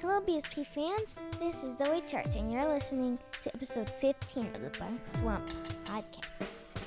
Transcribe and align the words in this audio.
Hello, 0.00 0.20
BSP 0.20 0.64
fans. 0.64 1.16
This 1.40 1.64
is 1.64 1.78
Zoe 1.78 2.00
Church, 2.00 2.36
and 2.36 2.52
you're 2.52 2.68
listening 2.68 3.18
to 3.42 3.52
episode 3.52 3.90
15 3.90 4.46
of 4.54 4.62
the 4.62 4.78
Black 4.78 4.92
Swamp 5.04 5.50
podcast. 5.84 6.28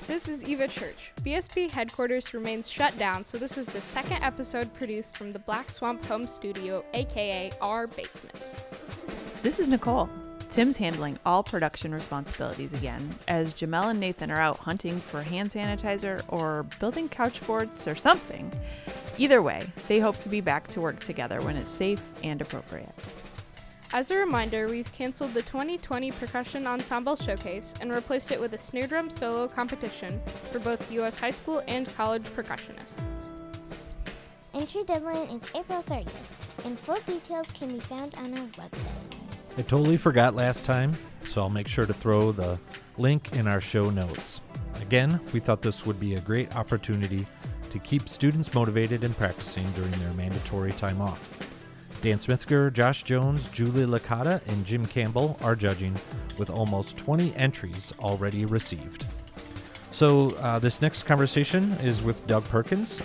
This 0.06 0.28
is 0.28 0.42
Eva 0.44 0.66
Church. 0.66 1.12
BSP 1.20 1.70
headquarters 1.70 2.32
remains 2.32 2.70
shut 2.70 2.96
down, 2.98 3.26
so 3.26 3.36
this 3.36 3.58
is 3.58 3.66
the 3.66 3.82
second 3.82 4.22
episode 4.22 4.72
produced 4.72 5.14
from 5.14 5.30
the 5.30 5.38
Black 5.40 5.70
Swamp 5.70 6.02
Home 6.06 6.26
Studio, 6.26 6.82
aka 6.94 7.52
our 7.60 7.86
basement. 7.86 8.54
This 9.42 9.58
is 9.60 9.68
Nicole. 9.68 10.08
Tim's 10.52 10.76
handling 10.76 11.18
all 11.24 11.42
production 11.42 11.94
responsibilities 11.94 12.74
again, 12.74 13.08
as 13.26 13.54
Jamel 13.54 13.86
and 13.86 13.98
Nathan 13.98 14.30
are 14.30 14.38
out 14.38 14.58
hunting 14.58 15.00
for 15.00 15.22
hand 15.22 15.50
sanitizer 15.50 16.22
or 16.28 16.64
building 16.78 17.08
couch 17.08 17.38
forts 17.38 17.88
or 17.88 17.96
something. 17.96 18.52
Either 19.16 19.40
way, 19.40 19.62
they 19.88 19.98
hope 19.98 20.20
to 20.20 20.28
be 20.28 20.42
back 20.42 20.68
to 20.68 20.80
work 20.82 21.00
together 21.00 21.40
when 21.40 21.56
it's 21.56 21.70
safe 21.70 22.02
and 22.22 22.42
appropriate. 22.42 22.92
As 23.94 24.10
a 24.10 24.16
reminder, 24.16 24.68
we've 24.68 24.92
canceled 24.92 25.32
the 25.32 25.40
2020 25.40 26.12
Percussion 26.12 26.66
Ensemble 26.66 27.16
Showcase 27.16 27.72
and 27.80 27.90
replaced 27.90 28.30
it 28.30 28.38
with 28.38 28.52
a 28.52 28.58
snare 28.58 28.86
drum 28.86 29.08
solo 29.08 29.48
competition 29.48 30.20
for 30.50 30.58
both 30.58 30.92
U.S. 30.92 31.18
high 31.18 31.30
school 31.30 31.62
and 31.66 31.88
college 31.96 32.24
percussionists. 32.24 33.00
Entry 34.52 34.84
deadline 34.84 35.28
is 35.28 35.42
April 35.54 35.82
30th, 35.84 36.66
and 36.66 36.78
full 36.78 36.98
details 37.06 37.50
can 37.52 37.68
be 37.68 37.80
found 37.80 38.14
on 38.16 38.38
our 38.38 38.46
website. 38.48 39.01
I 39.58 39.60
totally 39.60 39.98
forgot 39.98 40.34
last 40.34 40.64
time, 40.64 40.94
so 41.24 41.42
I'll 41.42 41.50
make 41.50 41.68
sure 41.68 41.84
to 41.84 41.92
throw 41.92 42.32
the 42.32 42.58
link 42.96 43.34
in 43.34 43.46
our 43.46 43.60
show 43.60 43.90
notes. 43.90 44.40
Again, 44.80 45.20
we 45.34 45.40
thought 45.40 45.60
this 45.60 45.84
would 45.84 46.00
be 46.00 46.14
a 46.14 46.20
great 46.20 46.56
opportunity 46.56 47.26
to 47.68 47.78
keep 47.78 48.08
students 48.08 48.54
motivated 48.54 49.04
and 49.04 49.14
practicing 49.14 49.70
during 49.72 49.90
their 49.92 50.14
mandatory 50.14 50.72
time 50.72 51.02
off. 51.02 51.50
Dan 52.00 52.16
Smithger, 52.16 52.72
Josh 52.72 53.02
Jones, 53.02 53.46
Julie 53.50 53.84
Licata, 53.84 54.40
and 54.48 54.64
Jim 54.64 54.86
Campbell 54.86 55.36
are 55.42 55.54
judging 55.54 55.94
with 56.38 56.48
almost 56.48 56.96
20 56.96 57.36
entries 57.36 57.92
already 58.00 58.46
received. 58.46 59.04
So, 59.90 60.30
uh, 60.36 60.60
this 60.60 60.80
next 60.80 61.02
conversation 61.02 61.72
is 61.82 62.00
with 62.00 62.26
Doug 62.26 62.44
Perkins, 62.44 63.02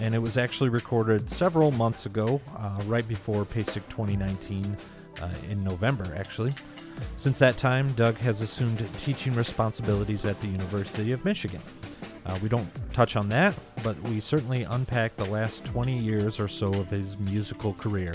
and 0.00 0.14
it 0.14 0.18
was 0.18 0.38
actually 0.38 0.70
recorded 0.70 1.28
several 1.28 1.70
months 1.70 2.06
ago, 2.06 2.40
uh, 2.56 2.80
right 2.86 3.06
before 3.06 3.44
PASIC 3.44 3.86
2019 3.90 4.74
uh, 5.20 5.30
in 5.50 5.62
November, 5.64 6.14
actually. 6.16 6.54
Since 7.16 7.38
that 7.38 7.56
time, 7.56 7.92
Doug 7.92 8.16
has 8.18 8.40
assumed 8.40 8.86
teaching 8.98 9.34
responsibilities 9.34 10.24
at 10.24 10.40
the 10.40 10.48
University 10.48 11.12
of 11.12 11.24
Michigan. 11.24 11.60
Uh, 12.24 12.38
we 12.42 12.48
don't 12.48 12.68
touch 12.92 13.16
on 13.16 13.28
that, 13.30 13.54
but 13.82 14.00
we 14.02 14.20
certainly 14.20 14.62
unpack 14.62 15.16
the 15.16 15.24
last 15.24 15.64
20 15.64 15.98
years 15.98 16.38
or 16.38 16.46
so 16.48 16.66
of 16.68 16.88
his 16.88 17.18
musical 17.18 17.74
career. 17.74 18.14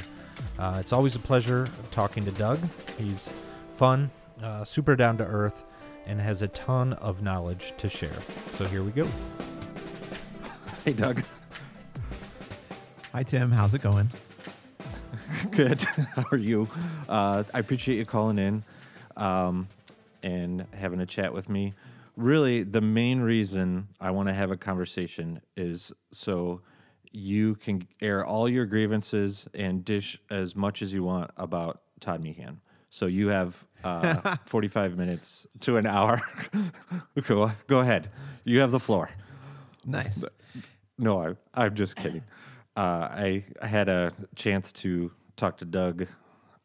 Uh, 0.58 0.78
it's 0.80 0.94
always 0.94 1.16
a 1.16 1.20
pleasure 1.20 1.68
talking 1.92 2.24
to 2.24 2.32
Doug. 2.32 2.60
He's 2.98 3.32
fun, 3.76 4.10
uh, 4.42 4.64
super 4.64 4.96
down 4.96 5.18
to 5.18 5.26
earth, 5.26 5.64
and 6.06 6.22
has 6.22 6.42
a 6.42 6.48
ton 6.50 6.94
of 6.94 7.22
knowledge 7.22 7.74
to 7.78 7.90
share. 7.90 8.16
So 8.56 8.66
here 8.66 8.84
we 8.84 8.92
go. 8.92 9.08
Hey, 10.86 10.94
Doug. 10.94 11.22
Hi, 13.12 13.24
Tim. 13.24 13.52
How's 13.52 13.74
it 13.74 13.82
going? 13.82 14.10
Good. 15.52 15.82
How 15.82 16.26
are 16.32 16.38
you? 16.38 16.68
Uh, 17.08 17.44
I 17.54 17.60
appreciate 17.60 17.98
you 17.98 18.06
calling 18.06 18.40
in 18.40 18.64
um, 19.16 19.68
and 20.24 20.66
having 20.74 21.00
a 21.02 21.06
chat 21.06 21.34
with 21.34 21.50
me. 21.50 21.74
Really, 22.16 22.64
the 22.64 22.82
main 22.82 23.20
reason 23.20 23.88
I 24.02 24.12
want 24.12 24.28
to 24.30 24.34
have 24.34 24.52
a 24.52 24.58
conversation 24.58 25.42
is 25.56 25.92
so 26.12 26.62
you 27.12 27.56
can 27.56 27.88
air 28.02 28.26
all 28.26 28.50
your 28.50 28.66
grievances 28.66 29.46
and 29.54 29.84
dish 29.86 30.20
as 30.30 30.56
much 30.56 30.82
as 30.82 30.94
you 30.94 31.04
want 31.04 31.32
about 31.38 31.82
Todd 32.00 32.22
Meehan. 32.22 32.60
So 32.90 33.06
you 33.06 33.28
have 33.28 33.64
uh, 33.84 34.38
45 34.46 34.98
minutes 34.98 35.46
to 35.62 35.78
an 35.78 35.86
hour. 35.86 36.22
go, 37.28 37.52
go 37.68 37.80
ahead. 37.80 38.10
You 38.44 38.60
have 38.60 38.72
the 38.72 38.80
floor. 38.80 39.10
Nice. 39.86 40.24
No, 40.98 41.22
I, 41.22 41.36
I'm 41.54 41.76
just 41.76 41.96
kidding. 41.96 42.24
Uh, 42.78 43.10
I, 43.12 43.44
I 43.62 43.66
had 43.68 43.90
a 43.90 44.14
chance 44.36 44.72
to 44.74 45.12
talk 45.36 45.58
to 45.58 45.66
Doug 45.66 46.06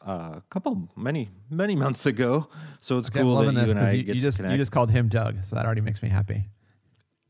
uh, 0.06 0.10
a 0.36 0.42
couple, 0.50 0.88
many, 0.94 1.30
many 1.48 1.74
months 1.74 2.04
ago. 2.06 2.48
So 2.80 2.98
it's 2.98 3.08
Okay, 3.08 3.20
I'm 3.20 3.24
cool 3.26 3.36
that 3.36 3.46
you 3.46 3.52
this 3.52 3.70
and 3.70 3.80
I 3.80 3.82
because 3.84 4.08
you, 4.08 4.14
you 4.14 4.20
just 4.20 4.38
you 4.40 4.56
just 4.58 4.72
called 4.72 4.90
him 4.90 5.08
Doug, 5.08 5.42
so 5.42 5.56
that 5.56 5.64
already 5.64 5.80
makes 5.80 6.02
me 6.02 6.08
happy. 6.10 6.44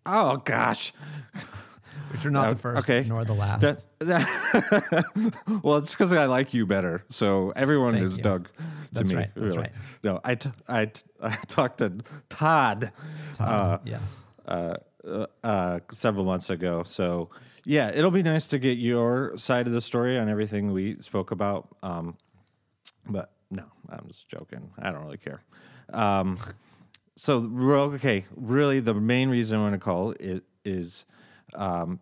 oh 0.04 0.38
gosh, 0.38 0.92
Which 2.10 2.26
are 2.26 2.31
not 2.31 2.48
Uh, 2.48 2.53
the 2.54 2.59
first, 2.59 2.78
okay. 2.91 3.09
nor 3.09 3.25
the 3.25 3.34
last. 3.34 3.60
that, 3.60 3.84
that 4.00 5.32
well, 5.62 5.76
it's 5.76 5.92
because 5.92 6.12
I 6.12 6.25
like 6.26 6.53
you 6.53 6.66
better. 6.66 7.04
So 7.10 7.53
everyone 7.54 7.92
Thank 7.94 8.06
is 8.06 8.16
you. 8.16 8.22
Doug 8.25 8.48
to 8.56 8.62
me. 8.62 8.69
That's 8.92 9.09
me. 9.10 9.15
right, 9.15 9.31
that's 9.34 9.44
really. 9.47 9.59
right. 9.59 9.72
No, 10.03 10.21
I, 10.25 10.34
t- 10.34 10.50
I, 10.66 10.84
t- 10.87 11.03
I 11.22 11.37
talked 11.47 11.78
to 11.78 11.92
Todd. 12.31 12.91
Tom, 13.37 13.48
uh, 13.48 13.78
yes. 13.84 14.25
uh, 14.48 14.75
uh, 15.06 15.26
uh, 15.44 15.78
several 15.92 16.25
months 16.25 16.50
ago. 16.50 16.82
So 16.84 17.31
yeah, 17.64 17.90
it'll 17.90 18.10
be 18.10 18.22
nice 18.22 18.48
to 18.48 18.58
get 18.58 18.78
your 18.78 19.36
side 19.38 19.66
of 19.66 19.72
the 19.72 19.80
story 19.80 20.18
on 20.18 20.28
everything 20.28 20.72
we 20.72 20.96
spoke 21.00 21.30
about. 21.30 21.68
Um, 21.82 22.16
but 23.06 23.32
no, 23.50 23.64
I'm 23.88 24.06
just 24.08 24.28
joking. 24.28 24.70
I 24.78 24.90
don't 24.90 25.04
really 25.04 25.18
care. 25.18 25.42
Um, 25.92 26.38
so 27.16 27.38
real- 27.38 27.92
okay, 27.94 28.26
really, 28.34 28.80
the 28.80 28.94
main 28.94 29.28
reason 29.28 29.58
I 29.58 29.62
want 29.62 29.74
to 29.74 29.78
call 29.78 30.12
it 30.12 30.44
is 30.64 31.04
um, 31.54 32.00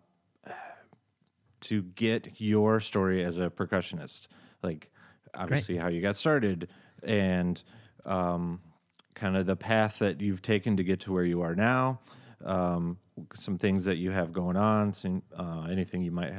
to 1.61 1.81
get 1.81 2.39
your 2.39 2.79
story 2.79 3.23
as 3.23 3.37
a 3.37 3.49
percussionist, 3.49 4.27
like 4.63 4.89
obviously 5.33 5.77
how 5.77 5.87
you 5.87 6.01
got 6.01 6.17
started 6.17 6.69
and 7.03 7.61
um, 8.05 8.61
kind 9.15 9.35
of 9.37 9.45
the 9.45 9.55
path 9.55 9.99
that 9.99 10.21
you've 10.21 10.41
taken 10.41 10.77
to 10.77 10.83
get 10.83 11.01
to 11.01 11.11
where 11.11 11.25
you 11.25 11.41
are 11.41 11.55
now, 11.55 11.99
um, 12.45 12.97
some 13.33 13.57
things 13.57 13.85
that 13.85 13.97
you 13.97 14.11
have 14.11 14.33
going 14.33 14.57
on, 14.57 14.93
some, 14.93 15.21
uh, 15.37 15.67
anything 15.69 16.01
you 16.01 16.11
might 16.11 16.33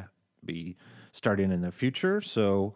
be 0.45 0.77
starting 1.13 1.53
in 1.53 1.61
the 1.61 1.71
future. 1.71 2.21
So 2.21 2.75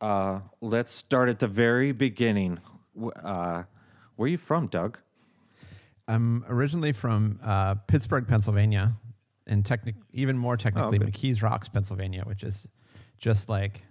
uh, 0.00 0.40
let's 0.60 0.90
start 0.90 1.28
at 1.28 1.38
the 1.38 1.48
very 1.48 1.92
beginning. 1.92 2.58
Uh, 3.22 3.64
where 4.16 4.26
are 4.26 4.28
you 4.28 4.38
from, 4.38 4.66
Doug? 4.68 4.98
I'm 6.06 6.44
originally 6.48 6.92
from 6.92 7.40
uh, 7.42 7.74
Pittsburgh, 7.74 8.26
Pennsylvania, 8.28 8.94
and 9.46 9.64
technic- 9.64 9.96
even 10.12 10.36
more 10.36 10.56
technically 10.56 10.98
okay. 10.98 11.10
McKees 11.10 11.42
Rocks, 11.42 11.68
Pennsylvania, 11.68 12.22
which 12.24 12.42
is 12.42 12.66
just 13.18 13.48
like 13.48 13.82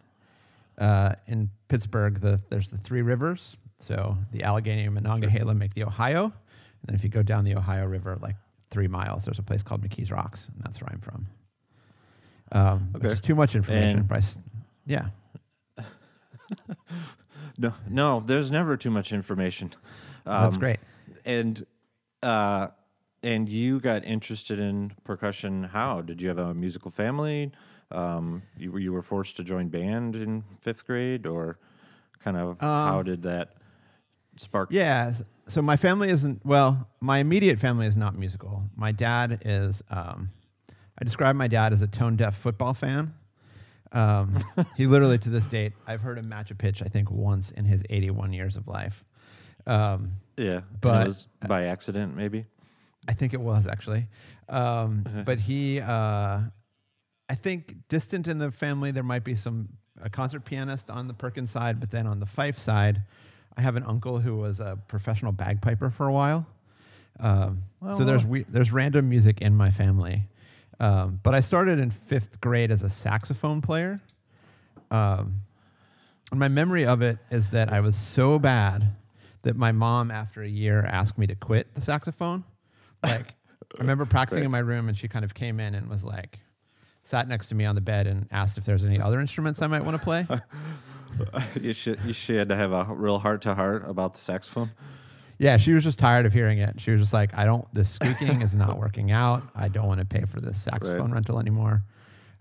uh, 0.77 1.13
in 1.27 1.49
Pittsburgh. 1.67 2.19
The 2.19 2.39
there's 2.49 2.69
the 2.69 2.77
three 2.77 3.01
rivers. 3.01 3.57
So 3.79 4.17
the 4.31 4.43
Allegheny 4.43 4.85
and 4.85 4.93
Monongahela 4.93 5.53
make 5.53 5.73
the 5.73 5.83
Ohio, 5.83 6.25
and 6.25 6.33
then 6.85 6.95
if 6.95 7.03
you 7.03 7.09
go 7.09 7.23
down 7.23 7.43
the 7.43 7.55
Ohio 7.55 7.85
River 7.85 8.17
like 8.21 8.35
three 8.73 8.88
miles, 8.88 9.23
there's 9.23 9.39
a 9.39 9.44
place 9.44 9.61
called 9.63 9.81
McKees 9.88 10.11
Rocks, 10.11 10.50
and 10.50 10.57
that's 10.63 10.81
where 10.81 10.89
I'm 10.91 11.00
from. 11.00 11.28
Um, 12.51 12.89
Which 12.94 13.06
is 13.13 13.22
too 13.22 13.35
much 13.35 13.56
information, 13.56 14.00
And- 14.00 14.07
but 14.07 14.16
I 14.16 14.17
s- 14.17 14.39
yeah. 14.85 15.07
No, 17.57 17.73
no, 17.88 18.19
there's 18.19 18.50
never 18.50 18.75
too 18.78 18.89
much 18.89 19.13
information. 19.13 19.73
That's 20.25 20.56
Um, 20.56 20.59
great. 20.59 20.79
And 21.23 21.66
uh, 22.23 22.69
and 23.22 23.47
you 23.47 23.79
got 23.79 24.03
interested 24.06 24.57
in 24.59 24.91
percussion. 25.03 25.63
How 25.66 26.01
did 26.01 26.19
you 26.22 26.29
have 26.29 26.38
a 26.39 26.53
musical 26.53 26.89
family? 26.89 27.51
Um, 27.91 28.41
you 28.57 28.72
were 28.72 28.79
you 28.79 28.91
were 28.91 29.03
forced 29.03 29.38
to 29.38 29.44
join 29.44 29.67
band 29.69 30.16
in 30.16 30.44
fifth 30.62 30.85
grade, 30.88 31.28
or 31.28 31.59
kind 32.23 32.38
of 32.38 32.59
how 32.59 33.00
Um, 33.00 33.06
did 33.06 33.22
that 33.23 33.53
spark? 34.38 34.69
Yeah. 34.71 35.13
So 35.47 35.61
my 35.61 35.75
family 35.75 36.09
isn't 36.09 36.45
well. 36.45 36.88
My 37.01 37.17
immediate 37.19 37.59
family 37.59 37.85
is 37.85 37.97
not 37.97 38.17
musical. 38.17 38.63
My 38.75 38.91
dad 38.91 39.41
is. 39.45 39.81
Um, 39.89 40.29
I 40.99 41.03
describe 41.03 41.35
my 41.35 41.47
dad 41.47 41.73
as 41.73 41.81
a 41.81 41.88
tone 41.88 42.16
deaf 42.16 42.38
football 42.38 42.73
fan. 42.73 43.13
Um, 43.91 44.39
he 44.77 44.85
literally, 44.88 45.17
to 45.19 45.29
this 45.29 45.45
date, 45.47 45.73
I've 45.88 46.01
heard 46.01 46.17
him 46.17 46.29
match 46.29 46.51
a 46.51 46.56
pitch. 46.56 46.81
I 46.81 46.85
think 46.85 47.09
once 47.12 47.51
in 47.51 47.65
his 47.65 47.83
81 47.89 48.31
years 48.33 48.56
of 48.56 48.68
life. 48.68 49.03
Um, 49.65 50.13
yeah, 50.38 50.62
but- 50.81 51.06
it 51.06 51.09
was 51.09 51.27
by 51.47 51.65
accident, 51.65 52.15
maybe. 52.15 52.45
I 53.07 53.13
think 53.13 53.33
it 53.33 53.41
was 53.41 53.68
actually. 53.68 54.07
Um, 54.47 55.03
Uh-huh. 55.06 55.24
but 55.25 55.39
he, 55.39 55.81
uh, 55.81 56.39
I 57.30 57.35
think, 57.35 57.75
distant 57.89 58.27
in 58.30 58.38
the 58.38 58.50
family, 58.51 58.91
there 58.91 59.03
might 59.03 59.24
be 59.25 59.35
some 59.35 59.69
a 60.01 60.09
concert 60.09 60.45
pianist 60.45 60.89
on 60.89 61.07
the 61.07 61.13
Perkins 61.13 61.51
side, 61.51 61.80
but 61.80 61.91
then 61.91 62.07
on 62.07 62.19
the 62.19 62.25
Fife 62.25 62.57
side, 62.59 63.01
I 63.57 63.61
have 63.61 63.75
an 63.75 63.83
uncle 63.83 64.19
who 64.19 64.35
was 64.38 64.59
a 64.59 64.77
professional 64.88 65.31
bagpiper 65.31 65.89
for 65.89 66.07
a 66.07 66.11
while. 66.13 66.45
Um, 67.19 67.63
Oh, 67.85 67.97
so 67.97 68.05
there's 68.05 68.23
we, 68.25 68.44
there's 68.44 68.71
random 68.71 69.09
music 69.09 69.41
in 69.41 69.55
my 69.55 69.69
family. 69.69 70.23
Um, 70.79 71.19
but 71.21 71.35
I 71.35 71.41
started 71.41 71.79
in 71.79 71.91
fifth 71.91 72.39
grade 72.41 72.71
as 72.71 72.81
a 72.81 72.89
saxophone 72.89 73.61
player. 73.61 74.00
Um, 74.89 75.41
and 76.31 76.39
my 76.39 76.47
memory 76.47 76.85
of 76.85 77.01
it 77.01 77.17
is 77.29 77.50
that 77.51 77.71
I 77.71 77.81
was 77.81 77.95
so 77.95 78.39
bad 78.39 78.94
that 79.44 79.56
my 79.57 79.71
mom, 79.73 80.11
after 80.11 80.41
a 80.41 80.47
year, 80.47 80.81
asked 80.83 81.17
me 81.17 81.27
to 81.27 81.35
quit 81.35 81.73
the 81.75 81.81
saxophone. 81.81 82.44
Like, 83.03 83.35
I 83.77 83.79
remember 83.79 84.06
practicing 84.07 84.45
in 84.45 84.51
my 84.51 84.59
room, 84.59 84.88
and 84.88 84.97
she 84.97 85.07
kind 85.09 85.25
of 85.25 85.33
came 85.33 85.59
in 85.59 85.75
and 85.75 85.89
was 85.89 86.03
like, 86.06 86.39
sat 87.03 87.27
next 87.27 87.50
to 87.50 87.55
me 87.55 87.65
on 87.65 87.75
the 87.75 87.81
bed 87.81 88.07
and 88.07 88.27
asked 88.31 88.57
if 88.57 88.65
there's 88.65 88.83
any 88.83 89.00
other 89.00 89.19
instruments 89.19 89.61
I 89.61 89.67
might 89.67 89.83
want 89.83 89.95
to 89.97 90.03
play. 90.03 90.27
you 91.61 91.73
should. 91.73 92.00
You 92.05 92.13
should 92.13 92.38
had 92.38 92.50
to 92.50 92.55
have 92.55 92.71
a 92.71 92.85
real 92.94 93.19
heart 93.19 93.41
to 93.44 93.53
heart 93.55 93.83
about 93.88 94.13
the 94.13 94.19
saxophone. 94.19 94.71
Yeah, 95.38 95.57
she 95.57 95.73
was 95.73 95.83
just 95.83 96.00
tired 96.00 96.25
of 96.25 96.33
hearing 96.33 96.59
it. 96.59 96.79
She 96.79 96.91
was 96.91 97.01
just 97.01 97.13
like, 97.13 97.38
I 97.38 97.44
don't. 97.45 97.67
This 97.73 97.89
squeaking 97.89 98.41
is 98.41 98.55
not 98.55 98.77
working 98.77 99.11
out. 99.11 99.44
I 99.55 99.67
don't 99.67 99.88
want 99.88 100.00
to 100.00 100.05
pay 100.05 100.25
for 100.25 100.39
this 100.39 100.61
saxophone 100.61 101.07
Right. 101.11 101.13
rental 101.15 101.39
anymore. 101.39 101.83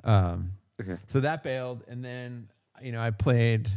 Um, 0.04 0.52
Okay. 0.80 0.96
so 1.06 1.20
that 1.20 1.42
bailed, 1.42 1.84
and 1.88 2.04
then 2.04 2.48
you 2.82 2.92
know 2.92 3.00
I 3.00 3.10
played, 3.10 3.68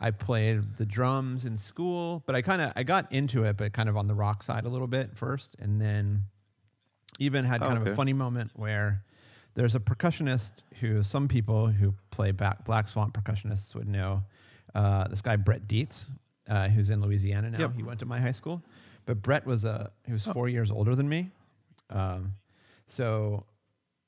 I 0.00 0.10
played 0.10 0.62
the 0.76 0.86
drums 0.86 1.44
in 1.44 1.56
school, 1.56 2.22
but 2.26 2.34
I 2.34 2.42
kind 2.42 2.60
of 2.62 2.72
I 2.76 2.82
got 2.82 3.10
into 3.12 3.44
it, 3.44 3.56
but 3.56 3.72
kind 3.72 3.88
of 3.88 3.96
on 3.96 4.06
the 4.08 4.14
rock 4.14 4.42
side 4.42 4.64
a 4.64 4.68
little 4.68 4.86
bit 4.88 5.16
first, 5.16 5.54
and 5.58 5.80
then 5.80 6.22
even 7.18 7.44
had 7.44 7.62
Oh, 7.62 7.66
kind 7.68 7.78
of 7.78 7.86
a 7.86 7.94
funny 7.94 8.12
moment 8.12 8.50
where 8.54 9.02
there's 9.58 9.74
a 9.74 9.80
percussionist 9.80 10.52
who 10.80 11.02
some 11.02 11.26
people 11.26 11.66
who 11.66 11.92
play 12.12 12.30
back 12.30 12.64
Black 12.64 12.86
Swamp 12.86 13.12
percussionists 13.20 13.74
would 13.74 13.88
know. 13.88 14.22
Uh, 14.72 15.08
this 15.08 15.20
guy 15.20 15.34
Brett 15.34 15.66
Dietz, 15.66 16.06
uh, 16.48 16.68
who's 16.68 16.90
in 16.90 17.00
Louisiana 17.00 17.50
now. 17.50 17.58
Yep. 17.58 17.74
He 17.74 17.82
went 17.82 17.98
to 17.98 18.06
my 18.06 18.20
high 18.20 18.30
school, 18.30 18.62
but 19.04 19.20
Brett 19.20 19.44
was 19.44 19.64
a 19.64 19.90
he 20.06 20.12
was 20.12 20.24
four 20.24 20.48
years 20.48 20.70
older 20.70 20.94
than 20.94 21.08
me. 21.08 21.30
Um, 21.90 22.34
so 22.86 23.46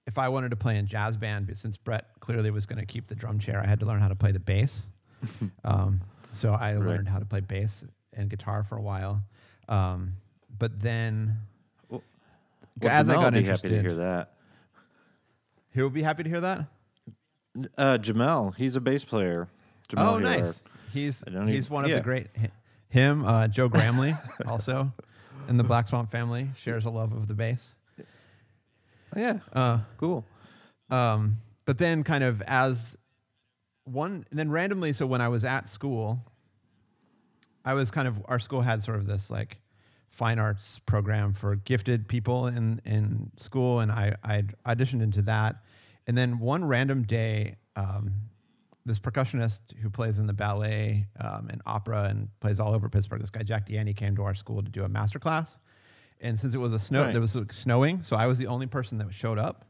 if 0.06 0.18
I 0.18 0.28
wanted 0.28 0.50
to 0.50 0.56
play 0.56 0.78
in 0.78 0.86
jazz 0.86 1.16
band, 1.16 1.48
but 1.48 1.56
since 1.56 1.76
Brett 1.76 2.06
clearly 2.20 2.52
was 2.52 2.64
going 2.64 2.78
to 2.78 2.86
keep 2.86 3.08
the 3.08 3.16
drum 3.16 3.40
chair, 3.40 3.60
I 3.60 3.66
had 3.66 3.80
to 3.80 3.86
learn 3.86 4.00
how 4.00 4.08
to 4.08 4.14
play 4.14 4.30
the 4.30 4.38
bass. 4.38 4.86
um, 5.64 6.00
so 6.32 6.52
I 6.54 6.74
Right. 6.76 6.86
learned 6.86 7.08
how 7.08 7.18
to 7.18 7.24
play 7.24 7.40
bass 7.40 7.84
and 8.12 8.30
guitar 8.30 8.62
for 8.62 8.76
a 8.76 8.82
while. 8.82 9.20
Um, 9.68 10.12
but 10.58 10.80
then, 10.80 11.38
Well, 11.88 12.02
as 12.84 13.08
I 13.08 13.14
got 13.14 13.32
be 13.32 13.42
happy 13.42 13.68
to 13.68 13.74
interested, 13.74 13.80
hear 13.82 13.94
that. 13.96 14.34
Who 15.72 15.84
would 15.84 15.92
be 15.94 16.02
happy 16.02 16.22
to 16.22 16.28
hear 16.28 16.40
that? 16.40 16.66
Uh, 17.76 17.98
Jamel, 17.98 18.54
he's 18.56 18.76
a 18.76 18.80
bass 18.80 19.04
player. 19.04 19.48
Jamel 19.88 20.12
oh, 20.14 20.18
nice. 20.18 20.62
He's 20.92 21.22
he's 21.26 21.26
even- 21.36 21.64
one 21.74 21.84
of 21.84 21.90
yeah. 21.90 21.96
the 21.96 22.02
great. 22.02 22.28
Him, 22.88 23.24
uh, 23.24 23.46
Joe 23.48 23.68
Gramley, 23.68 24.16
also 24.46 24.92
in 25.48 25.56
the 25.56 25.64
Black 25.64 25.86
Swamp 25.86 26.10
family, 26.10 26.48
shares 26.60 26.84
a 26.84 26.90
love 26.90 27.12
of 27.12 27.28
the 27.28 27.34
bass. 27.34 27.74
Yeah, 29.16 29.38
Uh, 29.52 29.80
cool. 29.96 30.24
Um, 30.90 31.38
but 31.66 31.78
then 31.78 32.02
kind 32.04 32.22
of 32.24 32.42
as 32.42 32.96
one, 33.84 34.24
and 34.30 34.38
then 34.38 34.50
randomly, 34.50 34.92
so 34.92 35.06
when 35.06 35.20
I 35.20 35.28
was 35.28 35.44
at 35.44 35.68
school, 35.68 36.18
I 37.64 37.74
was 37.74 37.90
kind 37.90 38.08
of, 38.08 38.16
our 38.26 38.38
school 38.38 38.60
had 38.60 38.82
sort 38.82 38.98
of 38.98 39.06
this 39.06 39.30
like 39.30 39.59
fine 40.10 40.38
arts 40.38 40.78
program 40.86 41.32
for 41.32 41.56
gifted 41.56 42.08
people 42.08 42.46
in, 42.46 42.80
in 42.84 43.30
school. 43.36 43.80
And 43.80 43.90
I, 43.92 44.16
I 44.24 44.42
auditioned 44.66 45.02
into 45.02 45.22
that. 45.22 45.56
And 46.06 46.16
then 46.18 46.38
one 46.40 46.64
random 46.64 47.04
day, 47.04 47.56
um, 47.76 48.12
this 48.84 48.98
percussionist 48.98 49.60
who 49.82 49.88
plays 49.90 50.18
in 50.18 50.26
the 50.26 50.32
ballet 50.32 51.06
um, 51.20 51.48
and 51.50 51.62
opera 51.66 52.04
and 52.04 52.28
plays 52.40 52.58
all 52.58 52.74
over 52.74 52.88
Pittsburgh, 52.88 53.20
this 53.20 53.30
guy 53.30 53.42
Jack 53.42 53.68
Deaney 53.68 53.96
came 53.96 54.16
to 54.16 54.24
our 54.24 54.34
school 54.34 54.62
to 54.62 54.70
do 54.70 54.82
a 54.84 54.88
master 54.88 55.18
class. 55.18 55.58
And 56.20 56.38
since 56.38 56.54
it 56.54 56.58
was 56.58 56.72
a 56.72 56.78
snow, 56.78 57.04
Right. 57.04 57.12
there 57.12 57.20
was 57.20 57.34
like, 57.34 57.52
snowing, 57.52 58.02
so 58.02 58.16
I 58.16 58.26
was 58.26 58.38
the 58.38 58.46
only 58.48 58.66
person 58.66 58.98
that 58.98 59.12
showed 59.14 59.38
up. 59.38 59.64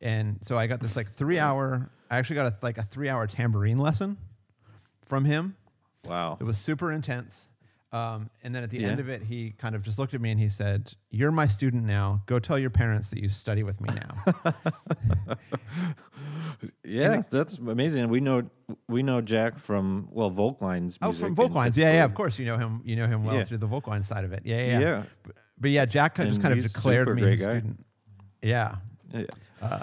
And 0.00 0.38
so 0.42 0.56
I 0.56 0.66
got 0.66 0.80
this 0.80 0.96
like 0.96 1.14
three 1.16 1.38
hour, 1.38 1.90
I 2.10 2.18
actually 2.18 2.36
got 2.36 2.46
a, 2.46 2.56
like 2.62 2.78
a 2.78 2.82
three 2.82 3.08
hour 3.08 3.26
tambourine 3.26 3.78
lesson 3.78 4.16
from 5.04 5.24
him. 5.24 5.56
Wow. 6.06 6.38
It 6.40 6.44
was 6.44 6.58
super 6.58 6.90
intense. 6.92 7.48
Um, 7.92 8.30
and 8.42 8.54
then 8.54 8.62
at 8.62 8.70
the 8.70 8.78
Yeah. 8.78 8.88
end 8.88 9.00
of 9.00 9.10
it, 9.10 9.22
he 9.22 9.50
kind 9.58 9.74
of 9.74 9.82
just 9.82 9.98
looked 9.98 10.14
at 10.14 10.20
me 10.22 10.30
and 10.30 10.40
he 10.40 10.48
said, 10.48 10.94
You're 11.10 11.30
my 11.30 11.46
student 11.46 11.84
now. 11.84 12.22
Go 12.26 12.38
tell 12.38 12.58
your 12.58 12.70
parents 12.70 13.10
that 13.10 13.20
you 13.20 13.28
study 13.28 13.62
with 13.62 13.80
me 13.80 13.90
now. 13.94 15.36
Yeah, 16.84 17.22
that's 17.30 17.58
amazing. 17.58 18.08
We 18.08 18.20
know 18.20 18.42
we 18.88 19.02
know 19.02 19.20
Jack 19.20 19.58
from 19.58 20.08
well 20.12 20.30
Volkwein's 20.30 20.96
oh, 21.02 21.12
from 21.12 21.28
in 21.28 21.34
Volkweins. 21.36 21.76
Yeah, 21.76 21.92
yeah, 21.92 22.04
of 22.04 22.14
course, 22.14 22.38
you 22.38 22.46
know 22.46 22.56
him. 22.56 22.82
You 22.84 22.94
know 22.96 23.06
him 23.06 23.24
well 23.24 23.34
Yeah. 23.36 23.44
through 23.44 23.58
the 23.58 23.66
Volkwein 23.66 24.04
side 24.04 24.24
of 24.24 24.32
it. 24.32 24.42
Yeah, 24.44 24.64
yeah. 24.66 24.78
Yeah. 24.80 25.02
But, 25.24 25.36
but 25.58 25.70
yeah, 25.70 25.84
Jack 25.86 26.14
kind 26.14 26.28
just 26.28 26.38
And 26.40 26.50
kind 26.50 26.58
of 26.58 26.64
declared 26.72 27.14
me 27.16 27.22
his 27.22 27.40
guy. 27.40 27.46
student. 27.58 27.84
Yeah. 28.42 28.76
Yeah. 29.12 29.24
Uh, 29.60 29.82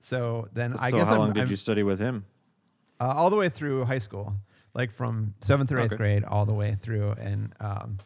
so 0.00 0.48
then 0.52 0.74
I 0.78 0.90
so 0.90 0.96
guess 0.96 1.06
how 1.08 1.14
I'm, 1.14 1.18
long 1.20 1.32
did 1.32 1.40
I'm- 1.42 1.50
you 1.50 1.56
study 1.56 1.82
with 1.82 2.00
him? 2.00 2.24
uh, 3.00 3.04
all 3.16 3.30
the 3.30 3.36
way 3.36 3.48
through 3.48 3.84
high 3.84 3.98
school, 3.98 4.34
like 4.74 4.90
from 4.92 5.34
seventh 5.40 5.72
or 5.72 5.78
eighth 5.78 5.86
Okay. 5.92 5.96
grade 5.96 6.24
all 6.24 6.46
the 6.46 6.52
way 6.54 6.76
through. 6.80 7.12
And 7.12 7.52
um, 7.60 7.98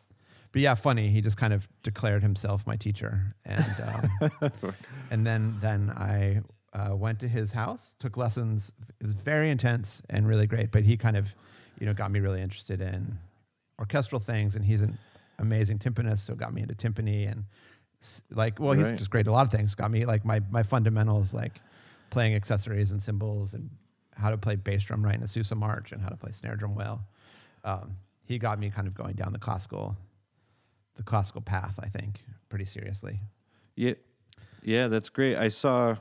but 0.52 0.62
yeah, 0.62 0.75
funny. 0.75 1.08
He 1.08 1.20
just 1.20 1.37
kind 1.37 1.52
of 1.52 1.69
declared 1.82 2.22
himself 2.22 2.66
my 2.66 2.76
teacher, 2.76 3.32
and 3.44 3.81
um, 3.81 4.52
and 5.11 5.26
then 5.26 5.56
then 5.61 5.90
I 5.90 6.40
uh, 6.72 6.94
went 6.96 7.20
to 7.20 7.28
his 7.28 7.52
house, 7.52 7.94
took 7.99 8.16
lessons. 8.16 8.72
It 9.00 9.06
was 9.06 9.14
very 9.14 9.50
intense 9.50 10.02
and 10.11 10.26
really 10.26 10.46
great. 10.46 10.70
But 10.70 10.84
he 10.84 10.96
kind 10.96 11.16
of, 11.16 11.34
you 11.81 11.87
know, 11.87 11.93
got 11.94 12.11
me 12.11 12.20
really 12.20 12.40
interested 12.40 12.81
in 12.81 13.19
orchestral 13.78 14.20
things, 14.20 14.55
and 14.55 14.64
he's 14.64 14.81
an 14.81 14.96
amazing 15.38 15.78
timpanist, 15.78 16.20
so 16.20 16.34
got 16.34 16.55
me 16.55 16.62
into 16.62 16.75
timpani 16.75 17.31
and 17.31 17.44
like, 18.31 18.60
well, 18.60 18.72
he's 18.72 18.93
just 18.99 19.10
great 19.10 19.26
at 19.26 19.31
a 19.31 19.32
lot 19.32 19.46
of 19.46 19.52
things. 19.52 19.75
Got 19.75 19.90
me 19.90 20.05
like 20.05 20.25
my 20.25 20.40
my 20.50 20.62
fundamentals, 20.62 21.34
like 21.34 21.60
playing 22.10 22.34
accessories 22.34 22.93
and 22.93 23.02
cymbals 23.02 23.55
and 23.55 23.70
how 24.16 24.31
to 24.31 24.37
play 24.38 24.56
bass 24.56 24.84
drum 24.84 25.05
right 25.05 25.14
in 25.14 25.22
a 25.22 25.28
Sousa 25.28 25.55
march 25.55 25.93
and 25.93 26.00
how 26.02 26.08
to 26.08 26.16
play 26.16 26.32
snare 26.32 26.56
drum 26.56 26.75
well. 26.75 27.06
Um, 27.64 27.96
he 28.25 28.38
got 28.38 28.58
me 28.58 28.70
kind 28.70 28.87
of 28.87 28.94
going 28.94 29.14
down 29.14 29.32
the 29.32 29.38
classical, 29.38 29.96
the 30.96 31.02
classical 31.02 31.40
path. 31.40 31.78
I 31.82 31.88
think 31.88 32.20
pretty 32.49 32.64
seriously. 32.64 33.20
Yeah, 33.76 33.94
yeah, 34.62 34.88
that's 34.88 35.08
great. 35.08 35.37
I 35.37 35.49
saw 35.49 35.96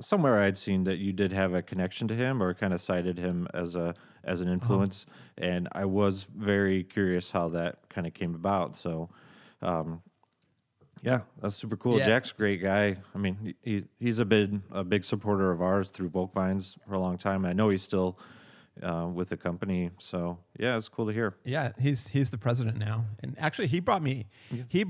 somewhere 0.00 0.40
I'd 0.42 0.56
seen 0.56 0.84
that 0.84 0.96
you 0.96 1.12
did 1.12 1.32
have 1.32 1.52
a 1.52 1.62
connection 1.62 2.08
to 2.08 2.14
him, 2.14 2.42
or 2.42 2.54
kind 2.54 2.72
of 2.72 2.80
cited 2.80 3.18
him 3.18 3.46
as 3.52 3.74
a 3.74 3.94
as 4.24 4.40
Uh-huh. 4.40 4.48
an 4.48 4.54
influence, 4.54 5.04
and 5.36 5.68
I 5.72 5.84
was 5.84 6.22
very 6.36 6.84
curious 6.84 7.32
how 7.32 7.48
that 7.50 7.88
kind 7.88 8.06
of 8.06 8.14
came 8.14 8.34
about. 8.36 8.76
So, 8.76 9.10
um, 9.60 10.00
yeah, 11.02 11.20
that's 11.40 11.56
super 11.56 11.76
cool. 11.76 11.98
Yeah. 11.98 12.06
Jack's 12.06 12.30
a 12.30 12.34
great 12.34 12.62
guy. 12.62 12.96
I 13.14 13.18
mean, 13.18 13.36
he- 13.42 13.56
he 13.70 13.84
he's 13.98 14.18
a 14.18 14.24
big 14.24 14.60
a 14.70 14.84
big 14.84 15.04
supporter 15.04 15.50
of 15.50 15.60
ours 15.60 15.90
through 15.90 16.10
Volkweins 16.10 16.76
for 16.86 16.94
a 16.94 16.98
long 17.00 17.18
time. 17.18 17.44
I 17.44 17.52
know 17.52 17.68
he's 17.70 17.82
still 17.82 18.18
uh, 18.82 19.06
with 19.12 19.28
the 19.28 19.36
company. 19.36 19.90
So, 19.98 20.38
yeah, 20.58 20.78
it's 20.78 20.88
cool 20.88 21.06
to 21.06 21.12
hear. 21.12 21.34
Yeah, 21.44 21.72
he's 21.78 22.08
he's 22.08 22.30
the 22.30 22.38
president 22.38 22.78
now, 22.78 23.04
and 23.20 23.36
actually 23.38 23.66
he 23.68 23.80
brought 23.80 24.02
me, 24.02 24.26
he 24.68 24.86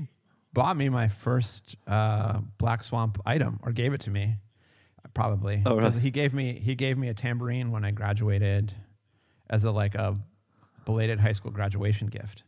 bought 0.53 0.77
me 0.77 0.87
my 0.89 1.07
first 1.09 1.75
uh, 1.87 2.39
Black 2.57 2.83
Swamp 2.83 3.19
item 3.25 3.59
or 3.63 3.71
gave 3.71 3.93
it 3.93 4.01
to 4.01 4.11
me, 4.11 4.35
probably. 5.13 5.63
Oh, 5.65 5.75
really? 5.75 5.99
He 5.99 6.11
gave 6.11 6.33
me 6.33 6.59
he 6.59 6.75
gave 6.75 6.97
me 6.97 7.07
a 7.09 7.13
tambourine 7.13 7.71
when 7.71 7.83
I 7.83 7.91
graduated, 7.91 8.73
as 9.49 9.63
a 9.63 9.71
like 9.71 9.95
a 9.95 10.15
belated 10.85 11.19
high 11.19 11.31
school 11.33 11.51
graduation 11.51 12.07
gift. 12.07 12.43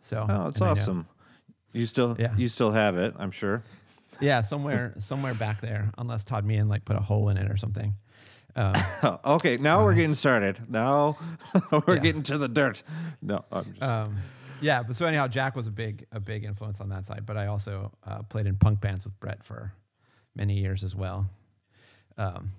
So 0.00 0.26
Oh, 0.28 0.48
it's 0.48 0.60
awesome. 0.60 1.06
You 1.74 1.84
still 1.86 2.16
Yeah. 2.18 2.34
you 2.36 2.48
still 2.48 2.72
have 2.72 2.96
it, 2.96 3.14
I'm 3.18 3.30
sure. 3.30 3.62
Yeah, 4.20 4.40
somewhere 4.42 4.94
somewhere 5.00 5.34
back 5.34 5.60
there, 5.60 5.90
unless 5.98 6.24
Todd 6.24 6.44
Meehan 6.46 6.68
like 6.68 6.84
put 6.86 6.96
a 6.96 7.00
hole 7.00 7.28
in 7.28 7.36
it 7.36 7.50
or 7.50 7.56
something. 7.58 7.94
Um, 8.56 8.76
okay, 9.24 9.56
now 9.58 9.84
we're 9.84 9.94
getting 9.94 10.14
started. 10.14 10.60
Now 10.70 11.18
we're 11.86 11.96
Yeah. 11.96 12.00
getting 12.00 12.22
to 12.24 12.38
the 12.38 12.48
dirt. 12.48 12.82
No, 13.20 13.44
I'm 13.50 13.64
just, 13.72 13.82
um, 13.82 14.16
yeah, 14.60 14.82
but 14.84 14.94
so 14.96 15.04
anyhow, 15.04 15.26
Jack 15.26 15.56
was 15.56 15.66
a 15.66 15.72
big 15.72 16.06
a 16.12 16.20
big 16.20 16.44
influence 16.44 16.80
on 16.80 16.88
that 16.90 17.04
side. 17.06 17.26
But 17.26 17.36
I 17.36 17.48
also 17.48 17.90
uh, 18.06 18.22
played 18.22 18.46
in 18.46 18.56
punk 18.56 18.80
bands 18.80 19.04
with 19.04 19.18
Brett 19.18 19.44
for 19.44 19.72
many 20.36 20.54
years 20.60 20.84
as 20.84 20.94
well. 20.94 21.28
Um, 22.16 22.52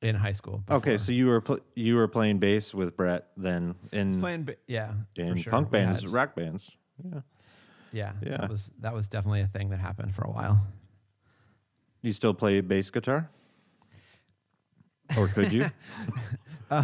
in 0.00 0.16
high 0.16 0.32
school. 0.32 0.64
okay. 0.70 0.96
So 0.98 1.12
you 1.12 1.26
were 1.26 1.40
pl- 1.42 1.60
you 1.76 1.94
were 1.94 2.08
playing 2.08 2.38
bass 2.38 2.74
with 2.74 2.96
Brett 2.96 3.26
then 3.36 3.74
in 3.92 4.18
playing, 4.18 4.44
ba- 4.44 4.56
yeah, 4.66 4.92
in 5.14 5.36
sure. 5.36 5.50
punk 5.52 5.70
bands, 5.70 6.00
had- 6.02 6.10
rock 6.10 6.34
bands. 6.34 6.68
Yeah. 7.04 7.20
Yeah, 7.92 8.12
Yeah. 8.22 8.38
that 8.38 8.50
was 8.50 8.70
that 8.80 8.94
was 8.94 9.08
definitely 9.08 9.40
a 9.42 9.46
thing 9.46 9.70
that 9.70 9.78
happened 9.80 10.14
for 10.14 10.22
a 10.24 10.30
while. 10.30 10.60
You 12.02 12.12
still 12.12 12.34
play 12.34 12.60
bass 12.60 12.90
guitar, 12.90 13.28
or 15.16 15.28
could 15.28 15.52
you? 15.52 15.66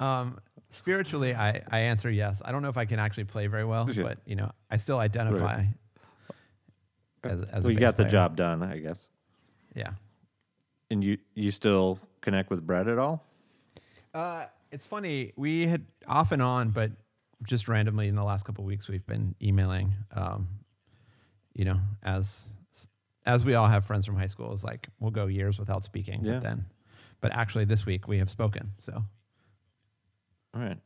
Um, 0.00 0.38
spiritually, 0.70 1.34
I, 1.34 1.62
I 1.72 1.80
answer 1.80 2.08
yes. 2.08 2.40
I 2.44 2.52
don't 2.52 2.62
know 2.62 2.68
if 2.68 2.76
I 2.76 2.84
can 2.84 3.00
actually 3.00 3.24
play 3.24 3.48
very 3.48 3.64
well, 3.64 3.90
Yeah. 3.90 4.04
but 4.04 4.18
you 4.26 4.36
know, 4.36 4.52
I 4.70 4.76
still 4.76 4.98
identify 5.00 5.64
as, 7.24 7.42
as 7.48 7.64
well, 7.64 7.72
you 7.72 7.80
got 7.80 7.96
the 7.96 8.04
player. 8.04 8.10
job 8.12 8.36
done, 8.36 8.62
I 8.62 8.78
guess. 8.78 8.96
Yeah. 9.74 9.90
And 10.90 11.02
you 11.02 11.18
you 11.34 11.50
still 11.50 11.98
connect 12.20 12.48
with 12.48 12.64
Brett 12.66 12.86
at 12.86 12.96
all? 12.98 13.24
Uh, 14.14 14.46
it's 14.70 14.86
funny. 14.86 15.32
We 15.36 15.66
had 15.66 15.84
off 16.06 16.30
and 16.32 16.40
on, 16.40 16.70
but 16.70 16.92
just 17.44 17.68
randomly 17.68 18.08
in 18.08 18.14
the 18.16 18.24
last 18.24 18.44
couple 18.44 18.64
of 18.64 18.66
weeks, 18.66 18.88
we've 18.88 19.06
been 19.06 19.34
emailing. 19.42 19.94
Um, 20.14 20.48
you 21.54 21.64
know, 21.64 21.78
as 22.02 22.48
as 23.26 23.44
we 23.44 23.54
all 23.54 23.66
have 23.68 23.84
friends 23.84 24.06
from 24.06 24.16
high 24.16 24.26
school, 24.26 24.52
it's 24.52 24.64
like 24.64 24.88
we'll 25.00 25.10
go 25.10 25.26
years 25.26 25.58
without 25.58 25.84
speaking, 25.84 26.24
Yeah. 26.24 26.34
but 26.34 26.42
then, 26.42 26.64
but 27.20 27.32
actually 27.32 27.64
this 27.64 27.84
week 27.86 28.08
we 28.08 28.18
have 28.18 28.30
spoken. 28.30 28.72
So 28.78 28.92
All 30.54 30.60
right. 30.60 30.78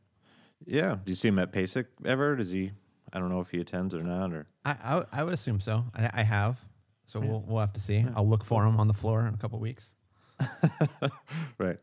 Yeah. 0.65 0.95
Do 1.03 1.11
you 1.11 1.15
see 1.15 1.27
him 1.29 1.39
at 1.39 1.51
PASIC 1.51 1.85
ever? 2.05 2.35
Does 2.35 2.49
he? 2.49 2.71
I 3.11 3.19
don't 3.19 3.29
know 3.29 3.41
if 3.41 3.49
he 3.49 3.59
attends 3.59 3.93
or 3.93 4.01
not. 4.03 4.33
Or 4.33 4.47
I 4.65 4.71
I, 4.71 5.05
I 5.19 5.23
would 5.23 5.33
assume 5.33 5.59
so. 5.59 5.85
I, 5.95 6.09
I 6.13 6.23
have. 6.23 6.59
So 7.05 7.19
we'll 7.19 7.43
we'll 7.47 7.59
have 7.59 7.73
to 7.73 7.81
see. 7.81 8.03
I'll 8.15 8.27
look 8.27 8.43
for 8.43 8.65
him 8.65 8.79
on 8.79 8.87
the 8.87 8.93
floor 8.93 9.25
in 9.27 9.33
a 9.33 9.37
couple 9.37 9.57
of 9.57 9.61
weeks. 9.61 9.93
right. 11.57 11.77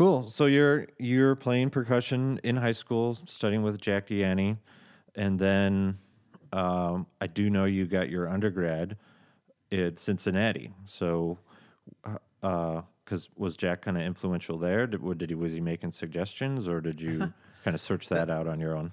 Cool. 0.00 0.30
So 0.30 0.46
you're 0.46 0.86
you're 0.96 1.36
playing 1.36 1.68
percussion 1.68 2.40
in 2.42 2.56
high 2.56 2.72
school, 2.72 3.18
studying 3.26 3.62
with 3.62 3.78
Jack 3.78 4.08
Deanny, 4.08 4.56
and 5.14 5.38
then 5.38 5.98
um, 6.54 7.06
I 7.20 7.26
do 7.26 7.50
know 7.50 7.66
you 7.66 7.84
got 7.84 8.08
your 8.08 8.26
undergrad 8.26 8.96
at 9.70 9.98
Cincinnati. 9.98 10.72
So, 10.86 11.36
because 12.00 13.28
was 13.36 13.58
Jack 13.58 13.82
kind 13.82 13.98
of 13.98 14.02
influential 14.02 14.56
there? 14.56 14.86
Did, 14.86 15.02
what- 15.02 15.18
did 15.18 15.28
he 15.28 15.34
was 15.34 15.52
he 15.52 15.60
making 15.60 15.92
suggestions, 15.92 16.66
or 16.66 16.80
did 16.80 16.98
you 16.98 17.18
kind 17.62 17.74
of 17.74 17.80
search 17.82 18.08
that 18.08 18.30
out 18.30 18.48
on 18.48 18.58
your 18.58 18.74
own? 18.74 18.92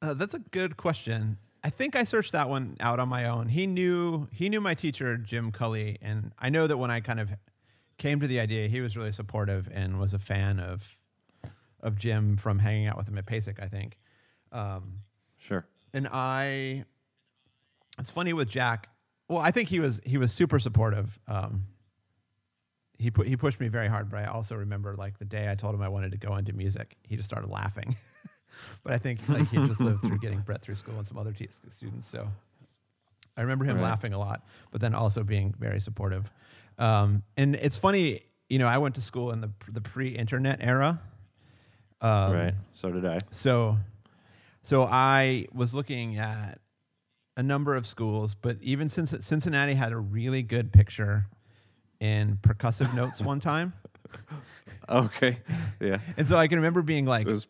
Uh, 0.00 0.14
that's 0.14 0.32
a 0.32 0.38
good 0.38 0.78
question. 0.78 1.36
I 1.62 1.68
think 1.68 1.94
I 1.94 2.04
searched 2.04 2.32
that 2.32 2.48
one 2.48 2.78
out 2.80 3.00
on 3.00 3.10
my 3.10 3.26
own. 3.26 3.48
He 3.48 3.66
knew 3.66 4.28
he 4.32 4.48
knew 4.48 4.62
my 4.62 4.72
teacher 4.72 5.18
Jim 5.18 5.52
Culley, 5.52 5.98
and 6.00 6.32
I 6.38 6.48
know 6.48 6.66
that 6.66 6.78
when 6.78 6.90
I 6.90 7.00
kind 7.00 7.20
of 7.20 7.28
came 7.98 8.20
to 8.20 8.26
the 8.26 8.40
idea, 8.40 8.68
he 8.68 8.80
was 8.80 8.96
really 8.96 9.12
supportive 9.12 9.68
and 9.72 9.98
was 9.98 10.14
a 10.14 10.18
fan 10.18 10.60
of 10.60 10.96
of 11.80 11.96
Jim 11.96 12.36
from 12.36 12.58
hanging 12.58 12.86
out 12.86 12.96
with 12.96 13.06
him 13.08 13.18
at 13.18 13.26
PASIC. 13.26 13.60
I 13.60 13.68
think, 13.68 13.98
um, 14.52 15.00
Sure. 15.38 15.66
and 15.92 16.08
I. 16.12 16.84
It's 17.98 18.10
funny 18.10 18.32
with 18.32 18.48
Jack. 18.48 18.88
Well, 19.28 19.38
I 19.38 19.50
think 19.50 19.68
he 19.68 19.80
was 19.80 20.00
he 20.04 20.18
was 20.18 20.32
super 20.32 20.58
supportive. 20.58 21.18
Um, 21.28 21.66
he 22.98 23.10
put 23.10 23.26
he 23.26 23.36
pushed 23.36 23.60
me 23.60 23.68
very 23.68 23.88
hard, 23.88 24.10
but 24.10 24.20
I 24.20 24.26
also 24.26 24.54
remember 24.56 24.94
like 24.96 25.18
the 25.18 25.24
day 25.24 25.50
I 25.50 25.54
told 25.54 25.74
him 25.74 25.82
I 25.82 25.88
wanted 25.88 26.12
to 26.12 26.18
go 26.18 26.36
into 26.36 26.52
music, 26.52 26.96
he 27.02 27.16
just 27.16 27.28
started 27.28 27.48
laughing. 27.50 27.96
but 28.84 28.92
I 28.92 28.98
think 28.98 29.26
like 29.28 29.48
he 29.48 29.56
just 29.66 29.80
lived 29.80 30.02
through 30.02 30.18
getting 30.18 30.40
Brett 30.40 30.62
through 30.62 30.76
school 30.76 30.96
and 30.96 31.06
some 31.06 31.18
other 31.18 31.32
t- 31.32 31.48
students, 31.68 32.06
so 32.08 32.28
I 33.36 33.42
remember 33.42 33.64
him 33.64 33.76
Right. 33.76 33.82
laughing 33.84 34.12
a 34.14 34.18
lot, 34.18 34.46
but 34.70 34.80
then 34.80 34.94
also 34.94 35.22
being 35.22 35.54
very 35.58 35.80
supportive. 35.80 36.30
Um, 36.78 37.22
and 37.36 37.54
it's 37.56 37.76
funny, 37.76 38.22
you 38.48 38.58
know, 38.58 38.66
I 38.66 38.78
went 38.78 38.94
to 38.96 39.00
school 39.00 39.30
in 39.32 39.40
the 39.40 39.50
the 39.70 39.80
pre-internet 39.80 40.58
era. 40.60 41.00
Um, 42.00 42.32
right. 42.32 42.54
So 42.74 42.90
did 42.90 43.06
I. 43.06 43.18
so, 43.30 43.78
so 44.62 44.84
I 44.84 45.46
was 45.54 45.74
looking 45.74 46.18
at 46.18 46.60
a 47.36 47.42
number 47.42 47.74
of 47.74 47.86
schools, 47.86 48.34
but 48.34 48.58
even 48.60 48.88
since 48.88 49.14
Cincinnati 49.20 49.74
had 49.74 49.92
a 49.92 49.96
really 49.96 50.42
good 50.42 50.72
picture 50.72 51.26
in 52.00 52.38
percussive 52.42 52.94
notes 52.94 53.20
one 53.20 53.40
time, 53.40 53.72
Okay. 54.88 55.38
Yeah. 55.80 55.98
and 56.16 56.28
so 56.28 56.36
I 56.36 56.46
can 56.48 56.58
remember 56.58 56.82
being 56.82 57.06
like 57.06 57.26
was 57.26 57.46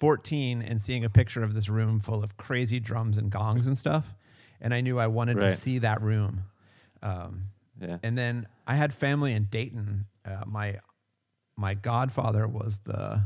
14 0.00 0.62
and 0.62 0.80
seeing 0.80 1.04
a 1.04 1.10
picture 1.10 1.42
of 1.42 1.54
this 1.54 1.68
room 1.68 1.98
full 2.00 2.22
of 2.22 2.36
crazy 2.36 2.78
drums 2.80 3.16
and 3.18 3.30
gongs 3.30 3.66
and 3.66 3.76
stuff, 3.76 4.14
and 4.60 4.72
I 4.74 4.80
knew 4.82 4.98
I 4.98 5.06
wanted 5.06 5.38
to 5.40 5.56
see 5.56 5.78
that 5.78 6.02
room. 6.02 6.44
Um, 7.02 7.44
yeah. 7.80 7.98
and 8.02 8.16
then 8.16 8.46
I 8.66 8.74
had 8.76 8.92
family 8.94 9.32
in 9.32 9.44
Dayton. 9.44 10.06
Uh, 10.24 10.42
my 10.46 10.78
my 11.56 11.74
godfather 11.74 12.46
was 12.48 12.78
the 12.84 13.22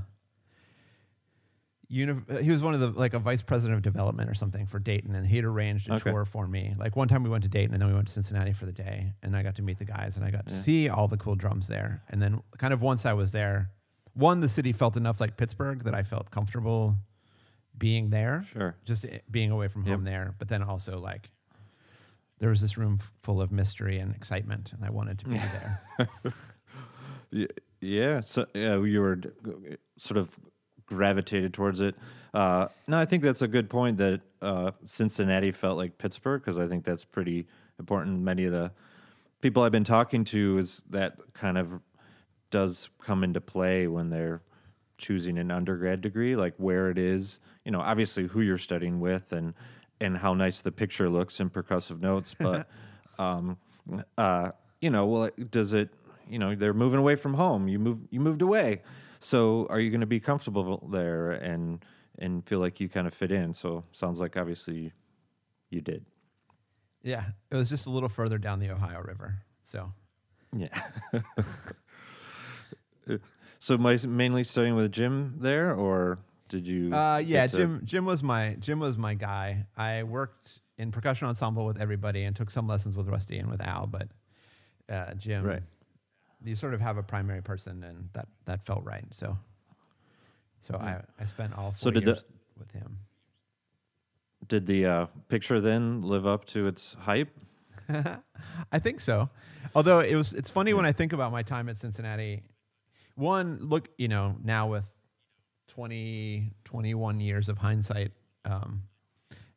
uni- 1.88 2.22
uh, 2.28 2.36
he 2.38 2.50
was 2.50 2.62
one 2.62 2.74
of 2.74 2.80
the 2.80 2.88
like 2.90 3.14
a 3.14 3.18
vice 3.18 3.42
president 3.42 3.76
of 3.76 3.82
development 3.82 4.28
or 4.30 4.34
something 4.34 4.66
for 4.66 4.78
Dayton, 4.78 5.14
and 5.14 5.26
he'd 5.26 5.44
arranged 5.44 5.88
a 5.88 5.94
Okay. 5.94 6.10
tour 6.10 6.24
for 6.24 6.46
me. 6.46 6.74
Like 6.78 6.96
one 6.96 7.08
time 7.08 7.22
we 7.22 7.30
went 7.30 7.44
to 7.44 7.48
Dayton, 7.48 7.72
and 7.74 7.80
then 7.80 7.88
we 7.88 7.94
went 7.94 8.08
to 8.08 8.12
Cincinnati 8.12 8.52
for 8.52 8.66
the 8.66 8.72
day, 8.72 9.14
and 9.22 9.36
I 9.36 9.42
got 9.42 9.56
to 9.56 9.62
meet 9.62 9.78
the 9.78 9.84
guys, 9.84 10.16
and 10.16 10.24
I 10.24 10.30
got 10.30 10.46
to 10.48 10.54
Yeah. 10.54 10.60
see 10.60 10.88
all 10.88 11.08
the 11.08 11.16
cool 11.16 11.34
drums 11.36 11.68
there. 11.68 12.02
And 12.08 12.20
then 12.20 12.42
kind 12.58 12.72
of 12.72 12.82
once 12.82 13.06
I 13.06 13.12
was 13.14 13.32
there, 13.32 13.70
one 14.14 14.40
the 14.40 14.48
city 14.48 14.72
felt 14.72 14.96
enough 14.96 15.20
like 15.20 15.36
Pittsburgh 15.36 15.84
that 15.84 15.94
I 15.94 16.02
felt 16.02 16.30
comfortable 16.30 16.96
being 17.76 18.10
there 18.10 18.44
Sure. 18.52 18.74
just 18.84 19.06
being 19.30 19.50
away 19.52 19.68
from 19.68 19.84
Yep. 19.86 19.94
home 19.94 20.04
there, 20.04 20.34
but 20.38 20.48
then 20.48 20.62
also 20.62 20.98
like 20.98 21.30
there 22.38 22.48
was 22.50 22.60
this 22.60 22.76
room 22.76 22.98
f- 23.00 23.12
full 23.20 23.40
of 23.40 23.50
mystery 23.52 23.98
and 23.98 24.14
excitement, 24.14 24.72
and 24.72 24.84
I 24.84 24.90
wanted 24.90 25.18
to 25.20 25.24
be 25.26 25.36
there. 25.38 26.08
Yeah, 27.80 28.22
so 28.22 28.46
yeah, 28.54 28.82
you 28.82 29.00
were 29.00 29.20
sort 29.98 30.18
of 30.18 30.30
gravitated 30.86 31.54
towards 31.54 31.80
it. 31.80 31.94
Uh, 32.34 32.68
no, 32.86 32.98
I 32.98 33.04
think 33.04 33.22
that's 33.22 33.42
a 33.42 33.48
good 33.48 33.70
point 33.70 33.98
that 33.98 34.20
uh, 34.42 34.72
Cincinnati 34.84 35.52
felt 35.52 35.76
like 35.76 35.98
Pittsburgh 35.98 36.40
because 36.40 36.58
I 36.58 36.66
think 36.66 36.84
that's 36.84 37.04
pretty 37.04 37.46
important. 37.78 38.20
Many 38.20 38.44
of 38.44 38.52
the 38.52 38.72
people 39.42 39.62
I've 39.62 39.72
been 39.72 39.84
talking 39.84 40.24
to 40.24 40.58
is 40.58 40.82
that 40.90 41.18
kind 41.34 41.56
of 41.56 41.70
does 42.50 42.88
come 43.00 43.22
into 43.22 43.40
play 43.40 43.86
when 43.86 44.10
they're 44.10 44.42
choosing 44.96 45.38
an 45.38 45.50
undergrad 45.52 46.00
degree, 46.00 46.34
like 46.34 46.54
where 46.56 46.90
it 46.90 46.98
is. 46.98 47.38
You 47.64 47.70
know, 47.70 47.80
obviously 47.80 48.26
who 48.26 48.40
you're 48.40 48.58
studying 48.58 48.98
with 48.98 49.32
and 49.32 49.54
and 50.00 50.16
how 50.16 50.34
nice 50.34 50.60
the 50.60 50.72
picture 50.72 51.08
looks 51.08 51.40
in 51.40 51.50
percussive 51.50 52.00
notes, 52.00 52.34
but 52.38 52.68
um, 53.18 53.56
uh, 54.16 54.50
you 54.80 54.90
know, 54.90 55.06
well, 55.06 55.30
does 55.50 55.72
it? 55.72 55.90
You 56.28 56.38
know, 56.38 56.54
they're 56.54 56.74
moving 56.74 56.98
away 56.98 57.16
from 57.16 57.34
home. 57.34 57.68
You 57.68 57.78
move, 57.78 57.98
you 58.10 58.20
moved 58.20 58.42
away. 58.42 58.82
So, 59.20 59.66
are 59.70 59.80
you 59.80 59.90
going 59.90 60.02
to 60.02 60.06
be 60.06 60.20
comfortable 60.20 60.88
there 60.92 61.32
and 61.32 61.84
and 62.18 62.46
feel 62.46 62.58
like 62.58 62.80
you 62.80 62.88
kind 62.88 63.06
of 63.06 63.14
fit 63.14 63.32
in? 63.32 63.54
So, 63.54 63.84
sounds 63.92 64.20
like 64.20 64.36
obviously 64.36 64.92
you 65.70 65.80
did. 65.80 66.04
yeah, 67.02 67.24
it 67.50 67.56
was 67.56 67.68
just 67.68 67.86
a 67.86 67.90
little 67.90 68.08
further 68.08 68.38
down 68.38 68.58
the 68.58 68.70
Ohio 68.70 69.00
River. 69.00 69.42
So 69.64 69.92
Yeah. 70.56 70.80
so, 73.60 73.76
my, 73.78 73.98
mainly 74.06 74.44
studying 74.44 74.74
with 74.76 74.92
Jim 74.92 75.36
there, 75.40 75.74
or 75.74 76.18
did 76.48 76.66
you? 76.66 76.92
uh, 76.94 77.18
yeah, 77.18 77.46
to- 77.46 77.56
Jim 77.56 77.80
Jim 77.84 78.04
was 78.04 78.22
my 78.22 78.56
Jim 78.60 78.78
was 78.80 78.96
my 78.96 79.14
guy. 79.14 79.66
I 79.76 80.02
worked 80.02 80.60
in 80.78 80.90
percussion 80.92 81.26
ensemble 81.28 81.66
with 81.66 81.80
everybody 81.80 82.24
and 82.24 82.34
took 82.36 82.50
some 82.50 82.66
lessons 82.68 82.96
with 82.96 83.08
Rusty 83.08 83.38
and 83.38 83.50
with 83.50 83.60
Al, 83.60 83.86
but 83.86 84.08
uh, 84.88 85.14
Jim, 85.14 85.44
Right. 85.44 85.62
you 86.44 86.54
sort 86.56 86.72
of 86.74 86.80
have 86.80 86.96
a 86.98 87.02
primary 87.02 87.42
person, 87.42 87.82
and 87.84 88.08
that 88.12 88.28
that 88.46 88.62
felt 88.64 88.84
right. 88.84 89.04
So 89.10 89.36
so 90.60 90.74
I 90.76 91.02
I 91.20 91.24
spent 91.26 91.56
all 91.56 91.74
So 91.76 91.84
four 91.84 91.92
did 91.92 92.04
the- 92.04 92.12
years 92.12 92.24
with 92.58 92.70
him. 92.72 92.98
Did 94.46 94.66
the 94.66 94.86
uh, 94.86 95.06
picture 95.28 95.60
then 95.60 96.02
live 96.02 96.26
up 96.26 96.44
to 96.46 96.68
its 96.68 96.94
hype? 97.00 97.28
I 98.72 98.78
think 98.78 99.00
so. 99.00 99.28
Although 99.74 100.00
it 100.00 100.14
was, 100.14 100.32
it's 100.32 100.48
funny 100.48 100.72
when 100.74 100.86
I 100.86 100.92
think 100.92 101.12
about 101.12 101.32
my 101.32 101.42
time 101.42 101.68
at 101.68 101.76
Cincinnati. 101.76 102.42
One, 103.16 103.58
look, 103.60 103.88
you 103.98 104.06
know, 104.08 104.36
now 104.42 104.68
with 104.68 104.86
20, 105.82 106.50
21 106.64 107.20
years 107.20 107.48
of 107.48 107.56
hindsight, 107.56 108.10
um, 108.44 108.82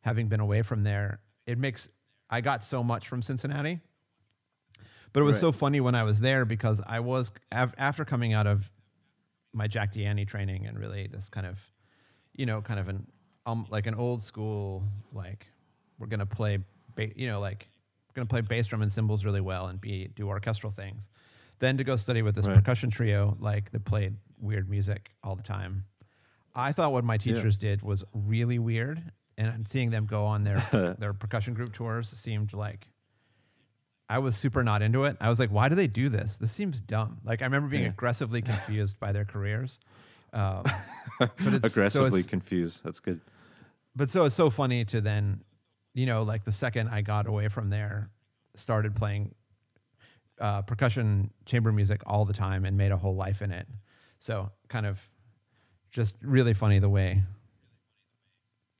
having 0.01 0.27
been 0.27 0.39
away 0.39 0.61
from 0.61 0.83
there, 0.83 1.19
it 1.47 1.57
makes, 1.57 1.89
I 2.29 2.41
got 2.41 2.63
so 2.63 2.83
much 2.83 3.07
from 3.07 3.23
Cincinnati. 3.23 3.79
But 5.13 5.21
it 5.21 5.23
was 5.23 5.37
Right. 5.37 5.41
so 5.41 5.51
funny 5.51 5.81
when 5.81 5.95
I 5.95 6.03
was 6.03 6.19
there 6.19 6.45
because 6.45 6.79
I 6.85 6.99
was, 6.99 7.31
af- 7.51 7.73
after 7.75 8.05
coming 8.05 8.33
out 8.33 8.45
of 8.45 8.69
my 9.51 9.65
Jack 9.67 9.95
Deanny 9.95 10.27
training 10.27 10.67
and 10.67 10.77
really 10.77 11.07
this 11.07 11.27
kind 11.27 11.47
of, 11.47 11.57
you 12.35 12.45
know, 12.45 12.61
kind 12.61 12.79
of 12.79 12.87
an, 12.87 13.07
um, 13.47 13.65
like 13.71 13.87
an 13.87 13.95
old 13.95 14.23
school, 14.23 14.83
like 15.13 15.47
we're 15.97 16.05
gonna 16.05 16.27
play, 16.27 16.59
ba- 16.95 17.17
you 17.19 17.25
know, 17.29 17.39
like 17.39 17.67
gonna 18.13 18.27
play 18.27 18.41
bass 18.41 18.67
drum 18.67 18.83
and 18.83 18.91
cymbals 18.93 19.25
really 19.25 19.41
well 19.41 19.69
and 19.69 19.81
be 19.81 20.07
do 20.09 20.27
orchestral 20.27 20.71
things. 20.71 21.09
Then 21.57 21.77
to 21.77 21.83
go 21.83 21.97
study 21.97 22.21
with 22.21 22.35
this 22.35 22.45
Right. 22.45 22.57
percussion 22.57 22.91
trio, 22.91 23.35
like 23.39 23.71
that 23.71 23.85
played 23.85 24.17
weird 24.39 24.69
music 24.69 25.09
all 25.23 25.35
the 25.35 25.41
time. 25.43 25.85
I 26.55 26.71
thought 26.73 26.91
what 26.91 27.03
my 27.03 27.17
teachers 27.17 27.57
did 27.57 27.81
was 27.81 28.03
really 28.13 28.59
weird, 28.59 29.01
and 29.37 29.67
seeing 29.67 29.89
them 29.89 30.05
go 30.05 30.25
on 30.25 30.43
their 30.43 30.95
their 30.99 31.13
percussion 31.13 31.53
group 31.53 31.73
tours 31.73 32.09
seemed 32.09 32.53
like 32.53 32.87
I 34.09 34.19
was 34.19 34.35
super 34.35 34.63
not 34.63 34.81
into 34.81 35.05
it. 35.05 35.15
I 35.21 35.29
was 35.29 35.39
like, 35.39 35.51
why 35.51 35.69
do 35.69 35.75
they 35.75 35.87
do 35.87 36.09
this? 36.09 36.37
This 36.37 36.51
seems 36.51 36.81
dumb. 36.81 37.19
Like 37.23 37.41
I 37.41 37.45
remember 37.45 37.69
being 37.69 37.83
Yeah. 37.83 37.89
aggressively 37.89 38.41
confused 38.51 38.99
by 38.99 39.11
their 39.13 39.23
careers. 39.25 39.79
Um, 40.33 40.63
but 41.19 41.31
it's, 41.39 41.61
so 41.61 41.67
Aggressively 41.67 42.19
it's- 42.19 42.25
confused. 42.29 42.81
That's 42.83 42.99
good. 42.99 43.21
but 43.95 44.09
so 44.09 44.25
it's 44.25 44.35
so 44.35 44.49
funny 44.49 44.83
to 44.85 44.99
then, 45.01 45.43
you 45.93 46.05
know, 46.05 46.23
like 46.23 46.43
the 46.43 46.51
second 46.51 46.89
I 46.89 47.01
got 47.01 47.25
away 47.27 47.47
from 47.47 47.69
there, 47.69 48.09
started 48.55 48.95
playing 48.95 49.33
uh, 50.39 50.61
percussion 50.63 51.31
chamber 51.45 51.71
music 51.71 52.01
all 52.05 52.25
the 52.25 52.33
time 52.33 52.65
and 52.65 52.75
made 52.77 52.91
a 52.91 52.97
whole 52.97 53.15
life 53.15 53.41
in 53.41 53.51
it. 53.51 53.67
So 54.19 54.51
kind 54.67 54.85
of 54.85 54.99
just 55.91 56.15
really 56.21 56.53
funny 56.53 56.79
the 56.79 56.89
way 56.89 57.21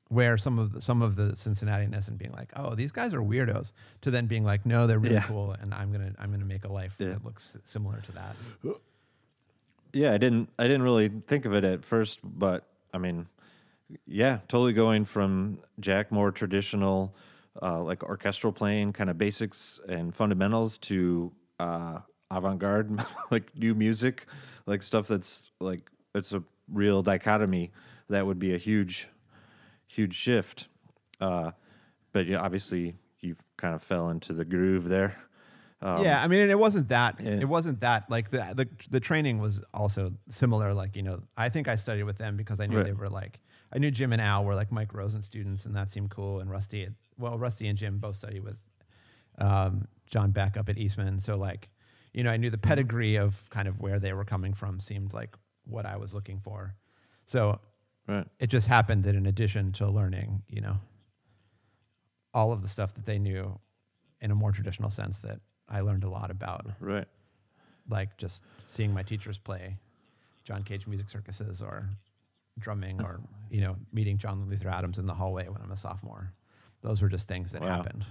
where 0.08 0.36
some 0.36 0.58
of 0.58 0.72
the, 0.72 0.80
some 0.82 1.00
of 1.00 1.16
the 1.16 1.34
Cincinnati-ness 1.34 2.08
and 2.08 2.18
being 2.18 2.32
like, 2.32 2.52
oh, 2.56 2.74
these 2.74 2.92
guys 2.92 3.14
are 3.14 3.22
weirdos, 3.22 3.72
to 4.02 4.10
then 4.10 4.26
being 4.26 4.44
like, 4.44 4.66
no, 4.66 4.86
they're 4.86 4.98
really 4.98 5.14
Yeah. 5.14 5.22
cool, 5.22 5.52
and 5.52 5.72
I'm 5.72 5.90
gonna 5.90 6.12
I'm 6.18 6.30
gonna 6.30 6.44
make 6.44 6.64
a 6.66 6.72
life 6.72 6.94
Yeah. 6.98 7.08
that 7.08 7.24
looks 7.24 7.56
similar 7.64 8.00
to 8.02 8.12
that. 8.12 8.36
Yeah, 9.94 10.12
I 10.12 10.18
didn't 10.18 10.48
I 10.58 10.64
didn't 10.64 10.82
really 10.82 11.08
think 11.26 11.44
of 11.46 11.54
it 11.54 11.64
at 11.64 11.84
first, 11.84 12.18
but 12.22 12.66
I 12.92 12.98
mean, 12.98 13.26
yeah, 14.06 14.40
totally 14.48 14.72
going 14.74 15.04
from 15.06 15.58
Jack 15.80 16.12
more 16.12 16.30
traditional, 16.30 17.14
uh, 17.62 17.82
like 17.82 18.02
orchestral 18.02 18.52
playing, 18.52 18.92
kind 18.92 19.08
of 19.08 19.16
basics 19.18 19.80
and 19.88 20.14
fundamentals 20.14 20.76
to 20.78 21.32
uh, 21.58 21.98
avant-garde, 22.30 23.02
like 23.30 23.54
new 23.56 23.74
music, 23.74 24.26
like 24.66 24.82
stuff 24.82 25.08
that's 25.08 25.50
like 25.60 25.90
it's 26.14 26.32
a 26.32 26.42
real 26.72 27.02
dichotomy. 27.02 27.70
That 28.08 28.26
would 28.26 28.38
be 28.38 28.54
a 28.54 28.58
huge, 28.58 29.08
huge 29.86 30.14
shift. 30.14 30.68
Uh, 31.20 31.52
but 32.12 32.26
yeah, 32.26 32.38
obviously 32.38 32.96
you 33.20 33.36
kind 33.56 33.74
of 33.74 33.82
fell 33.82 34.10
into 34.10 34.32
the 34.32 34.44
groove 34.44 34.88
there. 34.88 35.16
Um, 35.80 36.04
yeah, 36.04 36.22
I 36.22 36.28
mean, 36.28 36.40
and 36.40 36.50
it 36.50 36.58
wasn't 36.58 36.88
that. 36.88 37.16
Yeah. 37.20 37.32
It 37.32 37.48
wasn't 37.48 37.80
that. 37.80 38.08
Like 38.08 38.30
the, 38.30 38.52
the 38.54 38.68
the 38.90 39.00
training 39.00 39.38
was 39.40 39.62
also 39.74 40.12
similar. 40.28 40.72
Like 40.74 40.94
you 40.94 41.02
know, 41.02 41.22
I 41.36 41.48
think 41.48 41.66
I 41.66 41.74
studied 41.76 42.04
with 42.04 42.18
them 42.18 42.36
because 42.36 42.60
I 42.60 42.66
knew 42.66 42.76
Right. 42.76 42.86
they 42.86 42.92
were 42.92 43.08
like 43.08 43.40
I 43.72 43.78
knew 43.78 43.90
Jim 43.90 44.12
and 44.12 44.22
Al 44.22 44.44
were 44.44 44.54
like 44.54 44.70
Mike 44.70 44.94
Rosen 44.94 45.22
students, 45.22 45.64
and 45.64 45.74
that 45.74 45.90
seemed 45.90 46.10
cool. 46.10 46.38
And 46.40 46.50
Rusty, 46.50 46.86
well, 47.18 47.36
Rusty 47.38 47.66
and 47.66 47.76
Jim 47.78 47.98
both 47.98 48.16
studied 48.16 48.44
with 48.44 48.56
um, 49.38 49.88
John 50.06 50.30
Beck 50.30 50.56
up 50.56 50.68
at 50.68 50.78
Eastman. 50.78 51.18
So 51.18 51.36
like, 51.36 51.68
you 52.12 52.22
know, 52.22 52.30
I 52.30 52.36
knew 52.36 52.50
the 52.50 52.58
pedigree 52.58 53.16
of 53.16 53.48
kind 53.50 53.66
of 53.66 53.80
where 53.80 53.98
they 53.98 54.12
were 54.12 54.24
coming 54.24 54.54
from 54.54 54.78
seemed 54.78 55.12
like 55.12 55.34
what 55.64 55.86
I 55.86 55.96
was 55.96 56.12
looking 56.14 56.40
for. 56.40 56.74
So 57.26 57.60
Right. 58.08 58.26
it 58.38 58.48
just 58.48 58.66
happened 58.66 59.04
that 59.04 59.14
in 59.14 59.26
addition 59.26 59.72
to 59.72 59.88
learning, 59.88 60.42
you 60.48 60.60
know, 60.60 60.78
all 62.34 62.52
of 62.52 62.62
the 62.62 62.68
stuff 62.68 62.94
that 62.94 63.04
they 63.04 63.18
knew 63.18 63.58
in 64.20 64.30
a 64.30 64.34
more 64.34 64.52
traditional 64.52 64.90
sense 64.90 65.20
that 65.20 65.40
I 65.68 65.80
learned 65.80 66.04
a 66.04 66.08
lot 66.08 66.30
about, 66.30 66.66
Right. 66.80 67.06
like 67.88 68.16
just 68.16 68.42
seeing 68.66 68.92
my 68.92 69.02
teachers 69.02 69.38
play 69.38 69.76
John 70.44 70.62
Cage 70.62 70.86
music 70.86 71.08
circuses 71.10 71.62
or 71.62 71.88
drumming 72.58 73.00
or, 73.02 73.20
you 73.50 73.60
know, 73.60 73.76
meeting 73.92 74.18
John 74.18 74.48
Luther 74.48 74.68
Adams 74.68 74.98
in 74.98 75.06
the 75.06 75.14
hallway 75.14 75.48
when 75.48 75.60
I'm 75.62 75.70
a 75.72 75.76
sophomore. 75.76 76.32
Those 76.80 77.00
were 77.00 77.08
just 77.08 77.28
things 77.28 77.52
that 77.52 77.62
Wow. 77.62 77.68
happened. 77.68 78.04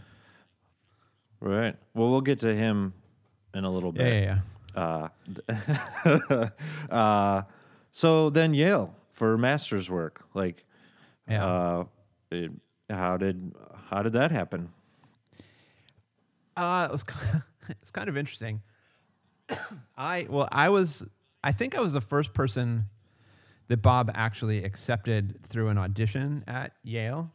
Right. 1.39 1.75
Well, 1.93 2.09
we'll 2.11 2.21
get 2.21 2.39
to 2.41 2.55
him 2.55 2.93
in 3.53 3.63
a 3.65 3.69
little 3.71 3.91
bit. 3.91 4.01
yeah, 4.23 4.31
Uh, 4.31 4.35
yeah. 4.35 4.41
uh, 6.89 7.41
so 7.91 8.29
then 8.29 8.53
Yale 8.53 8.93
for 9.11 9.37
master's 9.37 9.89
work. 9.89 10.23
Like, 10.33 10.65
Yeah. 11.29 11.45
uh, 11.45 11.83
it, 12.31 12.51
how 12.89 13.17
did 13.17 13.53
how 13.89 14.01
did 14.03 14.13
that 14.13 14.31
happen? 14.31 14.69
Uh, 16.57 16.87
it 16.89 16.91
was 16.91 17.03
kind 17.03 17.35
of, 17.35 17.41
it's 17.81 17.91
kind 17.91 18.09
of 18.09 18.17
interesting. 18.17 18.61
I 19.97 20.27
well, 20.29 20.47
I 20.51 20.69
was 20.69 21.03
I 21.43 21.51
think 21.51 21.77
I 21.77 21.81
was 21.81 21.93
the 21.93 22.01
first 22.01 22.33
person 22.33 22.85
that 23.67 23.81
Bob 23.81 24.11
actually 24.13 24.63
accepted 24.63 25.39
through 25.47 25.69
an 25.69 25.77
audition 25.77 26.43
at 26.47 26.73
Yale 26.83 27.31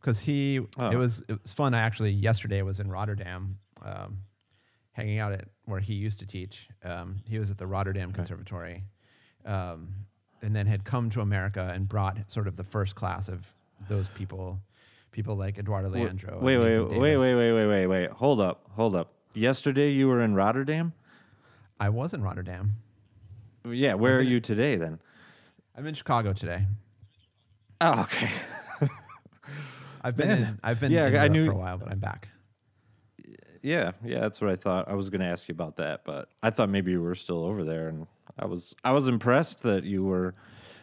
because 0.00 0.20
he 0.20 0.60
Oh. 0.78 0.90
it 0.90 0.96
was 0.96 1.22
it 1.28 1.42
was 1.42 1.52
fun. 1.52 1.74
I 1.74 1.80
actually 1.80 2.12
yesterday 2.12 2.62
was 2.62 2.80
in 2.80 2.90
Rotterdam, 2.90 3.58
um, 3.82 4.18
hanging 4.92 5.18
out 5.18 5.32
at 5.32 5.48
where 5.66 5.80
he 5.80 5.94
used 5.94 6.18
to 6.20 6.26
teach. 6.26 6.68
Um, 6.84 7.16
he 7.28 7.38
was 7.38 7.50
at 7.50 7.58
the 7.58 7.66
Rotterdam 7.66 8.12
Conservatory, 8.12 8.84
um, 9.44 9.88
and 10.42 10.54
then 10.56 10.66
had 10.66 10.84
come 10.84 11.10
to 11.10 11.20
America 11.20 11.70
and 11.74 11.88
brought 11.88 12.30
sort 12.30 12.46
of 12.46 12.56
the 12.56 12.64
first 12.64 12.94
class 12.94 13.28
of 13.28 13.52
those 13.88 14.08
people, 14.08 14.60
people 15.12 15.36
like 15.36 15.58
Eduardo 15.58 15.90
Wait, 15.90 16.02
Leandro. 16.02 16.34
and 16.34 16.42
wait, 16.42 16.56
wait, 16.58 16.78
wait, 16.80 16.98
wait, 16.98 17.16
wait, 17.34 17.52
wait, 17.52 17.66
wait, 17.66 17.86
wait. 17.86 18.10
Hold 18.10 18.40
up, 18.40 18.62
hold 18.74 18.94
up. 18.96 19.12
Yesterday 19.34 19.90
you 19.92 20.08
were 20.08 20.22
in 20.22 20.34
Rotterdam. 20.34 20.92
I 21.78 21.90
was 21.90 22.14
in 22.14 22.22
Rotterdam. 22.22 22.72
Yeah. 23.70 23.94
Where 23.94 24.16
are 24.16 24.22
you 24.22 24.40
today 24.40 24.76
then? 24.76 24.98
I'm 25.76 25.86
in 25.86 25.92
Chicago 25.94 26.32
today. 26.32 26.66
Oh, 27.82 28.00
okay. 28.02 28.30
I've 30.02 30.16
been 30.16 30.28
Man. 30.28 30.38
in, 30.42 30.58
I've 30.62 30.80
been 30.80 30.92
Yeah, 30.92 31.08
in 31.08 31.16
I 31.16 31.28
knew- 31.28 31.44
for 31.46 31.52
a 31.52 31.56
while, 31.56 31.76
but 31.76 31.88
I'm 31.88 31.98
back. 31.98 32.28
Yeah, 33.66 33.90
yeah, 34.04 34.20
that's 34.20 34.40
what 34.40 34.48
I 34.48 34.54
thought. 34.54 34.88
I 34.88 34.94
was 34.94 35.10
going 35.10 35.22
to 35.22 35.26
ask 35.26 35.48
you 35.48 35.52
about 35.52 35.74
that, 35.78 36.04
but 36.04 36.28
I 36.40 36.50
thought 36.50 36.68
maybe 36.68 36.92
you 36.92 37.02
were 37.02 37.16
still 37.16 37.44
over 37.44 37.64
there, 37.64 37.88
and 37.88 38.06
I 38.38 38.46
was 38.46 38.76
I 38.84 38.92
was 38.92 39.08
impressed 39.08 39.64
that 39.64 39.82
you 39.82 40.04
were 40.04 40.34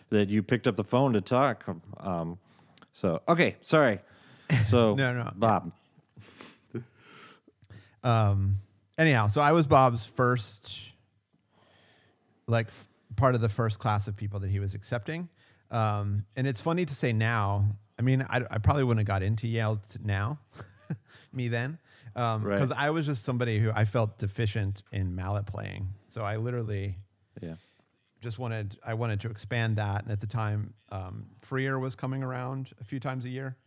that 0.10 0.28
you 0.28 0.44
picked 0.44 0.68
up 0.68 0.76
the 0.76 0.84
phone 0.84 1.14
to 1.14 1.22
talk. 1.22 1.64
Um, 2.02 2.38
so 2.92 3.22
okay, 3.30 3.56
sorry. 3.62 4.00
So 4.70 4.94
No, 4.98 5.14
no. 5.14 5.32
Bob. 5.34 5.72
Um, 8.04 8.58
anyhow, 8.98 9.30
so 9.30 9.40
I 9.40 9.54
was 9.54 9.66
Bob's 9.66 10.04
first, 10.04 10.70
like, 12.48 12.68
f- 12.68 12.90
part 13.16 13.34
of 13.34 13.40
the 13.40 13.48
first 13.48 13.80
class 13.80 14.08
of 14.10 14.18
people 14.18 14.42
that 14.42 14.50
he 14.52 14.60
was 14.60 14.74
accepting. 14.74 15.30
Um, 15.72 16.26
and 16.36 16.46
it's 16.46 16.60
funny 16.60 16.86
to 16.86 16.94
say 16.94 17.14
now. 17.14 17.66
I 17.98 18.02
mean, 18.02 18.26
I, 18.30 18.42
I 18.52 18.58
probably 18.58 18.84
wouldn't 18.84 19.08
have 19.08 19.08
got 19.08 19.24
into 19.24 19.48
Yale 19.48 19.80
t- 19.88 20.00
now, 20.04 20.38
me 21.32 21.48
then, 21.48 21.78
because 22.14 22.70
Right. 22.70 22.72
I 22.78 22.90
was 22.92 23.06
just 23.06 23.24
somebody 23.26 23.60
who 23.60 23.72
I 23.74 23.86
felt 23.86 24.18
deficient 24.20 24.84
in 24.92 25.16
mallet 25.16 25.46
playing. 25.48 25.90
So 26.10 26.22
I 26.24 26.38
literally 26.38 26.98
Yeah. 27.42 27.56
just 28.22 28.38
wanted 28.40 28.78
I 28.84 28.94
wanted 28.94 29.20
to 29.22 29.30
expand 29.30 29.78
that. 29.78 30.04
And 30.04 30.12
at 30.12 30.20
the 30.20 30.28
time, 30.28 30.74
um, 30.90 31.26
Freer 31.42 31.80
was 31.80 31.96
coming 31.96 32.24
around 32.24 32.72
a 32.80 32.84
few 32.84 33.00
times 33.00 33.26
a 33.26 33.30
year. 33.30 33.58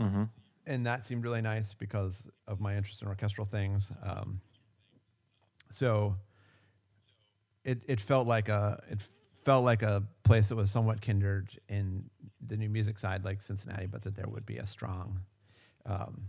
Mm-hmm. 0.00 0.24
and 0.66 0.86
that 0.86 1.04
seemed 1.04 1.24
really 1.24 1.40
nice 1.42 1.72
because 1.74 2.28
of 2.46 2.60
my 2.60 2.76
interest 2.76 3.00
in 3.02 3.08
orchestral 3.08 3.46
things. 3.46 3.90
Um, 4.02 4.40
so 5.72 6.14
it 7.64 7.82
it 7.86 8.00
felt 8.00 8.26
like 8.28 8.48
a 8.48 8.82
it 8.90 9.00
felt 9.44 9.64
like 9.64 9.82
a 9.82 10.02
place 10.24 10.48
that 10.50 10.56
was 10.56 10.70
somewhat 10.70 11.00
kindred 11.00 11.48
in 11.68 12.08
the 12.46 12.56
new 12.56 12.68
music 12.68 12.98
side, 12.98 13.24
like 13.24 13.40
Cincinnati, 13.42 13.86
but 13.86 14.02
that 14.02 14.14
there 14.14 14.26
would 14.28 14.44
be 14.46 14.58
a 14.58 14.66
strong. 14.66 15.20
Um, 15.86 16.28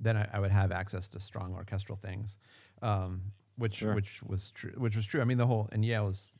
then 0.00 0.16
I, 0.16 0.28
I 0.32 0.40
would 0.40 0.50
have 0.50 0.72
access 0.72 1.08
to 1.08 1.20
strong 1.20 1.54
orchestral 1.54 1.96
things, 1.96 2.36
um, 2.82 3.22
which 3.56 3.76
Sure. 3.76 3.94
which 3.94 4.22
was 4.22 4.50
true. 4.50 4.72
Which 4.76 4.96
was 4.96 5.06
true. 5.06 5.20
I 5.20 5.24
mean, 5.24 5.38
the 5.38 5.46
whole 5.46 5.68
and 5.72 5.84
Yale 5.84 6.06
was 6.06 6.30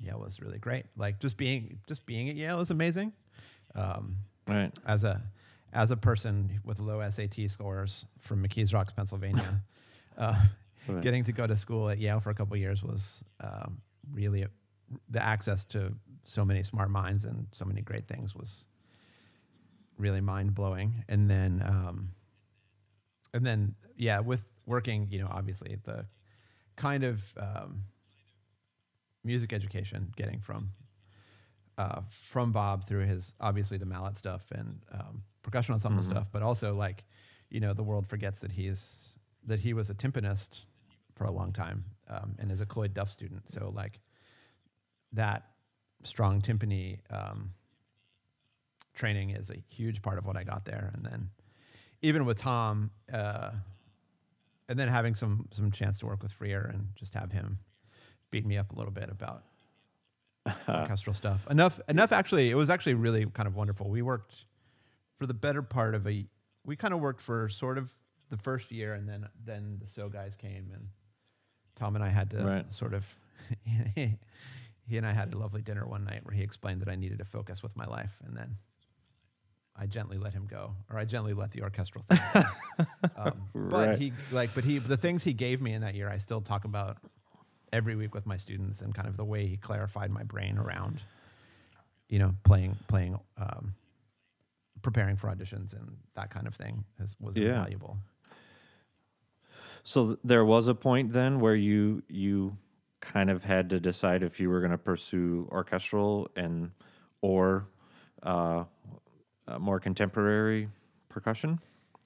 Yale 0.00 0.18
was 0.20 0.40
really 0.40 0.58
great. 0.58 0.84
Like 0.96 1.18
just 1.20 1.36
being 1.36 1.78
just 1.88 2.04
being 2.06 2.28
at 2.28 2.36
Yale 2.36 2.60
is 2.60 2.70
amazing. 2.70 3.12
Um, 3.74 4.16
Right. 4.46 4.72
as 4.86 5.04
a 5.04 5.22
as 5.72 5.90
a 5.90 5.96
person 5.96 6.60
with 6.64 6.78
low 6.78 7.00
SAT 7.10 7.48
scores 7.50 8.04
from 8.20 8.46
McKees 8.46 8.72
Rocks, 8.74 8.92
Pennsylvania, 8.92 9.60
uh, 10.18 10.38
Right. 10.86 11.02
getting 11.02 11.24
to 11.24 11.32
go 11.32 11.46
to 11.46 11.56
school 11.56 11.88
at 11.88 11.98
Yale 11.98 12.20
for 12.20 12.30
a 12.30 12.34
couple 12.34 12.54
of 12.54 12.60
years 12.60 12.82
was 12.82 13.24
um, 13.40 13.80
really 14.12 14.42
a, 14.42 14.48
the 15.08 15.22
access 15.22 15.64
to 15.66 15.94
so 16.24 16.44
many 16.44 16.62
smart 16.62 16.90
minds 16.90 17.24
and 17.24 17.46
so 17.52 17.64
many 17.64 17.80
great 17.80 18.06
things 18.06 18.34
was 18.34 18.66
really 19.98 20.20
mind 20.20 20.54
blowing. 20.54 21.04
And 21.08 21.28
then, 21.30 21.62
um, 21.66 22.10
and 23.34 23.44
then, 23.44 23.74
yeah, 23.96 24.20
with 24.20 24.40
working, 24.64 25.08
you 25.10 25.18
know, 25.18 25.28
obviously 25.30 25.76
the 25.84 26.06
kind 26.76 27.04
of 27.04 27.22
um, 27.36 27.82
music 29.22 29.52
education 29.52 30.12
getting 30.16 30.40
from 30.40 30.70
uh, 31.76 32.00
from 32.30 32.52
Bob 32.52 32.86
through 32.86 33.04
his 33.06 33.32
obviously 33.40 33.76
the 33.78 33.84
mallet 33.86 34.16
stuff 34.16 34.44
and 34.52 34.80
um, 34.92 35.22
percussion 35.42 35.74
ensemble 35.74 36.02
Mhm. 36.02 36.06
stuff, 36.06 36.28
but 36.32 36.42
also 36.42 36.74
like 36.74 37.04
you 37.50 37.60
know 37.60 37.74
the 37.74 37.82
world 37.82 38.06
forgets 38.06 38.40
that 38.40 38.52
he's 38.52 39.18
that 39.46 39.60
he 39.60 39.74
was 39.74 39.90
a 39.90 39.94
timpanist 39.94 40.62
for 41.14 41.24
a 41.24 41.30
long 41.32 41.52
time 41.52 41.84
um, 42.08 42.34
and 42.38 42.50
is 42.50 42.60
a 42.60 42.66
Cloyd 42.66 42.94
Duff 42.94 43.10
student. 43.10 43.42
So 43.50 43.70
like 43.74 44.00
that 45.12 45.50
strong 46.02 46.40
timpani 46.40 46.98
um, 47.10 47.52
training 48.94 49.30
is 49.30 49.50
a 49.50 49.56
huge 49.68 50.02
part 50.02 50.18
of 50.18 50.26
what 50.26 50.36
I 50.36 50.44
got 50.44 50.64
there. 50.64 50.90
And 50.94 51.04
then 51.04 51.30
even 52.04 52.24
with 52.26 52.38
Tom, 52.38 52.90
uh, 53.12 53.50
and 54.68 54.78
then 54.78 54.88
having 54.88 55.14
some 55.14 55.48
some 55.50 55.70
chance 55.70 55.98
to 55.98 56.06
work 56.06 56.22
with 56.22 56.32
Freer 56.32 56.70
and 56.72 56.88
just 56.94 57.14
have 57.14 57.32
him 57.32 57.58
beat 58.30 58.46
me 58.46 58.56
up 58.58 58.72
a 58.72 58.76
little 58.76 58.92
bit 58.92 59.08
about 59.10 59.44
orchestral 60.68 61.14
stuff. 61.14 61.46
Enough, 61.50 61.80
enough. 61.88 62.12
Actually, 62.12 62.50
it 62.50 62.54
was 62.54 62.70
actually 62.70 62.94
really 62.94 63.26
kind 63.26 63.46
of 63.46 63.56
wonderful. 63.56 63.88
We 63.88 64.02
worked 64.02 64.44
for 65.18 65.26
the 65.26 65.34
better 65.34 65.62
part 65.62 65.94
of 65.94 66.06
a. 66.06 66.26
We 66.66 66.76
kind 66.76 66.94
of 66.94 67.00
worked 67.00 67.22
for 67.22 67.48
sort 67.48 67.78
of 67.78 67.92
the 68.30 68.36
first 68.36 68.70
year, 68.70 68.94
and 68.94 69.08
then 69.08 69.26
then 69.44 69.78
the 69.82 69.88
So 69.88 70.08
guys 70.08 70.36
came, 70.36 70.70
and 70.72 70.88
Tom 71.76 71.94
and 71.96 72.04
I 72.04 72.10
had 72.10 72.30
to 72.30 72.38
Right. 72.44 72.72
sort 72.72 72.94
of. 72.94 73.04
he 74.86 74.96
and 74.98 75.06
I 75.06 75.12
had 75.12 75.32
a 75.34 75.38
lovely 75.38 75.62
dinner 75.62 75.86
one 75.86 76.04
night 76.04 76.24
where 76.24 76.34
he 76.34 76.42
explained 76.42 76.80
that 76.82 76.88
I 76.88 76.94
needed 76.96 77.18
to 77.18 77.24
focus 77.24 77.62
with 77.62 77.74
my 77.76 77.86
life, 77.86 78.12
and 78.26 78.36
then 78.36 78.56
I 79.76 79.86
gently 79.86 80.18
let 80.18 80.32
him 80.32 80.46
go, 80.46 80.74
or 80.90 80.98
I 80.98 81.04
gently 81.04 81.34
let 81.34 81.50
the 81.52 81.62
orchestral 81.62 82.04
thing. 82.08 82.18
go. 82.34 82.86
um, 83.16 83.42
But 83.54 83.88
Right. 83.88 83.98
he 83.98 84.12
like, 84.30 84.54
but 84.54 84.64
he 84.64 84.78
the 84.78 84.96
things 84.96 85.24
he 85.24 85.32
gave 85.32 85.60
me 85.60 85.72
in 85.72 85.82
that 85.82 85.94
year, 85.94 86.08
I 86.08 86.18
still 86.18 86.40
talk 86.40 86.64
about 86.64 86.98
every 87.72 87.96
week 87.96 88.14
with 88.14 88.24
my 88.26 88.36
students, 88.36 88.80
and 88.82 88.94
kind 88.94 89.08
of 89.08 89.16
the 89.16 89.24
way 89.24 89.46
he 89.46 89.56
clarified 89.56 90.10
my 90.10 90.22
brain 90.22 90.58
around, 90.58 91.00
you 92.08 92.18
know, 92.20 92.34
playing 92.44 92.76
playing, 92.86 93.18
um, 93.36 93.74
preparing 94.82 95.16
for 95.16 95.28
auditions 95.28 95.72
and 95.72 95.96
that 96.14 96.30
kind 96.30 96.46
of 96.46 96.54
thing 96.54 96.84
has, 96.98 97.16
was 97.18 97.36
Yeah. 97.36 97.56
invaluable. 97.56 97.98
So 99.82 100.06
th- 100.08 100.18
there 100.24 100.44
was 100.44 100.68
a 100.68 100.74
point 100.74 101.12
then 101.12 101.40
where 101.40 101.54
you 101.56 102.02
you 102.08 102.56
kind 103.00 103.28
of 103.28 103.44
had 103.44 103.68
to 103.70 103.80
decide 103.80 104.22
if 104.22 104.40
you 104.40 104.48
were 104.48 104.60
going 104.60 104.70
to 104.72 104.78
pursue 104.78 105.48
orchestral 105.52 106.28
and 106.36 106.70
or 107.20 107.66
uh, 108.22 108.64
uh, 109.48 109.58
more 109.58 109.78
contemporary 109.80 110.68
percussion, 111.08 111.60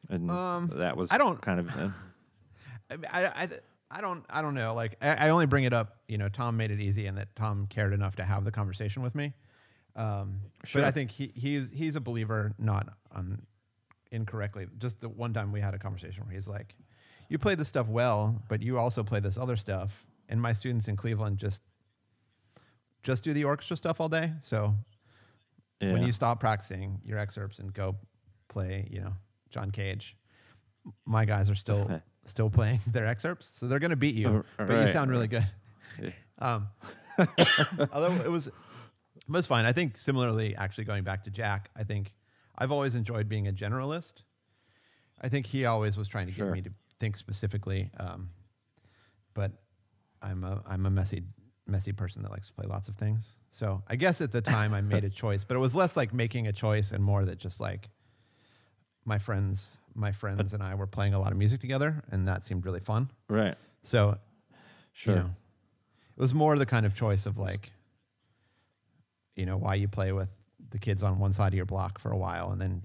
and 0.09 0.31
Um, 0.31 0.71
that 0.77 0.97
was 0.97 1.11
I 1.11 1.19
don't- 1.19 1.41
kind 1.41 1.61
of 1.61 1.69
uh, 1.77 1.89
I, 3.13 3.25
I, 3.25 3.27
I, 3.43 3.49
I 3.91 4.01
don't 4.01 4.25
I 4.29 4.43
don't 4.43 4.55
know. 4.55 4.75
Like 4.75 4.97
I, 5.01 5.27
I 5.27 5.29
only 5.31 5.47
bring 5.47 5.65
it 5.65 5.73
up. 5.73 5.97
You 6.09 6.19
know, 6.19 6.29
Tom 6.29 6.57
made 6.57 6.71
it 6.71 6.81
easy, 6.81 7.07
and 7.07 7.17
that 7.19 7.35
Tom 7.37 7.67
cared 7.69 7.93
enough 7.93 8.17
to 8.17 8.25
have 8.25 8.45
the 8.45 8.51
conversation 8.51 9.03
with 9.03 9.15
me. 9.15 9.33
Um, 9.97 10.41
But 10.73 10.85
I 10.85 10.91
think 10.91 11.11
he 11.11 11.33
he's 11.35 11.69
he's 11.73 11.97
a 11.97 12.01
believer, 12.01 12.55
not 12.59 12.89
um, 13.15 13.43
incorrectly. 14.13 14.67
Just 14.79 15.01
the 15.01 15.09
one 15.09 15.33
time 15.33 15.53
we 15.53 15.61
had 15.61 15.75
a 15.75 15.79
conversation 15.79 16.25
where 16.25 16.35
he's 16.35 16.47
like, 16.49 16.75
you 17.29 17.39
play 17.39 17.55
this 17.55 17.69
stuff 17.69 17.89
well, 17.89 18.43
but 18.49 18.63
you 18.63 18.79
also 18.79 19.03
play 19.03 19.21
this 19.21 19.37
other 19.39 19.57
stuff. 19.57 20.05
And 20.29 20.41
my 20.41 20.53
students 20.53 20.89
in 20.89 20.97
Cleveland 20.97 21.39
just 21.39 21.63
just 23.03 23.23
do 23.23 23.33
the 23.33 23.45
orchestra 23.45 23.77
stuff 23.77 24.01
all 24.01 24.09
day. 24.09 24.33
So 24.43 24.75
Yeah. 25.81 25.93
when 25.93 26.03
you 26.03 26.13
stop 26.13 26.41
practicing 26.41 27.01
your 27.05 27.19
excerpts 27.19 27.59
and 27.61 27.73
go 27.73 27.97
play, 28.49 28.89
you 28.91 29.01
know, 29.01 29.13
John 29.51 29.71
Cage, 29.71 30.17
my 31.07 31.25
guys 31.25 31.49
are 31.51 31.55
still 31.55 32.01
still 32.25 32.51
playing 32.51 32.81
their 32.89 33.07
excerpts, 33.07 33.51
so 33.55 33.67
they're 33.69 33.79
going 33.79 33.91
to 33.91 33.97
beat 33.97 34.15
you. 34.15 34.45
But 34.57 34.87
you 34.87 34.93
sound 34.93 35.11
really 35.11 35.29
good. 35.29 35.45
Yeah. 36.03 36.11
Um, 36.41 36.69
although 37.93 38.13
it 38.25 38.31
was, 38.31 38.47
it 38.47 38.53
was 39.29 39.45
fine. 39.45 39.65
I 39.67 39.73
think 39.73 39.99
similarly, 39.99 40.55
actually 40.55 40.85
going 40.85 41.03
back 41.03 41.25
to 41.25 41.31
Jack, 41.33 41.69
I 41.75 41.83
think 41.83 42.15
I've 42.57 42.71
always 42.71 42.95
enjoyed 42.95 43.29
being 43.29 43.49
a 43.49 43.53
generalist. 43.53 44.23
I 45.21 45.29
think 45.29 45.47
he 45.47 45.65
always 45.65 45.97
was 45.97 46.07
trying 46.07 46.29
to 46.29 46.33
Sure. 46.33 46.47
get 46.47 46.53
me 46.55 46.63
to 46.63 46.71
think 47.01 47.17
specifically, 47.17 47.91
um, 47.99 48.31
but 49.35 49.51
I'm 50.23 50.45
a 50.45 50.63
I'm 50.65 50.87
a 50.87 50.91
messy 50.91 51.25
messy 51.67 51.91
person 51.93 52.23
that 52.23 52.31
likes 52.31 52.47
to 52.49 52.53
play 52.53 52.67
lots 52.69 52.89
of 52.89 52.95
things. 52.97 53.35
So 53.51 53.83
I 53.89 53.97
guess 53.97 54.21
at 54.21 54.31
the 54.33 54.41
time 54.43 54.73
I 54.75 54.81
made 54.81 55.05
a 55.05 55.11
choice, 55.11 55.43
but 55.45 55.57
it 55.57 55.61
was 55.61 55.75
less 55.75 55.97
like 55.97 56.15
making 56.15 56.47
a 56.47 56.53
choice 56.53 56.93
and 56.93 57.03
more 57.03 57.25
that 57.25 57.39
just 57.39 57.61
like 57.61 57.89
my 59.05 59.19
friends 59.19 59.79
my 59.95 60.13
friends 60.13 60.53
and 60.53 60.63
I 60.63 60.75
were 60.77 60.87
playing 60.87 61.15
a 61.15 61.19
lot 61.19 61.33
of 61.33 61.39
music 61.39 61.61
together, 61.61 62.05
and 62.13 62.29
that 62.29 62.45
seemed 62.45 62.65
really 62.65 62.79
fun. 62.81 63.11
right. 63.29 63.57
So 63.83 64.19
Sure. 64.93 65.15
you 65.15 65.21
know, 65.21 65.31
it 66.17 66.21
was 66.21 66.33
more 66.35 66.57
the 66.59 66.67
kind 66.67 66.85
of 66.87 66.95
choice 66.95 67.27
of 67.27 67.37
like, 67.39 67.73
you 69.37 69.47
know, 69.47 69.57
why 69.57 69.75
you 69.75 69.89
play 69.89 70.13
with 70.13 70.29
the 70.71 70.79
kids 70.79 71.03
on 71.03 71.19
one 71.19 71.33
side 71.33 71.49
of 71.49 71.55
your 71.57 71.65
block 71.67 71.99
for 71.99 72.11
a 72.13 72.17
while, 72.17 72.51
and 72.53 72.61
then 72.61 72.83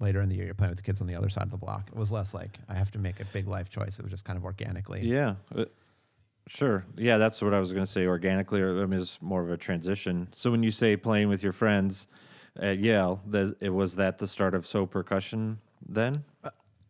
later 0.00 0.20
in 0.20 0.28
the 0.28 0.34
year 0.34 0.44
you're 0.46 0.54
playing 0.54 0.70
with 0.70 0.78
the 0.78 0.82
kids 0.84 1.00
on 1.00 1.06
the 1.06 1.14
other 1.14 1.28
side 1.28 1.44
of 1.44 1.50
the 1.50 1.56
block. 1.56 1.88
It 1.88 1.96
was 1.96 2.10
less 2.10 2.34
like 2.34 2.58
I 2.68 2.74
have 2.74 2.90
to 2.92 2.98
make 2.98 3.20
a 3.20 3.24
big 3.32 3.46
life 3.46 3.68
choice. 3.70 3.98
It 3.98 4.02
was 4.02 4.10
just 4.10 4.24
kind 4.24 4.36
of 4.36 4.44
organically. 4.44 5.02
Yeah. 5.02 5.34
Uh, 6.46 6.48
Sure. 6.48 6.84
Yeah, 6.96 7.18
that's 7.18 7.40
what 7.40 7.54
I 7.54 7.60
was 7.60 7.72
going 7.72 7.86
to 7.86 7.90
say. 7.90 8.06
Organically, 8.06 8.60
or 8.60 8.82
I 8.82 8.86
mean, 8.86 9.00
it's 9.00 9.18
more 9.22 9.42
of 9.42 9.50
a 9.50 9.56
transition. 9.56 10.28
So 10.32 10.50
when 10.50 10.62
you 10.62 10.70
say 10.70 10.96
playing 10.96 11.28
with 11.28 11.42
your 11.42 11.52
friends 11.52 12.06
at 12.58 12.78
Yale, 12.78 13.20
that 13.28 13.56
it 13.60 13.70
was 13.70 13.94
that 13.96 14.18
the 14.18 14.26
start 14.28 14.54
of 14.54 14.66
so 14.66 14.84
percussion 14.84 15.58
then? 15.88 16.24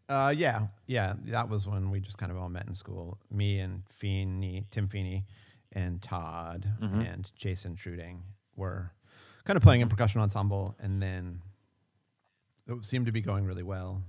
Uh, 0.08 0.34
yeah, 0.36 0.66
yeah. 0.86 1.14
That 1.26 1.48
was 1.48 1.66
when 1.66 1.90
we 1.90 2.00
just 2.00 2.18
kind 2.18 2.32
of 2.32 2.38
all 2.38 2.48
met 2.48 2.66
in 2.66 2.74
school. 2.74 3.18
Me 3.30 3.60
and 3.60 3.82
Feeney, 3.88 4.66
Tim 4.70 4.88
Feeney, 4.88 5.24
and 5.72 6.02
Todd 6.02 6.66
and 7.06 7.30
Jason 7.36 7.76
Treuting 7.76 8.18
were 8.56 8.92
kind 9.44 9.56
of 9.56 9.62
playing 9.62 9.80
in 9.80 9.88
percussion 9.88 10.20
ensemble, 10.20 10.74
and 10.80 11.00
then 11.00 11.40
it 12.66 12.84
seemed 12.84 13.06
to 13.06 13.12
be 13.12 13.20
going 13.20 13.44
really 13.46 13.62
well. 13.62 14.02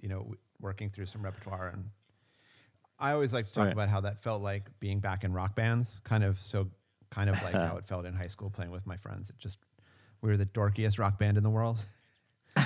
You 0.00 0.08
know, 0.08 0.34
working 0.60 0.90
through 0.90 1.06
some 1.06 1.22
repertoire, 1.22 1.68
and 1.68 1.90
I 3.00 3.12
always 3.12 3.32
like 3.32 3.46
to 3.46 3.52
talk 3.52 3.64
Right. 3.64 3.72
about 3.72 3.88
how 3.88 4.00
that 4.02 4.22
felt 4.22 4.42
like 4.42 4.68
being 4.80 5.00
back 5.00 5.24
in 5.24 5.32
rock 5.32 5.54
bands. 5.56 6.00
Kind 6.04 6.22
of 6.24 6.38
so, 6.40 6.68
kind 7.10 7.30
of 7.30 7.42
like 7.42 7.54
how 7.54 7.76
it 7.78 7.86
felt 7.86 8.04
in 8.06 8.12
high 8.14 8.28
school 8.28 8.50
playing 8.50 8.70
with 8.70 8.86
my 8.86 8.96
friends. 8.96 9.30
It 9.30 9.38
just 9.38 9.58
we 10.22 10.28
were 10.28 10.36
the 10.36 10.46
dorkiest 10.46 10.98
rock 10.98 11.18
band 11.18 11.36
in 11.36 11.42
the 11.42 11.50
world. 11.50 11.78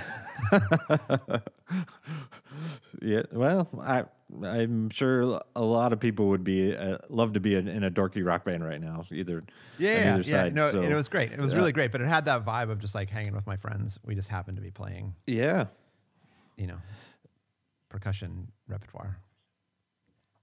Yeah. 3.03 3.23
Well, 3.33 3.68
I 3.81 4.05
I'm 4.44 4.88
sure 4.90 5.40
a 5.55 5.62
lot 5.62 5.92
of 5.92 6.01
people 6.01 6.29
would 6.29 6.44
be 6.44 6.75
uh, 6.75 6.99
love 7.09 7.33
to 7.35 7.40
be 7.40 7.55
in, 7.55 7.68
in 7.68 7.85
a 7.85 7.90
dorky 7.90 8.25
rock 8.25 8.44
band 8.44 8.64
right 8.64 8.81
now. 8.81 9.05
Either 9.12 9.44
Yeah, 9.79 10.14
either 10.14 10.23
yeah, 10.23 10.42
side. 10.44 10.55
no, 10.55 10.70
so, 10.73 10.81
and 10.81 10.90
it 10.92 10.94
was 10.94 11.09
great. 11.09 11.33
It 11.33 11.38
was 11.38 11.53
yeah. 11.53 11.59
really 11.59 11.73
great, 11.73 11.92
but 11.92 12.01
it 12.01 12.09
had 12.09 12.25
that 12.27 12.44
vibe 12.44 12.70
of 12.70 12.79
just 12.79 12.94
like 12.94 13.11
hanging 13.11 13.35
with 13.35 13.47
my 13.47 13.57
friends. 13.57 13.99
We 14.05 14.14
just 14.14 14.29
happened 14.29 14.57
to 14.57 14.62
be 14.62 14.70
playing, 14.70 15.14
yeah. 15.27 15.66
you 16.57 16.66
know, 16.66 16.79
percussion 17.88 18.49
repertoire. 18.68 19.18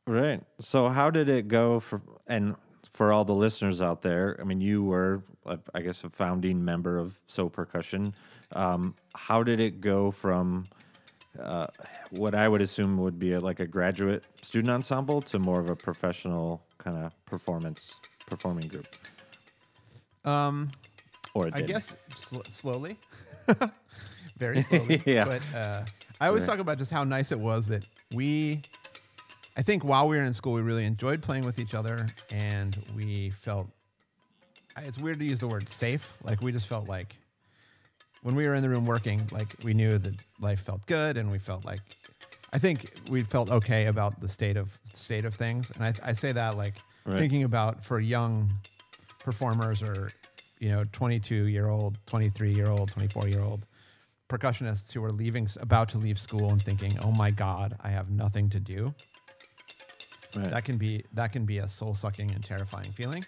Right. 0.07 0.43
So 0.59 0.89
how 0.89 1.09
did 1.09 1.29
it 1.29 1.47
go 1.47 1.79
for 1.79 2.01
and 2.27 2.55
for 2.91 3.13
all 3.13 3.23
the 3.25 3.33
listeners 3.35 3.81
out 3.81 4.01
there? 4.01 4.37
I 4.39 4.43
mean, 4.43 4.59
you 4.61 4.83
were, 4.83 5.23
uh, 5.45 5.57
I 5.73 5.81
guess, 5.81 6.03
a 6.03 6.09
founding 6.09 6.63
member 6.63 6.97
of 6.97 7.19
So 7.27 7.49
Percussion. 7.49 8.13
Um, 8.53 8.95
how 9.15 9.43
did 9.43 9.59
it 9.59 9.79
go 9.79 10.11
from 10.11 10.67
uh, 11.41 11.67
what 12.09 12.35
I 12.35 12.47
would 12.49 12.61
assume 12.61 12.97
would 12.97 13.17
be 13.19 13.33
a, 13.33 13.39
like 13.39 13.59
a 13.59 13.65
graduate 13.67 14.23
student 14.41 14.71
ensemble 14.71 15.21
to 15.23 15.39
more 15.39 15.59
of 15.59 15.69
a 15.69 15.75
professional 15.75 16.61
kind 16.77 16.97
of 16.97 17.25
performance 17.25 17.93
performing 18.27 18.67
group? 18.67 18.87
Um, 20.25 20.71
Or 21.33 21.47
I 21.47 21.49
didn't? 21.51 21.67
guess 21.67 21.93
sl- 22.17 22.41
slowly, 22.49 22.97
very 24.37 24.61
slowly. 24.63 25.01
Yeah. 25.05 25.25
But 25.25 25.41
uh, 25.55 25.85
I 26.19 26.27
always 26.27 26.41
Right. 26.43 26.49
talk 26.51 26.59
about 26.59 26.77
just 26.77 26.91
how 26.91 27.03
nice 27.05 27.31
it 27.31 27.39
was 27.39 27.67
that 27.67 27.83
we. 28.11 28.61
I 29.57 29.63
think 29.63 29.83
while 29.83 30.07
we 30.07 30.17
were 30.17 30.23
in 30.23 30.33
school, 30.33 30.53
we 30.53 30.61
really 30.61 30.85
enjoyed 30.85 31.21
playing 31.21 31.45
with 31.45 31.59
each 31.59 31.73
other, 31.73 32.07
and 32.31 32.75
we 32.95 33.31
felt 33.31 33.67
it's 34.77 34.97
weird 34.97 35.19
to 35.19 35.25
use 35.25 35.39
the 35.39 35.47
word 35.47 35.67
safe. 35.69 36.13
Like 36.23 36.41
we 36.41 36.51
just 36.51 36.67
felt 36.67 36.87
like 36.87 37.15
when 38.23 38.35
we 38.35 38.47
were 38.47 38.55
in 38.55 38.61
the 38.61 38.69
room 38.69 38.85
working, 38.85 39.27
like 39.31 39.55
we 39.63 39.73
knew 39.73 39.97
that 39.97 40.13
life 40.39 40.61
felt 40.61 40.85
good, 40.85 41.17
and 41.17 41.31
we 41.31 41.39
felt 41.39 41.65
like. 41.65 41.81
I 42.53 42.59
think 42.59 42.91
we 43.09 43.23
felt 43.23 43.49
okay 43.49 43.85
about 43.85 44.19
the 44.19 44.27
state 44.27 44.57
of 44.57 44.77
state 44.93 45.23
of 45.25 45.33
things, 45.35 45.71
and 45.75 45.83
I, 45.83 45.93
I 46.03 46.13
say 46.13 46.31
that 46.33 46.57
like 46.57 46.75
Right. 47.03 47.17
thinking 47.17 47.43
about 47.43 47.83
for 47.83 47.99
young 47.99 48.47
performers 49.23 49.81
or 49.81 50.11
you 50.59 50.69
know 50.69 50.85
22 50.91 51.45
year 51.45 51.67
old 51.67 51.97
23 52.05 52.53
year 52.53 52.69
old 52.69 52.91
24 52.91 53.27
year 53.27 53.41
old 53.41 53.65
percussionists 54.29 54.91
who 54.91 55.03
are 55.03 55.11
leaving 55.11 55.47
about 55.59 55.89
to 55.89 55.97
leave 55.97 56.19
school 56.19 56.51
and 56.51 56.63
thinking 56.63 56.95
oh 56.99 57.11
my 57.11 57.31
god 57.31 57.75
i 57.81 57.89
have 57.89 58.11
nothing 58.11 58.49
to 58.49 58.59
do 58.59 58.93
Right. 60.35 60.49
that 60.51 60.63
can 60.65 60.77
be 60.77 61.03
that 61.13 61.31
can 61.33 61.45
be 61.45 61.57
a 61.59 61.67
soul 61.67 61.93
sucking 61.95 62.31
and 62.31 62.43
terrifying 62.43 62.91
feeling 62.93 63.25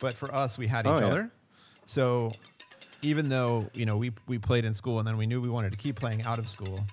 but 0.00 0.16
for 0.16 0.32
us 0.34 0.56
we 0.58 0.66
had 0.66 0.86
oh, 0.86 0.96
each 0.96 1.02
Oh, 1.02 1.06
yeah. 1.06 1.12
other 1.12 1.30
so 1.84 2.32
even 3.02 3.28
though 3.28 3.68
you 3.74 3.84
know 3.86 3.96
we 3.96 4.12
we 4.26 4.38
played 4.38 4.64
in 4.64 4.72
school 4.74 4.98
and 4.98 5.06
then 5.08 5.16
we 5.16 5.26
knew 5.26 5.40
we 5.40 5.48
wanted 5.50 5.72
to 5.72 5.78
keep 5.78 5.96
playing 5.96 6.22
out 6.22 6.38
of 6.38 6.48
school 6.48 6.84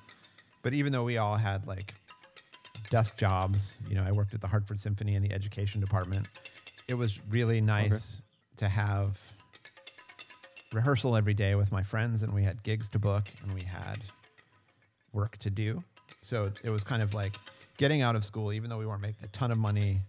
but 0.64 0.74
even 0.74 0.92
though 0.92 1.04
we 1.04 1.18
all 1.18 1.36
had 1.38 1.66
like 1.68 1.94
desk 2.90 3.16
jobs 3.18 3.78
you 3.88 3.96
know 3.96 4.04
i 4.04 4.12
worked 4.12 4.34
at 4.34 4.42
the 4.42 4.48
hartford 4.48 4.80
symphony 4.80 5.16
in 5.16 5.22
the 5.22 5.32
education 5.32 5.80
department 5.80 6.28
it 6.88 6.94
was 6.96 7.20
really 7.30 7.62
nice 7.62 8.22
to 8.58 8.68
have 8.68 9.18
rehearsal 10.74 11.16
every 11.16 11.34
day 11.34 11.56
with 11.56 11.72
my 11.72 11.84
friends 11.84 12.24
and 12.24 12.34
we 12.34 12.44
had 12.44 12.62
gigs 12.64 12.90
to 12.90 13.00
book 13.00 13.26
and 13.44 13.54
we 13.54 13.62
had 13.62 14.04
work 15.14 15.38
to 15.38 15.50
do 15.50 15.84
so 16.22 16.52
it 16.64 16.70
was 16.70 16.84
kind 16.84 17.02
of 17.02 17.14
like 17.14 17.36
getting 17.82 18.04
out 18.04 18.16
of 18.16 18.24
school 18.24 18.54
even 18.54 18.70
though 18.70 18.78
we 18.78 18.86
weren't 18.86 19.02
making 19.02 19.24
a 19.24 19.28
ton 19.30 19.50
of 19.50 19.58
money 19.58 20.00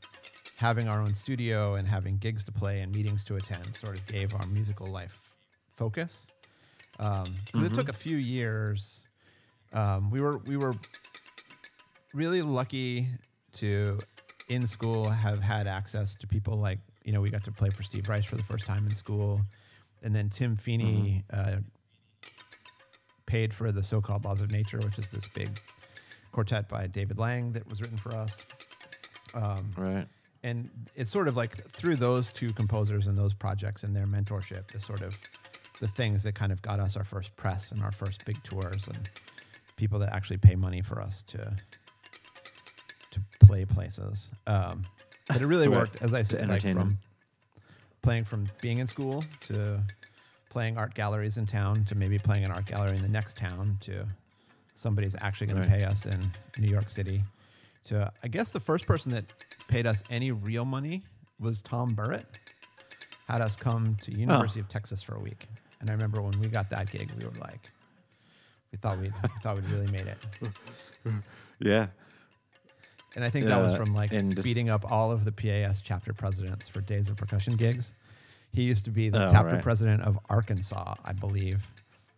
having 0.56 0.88
our 0.88 1.00
own 1.00 1.14
studio 1.14 1.76
and 1.76 1.88
having 1.88 2.18
gigs 2.18 2.44
to 2.44 2.52
play 2.52 2.82
and 2.82 2.94
meetings 2.94 3.24
to 3.24 3.36
attend 3.36 3.64
sort 3.82 3.96
of 3.98 4.06
gave 4.06 4.34
our 4.34 4.44
musical 4.46 4.86
life 4.88 5.34
focus. 5.74 6.26
Um, 6.98 7.34
'cause 7.50 7.64
it 7.64 7.72
took 7.74 7.88
a 7.88 7.94
few 7.94 8.18
years. 8.18 9.00
Um, 9.72 10.10
we 10.10 10.20
were 10.20 10.36
we 10.36 10.58
were 10.58 10.74
really 12.12 12.42
lucky 12.42 13.08
to 13.54 13.98
in 14.50 14.66
school 14.66 15.08
have 15.08 15.40
had 15.40 15.66
access 15.66 16.14
to 16.16 16.26
people 16.26 16.58
like 16.58 16.78
you 17.06 17.12
know 17.14 17.22
we 17.22 17.30
got 17.30 17.42
to 17.44 17.52
play 17.52 17.70
for 17.70 17.82
Steve 17.82 18.06
Reich 18.06 18.26
for 18.26 18.36
the 18.36 18.42
first 18.44 18.66
time 18.66 18.86
in 18.86 18.94
school, 18.94 19.40
and 20.02 20.14
then 20.14 20.28
Tim 20.28 20.56
Feeney 20.56 21.24
uh, 21.32 21.56
paid 23.24 23.54
for 23.54 23.72
the 23.72 23.82
so-called 23.82 24.26
Laws 24.26 24.42
of 24.42 24.50
Nature, 24.50 24.78
which 24.80 24.98
is 24.98 25.08
this 25.08 25.24
big 25.34 25.58
quartet 26.32 26.68
by 26.68 26.86
David 26.86 27.18
Lang 27.18 27.52
that 27.52 27.68
was 27.68 27.80
written 27.80 27.96
for 27.98 28.12
us. 28.14 28.36
Um, 29.34 29.70
Right. 29.76 30.06
and 30.42 30.68
it's 30.94 31.10
sort 31.10 31.28
of 31.28 31.36
like 31.36 31.70
through 31.72 31.96
those 31.96 32.32
two 32.32 32.52
composers 32.52 33.06
and 33.06 33.16
those 33.16 33.32
projects 33.34 33.82
and 33.84 33.94
their 33.96 34.06
mentorship 34.06 34.70
the 34.72 34.80
sort 34.80 35.00
of 35.02 35.16
the 35.80 35.88
things 35.88 36.22
that 36.24 36.34
kind 36.34 36.52
of 36.52 36.60
got 36.62 36.78
us 36.80 36.96
our 36.96 37.04
first 37.04 37.34
press 37.36 37.72
and 37.72 37.82
our 37.82 37.92
first 37.92 38.24
big 38.24 38.42
tours 38.44 38.86
and 38.88 39.08
people 39.76 39.98
that 39.98 40.12
actually 40.12 40.36
pay 40.36 40.54
money 40.54 40.80
for 40.82 41.00
us 41.00 41.22
to 41.24 41.54
to 43.10 43.20
play 43.40 43.64
places. 43.64 44.30
Um, 44.46 44.86
but 45.28 45.40
it 45.42 45.46
really 45.46 45.68
worked, 45.78 46.00
as 46.02 46.14
I 46.14 46.22
said, 46.22 46.48
like 46.48 46.62
from 46.62 46.98
playing 48.02 48.24
from 48.24 48.48
being 48.60 48.78
in 48.78 48.86
school 48.86 49.24
to 49.48 49.80
playing 50.50 50.76
art 50.76 50.94
galleries 50.94 51.36
in 51.36 51.46
town 51.46 51.84
to 51.86 51.94
maybe 51.94 52.18
playing 52.18 52.44
an 52.44 52.50
art 52.50 52.66
gallery 52.66 52.96
in 52.96 53.02
the 53.02 53.08
next 53.08 53.36
town 53.38 53.76
to 53.80 54.06
somebody's 54.74 55.14
actually 55.20 55.48
going 55.48 55.60
Right. 55.60 55.68
to 55.70 55.76
pay 55.76 55.84
us 55.84 56.06
in 56.06 56.30
New 56.58 56.68
York 56.68 56.88
City. 56.90 57.22
So 57.84 58.08
I 58.22 58.28
guess 58.28 58.50
the 58.50 58.60
first 58.60 58.86
person 58.86 59.12
that 59.12 59.24
paid 59.68 59.86
us 59.86 60.02
any 60.10 60.30
real 60.32 60.64
money 60.64 61.02
was 61.40 61.62
Tom 61.62 61.94
Burritt. 61.96 62.24
Had 63.28 63.40
us 63.40 63.56
come 63.56 63.96
to 64.02 64.12
University 64.12 64.60
of 64.60 64.68
Texas 64.68 65.02
for 65.02 65.14
a 65.14 65.20
week, 65.20 65.46
and 65.80 65.88
I 65.88 65.92
remember 65.92 66.20
when 66.20 66.38
we 66.40 66.48
got 66.48 66.68
that 66.70 66.90
gig, 66.90 67.10
we 67.18 67.24
were 67.24 67.30
like, 67.40 67.70
we 68.70 68.78
thought 68.78 68.98
we 68.98 69.08
we 69.22 69.28
thought 69.42 69.56
we'd 69.56 69.70
really 69.70 69.90
made 69.90 70.06
it. 70.06 70.18
Yeah. 71.60 71.86
And 73.14 73.24
I 73.24 73.30
think 73.30 73.46
that 73.46 73.60
was 73.60 73.72
Uh, 73.74 73.76
from 73.76 73.94
like 73.94 74.10
beating 74.42 74.68
up 74.70 74.90
all 74.90 75.10
of 75.12 75.24
the 75.24 75.32
PAS 75.32 75.80
chapter 75.80 76.12
presidents 76.12 76.68
for 76.68 76.80
days 76.80 77.08
of 77.08 77.16
percussion 77.16 77.56
gigs. 77.56 77.94
He 78.52 78.62
used 78.62 78.84
to 78.86 78.90
be 78.90 79.08
the 79.10 79.26
Oh, 79.26 79.30
chapter 79.30 79.54
right. 79.54 79.62
president 79.62 80.02
of 80.02 80.18
Arkansas, 80.28 80.94
I 81.04 81.12
believe, 81.12 81.66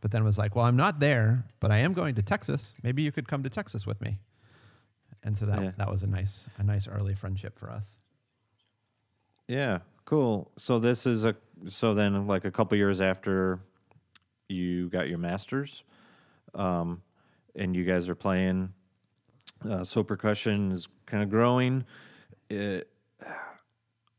but 0.04 0.10
then 0.10 0.22
was 0.22 0.36
like, 0.36 0.54
"Well, 0.54 0.66
I'm 0.66 0.76
not 0.76 1.00
there, 1.00 1.46
but 1.60 1.70
I 1.70 1.78
am 1.78 1.94
going 1.94 2.14
to 2.16 2.22
Texas. 2.22 2.74
Maybe 2.82 3.00
you 3.00 3.10
could 3.10 3.26
come 3.26 3.42
to 3.42 3.48
Texas 3.48 3.86
with 3.86 4.02
me." 4.02 4.18
and 5.22 5.38
so 5.38 5.46
that 5.46 5.62
Yeah. 5.62 5.70
that 5.78 5.90
was 5.90 6.02
a 6.02 6.06
nice 6.06 6.46
a 6.58 6.62
nice 6.62 6.86
early 6.86 7.14
friendship 7.14 7.58
for 7.58 7.70
us. 7.70 7.96
Yeah, 9.48 9.78
cool. 10.04 10.50
So 10.58 10.78
this 10.78 11.06
is 11.06 11.24
a 11.24 11.34
so 11.68 11.94
then 11.94 12.26
like 12.26 12.44
a 12.44 12.50
couple 12.50 12.76
years 12.76 13.00
after 13.00 13.60
you 14.50 14.90
got 14.90 15.08
your 15.08 15.16
masters, 15.16 15.82
um, 16.54 17.00
and 17.56 17.74
you 17.74 17.84
guys 17.86 18.10
are 18.10 18.14
playing. 18.14 18.74
Uh, 19.66 19.84
so 19.84 20.02
percussion 20.02 20.70
is 20.72 20.86
kind 21.06 21.22
of 21.22 21.30
growing, 21.30 21.82
it, 22.50 22.90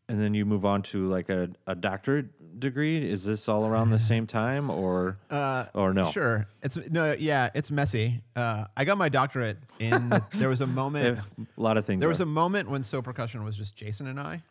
and 0.07 0.21
then 0.21 0.33
you 0.33 0.45
move 0.45 0.65
on 0.65 0.81
to 0.83 1.09
like 1.09 1.29
a, 1.29 1.49
a 1.67 1.75
doctorate 1.75 2.59
degree. 2.59 3.09
Is 3.09 3.23
this 3.23 3.49
all 3.49 3.65
around 3.65 3.89
the 3.89 3.99
same 3.99 4.27
time, 4.27 4.69
or 4.69 5.17
Uh, 5.29 5.65
or 5.73 5.93
no? 5.93 6.11
Sure. 6.11 6.47
It's 6.61 6.77
no, 6.89 7.15
yeah, 7.17 7.49
it's 7.53 7.71
messy. 7.71 8.21
Uh, 8.35 8.65
I 8.77 8.85
got 8.85 8.97
my 8.97 9.09
doctorate 9.09 9.57
in. 9.79 10.09
there 10.35 10.49
was 10.49 10.61
a 10.61 10.67
moment. 10.67 11.19
a 11.37 11.61
lot 11.61 11.77
of 11.77 11.85
things. 11.85 11.99
There 11.99 12.09
was 12.09 12.21
a 12.21 12.25
moment 12.25 12.69
when 12.69 12.83
So 12.83 13.01
Percussion 13.01 13.43
was 13.43 13.55
just 13.55 13.75
Jason 13.75 14.07
and 14.07 14.19
I, 14.19 14.43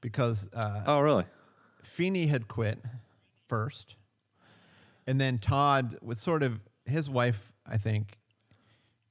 because 0.00 0.48
uh, 0.52 0.82
oh 0.86 1.00
really? 1.00 1.24
Feeney 1.82 2.26
had 2.26 2.46
quit 2.46 2.78
first, 3.48 3.96
and 5.06 5.20
then 5.20 5.38
Todd 5.38 5.98
was 6.00 6.20
sort 6.20 6.42
of 6.42 6.60
his 6.84 7.10
wife, 7.10 7.52
I 7.66 7.76
think, 7.76 8.18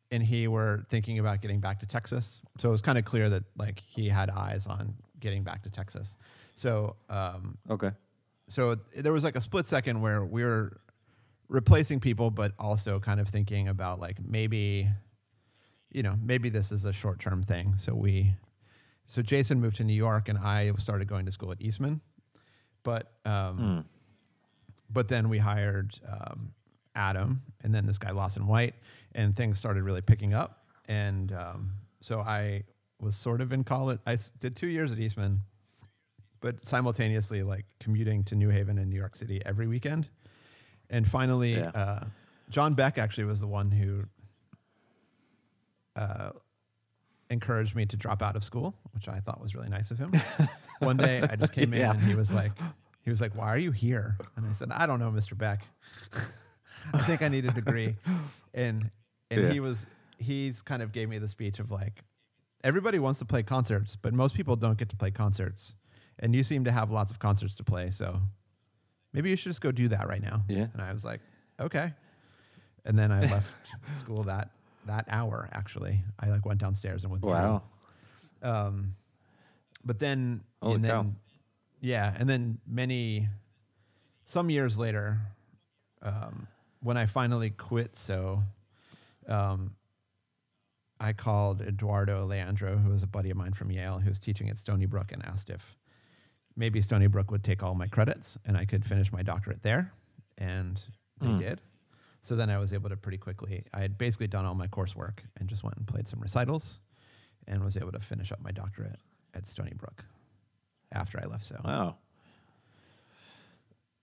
and 0.10 0.24
he 0.24 0.48
were 0.48 0.86
thinking 0.90 1.20
about 1.20 1.42
getting 1.42 1.60
back 1.60 1.82
to 1.82 1.86
Texas. 1.86 2.42
So 2.60 2.70
it 2.70 2.72
was 2.72 2.82
kind 2.82 2.98
of 2.98 3.04
clear 3.04 3.30
that 3.30 3.44
like 3.58 3.82
he 3.86 4.08
had 4.08 4.30
eyes 4.30 4.68
on 4.68 4.96
getting 5.22 5.44
back 5.44 5.64
to 5.64 5.70
Texas. 5.70 6.16
So 6.56 6.96
um, 7.10 7.58
Okay. 7.70 7.92
so 8.50 8.76
there 8.96 9.14
was 9.14 9.24
like 9.24 9.36
a 9.38 9.42
split 9.42 9.68
second 9.68 10.02
where 10.02 10.26
we 10.26 10.44
were 10.44 10.82
replacing 11.48 12.00
people, 12.00 12.30
but 12.32 12.54
also 12.60 13.00
kind 13.00 13.20
of 13.20 13.28
thinking 13.30 13.68
about 13.68 14.00
like 14.00 14.18
maybe, 14.26 14.88
you 15.92 16.04
know, 16.04 16.16
maybe 16.22 16.50
this 16.50 16.72
is 16.72 16.86
a 16.86 16.94
short 16.94 17.20
term 17.20 17.44
thing. 17.44 17.76
So 17.78 17.94
we, 17.94 18.34
so 19.08 19.22
Jason 19.22 19.60
moved 19.60 19.78
to 19.78 19.84
New 19.84 19.94
York, 19.94 20.30
and 20.30 20.38
I 20.38 20.72
started 20.78 21.08
going 21.08 21.26
to 21.26 21.32
school 21.32 21.52
at 21.52 21.62
Eastman, 21.62 22.02
but 22.84 23.12
um, 23.26 23.58
Hmm. 23.58 23.80
but 24.90 25.08
then 25.08 25.28
we 25.30 25.38
hired 25.38 26.00
um, 26.08 26.54
Adam, 26.96 27.42
and 27.64 27.74
then 27.76 27.86
this 27.86 27.98
guy 27.98 28.12
Lawson 28.12 28.48
White, 28.48 28.76
and 29.14 29.36
things 29.36 29.60
started 29.60 29.84
really 29.84 30.02
picking 30.02 30.34
up. 30.34 30.66
And 30.88 31.32
um, 31.34 31.72
so 32.02 32.20
I 32.22 32.64
was 33.02 33.16
sort 33.16 33.42
of 33.42 33.52
in 33.52 33.64
college. 33.64 34.00
I 34.06 34.18
did 34.40 34.56
two 34.56 34.68
years 34.68 34.92
at 34.92 35.00
Eastman, 35.00 35.42
but 36.40 36.66
simultaneously 36.66 37.44
like 37.44 37.66
commuting 37.80 38.24
to 38.26 38.36
New 38.36 38.50
Haven 38.50 38.78
and 38.78 38.90
New 38.90 38.96
York 38.96 39.16
City 39.18 39.42
every 39.46 39.68
weekend. 39.68 40.08
And 40.90 41.08
finally, 41.08 41.58
Yeah. 41.58 41.70
uh, 41.70 42.06
John 42.50 42.74
Beck 42.74 42.98
actually 42.98 43.24
was 43.26 43.40
the 43.40 43.48
one 43.48 43.72
who 43.72 44.04
uh, 45.96 46.32
encouraged 47.30 47.76
me 47.76 47.86
to 47.86 47.98
drop 47.98 48.22
out 48.22 48.36
of 48.36 48.44
school, 48.44 48.76
which 48.94 49.08
I 49.08 49.20
thought 49.20 49.42
was 49.42 49.56
really 49.56 49.70
nice 49.70 49.92
of 49.92 49.98
him. 49.98 50.12
one 50.80 50.98
day 50.98 51.22
I 51.22 51.36
just 51.36 51.54
came 51.54 51.74
in 51.74 51.80
Yeah. 51.80 51.92
and 51.92 52.02
he 52.04 52.16
was 52.16 52.34
like, 52.34 52.52
he 53.04 53.10
was 53.10 53.20
like, 53.20 53.36
"Why 53.36 53.48
are 53.48 53.58
you 53.58 53.72
here?" 53.72 54.16
And 54.36 54.46
I 54.46 54.52
said, 54.54 54.70
"I 54.72 54.86
don't 54.86 55.00
know, 55.00 55.10
Mr. 55.10 55.36
Beck. 55.38 55.64
I 56.94 57.04
think 57.08 57.22
I 57.24 57.30
need 57.30 57.46
a 57.46 57.52
degree." 57.52 57.96
And 58.54 58.92
and 59.32 59.42
Yeah. 59.44 59.50
he 59.52 59.60
was 59.60 59.86
he's 60.18 60.62
kind 60.62 60.84
of 60.84 60.92
gave 60.92 61.10
me 61.10 61.18
the 61.18 61.28
speech 61.28 61.58
of 61.60 61.72
like, 61.72 62.04
everybody 62.64 63.00
wants 63.00 63.20
to 63.20 63.26
play 63.26 63.44
concerts, 63.44 63.96
but 63.96 64.14
most 64.14 64.36
people 64.36 64.56
don't 64.56 64.78
get 64.78 64.90
to 64.90 64.96
play 64.96 65.12
concerts, 65.12 65.76
and 66.20 66.36
you 66.36 66.44
seem 66.44 66.64
to 66.66 66.72
have 66.72 66.92
lots 66.92 67.12
of 67.12 67.20
concerts 67.20 67.56
to 67.56 67.64
play, 67.64 67.90
so 67.90 68.20
maybe 69.14 69.30
you 69.30 69.36
should 69.36 69.50
just 69.50 69.62
go 69.62 69.72
do 69.72 69.88
that 69.90 70.08
right 70.08 70.22
now. 70.22 70.44
Yeah. 70.48 70.68
And 70.74 70.82
I 70.82 70.94
was 70.94 71.04
like, 71.04 71.22
okay. 71.60 71.94
And 72.86 72.98
then 72.98 73.12
I 73.12 73.22
left 73.32 73.56
school 73.98 74.24
that 74.24 74.50
that 74.86 75.06
hour. 75.10 75.50
Actually, 75.54 76.04
I 76.20 76.30
like 76.30 76.46
went 76.46 76.60
downstairs 76.60 77.04
and 77.04 77.12
withdrew. 77.12 77.32
Wow. 77.32 77.64
Um, 78.42 78.96
but 79.84 80.00
then, 80.00 80.42
Holy 80.62 80.76
and 80.76 80.84
then, 80.84 81.16
yeah, 81.80 82.14
and 82.18 82.30
then 82.30 82.60
many, 82.68 83.28
some 84.26 84.50
years 84.50 84.78
later, 84.78 85.20
um, 86.02 86.48
when 86.82 86.98
I 86.98 87.06
finally 87.06 87.52
quit, 87.52 87.96
so, 87.96 88.44
um, 89.28 89.76
I 91.02 91.14
called 91.14 91.62
Eduardo 91.62 92.26
Leandro, 92.28 92.78
who 92.78 92.92
was 92.92 93.02
a 93.02 93.08
buddy 93.08 93.32
of 93.32 93.36
mine 93.38 93.54
from 93.54 93.72
Yale, 93.72 93.98
who 94.00 94.08
was 94.10 94.20
teaching 94.20 94.50
at 94.50 94.58
Stony 94.60 94.86
Brook, 94.86 95.12
and 95.12 95.26
asked 95.26 95.50
if 95.50 95.76
maybe 96.56 96.80
Stony 96.82 97.08
Brook 97.08 97.32
would 97.32 97.44
take 97.44 97.64
all 97.64 97.74
my 97.74 97.88
credits 97.88 98.38
and 98.46 98.56
I 98.56 98.66
could 98.66 98.86
finish 98.86 99.12
my 99.12 99.24
doctorate 99.24 99.64
there, 99.64 99.92
and 100.38 100.82
they 101.20 101.28
Hmm. 101.32 101.40
did. 101.40 101.62
So 102.22 102.36
then 102.36 102.52
I 102.52 102.60
was 102.60 102.72
able 102.72 102.90
to 102.90 102.96
pretty 102.98 103.18
quickly. 103.18 103.66
I 103.74 103.82
had 103.82 103.98
basically 103.98 104.28
done 104.28 104.46
all 104.46 104.54
my 104.54 104.68
coursework 104.68 105.20
and 105.38 105.50
just 105.50 105.64
went 105.64 105.76
and 105.78 105.88
played 105.88 106.08
some 106.08 106.20
recitals, 106.20 106.80
and 107.48 107.64
was 107.66 107.78
able 107.78 107.92
to 107.94 108.00
finish 108.00 108.32
up 108.32 108.40
my 108.40 108.52
doctorate 108.52 109.00
at 109.34 109.48
Stony 109.48 109.74
Brook 109.76 110.06
after 110.92 111.20
I 111.20 111.26
left. 111.26 111.48
So 111.48 111.60
Wow. 111.66 111.96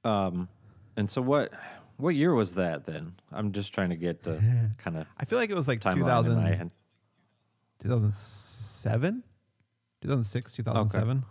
Um, 0.04 0.48
and 0.96 1.08
so 1.08 1.22
what? 1.22 1.52
What 1.96 2.10
year 2.16 2.34
was 2.34 2.54
that 2.54 2.86
then? 2.86 3.14
I'm 3.32 3.52
just 3.52 3.72
trying 3.72 3.90
to 3.90 3.96
get 3.96 4.22
the 4.24 4.42
kind 4.78 4.96
of 4.96 5.06
I 5.16 5.24
feel 5.24 5.38
like 5.38 5.50
it 5.50 5.56
was 5.56 5.68
like 5.68 5.80
2000, 5.80 6.34
my 6.36 6.54
head. 6.54 6.70
2007, 7.80 9.22
2006, 10.02 10.52
2007. 10.52 11.24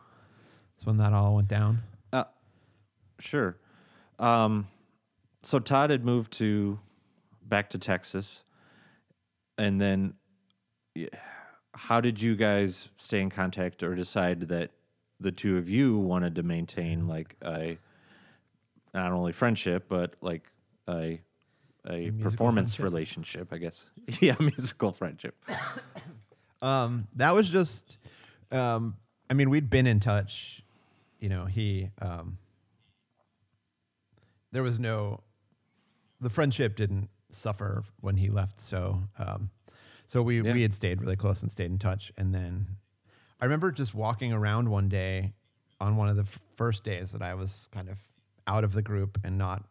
That's 0.76 0.86
when 0.86 0.98
that 0.98 1.14
all 1.14 1.36
went 1.36 1.48
down. 1.48 1.80
Uh, 2.14 2.26
sure. 3.20 3.58
Um, 4.20 4.68
so 5.44 5.60
Todd 5.60 5.90
had 5.90 6.06
moved 6.06 6.34
to 6.34 6.80
back 7.44 7.70
to 7.72 7.78
Texas, 7.78 8.42
and 9.58 9.80
then 9.80 10.14
how 11.74 12.02
did 12.02 12.22
you 12.22 12.36
guys 12.36 12.90
stay 12.98 13.22
in 13.22 13.30
contact 13.30 13.84
or 13.84 13.96
decide 13.96 14.42
that 14.50 14.72
the 15.20 15.32
two 15.32 15.58
of 15.58 15.70
you 15.70 15.98
wanted 15.98 16.36
to 16.36 16.44
maintain 16.44 17.08
like 17.08 17.36
a 17.44 17.78
not 18.94 19.12
only 19.12 19.32
friendship 19.32 19.86
but 19.90 20.16
like 20.22 20.44
a 20.88 21.20
a 21.90 22.10
musical 22.12 22.32
performance 22.32 22.76
friendship? 22.76 22.94
relationship, 22.94 23.54
I 23.54 23.58
guess. 23.58 23.86
yeah, 24.20 24.36
musical 24.40 24.92
friendship. 24.92 25.36
Um, 26.62 27.08
that 27.16 27.34
was 27.36 27.50
just, 27.50 27.98
um, 28.52 28.96
I 29.30 29.34
mean, 29.34 29.50
we'd 29.50 29.70
been 29.70 29.88
in 29.88 30.00
touch. 30.00 30.64
You 31.20 31.30
know, 31.30 31.46
he, 31.46 31.90
um, 32.02 32.38
there 34.52 34.64
was 34.64 34.80
no, 34.80 35.22
the 36.22 36.30
friendship 36.30 36.76
didn't 36.76 37.10
suffer 37.32 37.84
when 38.02 38.18
he 38.18 38.30
left. 38.30 38.62
So, 38.62 39.04
um, 39.20 39.50
so 40.06 40.22
we, 40.22 40.42
Yeah. 40.42 40.54
we 40.54 40.62
had 40.62 40.74
stayed 40.74 41.02
really 41.02 41.16
close 41.16 41.42
and 41.42 41.52
stayed 41.52 41.70
in 41.72 41.80
touch. 41.80 42.12
And 42.18 42.34
then 42.34 42.68
I 43.42 43.46
remember 43.46 43.72
just 43.72 43.94
walking 43.94 44.32
around 44.34 44.70
one 44.70 44.90
day 44.90 45.34
on 45.80 45.96
one 45.96 46.10
of 46.10 46.16
the 46.16 46.24
f- 46.24 46.40
first 46.56 46.84
days 46.84 47.12
that 47.12 47.22
I 47.22 47.34
was 47.36 47.68
kind 47.72 47.90
of 47.90 47.98
out 48.48 48.64
of 48.64 48.74
the 48.74 48.82
group 48.82 49.20
and 49.24 49.38
not, 49.38 49.64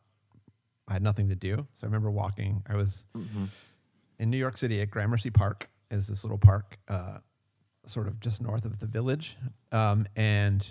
I 0.86 0.92
had 0.92 1.02
nothing 1.02 1.28
to 1.30 1.34
do. 1.34 1.66
So 1.76 1.84
I 1.84 1.86
remember 1.86 2.10
walking, 2.10 2.62
I 2.68 2.76
was, 2.76 3.06
in 4.18 4.30
New 4.30 4.36
York 4.36 4.56
City 4.56 4.80
at 4.82 4.90
Gramercy 4.90 5.30
Park 5.30 5.68
is 5.90 6.06
this 6.08 6.24
little 6.24 6.38
park, 6.38 6.78
uh, 6.88 7.18
sort 7.84 8.06
of 8.08 8.18
just 8.20 8.40
north 8.42 8.64
of 8.64 8.78
the 8.80 8.86
village, 8.86 9.36
um, 9.72 10.06
and 10.16 10.66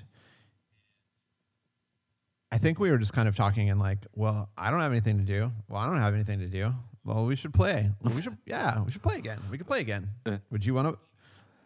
I 2.51 2.57
think 2.57 2.79
we 2.79 2.89
were 2.91 2.97
just 2.97 3.13
kind 3.13 3.27
of 3.27 3.35
talking 3.35 3.69
and 3.69 3.79
like, 3.79 3.99
well, 4.13 4.49
I 4.57 4.69
don't 4.71 4.79
have 4.79 4.91
anything 4.91 5.17
to 5.17 5.23
do. 5.23 5.51
Well, 5.67 5.81
I 5.81 5.87
don't 5.87 5.99
have 5.99 6.13
anything 6.13 6.39
to 6.39 6.47
do. 6.47 6.71
Well, 7.03 7.25
we 7.25 7.35
should 7.35 7.53
play. 7.53 7.89
Well, 8.01 8.13
we 8.15 8.21
should, 8.21 8.37
yeah, 8.45 8.81
we 8.81 8.91
should 8.91 9.03
play 9.03 9.17
again. 9.17 9.39
We 9.51 9.57
could 9.57 9.67
play 9.67 9.81
again. 9.81 10.09
Would 10.51 10.65
you 10.65 10.73
want 10.73 10.87
to? 10.89 10.97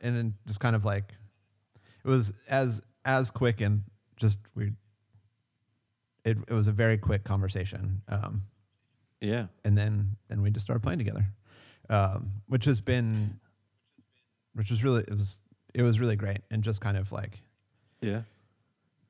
And 0.02 0.16
then 0.16 0.34
just 0.48 0.60
kind 0.60 0.76
of 0.76 0.86
like, 0.86 1.14
it 2.04 2.08
was 2.08 2.34
as 2.48 2.82
as 3.06 3.30
quick 3.32 3.62
and 3.62 3.84
just 4.18 4.40
we. 4.56 4.72
It 6.26 6.38
it 6.48 6.54
was 6.54 6.68
a 6.68 6.72
very 6.72 6.98
quick 6.98 7.24
conversation. 7.24 8.02
Um, 8.08 8.44
Yeah. 9.22 9.48
and 9.66 9.78
then 9.78 10.16
then 10.30 10.42
we 10.42 10.50
just 10.52 10.66
started 10.66 10.82
playing 10.82 11.00
together, 11.00 11.26
um, 11.90 12.32
which 12.48 12.66
has 12.66 12.82
been, 12.82 13.40
which 14.54 14.70
was 14.70 14.84
really 14.84 15.02
it 15.02 15.12
was 15.16 15.38
it 15.74 15.82
was 15.84 16.00
really 16.00 16.16
great 16.16 16.40
and 16.52 16.64
just 16.64 16.82
kind 16.82 16.98
of 16.98 17.12
like, 17.12 17.42
Yeah. 18.02 18.22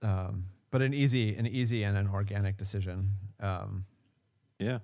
um, 0.02 0.46
but 0.72 0.82
an 0.82 0.94
easy 0.94 1.36
an 1.36 1.48
easy 1.48 1.84
and 1.84 1.98
an 1.98 2.08
organic 2.08 2.58
decision, 2.58 3.12
um, 3.40 3.86
Yeah. 4.60 4.80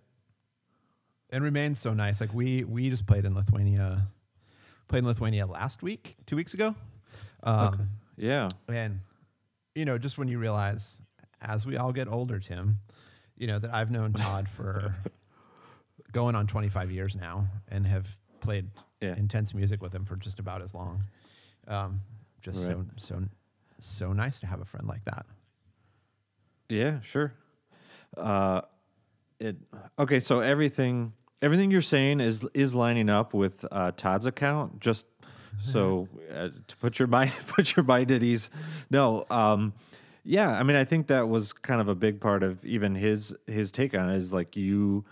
and 1.29 1.43
remains 1.43 1.79
so 1.79 1.93
nice. 1.93 2.21
Like 2.21 2.33
we 2.33 2.63
we 2.63 2.89
just 2.89 3.05
played 3.05 3.25
in 3.25 3.33
Lithuania, 3.35 4.07
played 4.87 4.99
in 4.99 5.05
Lithuania 5.05 5.45
last 5.45 5.83
week, 5.83 6.15
two 6.25 6.35
weeks 6.35 6.53
ago, 6.53 6.75
um, 7.43 7.89
Yeah. 8.17 8.49
and 8.67 8.99
you 9.75 9.85
know 9.85 9.97
just 9.97 10.17
when 10.17 10.27
you 10.27 10.39
realize 10.39 10.97
as 11.41 11.65
we 11.65 11.77
all 11.77 11.91
get 11.91 12.07
older, 12.07 12.39
Tim, 12.39 12.79
you 13.37 13.47
know 13.47 13.59
that 13.59 13.73
I've 13.73 13.91
known 13.91 14.13
Todd 14.23 14.47
for 14.49 14.95
going 16.15 16.33
on 16.33 16.47
25 16.47 16.91
years 16.91 17.13
now 17.15 17.45
and 17.67 17.85
have 17.85 18.07
played 18.39 18.69
Yeah. 19.01 19.15
intense 19.17 19.53
music 19.53 19.81
with 19.81 19.93
him 19.93 20.05
for 20.05 20.15
just 20.15 20.39
about 20.39 20.61
as 20.61 20.73
long. 20.73 21.03
Um, 21.67 21.99
just 22.41 22.63
so 22.65 22.77
Right. 22.77 22.87
so 22.95 23.23
so 23.79 24.13
nice 24.13 24.39
to 24.39 24.47
have 24.47 24.61
a 24.61 24.65
friend 24.65 24.87
like 24.87 25.03
that. 25.03 25.25
Yeah, 26.69 27.01
sure. 27.01 27.33
Uh, 28.15 28.61
it 29.39 29.57
okay. 29.99 30.21
So 30.21 30.39
everything 30.39 31.11
everything 31.41 31.69
you're 31.69 31.81
saying 31.81 32.21
is 32.21 32.45
is 32.53 32.73
lining 32.73 33.09
up 33.09 33.33
with 33.33 33.65
uh, 33.69 33.91
Todd's 33.97 34.25
account. 34.25 34.79
Just 34.79 35.05
so 35.65 36.07
uh, 36.33 36.49
to 36.67 36.77
put 36.77 36.97
your 36.97 37.09
mind 37.09 37.33
put 37.47 37.75
your 37.75 37.83
mind 37.83 38.11
at 38.11 38.23
ease. 38.23 38.49
No, 38.89 39.25
um, 39.29 39.73
yeah. 40.23 40.49
I 40.49 40.63
mean, 40.63 40.77
I 40.77 40.85
think 40.85 41.07
that 41.07 41.27
was 41.27 41.51
kind 41.51 41.81
of 41.81 41.89
a 41.89 41.95
big 41.95 42.21
part 42.21 42.41
of 42.41 42.63
even 42.65 42.95
his 42.95 43.33
his 43.47 43.69
take 43.71 43.93
on 43.93 44.09
it. 44.09 44.15
Is 44.17 44.31
like 44.31 44.55
you 44.55 45.03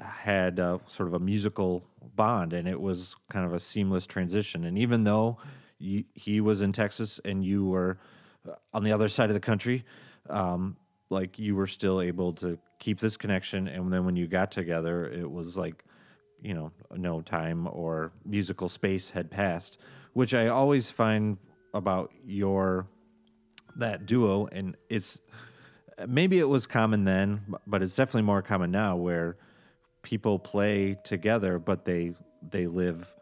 had 0.00 0.60
uh, 0.60 0.78
sort 0.88 1.08
of 1.08 1.14
a 1.14 1.18
musical 1.18 1.84
bond, 2.16 2.52
and 2.52 2.68
it 2.68 2.80
was 2.80 3.16
kind 3.30 3.44
of 3.44 3.52
a 3.52 3.60
seamless 3.60 4.06
transition. 4.06 4.64
And 4.64 4.78
even 4.78 5.04
though 5.04 5.38
you, 5.78 6.04
he 6.14 6.40
was 6.40 6.60
in 6.60 6.72
Texas 6.72 7.20
and 7.24 7.44
you 7.44 7.64
were 7.66 7.98
uh, 8.48 8.54
on 8.72 8.84
the 8.84 8.92
other 8.92 9.08
side 9.08 9.30
of 9.30 9.34
the 9.34 9.40
country, 9.40 9.84
um, 10.28 10.76
like 11.10 11.38
you 11.38 11.54
were 11.56 11.66
still 11.66 12.00
able 12.00 12.32
to 12.34 12.58
keep 12.78 13.00
this 13.00 13.16
connection. 13.16 13.68
And 13.68 13.92
then 13.92 14.04
when 14.04 14.16
you 14.16 14.26
got 14.26 14.50
together, 14.50 15.06
it 15.06 15.30
was 15.30 15.56
like, 15.56 15.84
you 16.42 16.54
know, 16.54 16.70
no 16.94 17.20
time 17.20 17.66
or 17.70 18.12
musical 18.24 18.68
space 18.68 19.10
had 19.10 19.30
passed, 19.30 19.78
which 20.12 20.34
I 20.34 20.48
always 20.48 20.90
find 20.90 21.38
about 21.74 22.12
your 22.26 22.86
that 23.76 24.06
duo. 24.06 24.46
And 24.46 24.76
it's 24.88 25.18
maybe 26.06 26.38
it 26.38 26.48
was 26.48 26.66
common 26.66 27.04
then, 27.04 27.40
but 27.66 27.82
it's 27.82 27.94
definitely 27.94 28.22
more 28.22 28.42
common 28.42 28.70
now 28.70 28.96
where 28.96 29.36
people 30.08 30.38
play 30.38 30.96
together, 31.04 31.58
but 31.58 31.84
they 31.84 32.12
they 32.50 32.66
live 32.66 33.14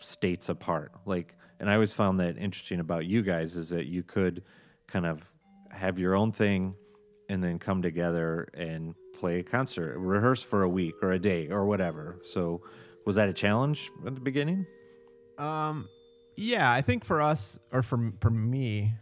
states 0.00 0.48
apart. 0.48 0.90
Like, 1.04 1.34
and 1.60 1.70
I 1.70 1.74
always 1.74 1.92
found 1.92 2.18
that 2.18 2.36
interesting 2.36 2.80
about 2.80 3.06
you 3.06 3.22
guys 3.22 3.54
is 3.54 3.68
that 3.68 3.86
you 3.86 4.02
could 4.02 4.42
kind 4.88 5.06
of 5.06 5.20
have 5.70 5.98
your 6.00 6.16
own 6.16 6.32
thing 6.32 6.74
and 7.28 7.42
then 7.44 7.58
come 7.60 7.80
together 7.80 8.48
and 8.54 8.94
play 9.18 9.38
a 9.38 9.42
concert, 9.44 9.96
rehearse 9.98 10.42
for 10.42 10.62
a 10.64 10.68
week 10.68 10.94
or 11.00 11.12
a 11.12 11.18
day 11.18 11.48
or 11.48 11.64
whatever. 11.64 12.18
So, 12.24 12.60
was 13.06 13.14
that 13.16 13.28
a 13.28 13.32
challenge 13.32 13.90
at 14.04 14.14
the 14.16 14.20
beginning? 14.20 14.66
Um, 15.38 15.88
yeah, 16.36 16.72
I 16.72 16.82
think 16.82 17.04
for 17.04 17.22
us 17.22 17.56
or 17.70 17.82
for 17.84 17.98
for 18.20 18.30
me, 18.30 18.92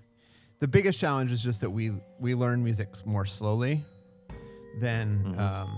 the 0.60 0.68
biggest 0.68 0.98
challenge 0.98 1.32
is 1.32 1.42
just 1.42 1.62
that 1.62 1.70
we 1.70 1.90
we 2.20 2.34
learn 2.34 2.62
music 2.62 2.88
more 3.06 3.24
slowly 3.24 3.82
than 4.80 5.24
Mhm. 5.24 5.38
um, 5.38 5.68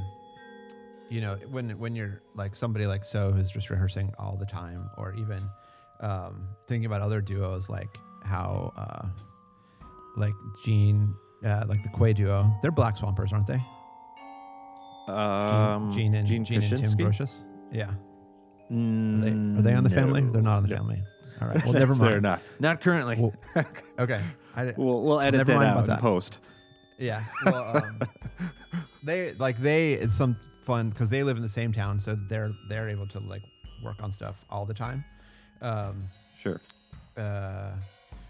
you 1.11 1.21
know 1.21 1.37
when 1.51 1.71
when 1.79 1.95
you're 1.95 2.23
like 2.35 2.55
somebody 2.57 2.87
like 2.87 3.05
so 3.05 3.31
who's 3.33 3.51
just 3.51 3.71
rehearsing 3.71 4.13
all 4.19 4.37
the 4.37 4.47
time, 4.47 4.89
or 4.99 5.15
even 5.15 5.41
um, 6.01 6.49
thinking 6.69 6.87
about 6.87 7.01
other 7.01 7.21
duos 7.21 7.69
like 7.69 7.97
how 8.25 8.73
uh, 8.77 9.09
like 10.17 10.35
Gene, 10.65 11.15
uh, 11.45 11.65
like 11.69 11.83
the 11.83 11.89
Quey 11.91 12.13
duo, 12.13 12.53
they're 12.63 12.71
Black 12.73 12.97
Swampers, 12.97 13.33
aren't 13.33 13.47
they? 13.47 13.63
Gene, 15.07 15.15
Um, 15.17 15.93
Gene 15.95 16.15
and 16.15 16.27
Gene 16.27 16.45
Gene, 16.45 16.63
and 16.63 16.77
Tim? 16.77 16.93
Broscious. 16.99 17.45
Yeah, 17.73 17.91
are 17.91 17.97
Mm, 18.73 19.23
they, 19.23 19.59
are 19.61 19.63
they 19.63 19.75
on 19.75 19.85
the 19.85 19.91
family? 19.91 20.23
They're 20.33 20.43
not 20.43 20.57
on 20.59 20.63
the 20.65 20.71
No. 20.71 20.77
family. 20.77 21.03
All 21.41 21.49
right. 21.49 21.63
Well, 21.65 21.73
never 21.75 21.95
mind. 21.95 22.13
They're 22.13 22.21
not. 22.21 22.43
Not 22.59 22.81
currently. 22.81 23.17
Well, 23.17 23.33
Okay. 24.01 24.21
I, 24.57 24.73
we'll 24.77 25.03
we'll 25.03 25.21
edit 25.21 25.47
that 25.47 25.63
out 25.63 25.87
that. 25.87 26.01
post. 26.01 26.41
Yeah. 26.99 27.23
Well, 27.45 27.77
um, 27.77 28.01
they 29.05 29.35
like 29.35 29.59
they 29.59 29.93
it's 29.93 30.17
some 30.17 30.37
fun 30.67 30.91
because 30.91 31.09
they 31.09 31.23
live 31.23 31.37
in 31.37 31.43
the 31.43 31.49
same 31.49 31.73
town, 31.73 31.99
so 32.01 32.15
they're 32.29 32.53
they're 32.69 32.89
able 32.89 33.07
to 33.07 33.21
like 33.21 33.43
work 33.83 34.03
on 34.03 34.11
stuff 34.13 34.37
all 34.51 34.67
the 34.67 34.75
time. 34.75 35.05
Um, 35.63 36.05
Sure. 36.43 36.61
uh, 37.17 37.71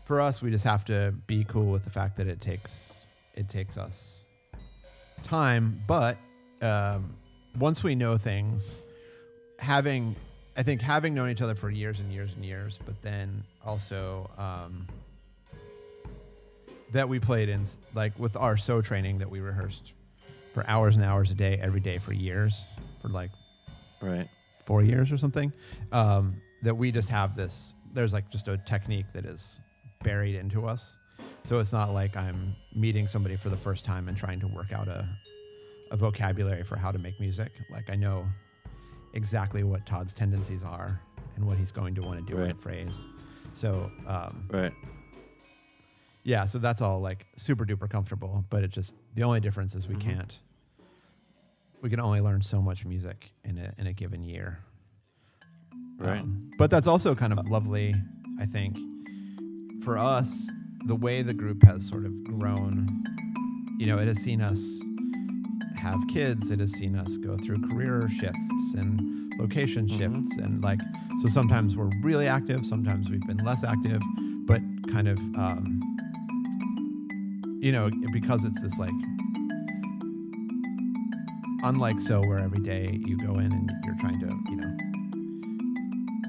for 0.04 0.20
us, 0.20 0.40
we 0.40 0.50
just 0.50 0.64
have 0.64 0.84
to 0.84 1.12
be 1.26 1.44
cool 1.44 1.72
with 1.72 1.82
the 1.84 1.90
fact 1.90 2.16
that 2.18 2.28
it 2.28 2.40
takes 2.40 2.92
it 3.34 3.48
takes 3.48 3.76
us 3.76 4.20
time, 5.24 5.80
but 5.88 6.16
um, 6.62 7.12
once 7.58 7.82
we 7.82 7.94
know 7.94 8.16
things, 8.16 8.76
having 9.58 10.14
I 10.56 10.62
think 10.62 10.80
having 10.80 11.12
known 11.14 11.30
each 11.30 11.42
other 11.42 11.54
for 11.54 11.70
years 11.70 12.00
and 12.00 12.12
years 12.12 12.30
and 12.34 12.44
years, 12.44 12.78
but 12.86 13.00
then 13.02 13.42
also 13.64 14.30
um, 14.38 14.86
that 16.92 17.08
we 17.08 17.18
played 17.18 17.48
in 17.48 17.64
like 17.94 18.16
with 18.18 18.36
our 18.36 18.56
so 18.56 18.80
training 18.80 19.18
that 19.18 19.28
we 19.30 19.40
rehearsed 19.40 19.92
for 20.56 20.64
hours 20.70 20.96
and 20.96 21.04
hours 21.04 21.30
a 21.30 21.34
day 21.34 21.60
every 21.62 21.80
day 21.80 21.98
for 21.98 22.14
years 22.14 22.64
for 23.02 23.10
like 23.10 23.30
Right. 24.00 24.26
four 24.64 24.82
years 24.82 25.12
or 25.12 25.18
something 25.18 25.52
um, 25.92 26.40
that 26.62 26.74
we 26.74 26.90
just 26.90 27.10
have 27.10 27.36
this 27.36 27.74
there's 27.92 28.14
like 28.14 28.30
just 28.30 28.48
a 28.48 28.56
technique 28.56 29.04
that 29.12 29.26
is 29.26 29.60
buried 30.02 30.34
into 30.34 30.66
us 30.66 30.96
so 31.44 31.58
it's 31.58 31.72
not 31.74 31.92
like 31.92 32.16
i'm 32.16 32.56
meeting 32.74 33.06
somebody 33.06 33.36
for 33.36 33.50
the 33.50 33.56
first 33.56 33.84
time 33.84 34.08
and 34.08 34.16
trying 34.16 34.40
to 34.40 34.46
work 34.48 34.72
out 34.72 34.88
a, 34.88 35.06
a 35.90 35.96
vocabulary 35.96 36.62
for 36.64 36.76
how 36.76 36.90
to 36.90 36.98
make 36.98 37.20
music 37.20 37.52
like 37.70 37.90
i 37.90 37.94
know 37.94 38.26
exactly 39.12 39.62
what 39.62 39.84
todd's 39.84 40.14
tendencies 40.14 40.64
are 40.64 40.98
and 41.36 41.44
what 41.46 41.58
he's 41.58 41.70
going 41.70 41.94
to 41.94 42.00
want 42.02 42.18
to 42.18 42.32
do 42.32 42.38
in 42.40 42.50
a 42.50 42.54
phrase 42.54 42.96
so 43.52 43.90
um, 44.06 44.46
Right. 44.50 44.72
yeah 46.22 46.46
so 46.46 46.58
that's 46.58 46.80
all 46.80 47.00
like 47.00 47.26
super 47.36 47.64
duper 47.66 47.88
comfortable 47.88 48.44
but 48.50 48.62
it 48.64 48.70
just 48.70 48.94
the 49.14 49.22
only 49.22 49.40
difference 49.40 49.74
is 49.74 49.86
we 49.88 49.94
Mhm. 49.96 50.00
can't 50.00 50.38
we 51.86 51.90
can 51.90 52.00
only 52.00 52.20
learn 52.20 52.42
so 52.42 52.60
much 52.60 52.84
music 52.84 53.30
in 53.44 53.56
a 53.58 53.72
in 53.78 53.86
a 53.86 53.92
given 53.92 54.24
year 54.24 54.58
Right. 56.00 56.18
um, 56.20 56.50
but 56.58 56.68
that's 56.68 56.88
also 56.88 57.14
kind 57.14 57.32
of 57.32 57.46
lovely, 57.48 57.94
I 58.40 58.44
think, 58.46 58.76
for 59.84 59.96
us. 59.96 60.50
The 60.86 60.96
way 60.96 61.22
the 61.22 61.32
group 61.32 61.62
has 61.62 61.86
sort 61.88 62.04
of 62.04 62.12
grown, 62.24 62.88
you 63.78 63.86
know, 63.86 63.98
it 63.98 64.08
has 64.08 64.18
seen 64.20 64.40
us 64.42 64.60
have 65.76 66.00
kids. 66.08 66.50
It 66.50 66.58
has 66.58 66.72
seen 66.72 66.96
us 66.96 67.16
go 67.18 67.36
through 67.36 67.62
career 67.70 68.08
shifts 68.20 68.74
and 68.76 69.32
location 69.38 69.86
Mhm. 69.86 69.96
shifts, 69.98 70.36
and 70.38 70.60
like 70.62 70.80
so. 71.22 71.28
Sometimes 71.28 71.76
we're 71.76 71.90
really 72.02 72.26
active. 72.26 72.66
Sometimes 72.66 73.08
we've 73.08 73.26
been 73.28 73.38
less 73.44 73.62
active, 73.62 74.02
but 74.46 74.60
kind 74.88 75.06
of, 75.08 75.18
um, 75.36 75.80
you 77.62 77.70
know, 77.72 77.90
because 78.12 78.44
it's 78.44 78.60
this 78.60 78.76
like 78.78 78.98
unlike 81.62 82.00
so 82.00 82.20
where 82.20 82.38
every 82.38 82.60
day 82.60 82.98
you 83.04 83.16
go 83.18 83.34
in 83.34 83.52
and 83.52 83.70
you're 83.84 83.96
trying 83.98 84.18
to 84.20 84.26
you 84.50 84.56
know 84.56 84.76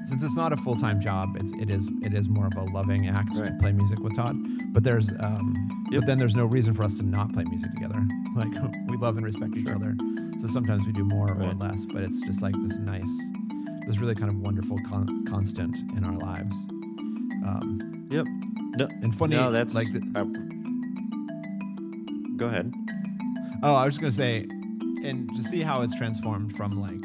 since 0.06 0.22
it's 0.22 0.34
not 0.36 0.52
a 0.52 0.56
full-time 0.56 1.00
job 1.00 1.36
it's 1.38 1.52
it 1.60 1.68
is 1.70 1.88
it 2.02 2.14
is 2.14 2.28
more 2.28 2.46
of 2.46 2.54
a 2.56 2.62
loving 2.72 3.08
act 3.08 3.34
to 3.34 3.54
play 3.60 3.72
music 3.72 3.98
with 4.00 4.16
todd. 4.16 4.34
But 4.72 4.84
there's 4.84 5.10
um 5.20 5.54
Yep. 5.90 6.00
but 6.02 6.06
then 6.06 6.18
there's 6.18 6.34
no 6.36 6.44
reason 6.44 6.74
for 6.74 6.82
us 6.82 6.94
to 6.98 7.02
not 7.02 7.32
play 7.32 7.44
music 7.44 7.72
together. 7.74 8.00
Like 8.36 8.52
we 8.88 8.96
love 8.98 9.16
and 9.16 9.24
respect 9.26 9.56
each 9.56 9.68
other. 9.68 9.96
So 10.40 10.46
sometimes 10.46 10.86
we 10.86 10.92
do 10.92 11.04
more 11.04 11.32
or 11.32 11.52
less 11.54 11.84
but 11.86 12.02
it's 12.02 12.20
just 12.20 12.40
like 12.40 12.54
this 12.68 12.78
nice 12.78 13.02
this 13.86 13.98
really 13.98 14.14
kind 14.14 14.30
of 14.30 14.36
wonderful 14.38 14.78
con- 14.88 15.24
constant 15.26 15.76
in 15.96 16.04
our 16.04 16.14
lives. 16.14 16.54
Um 17.44 18.06
Yep. 18.10 18.26
No, 18.78 18.88
and 19.02 19.14
funny 19.14 19.34
no, 19.36 19.50
that's 19.50 19.74
like 19.74 19.92
the, 19.92 20.00
uh, 20.14 20.24
go 22.36 22.46
ahead. 22.46 22.72
Oh, 23.62 23.74
I 23.74 23.84
was 23.84 23.94
just 23.94 24.00
gonna 24.00 24.12
say, 24.12 24.46
and 25.04 25.28
to 25.36 25.42
see 25.42 25.60
how 25.62 25.82
it's 25.82 25.94
transformed 25.96 26.56
from 26.56 26.80
like 26.80 27.02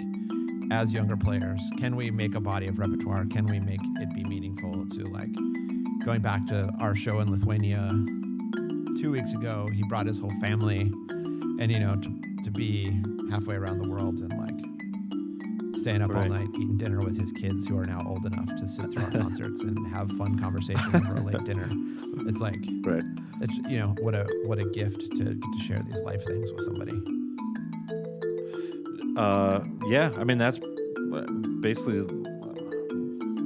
as 0.72 0.92
younger 0.92 1.16
players, 1.18 1.60
can 1.78 1.96
we 1.96 2.10
make 2.10 2.34
a 2.36 2.40
body 2.40 2.68
of 2.68 2.80
repertoire? 2.80 3.26
Can 3.26 3.46
we 3.46 3.60
make 3.60 3.80
it 4.00 4.14
be 4.16 4.24
meaningful 4.24 4.88
to 4.90 5.04
like 5.06 5.30
going 6.04 6.22
back 6.22 6.46
to 6.48 6.70
our 6.80 6.96
show 6.96 7.20
in 7.20 7.30
Lithuania 7.32 7.90
two 9.00 9.12
weeks 9.12 9.34
ago? 9.34 9.68
He 9.74 9.84
brought 9.84 10.08
his 10.08 10.20
whole 10.20 10.34
family, 10.42 10.82
and 11.60 11.72
you 11.72 11.80
know 11.80 11.96
to 11.96 12.22
to 12.44 12.52
be 12.52 12.92
halfway 13.32 13.56
around 13.56 13.80
the 13.82 13.90
world 13.90 14.16
and 14.20 14.32
like 14.38 15.78
staying 15.80 16.02
up 16.02 16.16
all 16.16 16.26
night 16.26 16.48
eating 16.56 16.78
dinner 16.78 17.00
with 17.02 17.20
his 17.20 17.32
kids 17.32 17.66
who 17.68 17.78
are 17.78 17.86
now 17.86 18.02
old 18.08 18.26
enough 18.26 18.48
to 18.58 18.68
sit 18.68 18.92
through 18.92 19.04
our 19.04 19.12
concerts 19.24 19.64
and 19.64 19.78
have 19.94 20.10
fun 20.14 20.38
conversation 20.40 20.96
over 20.96 21.16
a 21.16 21.22
late 21.22 21.44
dinner. 21.46 21.70
It's 22.28 22.40
like 22.40 22.60
Right. 22.86 23.04
it's 23.42 23.54
you 23.70 23.80
know 23.80 23.96
what 24.02 24.16
a 24.16 24.26
what 24.46 24.60
a 24.60 24.66
gift 24.66 25.02
to 25.18 25.24
to 25.36 25.60
share 25.66 25.82
these 25.84 26.02
life 26.02 26.24
things 26.26 26.52
with 26.52 26.66
somebody. 26.66 26.94
Uh, 29.18 29.64
yeah, 29.88 30.12
I 30.18 30.24
mean 30.24 30.38
that's 30.38 30.60
basically 31.62 32.02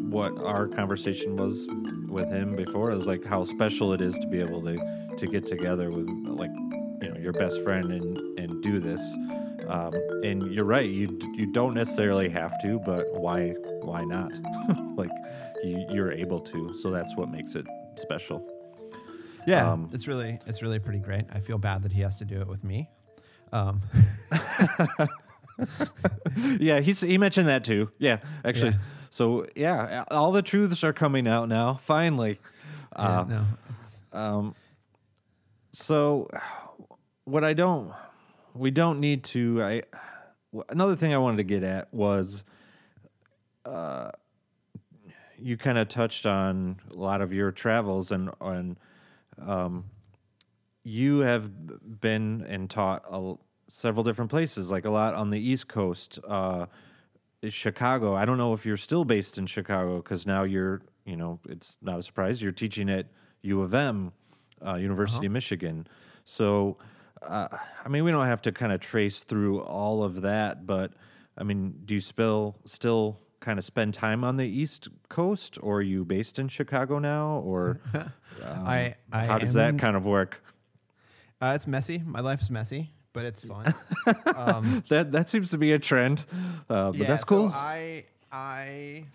what 0.10 0.38
our 0.40 0.68
conversation 0.68 1.36
was 1.36 1.68
with 2.08 2.30
him 2.32 2.56
before. 2.56 2.92
It 2.92 2.96
was 2.96 3.06
like 3.08 3.26
how 3.26 3.44
special 3.46 3.94
it 3.94 4.02
is 4.02 4.14
to 4.16 4.28
be 4.28 4.40
able 4.40 4.62
to 4.64 4.78
to 5.18 5.28
get 5.28 5.46
together 5.48 5.90
with 5.92 6.08
like 6.28 6.52
you 7.02 7.10
know 7.10 7.18
your 7.20 7.34
best 7.34 7.62
friend 7.64 7.92
and 7.92 8.18
and 8.40 8.62
do 8.64 8.80
this. 8.80 9.02
Um, 9.68 9.92
and 10.24 10.44
you're 10.54 10.64
right, 10.66 10.90
you 10.90 11.20
you 11.36 11.52
don't 11.52 11.74
necessarily 11.74 12.30
have 12.30 12.54
to, 12.62 12.80
but 12.80 13.06
why 13.14 13.50
why 13.82 14.04
not? 14.06 14.32
like 14.96 15.12
you 15.64 15.86
you're 15.92 16.12
able 16.14 16.40
to, 16.40 16.74
so 16.82 16.90
that's 16.92 17.16
what 17.18 17.30
makes 17.30 17.56
it 17.56 17.68
special. 17.98 18.48
Yeah, 19.46 19.70
Um, 19.72 19.90
it's 19.94 20.08
really 20.08 20.40
it's 20.48 20.62
really 20.62 20.80
pretty 20.80 21.00
great. 21.00 21.26
I 21.34 21.40
feel 21.42 21.58
bad 21.58 21.84
that 21.84 21.92
he 21.92 22.02
has 22.02 22.16
to 22.18 22.26
do 22.26 22.40
it 22.40 22.48
with 22.48 22.64
me. 22.64 22.90
Um, 23.52 23.82
yeah, 26.60 26.80
he's 26.80 27.02
he 27.02 27.18
mentioned 27.18 27.48
that 27.48 27.64
too. 27.64 27.92
Yeah, 28.00 28.20
actually. 28.46 28.72
Yeah. 28.72 28.78
So 29.10 29.48
yeah, 29.56 30.04
all 30.12 30.32
the 30.32 30.42
truths 30.42 30.84
are 30.84 30.94
coming 30.94 31.28
out 31.28 31.50
now. 31.50 31.80
Finally. 31.84 32.40
yeah, 32.98 33.20
Uh, 33.20 33.26
no, 33.28 33.46
Um. 34.20 34.56
So, 35.74 36.28
what 37.26 37.44
I 37.44 37.54
don't, 37.54 37.94
we 38.56 38.72
don't 38.72 39.00
need 39.00 39.24
to. 39.26 39.62
I 39.64 39.84
another 40.70 40.96
thing 40.96 41.14
I 41.14 41.18
wanted 41.18 41.38
to 41.38 41.44
get 41.44 41.64
at 41.64 41.94
was, 41.94 42.44
uh, 43.66 44.12
you 45.38 45.58
kind 45.58 45.78
of 45.78 45.88
touched 45.90 46.26
on 46.26 46.80
a 46.90 46.96
lot 46.96 47.22
of 47.22 47.32
your 47.34 47.52
travels 47.52 48.12
and 48.12 48.32
on, 48.42 48.78
um, 49.46 49.86
you 50.84 51.20
have 51.20 52.00
been 52.02 52.46
and 52.48 52.70
taught 52.70 53.04
a 53.10 53.36
several 53.70 54.04
different 54.04 54.32
places, 54.32 54.72
like 54.72 54.86
a 54.86 54.90
lot 54.90 55.14
on 55.14 55.30
the 55.30 55.40
East 55.40 55.68
Coast, 55.68 56.20
uh, 56.28 56.66
Chicago. 57.50 58.16
I 58.16 58.26
don't 58.26 58.38
know 58.38 58.54
if 58.54 58.66
you're 58.66 58.78
still 58.78 59.06
based 59.06 59.38
in 59.38 59.46
Chicago 59.46 59.98
because 59.98 60.26
now 60.26 60.44
you're, 60.44 60.82
you 61.06 61.16
know, 61.16 61.40
it's 61.48 61.78
not 61.82 62.00
a 62.00 62.04
surprise. 62.04 62.42
You're 62.42 62.52
teaching 62.52 62.90
at 62.90 63.08
U 63.44 63.62
of 63.62 63.74
M, 63.74 64.12
uh, 64.66 64.76
University 64.76 65.28
of 65.28 65.32
Michigan. 65.32 65.88
So, 66.26 66.78
uh, 67.22 67.48
I 67.84 67.90
mean, 67.90 68.04
we 68.04 68.12
don't 68.12 68.26
have 68.26 68.42
to 68.44 68.52
kind 68.52 68.72
of 68.72 68.80
trace 68.80 69.20
through 69.20 69.62
all 69.62 70.04
of 70.04 70.22
that, 70.22 70.66
but 70.66 70.92
I 71.38 71.44
mean, 71.44 71.82
do 71.86 71.94
you 71.94 72.02
still 72.02 72.56
still 72.66 73.20
kind 73.40 73.60
of 73.60 73.66
spend 73.66 73.94
time 73.94 74.24
on 74.24 74.38
the 74.38 74.46
East 74.46 74.90
Coast, 75.10 75.58
or 75.62 75.78
are 75.78 75.82
you 75.82 76.04
based 76.04 76.40
in 76.40 76.48
Chicago 76.48 77.00
now, 77.00 77.42
or 77.46 77.80
um, 77.94 78.12
I, 78.44 78.96
I 79.12 79.26
how 79.26 79.38
does 79.38 79.54
that 79.54 79.70
in- 79.70 79.80
kind 79.80 79.96
of 79.96 80.06
work? 80.06 80.42
Uh, 81.40 81.54
it's 81.56 81.68
messy. 81.68 82.02
My 82.04 82.20
life's 82.20 82.50
messy, 82.50 82.92
but 83.18 83.26
it's 83.26 83.44
fun. 83.44 83.74
um, 84.36 84.84
That 84.90 85.12
that 85.12 85.28
seems 85.30 85.50
to 85.50 85.58
be 85.58 85.74
a 85.74 85.80
trend, 85.80 86.26
uh, 86.70 86.92
but 86.92 86.96
yeah, 86.98 87.08
that's 87.08 87.24
so 87.24 87.28
cool. 87.28 87.52
I 87.54 88.06
I 88.32 89.06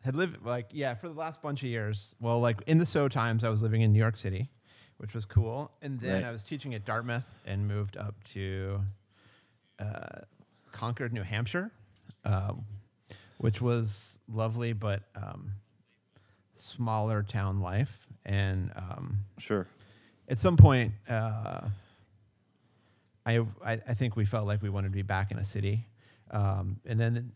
had 0.00 0.14
lived 0.16 0.44
like 0.44 0.68
yeah 0.72 0.94
for 0.94 1.08
the 1.08 1.14
last 1.14 1.42
bunch 1.42 1.62
of 1.62 1.68
years. 1.68 2.14
Well, 2.20 2.40
like 2.40 2.62
in 2.66 2.78
the 2.78 2.86
so 2.86 3.08
times, 3.08 3.44
I 3.44 3.50
was 3.50 3.60
living 3.62 3.82
in 3.82 3.92
New 3.92 3.98
York 3.98 4.16
City, 4.16 4.48
which 4.96 5.12
was 5.14 5.24
cool, 5.26 5.70
and 5.82 6.00
then 6.00 6.22
Right. 6.22 6.28
I 6.28 6.32
was 6.32 6.42
teaching 6.42 6.72
at 6.74 6.84
Dartmouth 6.86 7.24
and 7.46 7.68
moved 7.68 7.96
up 7.98 8.14
to 8.32 8.80
uh, 9.78 10.20
Concord, 10.72 11.12
New 11.12 11.22
Hampshire, 11.22 11.70
um, 12.24 12.64
which 13.38 13.60
was 13.60 14.18
lovely, 14.32 14.72
but 14.72 15.02
um, 15.14 15.52
smaller 16.56 17.22
town 17.22 17.60
life 17.60 18.06
and. 18.24 18.70
Um, 18.76 19.18
sure. 19.38 19.66
at 20.28 20.38
some 20.38 20.56
point, 20.56 20.92
uh, 21.10 21.60
I, 23.26 23.38
I 23.64 23.72
I 23.88 23.94
think 23.94 24.16
we 24.16 24.24
felt 24.24 24.46
like 24.46 24.62
we 24.62 24.68
wanted 24.70 24.88
to 24.88 24.94
be 24.96 25.02
back 25.02 25.30
in 25.30 25.38
a 25.38 25.44
city, 25.44 25.86
um, 26.30 26.78
and 26.86 26.98
then 27.00 27.32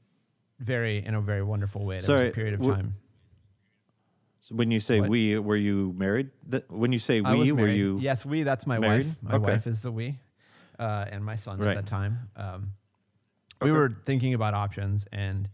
very 0.61 1.05
in 1.05 1.15
a 1.15 1.21
very 1.21 1.43
wonderful 1.43 1.85
way. 1.85 1.97
There 1.97 2.07
Sorry, 2.07 2.25
was 2.25 2.33
a 2.33 2.35
period 2.35 2.55
of 2.55 2.61
time. 2.61 2.95
So 4.49 4.55
when 4.55 4.71
you 4.71 4.81
say 4.81 5.01
What? 5.01 5.11
we, 5.11 5.39
were 5.39 5.57
you 5.57 5.95
married? 5.97 6.31
Th- 6.51 6.65
when 6.69 6.91
you 6.93 6.99
say 6.99 7.21
we, 7.21 7.53
were 7.53 7.69
you? 7.69 7.99
Yes, 8.01 8.25
we. 8.25 8.43
That's 8.45 8.67
my 8.67 8.79
married? 8.79 9.07
wife. 9.07 9.17
My 9.23 9.35
Okay. 9.35 9.53
wife 9.53 9.67
is 9.67 9.83
the 9.83 9.93
we, 9.93 10.19
uh, 10.79 11.05
and 11.11 11.23
my 11.25 11.37
son 11.37 11.59
Right. 11.59 11.77
at 11.77 11.85
that 11.85 11.87
time. 11.87 12.31
Um, 12.37 12.73
We 13.61 13.73
were 13.73 13.95
thinking 14.05 14.35
about 14.35 14.55
options 14.55 15.07
and 15.13 15.49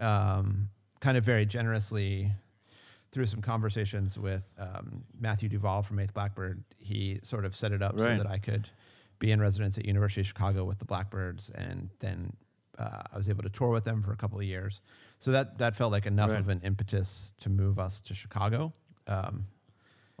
um, 0.00 0.68
kind 1.00 1.18
of 1.18 1.24
very 1.24 1.44
generously 1.44 2.30
through 3.10 3.26
some 3.26 3.42
conversations 3.42 4.18
with 4.18 4.44
um, 4.58 5.02
Matthew 5.20 5.48
Duval 5.48 5.82
from 5.82 5.98
Eighth 5.98 6.14
Blackbird. 6.14 6.62
He 6.78 7.18
sort 7.22 7.44
of 7.44 7.54
set 7.56 7.72
it 7.72 7.82
up 7.82 7.94
Right. 7.96 8.16
so 8.16 8.22
that 8.22 8.30
I 8.30 8.38
could 8.38 8.68
be 9.18 9.30
in 9.32 9.40
residence 9.40 9.78
at 9.78 9.84
University 9.84 10.20
of 10.20 10.26
Chicago 10.26 10.64
with 10.64 10.78
the 10.78 10.84
Blackbirds, 10.84 11.50
and 11.54 11.90
then 12.00 12.32
uh, 12.78 13.02
I 13.12 13.16
was 13.18 13.28
able 13.28 13.42
to 13.42 13.48
tour 13.50 13.70
with 13.70 13.84
them 13.84 14.02
for 14.02 14.12
a 14.12 14.16
couple 14.16 14.38
of 14.38 14.44
years. 14.44 14.80
So 15.18 15.32
that 15.32 15.58
that 15.58 15.74
felt 15.76 15.90
like 15.92 16.06
enough 16.06 16.30
Right. 16.30 16.38
of 16.40 16.48
an 16.48 16.60
impetus 16.62 17.32
to 17.40 17.48
move 17.48 17.78
us 17.78 18.00
to 18.02 18.14
Chicago. 18.14 18.72
Um, 19.06 19.46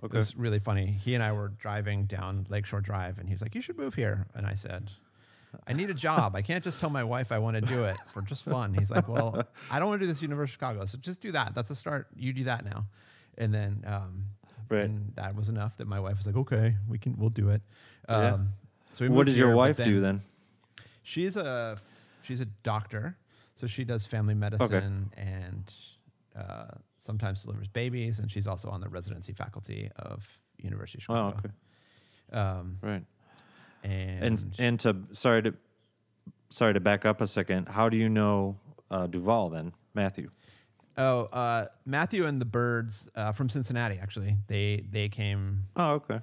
It 0.02 0.12
was 0.12 0.36
really 0.36 0.58
funny. 0.60 0.86
He 0.86 1.14
and 1.14 1.22
I 1.22 1.32
were 1.32 1.48
driving 1.48 2.06
down 2.06 2.46
Lakeshore 2.48 2.80
Drive, 2.80 3.18
and 3.18 3.28
he's 3.28 3.42
like, 3.42 3.54
"You 3.54 3.60
should 3.62 3.76
move 3.78 3.94
here." 3.94 4.26
And 4.34 4.46
I 4.46 4.54
said, 4.54 4.90
"I 5.66 5.72
need 5.72 5.90
a 5.90 5.94
job. 5.94 6.36
I 6.36 6.42
can't 6.42 6.62
just 6.64 6.78
tell 6.80 6.90
my 6.90 7.02
wife 7.04 7.32
I 7.32 7.38
want 7.38 7.54
to 7.56 7.60
do 7.60 7.84
it 7.84 7.96
for 8.12 8.22
just 8.22 8.44
fun." 8.44 8.74
He's 8.74 8.90
like, 8.90 9.08
"Well, 9.08 9.42
I 9.70 9.78
don't 9.78 9.88
want 9.88 10.00
to 10.00 10.06
do 10.06 10.12
this 10.12 10.22
University 10.22 10.52
of 10.54 10.54
Chicago, 10.54 10.84
so 10.86 10.98
just 10.98 11.20
do 11.20 11.32
that. 11.32 11.54
That's 11.54 11.70
a 11.70 11.76
start. 11.76 12.06
You 12.16 12.32
do 12.32 12.44
that 12.44 12.64
now." 12.64 12.86
And 13.38 13.52
then, 13.54 13.82
um, 13.86 14.24
Right. 14.68 14.84
and 14.84 15.12
that 15.16 15.34
was 15.34 15.48
enough 15.48 15.76
that 15.78 15.86
my 15.88 15.98
wife 16.00 16.16
was 16.18 16.26
like, 16.26 16.36
"Okay, 16.36 16.76
we 16.88 16.98
can, 16.98 17.16
we'll 17.16 17.30
do 17.30 17.50
it." 17.50 17.62
Um. 18.08 18.52
So 18.98 19.04
we 19.04 19.10
What 19.10 19.14
moved 19.18 19.26
does 19.26 19.36
your 19.36 19.46
here, 19.48 19.54
but 19.54 19.58
wife 19.58 19.76
do 19.76 20.00
then? 20.00 20.22
She's 21.04 21.36
a 21.36 21.78
she's 22.22 22.40
a 22.40 22.46
doctor, 22.64 23.16
so 23.54 23.68
she 23.68 23.84
does 23.84 24.06
family 24.06 24.34
medicine 24.34 25.08
and 25.16 25.72
uh, 26.36 26.66
sometimes 26.96 27.42
delivers 27.42 27.68
babies, 27.68 28.18
and 28.18 28.28
she's 28.28 28.48
also 28.48 28.68
on 28.68 28.80
the 28.80 28.88
residency 28.88 29.32
faculty 29.32 29.88
of 29.96 30.26
University 30.58 30.98
of 31.08 31.14
Oh, 31.16 31.28
Chicago. 31.30 31.38
okay. 31.38 32.36
Um, 32.36 32.78
Right. 32.82 33.04
and, 33.84 34.24
And 34.24 34.54
and 34.58 34.80
to 34.80 34.96
sorry 35.12 35.42
to 35.44 35.54
sorry 36.50 36.74
to 36.74 36.80
back 36.80 37.04
up 37.06 37.20
a 37.20 37.28
second. 37.28 37.68
How 37.68 37.88
do 37.88 37.96
you 37.96 38.08
know 38.08 38.56
uh, 38.90 39.06
Duval 39.06 39.50
then, 39.50 39.72
Matthew? 39.94 40.28
oh, 40.96 41.26
uh, 41.26 41.66
Matthew 41.86 42.26
and 42.26 42.40
the 42.40 42.44
Birds 42.44 43.08
uh, 43.14 43.30
from 43.30 43.48
Cincinnati. 43.48 43.96
Actually, 44.02 44.36
they 44.48 44.84
they 44.90 45.08
came. 45.08 45.66
Oh, 45.76 45.92
okay. 45.92 46.20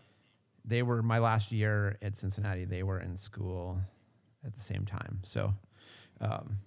They 0.67 0.81
were 0.83 1.01
my 1.03 1.19
last 1.19 1.51
year 1.51 1.97
at 2.01 2.17
Cincinnati. 2.17 2.65
They 2.65 2.83
were 2.83 2.99
in 2.99 3.15
school 3.17 3.79
at 4.45 4.53
the 4.53 4.61
same 4.61 4.85
time. 4.85 5.19
So, 5.23 5.53
um, 6.21 6.57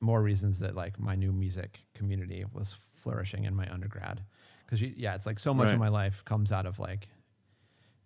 more 0.00 0.22
reasons 0.22 0.58
that 0.60 0.74
like 0.74 0.98
my 0.98 1.14
new 1.14 1.32
music 1.32 1.80
community 1.94 2.44
was 2.52 2.76
flourishing 2.94 3.44
in 3.44 3.54
my 3.54 3.70
undergrad. 3.72 4.20
Because 4.64 4.82
yeah, 4.82 5.14
it's 5.14 5.26
like 5.26 5.38
so 5.38 5.54
much 5.54 5.66
Right. 5.66 5.74
of 5.74 5.78
my 5.80 5.88
life 5.88 6.24
comes 6.24 6.50
out 6.52 6.66
of 6.66 6.78
like, 6.78 7.08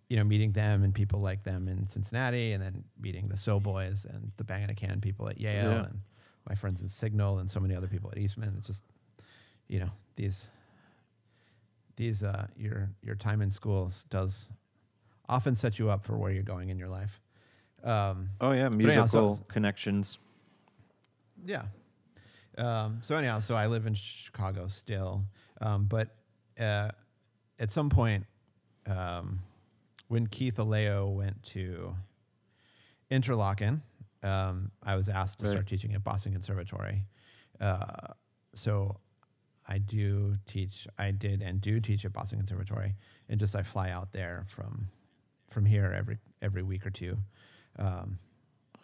you 0.09 0.17
know, 0.17 0.23
meeting 0.23 0.51
them 0.51 0.83
and 0.83 0.93
people 0.93 1.21
like 1.21 1.43
them 1.43 1.67
in 1.67 1.87
Cincinnati, 1.87 2.51
and 2.51 2.61
then 2.61 2.83
meeting 2.99 3.27
the 3.29 3.37
So 3.37 3.59
Boys 3.59 4.05
and 4.05 4.31
the 4.37 4.43
Bang 4.43 4.63
on 4.63 4.69
a 4.69 4.75
Can 4.75 5.01
people 5.01 5.27
at 5.29 5.39
Yale, 5.39 5.71
Yeah. 5.71 5.85
and 5.85 6.01
my 6.47 6.55
friends 6.55 6.81
in 6.81 6.89
Signal, 6.89 7.39
and 7.39 7.49
so 7.49 7.59
many 7.59 7.75
other 7.75 7.87
people 7.87 8.11
at 8.11 8.17
Eastman. 8.17 8.53
It's 8.57 8.67
just, 8.67 8.83
you 9.69 9.79
know, 9.79 9.89
these, 10.17 10.49
these 11.95 12.23
uh, 12.23 12.47
your 12.57 12.89
your 13.01 13.15
time 13.15 13.41
in 13.41 13.49
schools 13.51 14.05
does 14.09 14.49
often 15.31 15.55
set 15.55 15.79
you 15.79 15.89
up 15.89 16.03
for 16.05 16.15
where 16.17 16.29
you're 16.31 16.43
going 16.43 16.69
in 16.69 16.77
your 16.77 16.89
life. 16.89 17.19
Um, 17.83 18.29
Oh 18.39 18.51
yeah, 18.51 18.67
anyhow, 18.67 19.07
so- 19.07 19.21
musical 19.29 19.45
connections. 19.47 20.19
yeah. 21.43 21.63
Um, 22.57 22.99
so 23.01 23.15
anyhow, 23.15 23.39
so 23.39 23.55
I 23.55 23.65
live 23.67 23.87
in 23.87 23.95
Chicago 23.95 24.67
still, 24.67 25.23
um, 25.61 25.85
but 25.85 26.09
uh, 26.59 26.91
at 27.59 27.71
some 27.71 27.89
point, 27.89 28.25
um, 28.85 29.39
when 30.09 30.27
Keith 30.27 30.57
Aleo 30.57 31.15
went 31.15 31.41
to 31.43 31.95
Interlochen, 33.09 33.81
um, 34.23 34.69
I 34.83 34.95
was 34.95 35.07
asked 35.09 35.39
to 35.39 35.45
Right. 35.45 35.51
start 35.51 35.67
teaching 35.67 35.93
at 35.95 36.03
Boston 36.03 36.33
Conservatory. 36.33 37.05
Uh, 37.59 38.07
so 38.53 38.99
I 39.67 39.77
do 39.77 40.37
teach. 40.47 40.87
I 40.97 41.11
did 41.11 41.41
and 41.41 41.61
do 41.61 41.79
teach 41.79 42.03
at 42.05 42.11
Boston 42.13 42.37
Conservatory, 42.39 42.95
and 43.29 43.39
just 43.39 43.55
I 43.55 43.63
fly 43.63 43.89
out 43.91 44.11
there 44.11 44.45
from 44.49 44.89
from 45.51 45.65
here 45.65 45.93
every 45.95 46.17
every 46.41 46.63
week 46.63 46.85
or 46.85 46.89
two. 46.89 47.17
Um, 47.77 48.17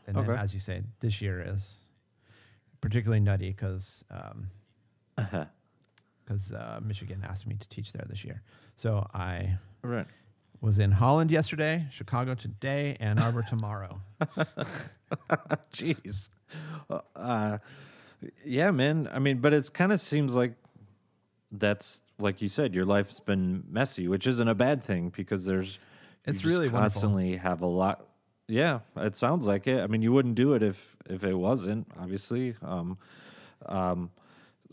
and 0.05 0.15
then, 0.15 0.29
as 0.31 0.53
you 0.53 0.59
say, 0.59 0.81
this 0.99 1.21
year 1.21 1.43
is 1.45 1.79
particularly 2.81 3.19
nutty 3.19 3.49
because 3.49 4.03
because 5.15 6.51
uh, 6.53 6.79
Michigan 6.83 7.25
asked 7.27 7.47
me 7.47 7.55
to 7.59 7.69
teach 7.69 7.91
there 7.91 8.05
this 8.07 8.23
year. 8.23 8.41
So 8.77 9.07
I 9.13 9.57
right. 9.81 10.05
was 10.61 10.79
in 10.79 10.91
Holland 10.91 11.31
yesterday, 11.31 11.87
Chicago 11.91 12.35
today, 12.35 12.95
Ann 12.99 13.17
Arbor 13.19 13.43
tomorrow. 13.49 13.99
Jeez. 15.73 16.29
Uh, 17.15 17.57
yeah, 18.45 18.71
man. 18.71 19.09
I 19.11 19.19
mean, 19.19 19.39
but 19.39 19.53
it 19.53 19.73
kind 19.73 19.91
of 19.91 19.99
seems 19.99 20.33
like 20.33 20.53
that's 21.51 22.01
like 22.19 22.41
you 22.41 22.49
said, 22.49 22.73
your 22.73 22.85
life's 22.85 23.19
been 23.19 23.63
messy, 23.69 24.07
which 24.07 24.25
isn't 24.25 24.47
a 24.47 24.55
bad 24.55 24.83
thing 24.83 25.11
because 25.15 25.45
there's 25.45 25.77
It's 26.27 26.41
just 26.41 26.45
really 26.45 26.67
wonderful. 26.67 27.01
constantly 27.01 27.37
have 27.37 27.61
a 27.61 27.67
lot. 27.67 28.05
Yeah, 28.47 28.79
it 28.95 29.15
sounds 29.15 29.45
like 29.45 29.67
it. 29.67 29.81
I 29.81 29.87
mean, 29.87 30.01
you 30.01 30.11
wouldn't 30.13 30.35
do 30.35 30.53
it 30.53 30.63
if 30.63 30.95
if 31.09 31.23
it 31.23 31.33
wasn't, 31.33 31.87
obviously. 31.99 32.55
Um, 32.61 32.97
um, 33.65 34.11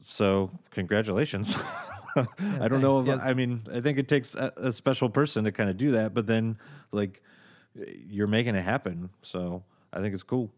so 0.05 0.51
congratulations. 0.71 1.55
I 2.17 2.69
don't 2.69 2.81
know. 2.81 3.01
If. 3.01 3.07
Yeah. 3.07 3.17
I 3.17 3.35
mean, 3.35 3.67
I 3.73 3.81
think 3.81 3.99
it 3.99 4.07
takes 4.07 4.35
a, 4.35 4.53
a 4.57 4.73
special 4.73 5.09
person 5.09 5.45
to 5.45 5.53
kind 5.53 5.69
of 5.71 5.77
do 5.77 5.93
that, 5.93 6.15
but 6.15 6.27
then 6.27 6.59
like 6.93 7.23
you're 7.75 8.27
making 8.27 8.55
it 8.55 8.63
happen. 8.63 9.11
So 9.23 9.65
I 9.93 10.01
think 10.01 10.15
it's 10.15 10.23
cool. 10.23 10.51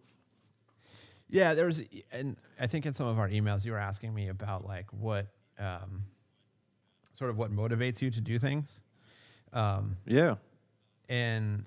Yeah, 1.28 1.54
there 1.54 1.66
was, 1.66 1.80
and 2.12 2.36
I 2.60 2.66
think 2.66 2.86
in 2.86 2.94
some 2.94 3.06
of 3.06 3.18
our 3.18 3.28
emails 3.28 3.64
you 3.64 3.72
were 3.72 3.78
asking 3.78 4.14
me 4.14 4.28
about 4.28 4.64
like 4.64 4.92
what, 4.92 5.26
um, 5.58 6.04
sort 7.14 7.30
of 7.30 7.36
what 7.36 7.50
motivates 7.50 8.00
you 8.00 8.10
to 8.10 8.20
do 8.20 8.38
things, 8.38 8.82
um, 9.52 9.96
Yeah. 10.06 10.36
And 11.08 11.64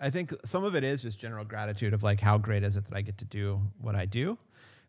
I 0.00 0.10
think 0.10 0.34
some 0.44 0.64
of 0.64 0.74
it 0.74 0.84
is 0.84 1.02
just 1.02 1.18
general 1.18 1.44
gratitude 1.44 1.92
of 1.92 2.02
like 2.02 2.20
how 2.20 2.38
great 2.38 2.62
is 2.62 2.76
it 2.76 2.84
that 2.86 2.96
I 2.96 3.02
get 3.02 3.18
to 3.18 3.24
do 3.24 3.60
what 3.80 3.94
I 3.94 4.06
do, 4.06 4.38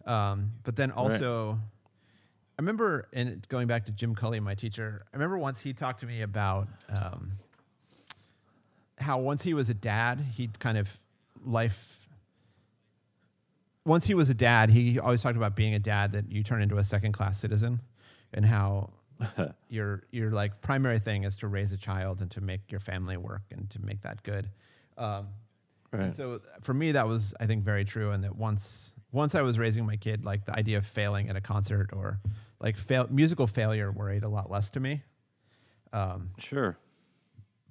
um, 0.06 0.52
but 0.64 0.76
then 0.76 0.92
also. 0.92 1.60
I 2.60 2.62
remember, 2.62 3.08
and 3.12 3.48
going 3.48 3.66
back 3.66 3.86
to 3.86 3.92
Jim 3.92 4.14
Culley, 4.14 4.40
my 4.40 4.54
teacher, 4.54 5.04
I 5.12 5.18
remember 5.18 5.40
once 5.40 5.60
he 5.60 5.74
talked 5.74 6.02
to 6.02 6.06
me 6.06 6.22
about 6.22 6.68
um, 6.90 7.32
how 9.00 9.18
once 9.18 9.42
he 9.42 9.56
was 9.56 9.70
a 9.70 9.74
dad, 9.74 10.20
he'd 10.36 10.60
kind 10.60 10.78
of 10.78 11.00
life 11.44 12.02
once 13.86 14.06
he 14.06 14.14
was 14.14 14.30
a 14.30 14.34
dad, 14.34 14.70
he 14.70 15.00
always 15.00 15.22
talked 15.22 15.38
about 15.38 15.56
being 15.56 15.74
a 15.74 15.80
dad 15.80 16.12
that 16.12 16.32
you 16.32 16.44
turn 16.44 16.62
into 16.62 16.78
a 16.78 16.84
second 16.84 17.14
class 17.14 17.40
citizen, 17.40 17.82
and 18.34 18.46
how 18.46 18.90
your 19.70 20.04
your 20.12 20.32
like 20.32 20.62
primary 20.62 21.00
thing 21.00 21.24
is 21.24 21.36
to 21.38 21.48
raise 21.48 21.72
a 21.72 21.78
child 21.78 22.22
and 22.22 22.30
to 22.32 22.42
make 22.42 22.72
your 22.72 22.80
family 22.80 23.18
work 23.18 23.44
and 23.52 23.70
to 23.72 23.80
make 23.82 24.02
that 24.02 24.22
good. 24.24 24.50
Um, 24.98 25.28
and 25.94 26.02
Right. 26.04 26.16
so 26.16 26.40
for 26.62 26.74
me, 26.74 26.94
that 26.94 27.08
was 27.08 27.34
I 27.40 27.46
think 27.48 27.64
very 27.64 27.84
true, 27.86 28.12
and 28.12 28.24
that 28.24 28.36
once 28.36 28.94
once 29.12 29.36
I 29.36 29.42
was 29.42 29.60
raising 29.60 29.86
my 29.86 29.98
kid, 29.98 30.24
like 30.24 30.46
the 30.46 30.56
idea 30.58 30.78
of 30.78 30.86
failing 30.86 31.30
at 31.30 31.36
a 31.36 31.42
concert 31.42 31.90
or 31.94 32.20
like 32.62 32.78
fail 32.78 33.08
musical 33.10 33.46
failure 33.48 33.92
worried 33.92 34.24
a 34.24 34.30
lot 34.30 34.50
less 34.50 34.70
to 34.72 34.80
me. 34.80 35.04
Um, 35.92 36.30
Sure. 36.38 36.78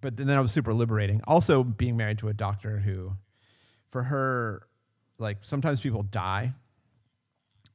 but 0.03 0.17
then 0.19 0.29
I 0.31 0.41
was 0.41 0.53
super 0.53 0.75
liberating. 0.75 1.23
Also, 1.27 1.65
being 1.65 1.97
married 1.97 2.19
to 2.19 2.29
a 2.29 2.35
doctor 2.35 2.79
who, 2.79 3.13
for 3.91 4.03
her, 4.03 4.67
like 5.19 5.39
sometimes 5.43 5.81
people 5.81 6.03
die 6.03 6.53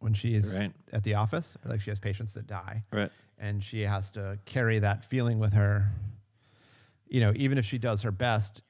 when 0.06 0.14
she 0.14 0.36
is 0.36 0.53
Right. 0.53 0.72
at 0.93 1.03
the 1.03 1.16
office. 1.16 1.58
Like 1.66 1.82
she 1.82 1.89
has 1.89 1.97
patients 1.99 2.34
that 2.34 2.45
die, 2.45 2.84
Right. 2.91 3.12
and 3.39 3.62
she 3.64 3.82
has 3.82 4.12
to 4.12 4.38
carry 4.45 4.78
that 4.80 5.03
feeling 5.03 5.39
with 5.39 5.51
her. 5.53 5.91
You 7.08 7.20
know, 7.22 7.34
even 7.36 7.58
if 7.58 7.66
she 7.66 7.80
does 7.80 8.03
her 8.03 8.12
best, 8.12 8.62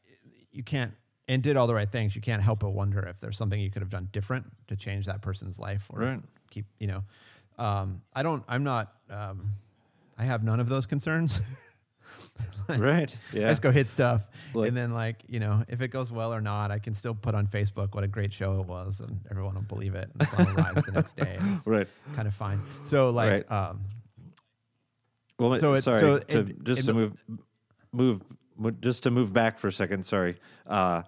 you 0.51 0.63
can't 0.63 0.93
and 1.27 1.43
did 1.43 1.57
all 1.57 1.67
the 1.67 1.73
right 1.75 1.91
things. 1.91 2.15
You 2.15 2.21
can't 2.21 2.41
help 2.41 2.59
but 2.59 2.69
wonder 2.69 3.05
if 3.05 3.19
there's 3.19 3.37
something 3.37 3.59
you 3.59 3.69
could 3.69 3.81
have 3.81 3.89
done 3.89 4.07
different 4.13 4.45
to 4.67 4.75
change 4.77 5.05
that 5.07 5.21
person's 5.21 5.59
life 5.59 5.85
or 5.89 5.99
Right. 5.99 6.21
keep. 6.51 6.65
You 6.79 6.87
know, 6.87 7.03
um, 7.57 8.01
I 8.13 8.23
don't. 8.23 8.43
I'm 8.47 8.63
not. 8.63 8.93
Um, 9.09 9.51
I 10.17 10.23
have 10.23 10.41
none 10.43 10.59
of 10.61 10.69
those 10.69 10.85
concerns. 10.85 11.41
Right. 12.67 13.15
Yeah. 13.31 13.49
Just 13.49 13.61
go 13.61 13.69
hit 13.71 13.87
stuff, 13.87 14.27
Like- 14.55 14.69
and 14.69 14.75
then 14.77 14.91
like 14.93 15.23
you 15.27 15.39
know, 15.39 15.63
if 15.67 15.81
it 15.81 15.89
goes 15.89 16.11
well 16.11 16.33
or 16.33 16.41
not, 16.41 16.71
I 16.71 16.79
can 16.79 16.95
still 16.95 17.13
put 17.13 17.35
on 17.35 17.45
Facebook 17.47 17.93
what 17.93 18.03
a 18.03 18.07
great 18.07 18.33
show 18.33 18.59
it 18.59 18.65
was, 18.65 19.01
and 19.01 19.19
everyone 19.29 19.53
will 19.53 19.61
believe 19.61 19.93
it. 19.93 20.09
And 20.11 20.21
the 20.21 20.25
sun 20.25 20.45
will 20.47 20.63
rise 20.63 20.83
the 20.83 20.91
next 20.91 21.15
day. 21.15 21.37
It's 21.39 21.67
Right. 21.67 21.87
kind 22.15 22.27
of 22.27 22.33
fine. 22.33 22.59
So 22.83 23.11
like, 23.11 23.29
Right. 23.49 23.51
um, 23.51 23.81
Well, 25.37 25.55
So 25.57 25.73
it- 25.73 25.83
sorry, 25.83 25.99
so 25.99 26.19
to, 26.19 26.39
it- 26.39 26.63
just 26.63 26.81
it- 26.81 26.85
to 26.85 26.93
move, 26.93 27.23
move, 27.91 28.21
just 28.81 29.03
to 29.03 29.11
move 29.11 29.33
back 29.33 29.59
for 29.59 29.67
a 29.67 29.71
second. 29.71 30.05
Sorry. 30.05 30.37
Uh, 30.65 31.03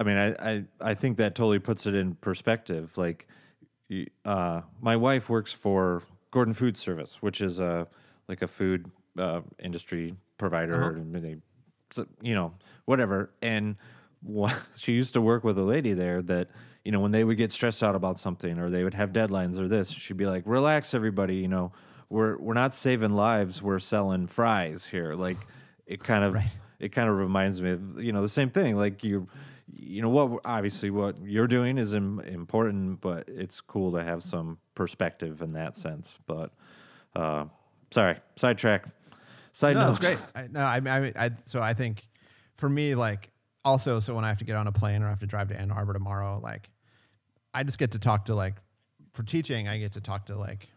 I 0.00 0.04
mean, 0.04 0.16
I, 0.16 0.28
I, 0.52 0.64
I 0.80 0.94
think 0.94 1.18
that 1.18 1.34
totally 1.34 1.58
puts 1.58 1.86
it 1.86 1.94
in 1.94 2.14
perspective. 2.16 2.90
Like, 2.96 3.28
uh, 4.24 4.62
my 4.80 4.96
wife 4.96 5.28
works 5.28 5.52
for 5.52 6.02
Gordon 6.30 6.54
Food 6.54 6.76
Service, 6.76 7.18
which 7.22 7.40
is 7.40 7.60
a 7.60 7.86
like 8.28 8.42
a 8.42 8.48
food 8.48 8.90
uh, 9.18 9.42
industry 9.62 10.14
provider. 10.38 10.82
Uh-huh. 10.82 10.94
and 10.94 11.14
they, 11.14 11.36
so, 11.90 12.06
you 12.20 12.34
know, 12.34 12.52
whatever. 12.84 13.30
And 13.42 13.76
she 14.78 14.92
used 14.92 15.14
to 15.14 15.20
work 15.20 15.44
with 15.44 15.58
a 15.58 15.62
lady 15.62 15.92
there 15.94 16.22
that, 16.22 16.48
you 16.84 16.92
know, 16.92 17.00
when 17.00 17.10
they 17.12 17.24
would 17.24 17.36
get 17.36 17.52
stressed 17.52 17.82
out 17.82 17.94
about 17.94 18.18
something 18.18 18.58
or 18.58 18.70
they 18.70 18.84
would 18.84 18.94
have 18.94 19.10
deadlines 19.12 19.58
or 19.58 19.66
this, 19.68 19.90
she'd 19.90 20.16
be 20.16 20.26
like, 20.26 20.44
"Relax, 20.46 20.94
everybody. 20.94 21.34
You 21.36 21.48
know, 21.48 21.72
we're 22.10 22.36
we're 22.38 22.54
not 22.54 22.74
saving 22.74 23.12
lives. 23.12 23.60
We're 23.60 23.80
selling 23.80 24.28
fries 24.28 24.86
here." 24.86 25.14
Like, 25.14 25.36
it 25.86 26.02
kind 26.02 26.22
of 26.22 26.34
Right. 26.34 26.58
it 26.78 26.92
kind 26.92 27.08
of 27.08 27.16
reminds 27.16 27.60
me 27.60 27.72
of 27.72 28.00
you 28.00 28.12
know 28.12 28.22
the 28.22 28.28
same 28.28 28.50
thing. 28.50 28.76
Like 28.76 29.02
you, 29.02 29.26
you 29.72 30.00
know 30.00 30.10
what? 30.10 30.40
obviously 30.44 30.90
what 30.90 31.16
you're 31.24 31.48
doing 31.48 31.76
is 31.76 31.92
Im- 31.92 32.20
important, 32.20 33.00
but 33.00 33.24
it's 33.26 33.60
cool 33.60 33.90
to 33.92 34.04
have 34.04 34.22
some 34.22 34.56
perspective 34.76 35.42
in 35.42 35.52
that 35.54 35.76
sense. 35.76 36.16
But 36.26 36.52
uh, 37.16 37.46
sorry, 37.90 38.18
sidetrack. 38.36 38.84
Side 39.56 39.74
no, 39.74 39.86
note. 39.86 39.96
it's 39.96 39.98
great. 40.06 40.18
I, 40.34 40.48
no, 40.50 40.60
I, 40.60 40.82
I, 40.84 41.12
I, 41.16 41.30
so 41.46 41.62
I 41.62 41.72
think 41.72 42.06
for 42.58 42.68
me, 42.68 42.94
like 42.94 43.30
also, 43.64 44.00
so 44.00 44.14
when 44.14 44.22
I 44.22 44.28
have 44.28 44.36
to 44.40 44.44
get 44.44 44.54
on 44.54 44.66
a 44.66 44.72
plane 44.72 45.02
or 45.02 45.06
I 45.06 45.08
have 45.08 45.20
to 45.20 45.26
drive 45.26 45.48
to 45.48 45.58
Ann 45.58 45.70
Arbor 45.70 45.94
tomorrow, 45.94 46.38
like 46.42 46.68
I 47.54 47.62
just 47.62 47.78
get 47.78 47.92
to 47.92 47.98
talk 47.98 48.26
to 48.26 48.34
like 48.34 48.56
for 49.14 49.22
teaching, 49.22 49.66
I 49.66 49.78
get 49.78 49.92
to 49.94 50.00
talk 50.02 50.26
to 50.26 50.36
like 50.36 50.68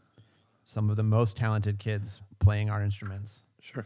some 0.64 0.90
of 0.90 0.96
the 0.96 1.04
most 1.04 1.36
talented 1.36 1.78
kids 1.78 2.22
playing 2.40 2.70
our 2.70 2.82
instruments. 2.82 3.44
Sure. 3.60 3.86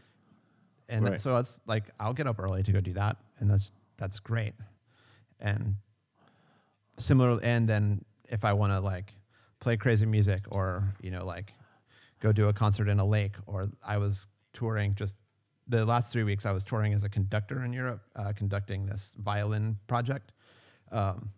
and 0.90 1.10
Right. 1.10 1.20
so 1.20 1.38
it's 1.38 1.60
like 1.66 1.86
I'll 2.00 2.14
get 2.14 2.28
up 2.28 2.40
early 2.40 2.62
to 2.62 2.72
go 2.72 2.80
do 2.80 2.94
that, 2.94 3.18
and 3.40 3.50
that's 3.50 3.72
that's 3.98 4.20
great. 4.20 4.54
And 5.40 5.74
similar, 7.00 7.40
and 7.42 7.68
then 7.68 8.06
if 8.30 8.46
I 8.46 8.54
want 8.54 8.74
to 8.74 8.80
like 8.80 9.16
play 9.60 9.76
crazy 9.76 10.06
music 10.06 10.44
or 10.52 10.94
you 11.02 11.10
know 11.10 11.26
like 11.26 11.52
go 12.20 12.32
do 12.32 12.48
a 12.48 12.54
concert 12.54 12.88
in 12.88 13.00
a 13.00 13.06
lake, 13.06 13.38
or 13.48 13.70
I 13.84 13.98
was 13.98 14.28
touring 14.54 14.96
just 14.96 15.16
the 15.68 15.86
last 15.86 16.12
three 16.12 16.24
weeks. 16.24 16.46
I 16.46 16.52
was 16.52 16.64
touring 16.64 16.94
as 16.94 17.04
a 17.04 17.10
conductor 17.10 17.64
in 17.64 17.74
Europe, 17.74 18.02
uh, 18.16 18.34
conducting 18.36 18.86
this 18.86 19.12
violin 19.18 19.78
project. 19.88 20.32
Um, 20.92 21.32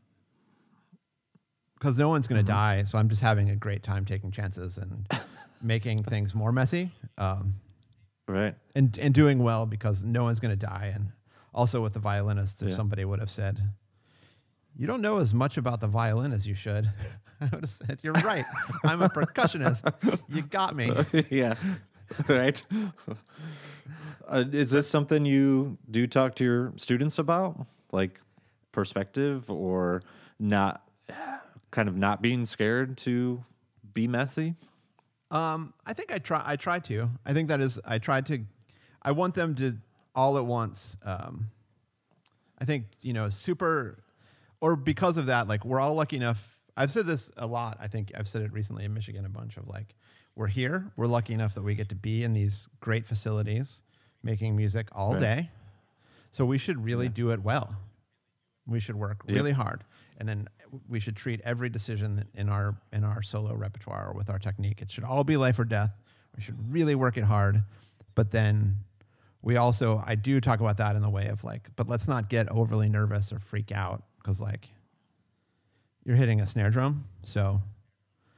because 1.78 1.98
no 1.98 2.08
one's 2.10 2.26
going 2.28 2.44
to 2.44 2.48
die, 2.52 2.84
so 2.84 2.98
I'm 2.98 3.10
just 3.10 3.22
having 3.22 3.50
a 3.50 3.56
great 3.56 3.84
time 3.84 4.06
taking 4.06 4.32
chances 4.32 4.78
and 4.78 5.08
making 5.62 6.04
things 6.04 6.34
more 6.34 6.52
messy. 6.52 6.92
Um, 7.18 7.56
Right. 8.28 8.56
and 8.76 8.98
and 8.98 9.14
doing 9.14 9.38
well 9.38 9.68
because 9.68 10.04
no 10.04 10.24
one's 10.24 10.40
going 10.40 10.58
to 10.58 10.66
die. 10.66 10.92
And 10.96 11.12
also 11.54 11.84
with 11.84 11.94
the 11.94 12.00
violinist, 12.00 12.64
if 12.64 12.70
Yeah. 12.70 12.76
somebody 12.76 13.06
would 13.06 13.20
have 13.20 13.30
said, 13.30 13.62
"You 14.76 14.88
don't 14.88 15.02
know 15.02 15.18
as 15.18 15.32
much 15.32 15.58
about 15.58 15.80
the 15.80 15.86
violin 15.88 16.34
as 16.34 16.48
you 16.48 16.56
should," 16.56 16.90
I 17.42 17.46
would 17.52 17.62
have 17.62 17.70
said, 17.70 18.00
"You're 18.02 18.14
right. 18.14 18.46
I'm 18.84 19.04
a 19.04 19.10
percussionist. 19.20 19.84
You 20.28 20.42
got 20.42 20.76
me." 20.76 20.92
yeah. 21.30 21.54
right. 22.28 22.64
Uh, 24.28 24.44
is 24.52 24.72
this 24.72 24.88
something 24.88 25.26
you 25.26 25.78
do 25.92 26.08
talk 26.08 26.36
to 26.36 26.44
your 26.44 26.74
students 26.78 27.20
about, 27.20 27.66
like 27.92 28.20
perspective, 28.72 29.50
or 29.50 30.02
not? 30.40 30.88
Kind 31.72 31.90
of 31.90 31.98
not 31.98 32.22
being 32.22 32.46
scared 32.46 32.98
to 33.00 33.44
be 33.94 34.08
messy. 34.08 34.56
Um, 35.32 35.74
I 35.86 35.94
think 35.94 36.12
I 36.14 36.20
try. 36.20 36.42
I 36.46 36.56
try 36.56 36.80
to. 36.80 37.10
I 37.26 37.34
think 37.34 37.50
that 37.50 37.60
is. 37.62 37.80
I 37.86 38.00
try 38.00 38.22
to. 38.22 38.40
I 39.02 39.12
want 39.12 39.36
them 39.36 39.56
to 39.56 39.78
all 40.16 40.38
at 40.38 40.46
once. 40.46 40.98
Um, 41.04 41.50
I 42.60 42.66
think 42.66 42.86
you 43.02 43.14
know, 43.14 43.30
super, 43.30 44.04
or 44.62 44.76
because 44.76 45.18
of 45.18 45.26
that, 45.26 45.48
like 45.48 45.66
we're 45.66 45.80
all 45.80 45.96
lucky 45.96 46.16
enough. 46.16 46.58
I've 46.78 46.92
said 46.92 47.06
this 47.06 47.32
a 47.38 47.48
lot. 47.48 47.78
I 47.80 47.88
think 47.88 48.12
I've 48.16 48.28
said 48.28 48.42
it 48.42 48.52
recently 48.52 48.86
in 48.86 48.94
Michigan 48.94 49.26
a 49.26 49.30
bunch 49.30 49.58
of 49.58 49.68
like, 49.68 49.96
we're 50.36 50.48
here. 50.48 50.92
We're 50.98 51.08
lucky 51.08 51.34
enough 51.34 51.56
that 51.56 51.64
we 51.64 51.76
get 51.76 51.90
to 51.90 51.96
be 51.96 52.24
in 52.24 52.34
these 52.34 52.68
great 52.82 53.06
facilities, 53.06 53.82
making 54.24 54.56
music 54.56 54.90
all 54.92 55.14
Right. 55.14 55.20
day. 55.22 55.50
So 56.32 56.46
we 56.46 56.58
should 56.58 56.84
really 56.84 57.08
do 57.10 57.30
it 57.32 57.42
well. 57.42 57.76
We 58.68 58.80
should 58.80 58.96
work 58.96 59.24
really 59.26 59.52
hard, 59.54 59.84
and 60.18 60.28
then 60.28 60.50
we 60.90 61.00
should 61.00 61.16
treat 61.16 61.40
every 61.42 61.70
decision 61.70 62.26
in 62.34 62.50
our 62.50 62.76
in 62.92 63.04
our 63.04 63.22
solo 63.22 63.54
repertoire 63.54 64.10
or 64.10 64.14
with 64.14 64.30
our 64.30 64.40
technique. 64.40 64.82
It 64.82 64.90
should 64.92 65.04
all 65.04 65.24
be 65.24 65.38
life 65.38 65.60
or 65.60 65.66
death. 65.66 65.92
We 66.36 66.42
should 66.42 66.74
really 66.74 66.96
work 66.96 67.16
it 67.16 67.24
hard, 67.26 67.64
but 68.16 68.32
then 68.32 68.78
we 69.44 69.56
also 69.56 70.02
I 70.06 70.16
do 70.16 70.42
talk 70.42 70.60
about 70.60 70.78
that 70.78 70.96
in 70.96 71.02
the 71.04 71.10
way 71.12 71.28
of 71.28 71.44
like, 71.44 71.70
but 71.76 71.88
let's 71.88 72.08
not 72.08 72.28
get 72.28 72.50
overly 72.52 72.90
nervous 72.90 73.32
or 73.32 73.40
freak 73.40 73.72
out 73.72 74.04
because 74.18 74.42
like 74.42 74.68
you're 76.04 76.18
hitting 76.18 76.42
a 76.42 76.48
snare 76.48 76.72
drum, 76.72 77.06
so 77.24 77.62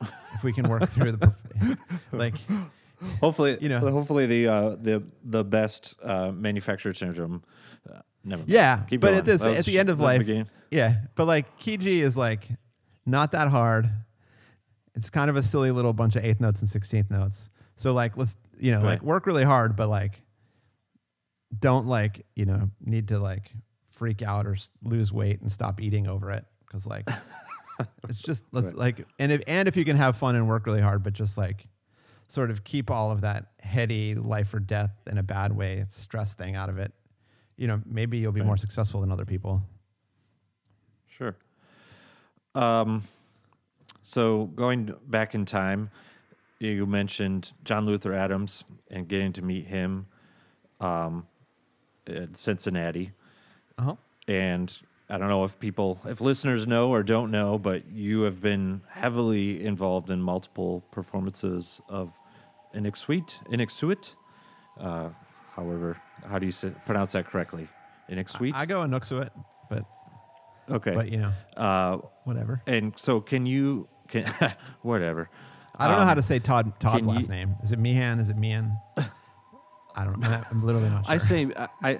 if 0.02 0.44
we 0.44 0.54
can 0.54 0.68
work 0.70 0.88
through 0.90 1.14
the 1.14 1.78
like 2.12 2.36
Hopefully, 3.20 3.58
You 3.62 3.70
know. 3.70 3.80
Hopefully, 3.80 4.26
the 4.26 4.48
uh, 4.48 4.70
the 4.82 5.04
the 5.24 5.44
best 5.44 5.96
uh, 6.04 6.32
manufactured 6.32 6.98
syndrome. 6.98 7.44
Uh, 7.88 8.00
never. 8.24 8.40
mind. 8.40 8.50
Yeah, 8.50 8.84
Keep 8.90 9.02
but 9.02 9.08
going. 9.10 9.20
at 9.20 9.26
this 9.26 9.42
That 9.44 9.58
at 9.58 9.66
the 9.66 9.74
sh- 9.74 9.76
end 9.76 9.90
of 9.92 10.00
that 10.00 10.04
was 10.04 10.10
the 10.10 10.14
life, 10.18 10.20
beginning. 10.20 10.50
yeah. 10.72 10.96
But 11.16 11.26
like 11.28 11.58
key 11.60 11.78
G 11.78 12.02
is 12.02 12.18
like 12.18 12.48
not 13.06 13.34
that 13.34 13.50
hard. 13.50 13.88
It's 14.96 15.12
kind 15.12 15.30
of 15.30 15.36
a 15.36 15.44
silly 15.44 15.70
little 15.70 15.94
bunch 15.94 16.16
of 16.16 16.26
eighth 16.26 16.40
notes 16.42 16.62
and 16.62 16.68
sixteenth 16.70 17.12
notes. 17.12 17.52
So 17.76 17.94
like 17.94 18.18
let's 18.18 18.36
you 18.60 18.72
know 18.72 18.82
like 18.82 19.04
work 19.04 19.28
really 19.28 19.44
hard, 19.44 19.76
but 19.76 19.90
like 19.90 20.20
don't 21.60 21.86
like 21.86 22.26
you 22.36 22.46
know 22.46 22.72
need 22.84 23.10
to 23.10 23.20
like 23.20 23.52
freak 23.92 24.24
out 24.24 24.48
or 24.48 24.58
lose 24.84 25.14
weight 25.14 25.40
and 25.42 25.52
stop 25.52 25.80
eating 25.82 26.08
over 26.08 26.32
it 26.32 26.46
because 26.66 26.88
like 26.88 27.08
it's 28.10 28.20
just 28.20 28.44
let's 28.52 28.68
Right. 28.68 28.76
like 28.76 29.06
and 29.20 29.32
if 29.32 29.42
and 29.48 29.68
if 29.68 29.76
you 29.78 29.86
can 29.86 29.98
have 29.98 30.18
fun 30.18 30.36
and 30.36 30.48
work 30.48 30.66
really 30.66 30.82
hard, 30.82 31.04
but 31.04 31.14
just 31.14 31.38
like 31.38 31.68
sort 32.28 32.52
of 32.52 32.64
keep 32.64 32.92
all 32.92 33.12
of 33.12 33.22
that 33.22 33.48
heady 33.62 34.14
life 34.16 34.54
or 34.54 34.60
death 34.60 34.92
in 35.10 35.18
a 35.18 35.24
bad 35.24 35.56
way 35.56 35.84
stress 35.90 36.34
thing 36.34 36.56
out 36.58 36.68
of 36.70 36.78
it 36.78 36.92
you 37.56 37.68
know 37.68 37.82
maybe 37.86 38.18
you'll 38.18 38.34
be 38.34 38.42
Right. 38.42 38.48
more 38.48 38.58
successful 38.58 39.00
than 39.02 39.12
other 39.14 39.24
people 39.26 39.62
Sure. 41.08 41.36
Um, 42.54 43.04
so 44.04 44.46
going 44.56 44.94
back 45.08 45.34
in 45.36 45.46
time, 45.46 45.90
you 46.60 46.86
mentioned 46.86 47.52
John 47.64 47.86
Luther 47.86 48.14
Adams 48.14 48.64
and 48.92 49.08
getting 49.08 49.34
to 49.34 49.42
meet 49.42 49.68
him 49.68 50.08
um, 50.80 51.28
at 52.08 52.38
Cincinnati. 52.38 53.12
uh-huh 53.78 53.96
And 54.28 54.76
I 55.10 55.18
don't 55.18 55.30
know 55.30 55.44
if 55.46 55.58
people, 55.60 56.00
if 56.06 56.20
listeners 56.20 56.68
know 56.68 56.90
or 56.90 57.02
don't 57.02 57.32
know, 57.32 57.58
but 57.58 57.90
you 57.90 58.22
have 58.22 58.42
been 58.42 58.82
heavily 58.90 59.64
involved 59.66 60.10
in 60.10 60.22
multiple 60.22 60.84
performances 60.92 61.80
of 61.88 62.12
Inuksuit, 62.76 63.42
Inuksuit, 63.50 64.14
uh, 64.80 65.10
however, 65.56 65.98
how 66.28 66.38
do 66.40 66.46
you 66.46 66.52
say, 66.52 66.72
pronounce 66.86 67.14
that 67.14 67.26
correctly? 67.26 67.68
Inuksuit? 68.10 68.54
i 68.54 68.66
go 68.66 68.82
Inuksuit, 68.82 69.30
but 69.70 69.86
Okay. 70.70 70.94
But 70.94 71.10
you 71.10 71.20
know, 71.20 71.32
uh, 71.56 71.98
whatever. 72.26 72.62
and 72.68 72.92
so 72.98 73.22
can 73.22 73.46
you 73.46 73.88
can 74.10 74.26
whatever. 74.82 75.30
I 75.80 75.88
don't 75.88 75.98
know 75.98 76.04
how 76.04 76.12
Um, 76.12 76.18
to 76.18 76.24
say 76.24 76.40
Todd 76.40 76.78
Todd's 76.82 77.08
last 77.08 77.22
you- 77.22 77.28
name. 77.30 77.56
Is 77.64 77.72
it 77.72 77.80
Meehan? 77.80 78.20
Is 78.20 78.30
it 78.30 78.36
Meehan? 78.38 78.78
I 79.96 80.04
don't 80.04 80.20
know. 80.20 80.42
I'm 80.52 80.66
literally 80.66 80.90
not 80.90 81.06
sure. 81.06 81.16
I 81.16 81.18
say 81.20 81.48
I. 81.56 82.00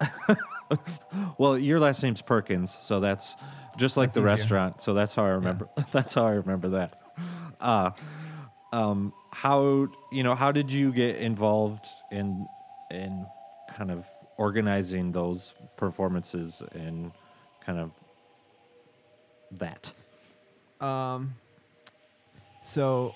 I 0.00 0.36
well, 1.38 1.58
your 1.58 1.80
last 1.80 2.02
name's 2.02 2.22
Perkins, 2.22 2.76
so 2.80 3.00
that's 3.00 3.36
just 3.76 3.96
like 3.96 4.08
That's 4.08 4.14
the 4.14 4.20
easier. 4.20 4.36
restaurant. 4.36 4.82
So 4.82 4.94
that's 4.94 5.14
how 5.14 5.24
I 5.24 5.30
remember. 5.30 5.68
That's 5.92 6.14
how 6.14 6.26
I 6.26 6.30
remember 6.32 6.70
that. 6.70 7.00
Uh, 7.60 7.90
um, 8.72 9.12
how 9.32 9.88
you 10.10 10.22
know? 10.22 10.34
How 10.34 10.50
did 10.52 10.70
you 10.70 10.92
get 10.92 11.16
involved 11.16 11.86
in 12.10 12.46
in 12.90 13.26
kind 13.74 13.90
of 13.90 14.06
organizing 14.38 15.12
those 15.12 15.54
performances 15.76 16.62
and 16.72 17.12
kind 17.64 17.78
of 17.78 17.90
that? 19.52 19.92
Um, 20.80 21.34
so 22.62 23.14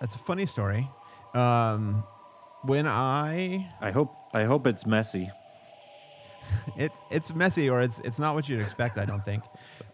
that's 0.00 0.14
a 0.14 0.18
funny 0.18 0.46
story. 0.46 0.88
Um, 1.34 2.04
when 2.62 2.86
I 2.86 3.68
I 3.80 3.90
hope 3.90 4.14
I 4.34 4.44
hope 4.44 4.66
it's 4.66 4.86
messy. 4.86 5.30
it's 6.76 7.02
it's 7.10 7.34
messy 7.34 7.68
or 7.68 7.80
it's 7.80 8.00
it's 8.00 8.18
not 8.18 8.34
what 8.34 8.48
you'd 8.48 8.60
expect. 8.60 8.98
I 8.98 9.04
don't 9.04 9.24
think. 9.24 9.42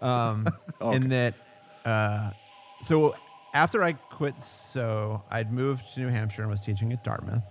Um, 0.01 0.49
In 0.93 1.09
that, 1.09 1.35
uh, 1.85 2.31
so 2.83 3.15
after 3.55 3.83
I 3.83 3.93
quit, 3.93 4.41
so 4.43 5.23
I'd 5.31 5.53
moved 5.53 5.95
to 5.95 6.01
New 6.01 6.09
Hampshire 6.09 6.43
and 6.43 6.51
was 6.51 6.61
teaching 6.61 6.93
at 6.93 7.03
Dartmouth. 7.03 7.45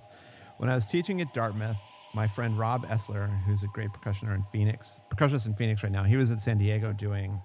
When 0.58 0.70
I 0.70 0.76
was 0.76 0.86
teaching 0.86 1.20
at 1.22 1.34
Dartmouth, 1.34 1.78
my 2.14 2.28
friend 2.28 2.58
Rob 2.58 2.88
Esler, 2.88 3.44
who's 3.44 3.64
a 3.64 3.68
great 3.68 3.90
percussioner 3.92 4.34
in 4.34 4.46
Phoenix, 4.52 5.00
percussionist 5.14 5.48
in 5.48 5.56
Phoenix 5.56 5.84
right 5.84 5.92
now, 5.92 6.04
he 6.04 6.16
was 6.16 6.32
at 6.32 6.40
San 6.42 6.58
Diego 6.58 6.94
doing 6.94 7.42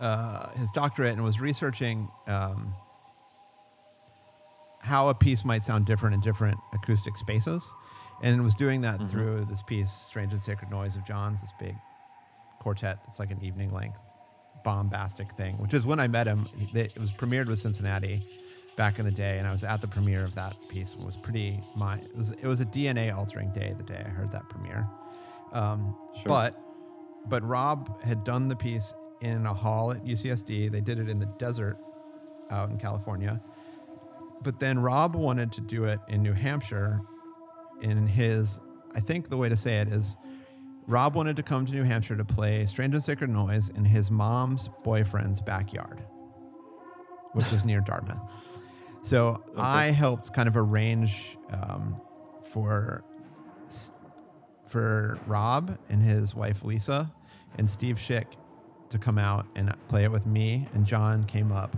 uh, 0.00 0.48
his 0.54 0.70
doctorate 0.72 1.12
and 1.12 1.22
was 1.22 1.40
researching 1.40 2.08
um, 2.26 2.74
how 4.80 5.08
a 5.08 5.14
piece 5.14 5.44
might 5.44 5.62
sound 5.64 5.86
different 5.86 6.14
in 6.14 6.20
different 6.20 6.58
acoustic 6.72 7.16
spaces, 7.16 7.64
and 8.22 8.42
was 8.42 8.54
doing 8.54 8.80
that 8.82 9.00
Mhm. 9.00 9.10
through 9.10 9.44
this 9.46 9.62
piece, 9.62 9.90
"Strange 9.90 10.32
and 10.32 10.42
Sacred 10.42 10.70
Noise" 10.70 10.96
of 10.96 11.04
John's, 11.04 11.40
this 11.40 11.52
big 11.58 11.76
quartet 12.60 12.98
that's 13.04 13.18
like 13.18 13.30
an 13.30 13.42
evening 13.42 13.70
length, 13.70 14.00
bombastic 14.64 15.30
thing. 15.32 15.56
Which 15.58 15.74
is 15.74 15.84
when 15.84 16.00
I 16.00 16.08
met 16.08 16.26
him. 16.26 16.46
It 16.72 16.98
was 16.98 17.10
premiered 17.10 17.46
with 17.46 17.58
Cincinnati 17.58 18.22
back 18.76 18.98
in 18.98 19.04
the 19.04 19.10
day, 19.12 19.38
and 19.38 19.46
I 19.46 19.52
was 19.52 19.62
at 19.64 19.80
the 19.80 19.88
premiere 19.88 20.24
of 20.24 20.34
that 20.36 20.56
piece. 20.68 20.94
It 20.94 21.04
was 21.04 21.16
pretty 21.16 21.62
my 21.76 21.96
it 21.98 22.16
was 22.16 22.30
it 22.30 22.44
was 22.44 22.60
a 22.60 22.64
DNA 22.64 23.10
altering 23.10 23.50
day 23.50 23.74
the 23.76 23.82
day 23.84 24.02
I 24.04 24.08
heard 24.08 24.30
that 24.32 24.48
premiere. 24.48 24.88
Um, 25.52 25.94
Sure. 26.16 26.28
But 26.28 26.60
but 27.26 27.42
Rob 27.42 28.02
had 28.02 28.24
done 28.24 28.48
the 28.48 28.56
piece 28.56 28.94
in 29.20 29.46
a 29.46 29.54
hall 29.54 29.90
at 29.92 30.04
UCSD. 30.04 30.68
They 30.68 30.80
did 30.80 30.98
it 30.98 31.08
in 31.08 31.18
the 31.18 31.26
desert 31.38 31.78
out 32.50 32.70
in 32.70 32.78
California. 32.78 33.40
But 34.42 34.60
then 34.60 34.78
Rob 34.78 35.14
wanted 35.16 35.50
to 35.52 35.60
do 35.62 35.84
it 35.84 36.00
in 36.08 36.22
New 36.22 36.32
Hampshire 36.34 37.00
in 37.84 38.06
his 38.08 38.60
I 38.94 39.00
think 39.00 39.28
the 39.28 39.36
way 39.36 39.48
to 39.48 39.56
say 39.56 39.80
it 39.80 39.88
is 39.88 40.16
Rob 40.86 41.14
wanted 41.14 41.36
to 41.36 41.42
come 41.42 41.66
to 41.66 41.72
New 41.72 41.82
Hampshire 41.82 42.16
to 42.16 42.24
play 42.24 42.66
Strange 42.66 42.94
and 42.94 43.02
Sacred 43.02 43.30
Noise 43.30 43.70
in 43.70 43.84
his 43.84 44.10
mom's 44.10 44.68
boyfriend's 44.82 45.40
backyard, 45.40 46.02
which 47.32 47.50
is 47.52 47.64
near 47.64 47.80
Dartmouth. 47.80 48.22
So 49.02 49.42
I 49.56 49.86
helped 49.86 50.32
kind 50.32 50.48
of 50.48 50.56
arrange 50.56 51.36
um, 51.50 52.00
for 52.42 53.04
for 54.66 55.18
Rob 55.26 55.78
and 55.88 56.02
his 56.02 56.34
wife 56.34 56.64
Lisa 56.64 57.12
and 57.58 57.68
Steve 57.68 57.96
Schick 57.96 58.26
to 58.90 58.98
come 58.98 59.18
out 59.18 59.46
and 59.54 59.74
play 59.88 60.04
it 60.04 60.10
with 60.10 60.26
me. 60.26 60.66
And 60.74 60.86
John 60.86 61.24
came 61.24 61.52
up, 61.52 61.76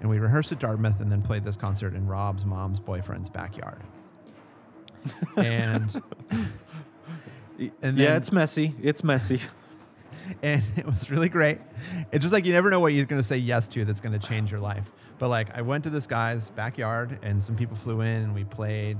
and 0.00 0.08
we 0.08 0.18
rehearsed 0.18 0.52
at 0.52 0.60
Dartmouth, 0.60 1.00
and 1.00 1.10
then 1.10 1.22
played 1.22 1.44
this 1.44 1.56
concert 1.56 1.94
in 1.94 2.06
Rob's 2.06 2.44
mom's 2.44 2.78
boyfriend's 2.80 3.28
backyard. 3.28 3.82
And 5.36 6.02
And 7.82 7.98
yeah, 7.98 8.16
it's 8.16 8.32
messy. 8.32 8.74
It's 8.82 9.04
messy. 9.04 9.40
and 10.42 10.62
it 10.76 10.86
was 10.86 11.10
really 11.10 11.28
great. 11.28 11.58
It's 12.12 12.22
just 12.22 12.32
like 12.32 12.46
you 12.46 12.52
never 12.52 12.70
know 12.70 12.80
what 12.80 12.92
you're 12.92 13.06
going 13.06 13.20
to 13.20 13.26
say 13.26 13.36
yes 13.36 13.68
to 13.68 13.84
that's 13.84 14.00
going 14.00 14.18
to 14.18 14.26
change 14.26 14.50
your 14.50 14.60
life. 14.60 14.90
But 15.18 15.28
like 15.28 15.54
I 15.56 15.62
went 15.62 15.84
to 15.84 15.90
this 15.90 16.06
guy's 16.06 16.50
backyard 16.50 17.18
and 17.22 17.42
some 17.42 17.56
people 17.56 17.76
flew 17.76 18.00
in 18.00 18.22
and 18.22 18.34
we 18.34 18.44
played. 18.44 18.98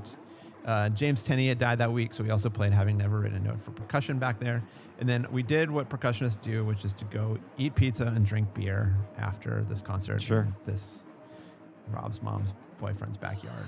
Uh, 0.66 0.90
James 0.90 1.22
Tenney 1.24 1.48
had 1.48 1.58
died 1.58 1.78
that 1.78 1.90
week, 1.90 2.12
so 2.12 2.22
we 2.22 2.28
also 2.28 2.50
played 2.50 2.72
Having 2.72 2.98
Never 2.98 3.20
Written 3.20 3.38
a 3.38 3.40
Note 3.40 3.62
for 3.62 3.70
Percussion 3.70 4.18
back 4.18 4.38
there. 4.38 4.62
And 4.98 5.08
then 5.08 5.26
we 5.30 5.42
did 5.42 5.70
what 5.70 5.88
percussionists 5.88 6.40
do, 6.42 6.62
which 6.66 6.84
is 6.84 6.92
to 6.94 7.06
go 7.06 7.38
eat 7.56 7.74
pizza 7.74 8.06
and 8.06 8.26
drink 8.26 8.52
beer 8.52 8.94
after 9.16 9.64
this 9.64 9.80
concert. 9.80 10.22
Sure. 10.22 10.46
This 10.66 10.98
Rob's 11.88 12.20
mom's 12.20 12.52
boyfriend's 12.78 13.16
backyard. 13.16 13.64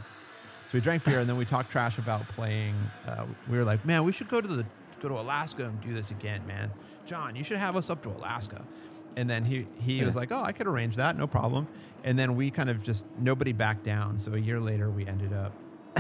So 0.73 0.79
we 0.79 0.81
drank 0.81 1.05
beer 1.05 1.21
and 1.21 1.29
then 1.29 1.37
we 1.37 1.45
talked 1.45 1.71
trash 1.71 1.99
about 1.99 2.27
playing. 2.29 2.75
Uh, 3.07 3.27
we 3.47 3.59
were 3.59 3.65
like, 3.65 3.85
man, 3.85 4.05
we 4.05 4.13
should 4.13 4.29
go 4.29 4.41
to 4.41 4.49
the 4.49 4.65
go 5.01 5.09
to 5.11 5.21
Alaska 5.21 5.67
and 5.67 5.79
do 5.83 5.93
this 5.93 6.11
again, 6.11 6.47
man. 6.47 6.73
John, 7.05 7.37
you 7.37 7.45
should 7.45 7.59
have 7.59 7.77
us 7.77 7.91
up 7.91 8.03
to 8.05 8.09
Alaska. 8.09 8.67
And 9.15 9.29
then 9.29 9.45
he 9.45 9.69
he 9.75 9.99
Yeah. 9.99 10.07
was 10.07 10.17
like, 10.17 10.33
oh, 10.33 10.43
I 10.43 10.53
could 10.53 10.67
arrange 10.67 10.97
that, 10.97 11.15
no 11.19 11.27
problem. 11.27 11.69
And 12.05 12.19
then 12.19 12.37
we 12.37 12.51
kind 12.51 12.71
of 12.71 12.81
just 12.83 13.05
nobody 13.19 13.53
backed 13.53 13.85
down. 13.85 14.17
So 14.17 14.33
a 14.33 14.39
year 14.39 14.59
later, 14.61 14.91
we 14.91 15.07
ended 15.07 15.35
up 15.35 15.53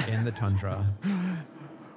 in 0.08 0.24
the 0.24 0.32
tundra 0.32 0.86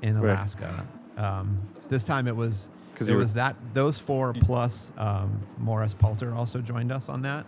in. 0.01 0.17
Alaska. 0.17 0.85
Um, 1.15 1.69
this 1.87 2.03
time 2.03 2.27
it 2.27 2.35
was 2.35 2.69
'Cause 2.95 3.07
it 3.07 3.15
was 3.15 3.35
that 3.35 3.55
those 3.73 3.99
four 3.99 4.33
plus 4.33 4.91
um, 4.97 5.47
Morris 5.55 5.93
Palter 5.93 6.33
also 6.35 6.59
joined 6.59 6.91
us 6.91 7.07
on 7.07 7.21
that. 7.21 7.45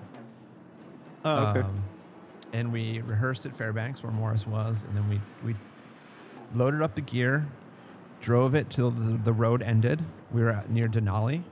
Oh, 1.25 1.47
okay. 1.49 1.59
Um, 1.59 1.83
and 2.53 2.71
we 2.71 3.01
rehearsed 3.01 3.45
at 3.45 3.55
Fairbanks 3.55 4.03
where 4.03 4.11
Morris 4.11 4.45
was, 4.47 4.83
and 4.83 4.95
then 4.95 5.07
we 5.09 5.19
we 5.43 5.55
loaded 6.55 6.81
up 6.81 6.95
the 6.95 7.01
gear, 7.01 7.45
drove 8.21 8.55
it 8.55 8.69
till 8.69 8.91
the, 8.91 9.17
the 9.17 9.33
road 9.33 9.61
ended. 9.61 10.03
We 10.31 10.41
were 10.41 10.51
at, 10.51 10.69
near 10.69 10.87
Denali, 10.87 11.43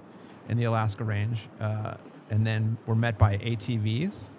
in 0.49 0.57
the 0.57 0.65
Alaska 0.65 1.03
Range, 1.03 1.39
uh, 1.59 1.95
and 2.29 2.45
then 2.45 2.77
we're 2.85 2.95
met 2.95 3.17
by 3.17 3.37
ATVs, 3.37 4.29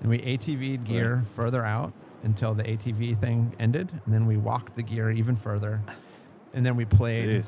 and 0.00 0.10
we 0.10 0.18
ATV'd 0.18 0.84
gear 0.84 1.24
further 1.34 1.64
out 1.64 1.92
until 2.22 2.54
the 2.54 2.62
ATV 2.64 3.20
thing 3.20 3.54
ended, 3.58 3.90
and 4.04 4.14
then 4.14 4.26
we 4.26 4.36
walked 4.36 4.74
the 4.74 4.82
gear 4.82 5.10
even 5.10 5.36
further, 5.36 5.80
and 6.54 6.64
then 6.64 6.76
we 6.76 6.84
played 6.84 7.42
Jeez. 7.42 7.44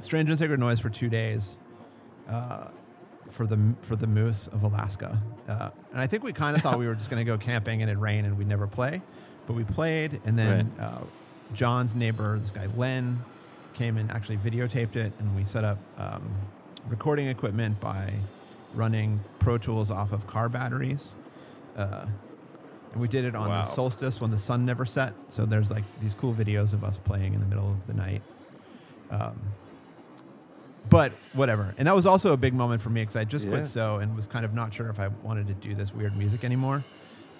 Strange 0.00 0.28
and 0.30 0.38
Sacred 0.38 0.58
Noise 0.60 0.80
for 0.80 0.88
two 0.88 1.08
days 1.08 1.58
uh, 2.28 2.68
for 3.32 3.46
the 3.46 3.74
for 3.82 3.96
the 3.96 4.06
moose 4.06 4.46
of 4.48 4.62
Alaska. 4.62 5.20
Uh, 5.48 5.70
and 5.90 6.00
I 6.00 6.06
think 6.06 6.22
we 6.22 6.32
kind 6.32 6.56
of 6.56 6.62
thought 6.62 6.78
we 6.78 6.86
were 6.86 6.94
just 6.94 7.10
going 7.10 7.24
to 7.24 7.30
go 7.30 7.36
camping 7.38 7.82
and 7.82 7.90
it'd 7.90 8.00
rain 8.00 8.24
and 8.24 8.36
we'd 8.38 8.46
never 8.48 8.66
play, 8.66 9.02
but 9.46 9.54
we 9.54 9.64
played. 9.64 10.20
And 10.24 10.38
then 10.38 10.70
uh, 10.78 11.02
John's 11.54 11.94
neighbor, 11.94 12.38
this 12.38 12.50
guy 12.50 12.66
Len, 12.76 13.18
came 13.74 13.96
and 13.96 14.10
actually 14.10 14.36
videotaped 14.38 14.96
it, 14.96 15.12
and 15.18 15.34
we 15.34 15.44
set 15.44 15.64
up 15.64 15.78
um, 15.98 16.30
recording 16.88 17.28
equipment 17.28 17.80
by 17.80 18.12
running 18.74 19.20
Pro 19.38 19.58
Tools 19.58 19.90
off 19.90 20.12
of 20.12 20.26
car 20.26 20.48
batteries. 20.48 21.14
Uh, 21.76 22.06
and 22.92 23.00
we 23.00 23.08
did 23.08 23.24
it 23.24 23.34
on 23.34 23.48
Wow. 23.48 23.62
the 23.64 23.70
solstice 23.70 24.20
when 24.20 24.30
the 24.30 24.38
sun 24.38 24.66
never 24.66 24.84
set. 24.84 25.14
So 25.30 25.46
there's 25.46 25.70
like 25.70 25.84
these 26.02 26.14
cool 26.14 26.34
videos 26.34 26.74
of 26.74 26.84
us 26.84 26.98
playing 26.98 27.32
in 27.34 27.40
the 27.40 27.46
middle 27.46 27.70
of 27.70 27.86
the 27.86 27.94
night. 27.94 28.20
Um, 29.10 29.40
but 30.88 31.12
whatever. 31.32 31.74
And 31.78 31.86
that 31.86 31.94
was 31.94 32.06
also 32.06 32.32
a 32.32 32.36
big 32.36 32.54
moment 32.54 32.82
for 32.82 32.90
me 32.90 33.02
because 33.02 33.16
I 33.16 33.24
just 33.24 33.44
Yeah. 33.46 33.52
quit 33.52 33.66
So 33.66 33.96
and 33.98 34.14
was 34.14 34.26
kind 34.26 34.44
of 34.44 34.52
not 34.54 34.72
sure 34.74 34.88
if 34.90 34.98
I 34.98 35.08
wanted 35.22 35.46
to 35.48 35.54
do 35.54 35.74
this 35.74 35.92
weird 35.94 36.16
music 36.16 36.44
anymore. 36.44 36.84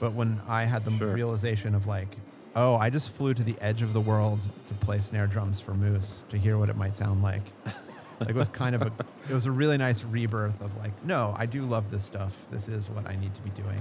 But 0.00 0.12
when 0.14 0.40
I 0.48 0.64
had 0.64 0.84
the 0.84 0.96
Sure. 0.96 1.12
realization 1.12 1.74
of 1.74 1.86
like, 1.86 2.16
oh, 2.54 2.76
I 2.76 2.90
just 2.90 3.10
flew 3.10 3.34
to 3.34 3.42
the 3.42 3.56
edge 3.60 3.82
of 3.82 3.92
the 3.92 4.00
world 4.00 4.40
to 4.66 4.74
play 4.74 5.00
snare 5.00 5.26
drums 5.26 5.60
for 5.60 5.74
Moose 5.74 6.24
to 6.30 6.38
hear 6.38 6.58
what 6.58 6.68
it 6.68 6.76
might 6.76 6.94
sound 6.96 7.22
like. 7.22 7.42
like 8.20 8.30
it 8.30 8.34
was 8.34 8.48
kind 8.48 8.74
of 8.74 8.82
a, 8.82 8.92
it 9.28 9.32
was 9.34 9.46
a 9.46 9.50
really 9.50 9.78
nice 9.78 10.02
rebirth 10.04 10.60
of 10.60 10.76
like, 10.76 10.92
no, 11.04 11.34
I 11.36 11.46
do 11.46 11.62
love 11.66 11.90
this 11.90 12.04
stuff. 12.04 12.36
This 12.50 12.68
is 12.68 12.88
what 12.90 13.06
I 13.08 13.16
need 13.16 13.34
to 13.34 13.40
be 13.42 13.50
doing. 13.50 13.80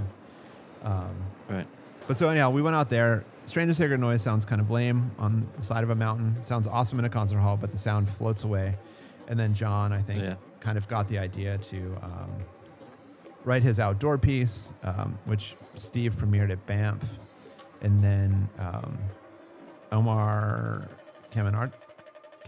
Um, 0.83 1.15
Right. 1.49 1.67
but 2.07 2.17
so 2.17 2.29
anyhow, 2.29 2.49
we 2.49 2.61
went 2.61 2.75
out 2.75 2.89
there. 2.89 3.23
Strange 3.45 3.69
and 3.69 3.77
Sacred 3.77 3.99
Noise 3.99 4.21
sounds 4.21 4.45
kind 4.45 4.61
of 4.61 4.69
lame 4.71 5.11
on 5.19 5.47
the 5.57 5.63
side 5.63 5.83
of 5.83 5.89
a 5.89 5.95
mountain. 5.95 6.35
Sounds 6.45 6.67
awesome 6.67 6.99
in 6.99 7.05
a 7.05 7.09
concert 7.09 7.39
hall, 7.39 7.57
but 7.57 7.71
the 7.71 7.77
sound 7.77 8.07
floats 8.09 8.43
away. 8.43 8.75
And 9.31 9.39
then 9.39 9.53
John, 9.55 9.93
I 9.93 10.01
think, 10.01 10.21
Yeah. 10.21 10.35
kind 10.59 10.77
of 10.77 10.87
got 10.89 11.07
the 11.07 11.17
idea 11.17 11.57
to 11.57 11.77
um, 12.03 12.29
write 13.45 13.63
his 13.63 13.79
outdoor 13.79 14.17
piece, 14.17 14.67
um, 14.83 15.17
which 15.23 15.55
Steve 15.75 16.15
premiered 16.17 16.51
at 16.51 16.63
Banff. 16.67 17.01
And 17.81 18.03
then 18.03 18.49
um, 18.59 18.99
Omar 19.93 20.85
Caminart, 21.33 21.71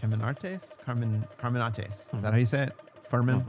Caminartes? 0.00 0.76
Carmen, 0.84 1.24
Carmenates. 1.42 1.88
Is 2.14 2.22
that 2.22 2.32
how 2.34 2.38
you 2.38 2.44
say 2.44 2.64
it? 2.64 2.72
Furman? 3.10 3.42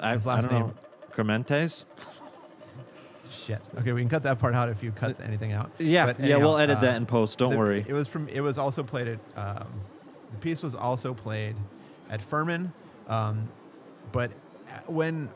I, 0.00 0.14
His 0.14 0.26
I 0.26 0.34
last 0.34 0.48
don't 0.50 0.52
name. 0.52 0.66
know. 0.68 0.74
Crementes? 1.14 1.84
Shit. 3.30 3.60
Okay, 3.78 3.92
we 3.92 4.00
can 4.02 4.08
cut 4.10 4.24
that 4.24 4.40
part 4.40 4.54
out 4.54 4.68
if 4.68 4.82
you 4.82 4.90
cut 4.90 5.20
anything 5.20 5.52
out. 5.52 5.70
Yeah, 5.78 6.06
But 6.06 6.18
yeah, 6.20 6.36
we'll 6.36 6.58
edit 6.58 6.78
uh, 6.78 6.80
that 6.80 6.96
in 6.96 7.06
post. 7.06 7.38
Don't 7.38 7.50
the- 7.52 7.58
worry. 7.58 7.84
It 7.86 7.92
was 7.92 8.08
from. 8.08 8.28
It 8.28 8.40
was 8.40 8.58
also 8.58 8.82
played 8.82 9.06
at. 9.06 9.18
Um, 9.36 9.68
the 10.32 10.38
piece 10.38 10.62
was 10.62 10.74
also 10.74 11.14
played 11.14 11.54
at 12.12 12.22
Furman. 12.22 12.72
Um, 13.08 13.50
but 14.12 14.30
when 14.86 15.30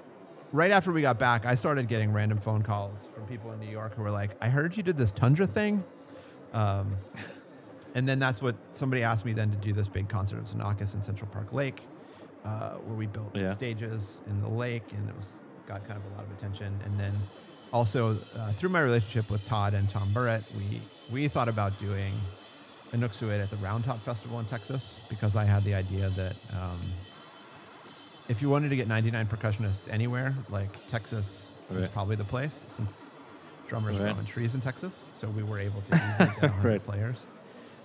right 0.52 0.70
after 0.70 0.92
we 0.92 1.02
got 1.02 1.18
back, 1.18 1.44
I 1.44 1.56
started 1.56 1.88
getting 1.88 2.12
random 2.12 2.38
phone 2.38 2.62
calls 2.62 2.98
from 3.14 3.26
people 3.26 3.50
in 3.52 3.58
New 3.58 3.66
York 3.70 3.96
who 3.96 4.02
were 4.02 4.10
like, 4.10 4.30
"I 4.40 4.48
heard 4.48 4.76
you 4.76 4.82
did 4.84 4.96
this 4.96 5.10
tundra 5.10 5.46
thing," 5.46 5.82
um, 6.52 6.96
and 7.94 8.08
then 8.08 8.18
that's 8.20 8.40
what 8.40 8.54
somebody 8.72 9.02
asked 9.02 9.24
me 9.24 9.32
then 9.32 9.50
to 9.50 9.56
do 9.56 9.72
this 9.72 9.88
big 9.88 10.08
concert 10.08 10.38
of 10.38 10.44
Xenakis 10.44 10.94
in 10.94 11.02
Central 11.02 11.28
Park 11.32 11.52
Lake, 11.52 11.80
uh, 12.44 12.74
where 12.74 12.96
we 12.96 13.06
built 13.06 13.34
Yeah. 13.34 13.52
stages 13.52 14.22
in 14.26 14.40
the 14.40 14.48
lake, 14.48 14.92
and 14.92 15.08
it 15.08 15.16
was 15.16 15.28
got 15.66 15.84
kind 15.84 15.98
of 15.98 16.04
a 16.12 16.14
lot 16.14 16.24
of 16.24 16.30
attention. 16.30 16.80
And 16.84 17.00
then 17.00 17.14
also 17.72 18.18
uh, 18.36 18.52
through 18.52 18.68
my 18.68 18.80
relationship 18.80 19.30
with 19.30 19.44
Todd 19.44 19.74
and 19.74 19.88
Tom 19.90 20.12
Burritt, 20.14 20.44
we 20.54 20.80
we 21.10 21.26
thought 21.28 21.48
about 21.48 21.78
doing 21.78 22.12
Inuksuit 22.96 23.42
at 23.42 23.50
the 23.50 23.56
Roundtop 23.56 24.00
Festival 24.00 24.38
in 24.40 24.46
Texas 24.46 24.98
because 25.08 25.36
I 25.36 25.44
had 25.44 25.64
the 25.64 25.74
idea 25.74 26.10
that. 26.10 26.34
Um, 26.52 26.80
if 28.28 28.42
you 28.42 28.50
wanted 28.50 28.70
to 28.70 28.76
get 28.76 28.88
99 28.88 29.26
percussionists 29.28 29.86
anywhere, 29.88 30.34
like 30.50 30.68
Texas 30.88 31.52
is 31.70 31.86
probably 31.86 32.16
the 32.16 32.24
place 32.24 32.64
since 32.66 33.00
drummers 33.68 33.96
Right. 33.98 34.10
grow 34.12 34.18
in 34.18 34.26
trees 34.26 34.56
in 34.56 34.60
Texas. 34.60 35.04
So 35.14 35.28
we 35.28 35.44
were 35.44 35.60
able 35.60 35.80
to 35.82 35.94
easily 35.94 36.28
get 36.40 36.42
100 36.50 36.64
Right. 36.68 36.84
players. 36.84 37.18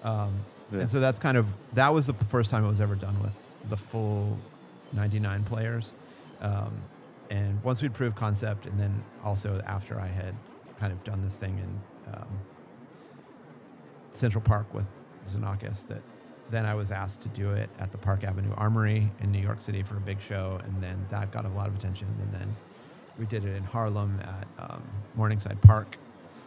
Um, 0.03 0.33
Yeah. 0.71 0.79
And 0.79 0.89
so 0.89 0.99
that's 0.99 1.19
kind 1.19 1.37
of, 1.37 1.45
that 1.73 1.93
was 1.93 2.07
the 2.07 2.13
first 2.15 2.49
time 2.49 2.65
it 2.65 2.69
was 2.69 2.81
ever 2.81 2.95
done 2.95 3.21
with 3.21 3.33
the 3.69 3.77
full 3.77 4.35
99 4.93 5.43
players. 5.43 5.91
Um, 6.41 6.71
and 7.29 7.63
once 7.63 7.83
we'd 7.83 7.93
proved 7.93 8.15
concept, 8.15 8.65
and 8.65 8.79
then 8.79 9.03
also 9.23 9.61
after 9.67 9.99
I 9.99 10.07
had 10.07 10.33
kind 10.79 10.91
of 10.91 11.03
done 11.03 11.23
this 11.23 11.35
thing 11.37 11.55
in 11.59 12.13
um, 12.15 12.27
Central 14.11 14.41
Park 14.41 14.73
with 14.73 14.85
Xenakis, 15.29 15.87
that 15.87 16.01
then 16.49 16.65
I 16.65 16.75
was 16.75 16.91
asked 16.91 17.21
to 17.21 17.29
do 17.29 17.51
it 17.51 17.69
at 17.79 17.91
the 17.91 17.97
Park 17.97 18.23
Avenue 18.23 18.53
Armory 18.57 19.09
in 19.21 19.31
New 19.31 19.39
York 19.39 19.61
City 19.61 19.83
for 19.83 19.95
a 19.95 20.01
big 20.01 20.19
show, 20.21 20.59
and 20.65 20.83
then 20.83 21.05
that 21.09 21.31
got 21.31 21.45
a 21.45 21.49
lot 21.49 21.67
of 21.67 21.75
attention. 21.75 22.07
And 22.21 22.33
then 22.33 22.55
we 23.17 23.25
did 23.25 23.45
it 23.45 23.55
in 23.55 23.63
Harlem 23.63 24.19
at 24.21 24.47
um, 24.59 24.83
Morningside 25.15 25.61
Park. 25.61 25.97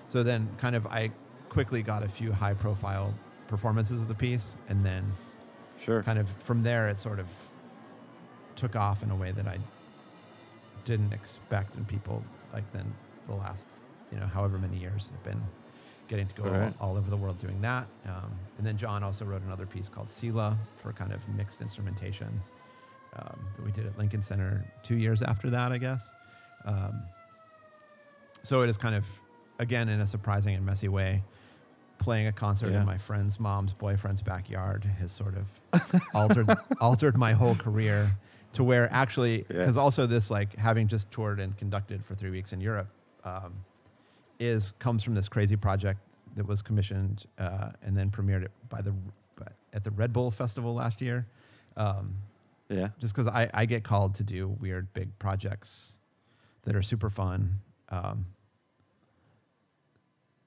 So 0.07 0.22
then, 0.22 0.49
kind 0.59 0.77
of, 0.77 0.87
I 0.87 1.11
quickly 1.49 1.83
got 1.83 2.03
a 2.03 2.09
few 2.09 2.33
high-profile 2.33 3.14
performances 3.49 4.03
of 4.03 4.09
the 4.09 4.14
piece, 4.14 4.57
and 4.68 4.85
then 4.85 5.11
Sure. 5.83 6.03
kind 6.03 6.18
of 6.18 6.29
from 6.41 6.62
there, 6.62 6.89
it 6.89 6.99
sort 6.99 7.18
of 7.18 7.27
took 8.57 8.77
off 8.77 9.03
in 9.03 9.11
a 9.11 9.16
way 9.16 9.33
that 9.33 9.47
I 9.47 9.59
didn't 10.85 11.12
expect, 11.12 11.77
and 11.77 11.87
people 11.89 12.22
like 12.53 12.70
then 12.72 12.93
the 13.27 13.35
last, 13.35 13.64
you 14.12 14.18
know, 14.18 14.27
however 14.27 14.59
many 14.59 14.77
years 14.77 15.11
have 15.11 15.22
been 15.25 15.43
getting 16.09 16.26
to 16.28 16.34
go 16.34 16.44
Right. 16.50 16.74
all, 16.80 16.90
all 16.90 16.96
over 16.96 17.09
the 17.11 17.16
world 17.16 17.38
doing 17.38 17.61
that. 17.62 17.86
Um, 18.07 18.30
and 18.59 18.66
then 18.66 18.76
John 18.76 19.02
also 19.02 19.24
wrote 19.24 19.42
another 19.42 19.66
piece 19.66 19.88
called 19.88 20.09
Sila 20.11 20.57
for 20.76 20.92
kind 20.92 21.12
of 21.12 21.20
mixed 21.36 21.61
instrumentation 21.61 22.40
um, 23.16 23.38
that 23.57 23.64
we 23.64 23.72
did 23.72 23.86
at 23.86 23.96
Lincoln 23.98 24.22
Center 24.22 24.64
two 24.82 24.96
years 24.96 25.22
after 25.22 25.48
that, 25.50 25.72
I 25.72 25.78
guess. 25.78 26.12
Um, 26.64 27.02
so 28.42 28.62
it 28.62 28.68
is 28.68 28.76
kind 28.76 28.94
of, 28.94 29.05
again, 29.59 29.88
in 29.88 30.00
a 30.00 30.07
surprising 30.07 30.55
and 30.55 30.64
messy 30.66 30.88
way, 30.88 31.22
playing 31.98 32.26
a 32.26 32.32
concert 32.32 32.70
Yeah. 32.72 32.80
in 32.80 32.86
my 32.86 32.98
friend's 32.98 33.40
mom's 33.40 33.72
boyfriend's 33.72 34.20
backyard 34.20 34.84
has 34.84 35.11
sort 35.12 35.34
of 35.36 36.00
altered 36.14 36.55
altered 36.80 37.16
my 37.16 37.32
whole 37.32 37.55
career 37.55 38.14
to 38.55 38.64
where 38.64 38.92
actually 38.92 39.46
Yeah. 39.48 39.59
because 39.61 39.76
also 39.78 40.05
this 40.07 40.30
like 40.30 40.55
having 40.57 40.86
just 40.88 41.11
toured 41.11 41.40
and 41.40 41.57
conducted 41.57 42.05
for 42.05 42.14
three 42.14 42.30
weeks 42.30 42.52
in 42.52 42.61
Europe 42.61 42.88
um, 43.24 43.55
is 44.39 44.72
comes 44.78 45.03
from 45.03 45.14
this 45.14 45.28
crazy 45.28 45.57
project 45.57 46.01
that 46.37 46.47
was 46.47 46.62
commissioned 46.62 47.24
uh, 47.39 47.70
and 47.82 47.97
then 47.97 48.11
premiered 48.11 48.49
by 48.68 48.80
the 48.82 48.93
by, 49.37 49.47
at 49.72 49.85
the 49.85 49.91
Red 49.93 50.12
Bull 50.12 50.30
Festival 50.30 50.74
last 50.74 51.01
year. 51.01 51.26
Um, 51.76 52.14
Yeah. 52.68 52.89
just 52.99 53.14
because 53.14 53.28
I, 53.28 53.49
I 53.55 53.66
get 53.66 53.85
called 53.85 54.14
to 54.16 54.24
do 54.24 54.49
weird 54.49 54.93
big 54.95 55.16
projects 55.18 55.93
that 56.62 56.74
are 56.74 56.82
super 56.82 57.11
fun. 57.11 57.61
Um, 57.91 58.26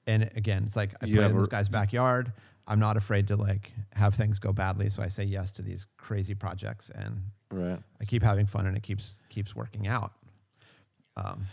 and 0.06 0.30
again, 0.36 0.64
it's 0.66 0.76
like 0.76 0.94
I 1.02 1.06
You 1.06 1.16
play 1.16 1.26
in 1.26 1.38
this 1.38 1.48
guy's 1.48 1.68
backyard. 1.68 2.32
I'm 2.66 2.78
not 2.80 2.96
afraid 2.96 3.28
to 3.28 3.36
like 3.36 3.72
have 3.94 4.14
things 4.14 4.38
go 4.38 4.52
badly, 4.52 4.88
so 4.90 5.02
I 5.02 5.08
say 5.08 5.24
yes 5.24 5.52
to 5.52 5.62
these 5.62 5.86
crazy 5.96 6.34
projects, 6.34 6.90
and 6.94 7.22
Right. 7.50 7.78
I 8.00 8.04
keep 8.04 8.22
having 8.22 8.44
fun, 8.46 8.66
and 8.66 8.76
it 8.76 8.82
keeps 8.82 9.22
keeps 9.30 9.56
working 9.56 9.86
out. 9.86 10.12
Um, 11.16 11.46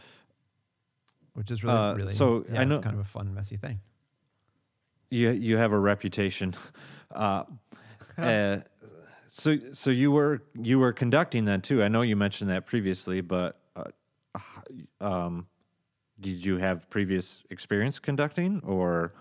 which 1.36 1.52
is 1.52 1.64
really 1.64 1.78
Uh, 1.78 1.94
really 1.94 2.14
so 2.14 2.44
yeah, 2.52 2.62
I 2.62 2.64
know- 2.66 2.76
it's 2.78 2.84
kind 2.84 2.96
of 2.96 3.02
a 3.02 3.08
fun 3.08 3.34
messy 3.34 3.56
thing. 3.58 3.80
You 5.12 5.30
you 5.32 5.58
have 5.58 5.72
a 5.72 5.80
reputation. 5.80 6.56
Uh, 7.14 7.44
uh, 8.18 8.58
so 9.30 9.56
so 9.72 9.90
you 9.92 10.12
were 10.12 10.42
you 10.62 10.80
were 10.80 10.92
conducting 10.92 11.46
then 11.46 11.62
too. 11.62 11.82
I 11.84 11.88
know 11.88 12.02
you 12.02 12.16
mentioned 12.18 12.50
that 12.50 12.66
previously, 12.66 13.22
but 13.22 13.62
uh, 13.76 13.92
um, 15.00 15.48
did 16.20 16.44
you 16.44 16.58
have 16.58 16.90
previous 16.90 17.44
experience 17.52 18.00
conducting, 18.00 18.60
or 18.66 19.14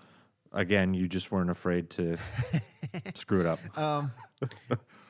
again 0.51 0.93
you 0.93 1.07
just 1.07 1.31
weren't 1.31 1.51
afraid 1.51 1.89
to 1.91 2.17
screw 3.13 3.39
it 3.39 3.45
up? 3.45 3.59
Um, 3.77 4.11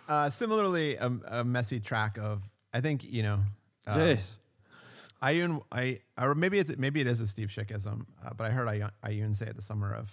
uh, 0.07 0.29
similarly, 0.29 0.97
a, 0.97 1.11
a 1.27 1.43
messy 1.43 1.79
track 1.79 2.17
of 2.19 2.43
I 2.73 2.81
think 2.81 3.03
you 3.03 3.23
know. 3.23 3.39
Uh, 3.87 3.95
Yes. 3.97 4.37
Ayun, 5.25 5.61
I 5.71 5.99
or 6.21 6.35
maybe 6.35 6.59
it's 6.59 6.77
maybe 6.77 7.01
it 7.01 7.07
is 7.07 7.19
a 7.19 7.27
Steve 7.27 7.49
Schickism, 7.49 8.05
uh, 8.23 8.29
but 8.37 8.45
I 8.45 8.51
heard 8.51 8.67
Ayun, 8.67 8.91
Ayun 9.03 9.35
say 9.35 9.47
it 9.47 9.55
the 9.55 9.61
summer 9.61 9.93
of, 9.93 10.09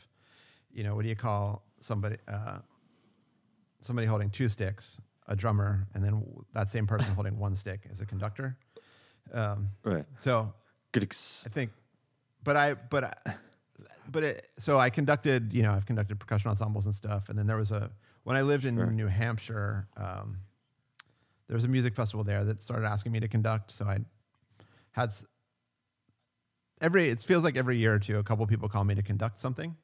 you 0.72 0.82
know, 0.84 0.94
what 0.94 1.02
do 1.02 1.08
you 1.08 1.16
call 1.16 1.62
somebody 1.80 2.16
uh, 2.28 2.58
somebody 3.82 4.06
holding 4.06 4.30
two 4.30 4.48
sticks, 4.48 5.00
a 5.28 5.36
drummer, 5.36 5.86
and 5.94 6.02
then 6.02 6.24
that 6.54 6.68
same 6.68 6.86
person 6.86 7.10
holding 7.14 7.38
one 7.38 7.54
stick 7.54 7.86
is 7.90 8.00
a 8.00 8.06
conductor. 8.06 8.56
Um, 9.32 9.68
Right. 9.84 10.04
so 10.20 10.52
Good. 10.92 11.02
I 11.46 11.48
think, 11.48 11.70
but 12.44 12.56
I, 12.56 12.74
but, 12.74 13.04
I, 13.04 13.14
but 14.10 14.22
it, 14.22 14.48
so 14.58 14.78
I 14.78 14.90
conducted, 14.90 15.52
you 15.52 15.62
know, 15.62 15.72
I've 15.72 15.86
conducted 15.86 16.18
percussion 16.20 16.50
ensembles 16.50 16.86
and 16.86 16.94
stuff. 16.94 17.28
And 17.28 17.38
then 17.38 17.46
there 17.46 17.56
was 17.56 17.70
a, 17.70 17.90
when 18.24 18.36
I 18.36 18.42
lived 18.42 18.64
in. 18.64 18.76
New 18.96 19.06
Hampshire, 19.06 19.88
um, 19.96 20.38
there 21.48 21.56
was 21.56 21.64
a 21.64 21.68
music 21.68 21.94
festival 21.94 22.24
there 22.24 22.44
that 22.44 22.62
started 22.62 22.86
asking 22.86 23.12
me 23.12 23.20
to 23.20 23.28
conduct. 23.28 23.72
So 23.72 23.86
I 23.86 23.98
had 24.92 25.12
every, 26.80 27.08
it 27.10 27.20
feels 27.20 27.44
like 27.44 27.56
every 27.56 27.76
year 27.78 27.94
or 27.94 27.98
two, 27.98 28.18
a 28.18 28.22
couple 28.22 28.46
people 28.46 28.68
call 28.68 28.84
me 28.84 28.94
to 28.94 29.02
conduct 29.02 29.38
something 29.38 29.76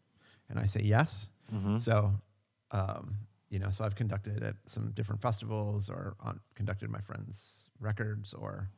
and 0.50 0.58
I 0.58 0.66
say 0.66 0.80
yes. 0.82 1.28
Mhm. 1.52 1.80
So, 1.80 2.12
um, 2.70 3.16
you 3.50 3.58
know, 3.58 3.70
so 3.70 3.84
I've 3.84 3.94
conducted 3.94 4.42
at 4.42 4.56
some 4.66 4.90
different 4.92 5.20
festivals 5.22 5.88
or 5.88 6.16
on, 6.20 6.40
conducted 6.54 6.90
my 6.90 7.00
friends' 7.00 7.68
records 7.80 8.32
or 8.34 8.68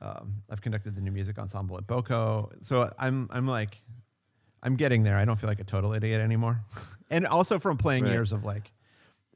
um, 0.00 0.42
I've 0.48 0.60
conducted 0.62 0.94
the 0.94 1.00
new 1.00 1.10
music 1.10 1.38
ensemble 1.38 1.76
at 1.76 1.86
Boco. 1.86 2.50
So 2.60 2.92
I'm 2.98 3.28
I'm 3.32 3.48
like 3.48 3.82
I'm 4.62 4.76
getting 4.76 5.02
there. 5.02 5.16
I 5.16 5.24
don't 5.24 5.36
feel 5.38 5.48
like 5.48 5.58
a 5.60 5.64
total 5.64 5.92
idiot 5.92 6.20
anymore. 6.20 6.60
and 7.10 7.26
also 7.26 7.58
from 7.58 7.76
playing 7.76 8.04
Right. 8.04 8.12
years 8.12 8.32
of 8.32 8.44
like 8.44 8.70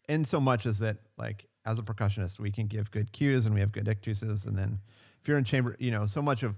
in 0.08 0.24
so 0.24 0.40
much 0.40 0.66
as 0.66 0.78
that 0.78 0.98
like 1.16 1.46
as 1.64 1.78
a 1.80 1.82
percussionist 1.82 2.38
we 2.38 2.50
can 2.52 2.66
give 2.68 2.90
good 2.92 3.10
cues 3.12 3.46
and 3.46 3.54
we 3.54 3.60
have 3.60 3.72
good 3.72 3.86
ictuses 3.88 4.46
and 4.46 4.56
then 4.56 4.78
if 5.22 5.28
you're 5.28 5.38
in 5.38 5.44
chamber, 5.44 5.76
you 5.78 5.90
know, 5.92 6.04
so 6.06 6.20
much 6.20 6.42
of 6.42 6.56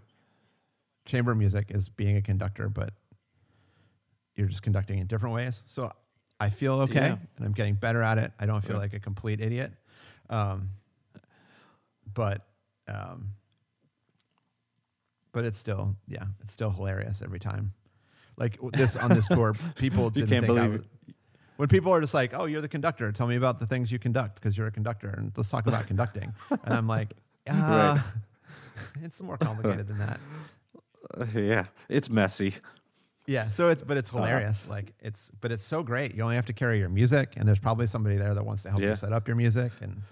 chamber 1.05 1.35
music 1.35 1.67
is 1.71 1.89
being 1.91 2.17
a 2.17 2.23
conductor 2.23 2.69
but 2.71 2.95
you're 4.37 4.49
just 4.49 4.62
conducting 4.62 4.99
in 4.99 5.07
different 5.07 5.35
ways. 5.35 5.62
So 5.67 5.93
I 6.41 6.49
feel 6.51 6.81
okay 6.81 6.95
Yeah. 6.95 7.17
and 7.37 7.45
I'm 7.47 7.53
getting 7.53 7.75
better 7.75 8.03
at 8.03 8.17
it. 8.19 8.33
I 8.41 8.47
don't 8.47 8.62
feel 8.65 8.77
Yeah. 8.77 8.81
like 8.83 8.95
a 8.95 8.99
complete 9.01 9.41
idiot. 9.41 9.73
Um, 10.31 10.71
but 12.15 12.47
um, 12.89 13.31
but 15.33 15.45
it's 15.45 15.59
still 15.59 15.95
yeah, 16.09 16.25
it's 16.41 16.53
still 16.53 16.71
hilarious 16.71 17.23
every 17.23 17.39
time. 17.41 17.73
Like 18.37 18.59
this 18.73 18.97
on 18.97 19.12
this 19.12 19.29
tour, 19.29 19.55
people 19.77 20.11
didn't 20.11 20.31
can't 20.31 20.47
think 20.47 20.59
I 20.59 20.67
believe 20.67 20.81
was, 20.81 20.89
when 21.57 21.69
people 21.69 21.93
are 21.93 22.01
just 22.01 22.15
like, 22.15 22.33
"Oh, 22.35 22.47
you're 22.47 22.61
the 22.61 22.69
conductor. 22.69 23.11
Tell 23.12 23.27
me 23.27 23.37
about 23.37 23.59
the 23.59 23.67
things 23.67 23.91
you 23.93 23.99
conduct 23.99 24.35
because 24.37 24.57
you're 24.57 24.67
a 24.67 24.73
conductor, 24.73 25.11
and 25.11 25.33
let's 25.37 25.51
talk 25.51 25.67
about 25.67 25.87
conducting." 25.87 26.33
And 26.65 26.75
I'm 26.75 26.87
like, 26.89 27.11
uh, 27.47 27.99
"It's 29.03 29.20
more 29.20 29.37
complicated 29.39 29.87
than 29.89 29.99
that." 29.99 30.20
Uh, 31.18 31.25
yeah. 31.39 31.66
It's 31.89 32.09
messy. 32.11 32.55
Yeah. 33.27 33.51
So 33.51 33.68
it's 33.68 33.83
but 33.83 33.97
it's 33.97 34.11
Uh-huh. 34.11 34.25
hilarious. 34.25 34.61
Like 34.68 34.93
it's 35.01 35.31
but 35.41 35.53
it's 35.53 35.64
so 35.64 35.83
great. 35.83 36.14
You 36.14 36.22
only 36.22 36.37
have 36.37 36.47
to 36.47 36.53
carry 36.53 36.79
your 36.79 36.89
music, 36.89 37.35
and 37.37 37.47
there's 37.49 37.59
probably 37.59 37.87
somebody 37.87 38.16
there 38.16 38.35
that 38.35 38.45
wants 38.45 38.62
to 38.64 38.70
help 38.70 38.83
Yeah. 38.83 38.91
you 38.91 38.95
set 38.97 39.12
up 39.12 39.27
your 39.29 39.37
music, 39.37 39.72
and 39.81 40.03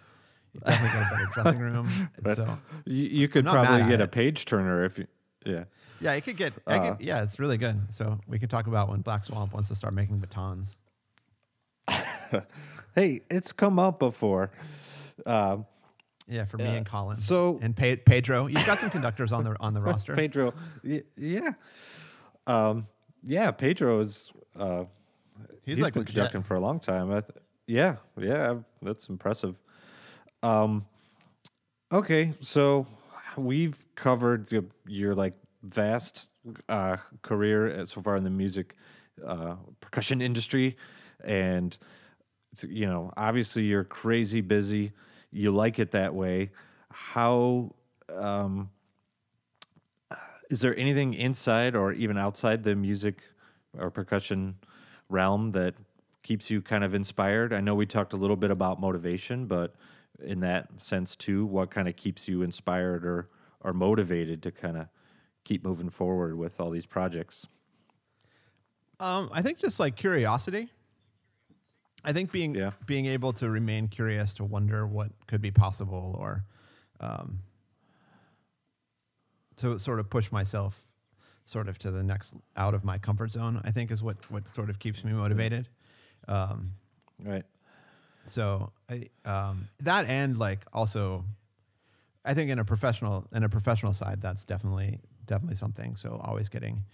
you 0.54 0.60
definitely 0.60 0.98
get 0.98 1.06
a 1.06 1.10
better 1.14 1.30
dressing 1.34 1.58
room. 1.60 2.08
Right. 2.24 2.36
So 2.36 2.58
You, 2.84 3.04
you 3.08 3.28
could 3.28 3.46
I'm 3.46 3.54
not 3.54 3.62
mad 3.62 3.68
probably 3.78 3.88
get 3.88 4.00
a 4.00 4.08
page 4.08 4.44
turner 4.44 4.84
if 4.84 4.98
you. 4.98 5.06
Yeah. 5.44 5.64
yeah, 6.00 6.12
it 6.12 6.20
could 6.22 6.36
get. 6.36 6.52
I 6.68 6.76
Uh, 6.78 6.94
could, 6.94 7.04
yeah, 7.04 7.22
it's 7.22 7.40
really 7.40 7.56
good. 7.58 7.80
So 7.90 8.18
we 8.28 8.38
can 8.38 8.48
talk 8.48 8.66
about 8.68 8.88
when 8.88 9.00
Black 9.00 9.24
Swamp 9.24 9.52
wants 9.52 9.68
to 9.70 9.74
start 9.74 9.92
making 9.92 10.18
batons. 10.18 10.76
Hey, 12.94 13.22
it's 13.30 13.52
come 13.52 13.78
up 13.78 13.98
before. 13.98 14.50
Um, 15.24 15.64
Yeah, 16.28 16.44
for 16.44 16.56
me 16.58 16.64
and 16.76 16.86
Colin. 16.86 17.16
so- 17.16 17.58
and 17.62 17.76
Pe- 17.76 17.96
Pedro, 17.96 18.46
you've 18.46 18.64
got 18.66 18.78
some 18.78 18.90
conductors 18.96 19.32
on 19.32 19.44
the 19.44 19.56
on 19.60 19.74
the 19.74 19.80
roster. 19.88 20.14
Pedro, 20.14 20.54
yeah, 21.16 21.50
um, 22.46 22.86
yeah. 23.26 23.50
Pedro 23.50 24.00
is 24.00 24.30
uh, 24.58 24.84
He's, 25.64 25.76
he's 25.76 25.80
like 25.80 25.94
been 25.94 26.02
legit. 26.02 26.14
conducting 26.14 26.42
for 26.42 26.54
a 26.54 26.60
long 26.60 26.80
time. 26.80 27.10
I 27.10 27.20
th- 27.20 27.32
yeah, 27.66 27.96
yeah, 28.18 28.56
that's 28.82 29.08
impressive. 29.08 29.56
Um, 30.42 30.86
Okay, 31.92 32.32
so 32.40 32.86
we've 33.36 33.78
covered 33.96 34.50
your, 34.50 34.64
your 34.86 35.14
like 35.14 35.34
vast 35.62 36.28
uh, 36.68 36.96
career 37.20 37.84
so 37.86 38.00
far 38.00 38.16
in 38.16 38.24
the 38.24 38.30
music 38.30 38.76
uh, 39.26 39.56
percussion 39.80 40.22
industry, 40.22 40.76
and 41.22 41.76
you 42.66 42.86
know, 42.86 43.12
obviously 43.18 43.64
you're 43.64 43.84
crazy 43.84 44.40
busy. 44.40 44.92
You 45.32 45.50
like 45.50 45.78
it 45.78 45.90
that 45.92 46.14
way. 46.14 46.50
How 46.90 47.74
um, 48.14 48.70
is 50.50 50.60
there 50.60 50.76
anything 50.76 51.14
inside 51.14 51.74
or 51.74 51.92
even 51.92 52.18
outside 52.18 52.62
the 52.62 52.76
music 52.76 53.20
or 53.78 53.90
percussion 53.90 54.54
realm 55.08 55.52
that 55.52 55.74
keeps 56.22 56.50
you 56.50 56.60
kind 56.60 56.84
of 56.84 56.94
inspired? 56.94 57.54
I 57.54 57.60
know 57.60 57.74
we 57.74 57.86
talked 57.86 58.12
a 58.12 58.16
little 58.16 58.36
bit 58.36 58.50
about 58.50 58.78
motivation, 58.78 59.46
but 59.46 59.74
in 60.22 60.40
that 60.40 60.68
sense 60.76 61.16
too, 61.16 61.46
what 61.46 61.70
kind 61.70 61.88
of 61.88 61.96
keeps 61.96 62.28
you 62.28 62.42
inspired 62.42 63.04
or 63.04 63.28
or 63.62 63.72
motivated 63.72 64.42
to 64.42 64.50
kind 64.50 64.76
of 64.76 64.88
keep 65.44 65.64
moving 65.64 65.88
forward 65.88 66.36
with 66.36 66.60
all 66.60 66.70
these 66.70 66.86
projects? 66.86 67.46
Um, 69.00 69.30
I 69.32 69.40
think 69.40 69.58
just 69.58 69.80
like 69.80 69.96
curiosity. 69.96 70.70
I 72.05 72.12
think 72.12 72.32
being 72.32 72.55
Yeah. 72.55 72.72
being 72.86 73.07
able 73.07 73.32
to 73.34 73.48
remain 73.48 73.88
curious 73.88 74.34
to 74.34 74.44
wonder 74.44 74.86
what 74.86 75.11
could 75.26 75.40
be 75.40 75.50
possible 75.50 76.16
or 76.18 76.44
um, 77.00 77.40
to 79.57 79.78
sort 79.78 80.00
of 80.00 80.11
push 80.11 80.30
myself 80.32 80.86
sort 81.44 81.68
of 81.68 81.78
to 81.78 81.90
the 81.90 82.03
next 82.03 82.34
out 82.57 82.74
of 82.74 82.84
my 82.84 82.98
comfort 82.98 83.30
zone, 83.30 83.61
I 83.64 83.70
think 83.70 83.90
is 83.90 84.03
what 84.03 84.16
what 84.30 84.42
sort 84.55 84.70
of 84.70 84.78
keeps 84.78 85.05
me 85.05 85.12
motivated. 85.12 85.68
Um, 86.28 86.72
Right. 87.24 87.44
so 88.24 88.72
I 88.88 89.09
um, 89.24 89.68
that 89.80 90.07
and 90.07 90.38
like 90.38 90.64
also, 90.72 91.24
I 92.24 92.34
think 92.34 92.50
in 92.50 92.59
a 92.59 92.64
professional 92.64 93.26
in 93.32 93.44
a 93.44 93.48
professional 93.48 93.92
side, 93.92 94.20
that's 94.20 94.44
definitely 94.44 95.00
definitely 95.26 95.57
something. 95.57 95.96
So 95.96 96.20
always 96.22 96.48
getting 96.48 96.84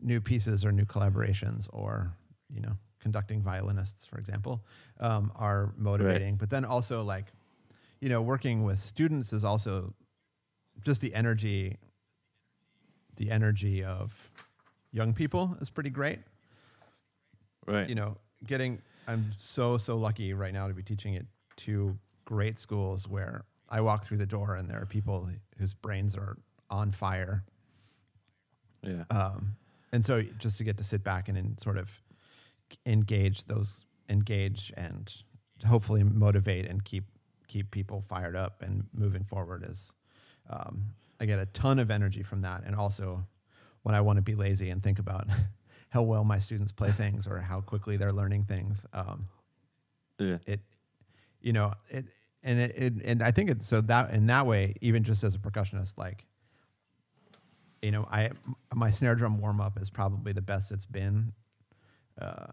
new 0.00 0.20
pieces 0.20 0.64
or 0.64 0.72
new 0.72 0.84
collaborations 0.84 1.68
or 1.72 2.12
you 2.52 2.60
know 2.60 2.76
conducting 3.06 3.40
violinists, 3.40 4.04
for 4.04 4.18
example, 4.18 4.54
um, 4.98 5.30
are 5.36 5.72
motivating. 5.76 6.34
But 6.36 6.50
then 6.50 6.64
also 6.64 7.02
like, 7.04 7.26
you 8.00 8.08
know, 8.08 8.20
working 8.20 8.64
with 8.64 8.80
students 8.80 9.32
is 9.32 9.44
also 9.44 9.94
just 10.84 11.00
the 11.00 11.14
energy. 11.14 11.76
The 13.16 13.30
energy 13.30 13.84
of 13.84 14.08
young 14.92 15.14
people 15.14 15.56
is 15.60 15.70
pretty 15.70 15.90
great 15.90 16.18
Right. 17.66 17.88
you 17.88 17.94
know, 17.94 18.16
getting 18.46 18.80
I'm 19.08 19.32
so 19.38 19.78
so 19.78 19.96
lucky 19.96 20.34
right 20.34 20.52
now 20.52 20.68
to 20.68 20.74
be 20.74 20.82
teaching 20.82 21.16
at 21.16 21.24
two 21.56 21.98
great 22.24 22.58
schools 22.58 23.08
where 23.08 23.44
I 23.68 23.80
walk 23.80 24.04
through 24.04 24.18
the 24.18 24.26
door 24.26 24.54
and 24.56 24.68
there 24.70 24.80
are 24.80 24.86
people 24.86 25.28
whose 25.58 25.74
brains 25.74 26.16
are 26.16 26.36
on 26.70 26.92
fire. 26.92 27.44
yeah. 28.82 29.04
Um, 29.10 29.56
and 29.92 30.04
so 30.04 30.22
just 30.38 30.58
to 30.58 30.64
get 30.64 30.76
to 30.78 30.84
sit 30.84 31.02
back 31.02 31.28
and, 31.28 31.38
and 31.38 31.58
sort 31.60 31.76
of 31.78 31.88
engage 32.84 33.44
those 33.44 33.84
engage 34.08 34.72
and 34.76 35.12
hopefully 35.66 36.02
motivate 36.02 36.66
and 36.66 36.84
keep 36.84 37.04
keep 37.48 37.70
people 37.70 38.04
fired 38.08 38.36
up 38.36 38.62
and 38.62 38.84
moving 38.92 39.24
forward 39.24 39.64
is 39.68 39.92
um, 40.50 40.84
I 41.20 41.26
get 41.26 41.38
a 41.38 41.46
ton 41.46 41.78
of 41.78 41.90
energy 41.90 42.22
from 42.22 42.42
that 42.42 42.64
and 42.64 42.74
also 42.74 43.26
when 43.82 43.94
I 43.94 44.00
want 44.00 44.16
to 44.16 44.22
be 44.22 44.34
lazy 44.34 44.70
and 44.70 44.82
think 44.82 44.98
about 44.98 45.28
how 45.90 46.02
well 46.02 46.24
my 46.24 46.38
students 46.38 46.72
play 46.72 46.92
things 46.96 47.26
or 47.26 47.38
how 47.38 47.60
quickly 47.60 47.96
they're 47.96 48.12
learning 48.12 48.44
things 48.44 48.84
um, 48.92 49.26
yeah. 50.18 50.38
it 50.46 50.60
you 51.40 51.52
know 51.52 51.72
it 51.88 52.06
and 52.42 52.58
it, 52.58 52.72
it 52.76 52.92
and 53.04 53.22
i 53.22 53.30
think 53.30 53.50
it's 53.50 53.66
so 53.66 53.80
that 53.80 54.10
in 54.10 54.26
that 54.26 54.46
way 54.46 54.74
even 54.80 55.04
just 55.04 55.22
as 55.22 55.34
a 55.34 55.38
percussionist 55.38 55.98
like 55.98 56.24
you 57.82 57.90
know 57.90 58.06
i 58.10 58.30
my 58.74 58.90
snare 58.90 59.14
drum 59.14 59.38
warm 59.38 59.60
up 59.60 59.78
is 59.80 59.90
probably 59.90 60.32
the 60.32 60.42
best 60.42 60.72
it's 60.72 60.86
been 60.86 61.32
uh, 62.20 62.52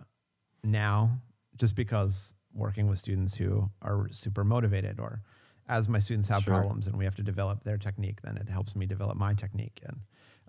now 0.64 1.10
just 1.58 1.76
because 1.76 2.34
working 2.54 2.88
with 2.88 3.00
students 3.00 3.36
who 3.36 3.70
are 3.82 4.08
super 4.12 4.44
motivated 4.44 5.00
or 5.00 5.22
as 5.68 5.88
my 5.88 6.00
students 6.00 6.28
have 6.28 6.44
Sure. 6.44 6.54
problems 6.56 6.88
and 6.88 6.96
we 6.98 7.06
have 7.06 7.16
to 7.16 7.24
develop 7.24 7.64
their 7.64 7.78
technique 7.78 8.22
then 8.22 8.38
it 8.38 8.48
helps 8.50 8.76
me 8.76 8.86
develop 8.86 9.18
my 9.18 9.34
technique 9.34 9.82
and 9.86 10.00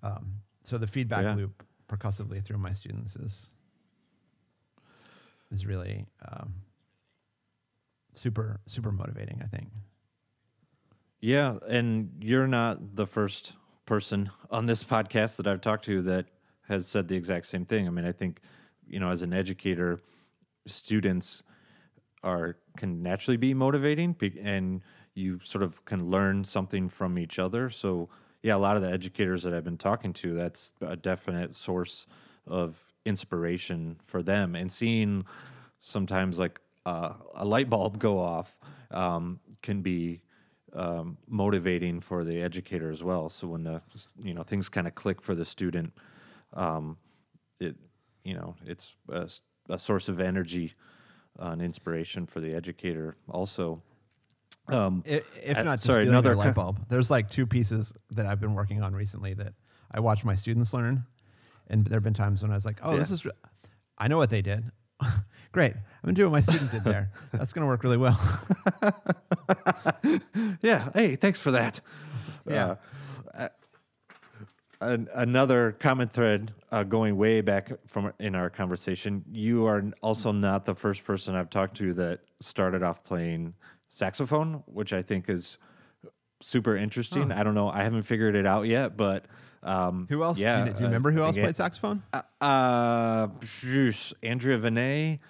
um, 0.03 0.35
so 0.63 0.77
the 0.79 0.87
feedback 0.87 1.25
Yeah. 1.25 1.37
loop 1.37 1.63
percussively 1.89 2.41
through 2.41 2.59
my 2.59 2.73
students 2.73 3.17
is 3.17 3.51
is 5.51 5.65
really 5.67 6.05
um, 6.31 6.55
super 8.15 8.61
super 8.67 8.93
motivating 8.93 9.41
i 9.43 9.47
think 9.47 9.69
Yeah, 11.21 11.57
and 11.67 12.11
you're 12.21 12.47
not 12.47 12.97
the 12.97 13.07
first 13.07 13.55
person 13.87 14.31
on 14.51 14.67
this 14.67 14.85
podcast 14.95 15.37
that 15.37 15.47
I've 15.47 15.61
talked 15.61 15.85
to 15.87 16.03
that 16.03 16.27
has 16.69 16.87
said 16.87 17.09
the 17.09 17.17
exact 17.17 17.47
same 17.47 17.65
thing. 17.65 17.87
I 17.87 17.91
mean, 17.91 18.05
I 18.05 18.13
think, 18.13 18.41
you 18.89 19.01
know, 19.01 19.11
as 19.11 19.23
an 19.23 19.33
educator, 19.33 20.01
students 20.67 21.43
are 22.23 22.57
can 22.77 23.03
naturally 23.03 23.37
be 23.37 23.55
motivating 23.55 24.17
and 24.43 24.81
you 25.15 25.39
sort 25.45 25.63
of 25.63 25.85
can 25.85 26.11
learn 26.11 26.45
something 26.45 26.89
from 26.89 27.19
each 27.19 27.39
other. 27.39 27.71
So, 27.71 28.09
yeah, 28.43 28.57
a 28.57 28.59
lot 28.59 28.77
of 28.77 28.83
the 28.83 28.91
educators 28.91 29.43
that 29.45 29.55
I've 29.55 29.65
been 29.65 29.79
talking 29.79 30.13
to, 30.15 30.35
that's 30.35 30.73
a 30.81 30.97
definite 30.97 31.55
source 31.55 32.07
of 32.47 32.77
inspiration 33.05 33.97
for 34.07 34.23
them 34.23 34.55
and 34.55 34.73
seeing 34.73 35.25
sometimes 35.81 36.39
like 36.39 36.61
uh, 36.87 37.13
a 37.35 37.45
light 37.45 37.71
bulb 37.71 37.99
go 37.99 38.19
off 38.19 38.57
um, 38.91 39.39
can 39.63 39.83
be 39.83 40.21
um, 40.75 41.17
motivating 41.29 42.01
for 42.01 42.25
the 42.25 42.43
educator 42.43 42.91
as 42.91 43.03
well. 43.03 43.29
So 43.29 43.47
when 43.47 43.65
the 43.65 43.81
you 44.23 44.35
know 44.35 44.43
things 44.43 44.69
kind 44.69 44.87
of 44.87 44.95
click 44.95 45.23
for 45.23 45.35
the 45.35 45.45
student, 45.45 45.93
um, 46.55 46.97
it 47.61 47.77
you 48.25 48.35
know 48.35 48.55
it's 48.67 48.95
a 49.69 49.79
source 49.79 50.09
of 50.09 50.21
energy 50.21 50.75
uh, 51.41 51.47
and 51.51 51.63
inspiration 51.63 52.27
for 52.27 52.41
the 52.41 52.55
educator 52.55 53.17
also. 53.29 53.83
Um, 54.69 55.03
I- 55.07 55.23
if 55.43 55.59
Uh, 55.59 55.63
not 55.63 55.75
just 55.79 55.87
sorry, 55.87 56.09
another 56.09 56.35
light 56.35 56.55
bulb 56.55 56.87
there's 56.89 57.11
like 57.11 57.29
two 57.29 57.47
pieces 57.47 57.93
that 58.13 58.25
i've 58.25 58.41
been 58.41 58.55
working 58.55 58.83
on 58.83 58.95
recently 58.95 59.35
that 59.35 59.53
i 59.93 60.01
watch 60.01 60.25
my 60.25 60.35
students 60.35 60.73
learn 60.73 61.05
and 61.69 61.85
there 61.87 61.97
have 61.99 62.03
been 62.03 62.15
times 62.15 62.41
when 62.43 62.51
i 62.51 62.55
was 62.55 62.65
like 62.65 62.79
oh 62.83 62.97
this 62.97 63.11
is 63.11 63.27
i 63.99 64.09
know 64.09 64.17
what 64.17 64.31
they 64.31 64.41
did 64.41 64.65
great 65.53 65.75
i'm 65.75 65.83
gonna 66.03 66.15
do 66.15 66.23
what 66.25 66.33
my 66.33 66.41
student 66.41 66.71
did 66.71 66.83
there 66.83 67.11
that's 67.33 67.53
gonna 67.53 67.67
work 67.67 67.83
really 67.85 67.99
well 67.99 68.19
yeah. 70.63 70.89
Hey, 70.95 71.17
thanks 71.17 71.39
for 71.39 71.51
that. 71.53 71.81
Yeah. 72.49 72.67
Uh, 72.67 72.77
an, 74.85 75.09
another 75.15 75.73
common 75.73 76.09
thread 76.09 76.53
uh, 76.71 76.83
going 76.83 77.17
way 77.17 77.41
back 77.41 77.73
from 77.87 78.13
in 78.19 78.35
our 78.35 78.51
conversation. 78.51 79.25
You 79.33 79.67
are 79.67 79.85
also 80.03 80.33
not 80.33 80.65
the 80.67 80.75
first 80.75 81.05
person 81.05 81.35
I've 81.35 81.51
talked 81.51 81.77
to 81.79 81.95
that 81.95 82.21
started 82.41 82.83
off 82.83 83.05
playing 83.05 83.55
saxophone, 83.89 84.63
which 84.67 84.93
I 84.93 85.03
think 85.03 85.29
is 85.29 85.59
super 86.41 86.77
interesting. 86.77 87.33
I 87.33 87.43
don't 87.43 87.55
know. 87.55 87.69
I 87.69 87.83
haven't 87.83 88.03
figured 88.03 88.37
it 88.37 88.47
out 88.47 88.67
yet, 88.67 88.97
but 88.97 89.25
um, 89.63 90.07
who 90.09 90.23
else 90.23 90.39
Yeah, 90.39 90.65
do, 90.65 90.71
you, 90.71 90.77
do 90.77 90.81
you 90.81 90.87
uh, 90.87 90.89
remember 90.89 91.11
who 91.11 91.23
I 91.23 91.27
else 91.27 91.37
played 91.37 91.57
saxophone 91.57 92.03
uh, 92.13 92.23
uh, 92.41 93.29
Andrea 94.23 94.59
Venet. 94.59 95.21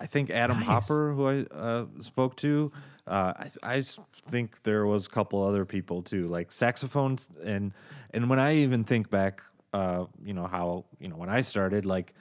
I 0.00 0.06
think 0.06 0.30
Adam 0.30 0.58
Nice. 0.58 0.66
Hopper, 0.66 1.12
who 1.12 1.28
I 1.28 1.42
uh, 1.54 1.86
spoke 2.00 2.36
to. 2.38 2.72
Uh, 3.06 3.32
I, 3.62 3.76
I 3.76 3.82
think 4.30 4.62
there 4.62 4.86
was 4.86 5.06
a 5.06 5.10
couple 5.10 5.42
other 5.42 5.64
people 5.64 6.02
too, 6.02 6.26
like 6.28 6.50
saxophones, 6.50 7.28
and 7.44 7.72
and 8.12 8.30
when 8.30 8.38
I 8.38 8.56
even 8.56 8.84
think 8.84 9.10
back, 9.10 9.42
uh, 9.74 10.06
you 10.24 10.32
know 10.32 10.46
how 10.46 10.86
you 10.98 11.08
know 11.08 11.16
when 11.16 11.28
I 11.28 11.42
started, 11.42 11.84
like 11.84 12.14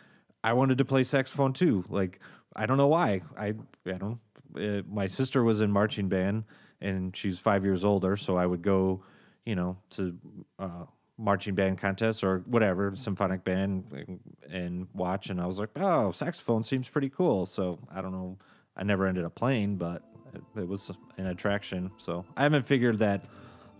I 0.44 0.54
wanted 0.54 0.78
to 0.80 0.86
play 0.86 1.04
saxophone 1.04 1.54
too. 1.54 1.86
Like 1.90 2.20
I 2.56 2.66
don't 2.66 2.78
know 2.78 2.88
why. 2.88 3.22
I 3.38 3.54
I 3.86 3.94
don't. 3.94 4.20
Uh, 4.56 4.84
my 4.92 5.08
sister 5.08 5.44
was 5.44 5.62
in 5.62 5.72
marching 5.72 6.10
band, 6.10 6.44
and 6.82 7.16
she's 7.16 7.40
five 7.40 7.64
years 7.64 7.86
older, 7.86 8.18
so 8.18 8.36
I 8.36 8.46
would 8.46 8.62
go, 8.62 9.04
you 9.46 9.56
know, 9.56 9.78
to 9.92 10.16
uh, 10.60 10.86
marching 11.18 11.56
band 11.56 11.80
contests 11.80 12.24
or 12.24 12.40
whatever, 12.46 12.94
symphonic 12.96 13.44
band, 13.44 13.86
and, 13.92 14.20
and 14.52 14.88
watch. 14.94 15.30
And 15.30 15.40
I 15.40 15.48
was 15.48 15.58
like, 15.58 15.70
oh, 15.78 16.12
saxophone 16.12 16.64
seems 16.64 16.90
pretty 16.90 17.10
cool. 17.10 17.46
So 17.46 17.80
I 17.94 18.02
don't 18.02 18.12
know. 18.12 18.38
I 18.76 18.84
never 18.84 19.08
ended 19.08 19.24
up 19.24 19.36
playing, 19.36 19.78
but 19.78 20.04
it, 20.34 20.68
was 20.68 20.92
an 21.18 21.28
attraction. 21.28 21.92
So 21.98 22.26
I 22.38 22.44
haven't 22.44 22.66
figured 22.68 23.00
that 23.00 23.26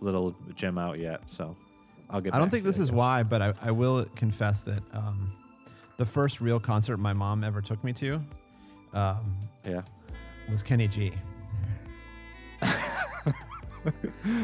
little 0.00 0.34
gem 0.54 0.78
out 0.78 0.98
yet. 0.98 1.20
So 1.26 1.56
I'll 2.10 2.20
get. 2.20 2.34
i 2.34 2.38
don't 2.38 2.50
think 2.50 2.64
this 2.64 2.78
is 2.78 2.92
why 2.92 3.22
but 3.22 3.40
I, 3.42 3.54
I 3.62 3.70
will 3.70 4.04
confess 4.14 4.60
that 4.62 4.82
um, 4.92 5.32
the 5.96 6.04
first 6.06 6.40
real 6.40 6.60
concert 6.60 6.98
my 6.98 7.12
mom 7.14 7.42
ever 7.44 7.62
took 7.62 7.82
me 7.82 7.92
to 7.94 8.20
um, 8.92 9.34
Yeah. 9.64 9.80
was 10.50 10.62
kenny 10.62 10.86
g 10.86 11.12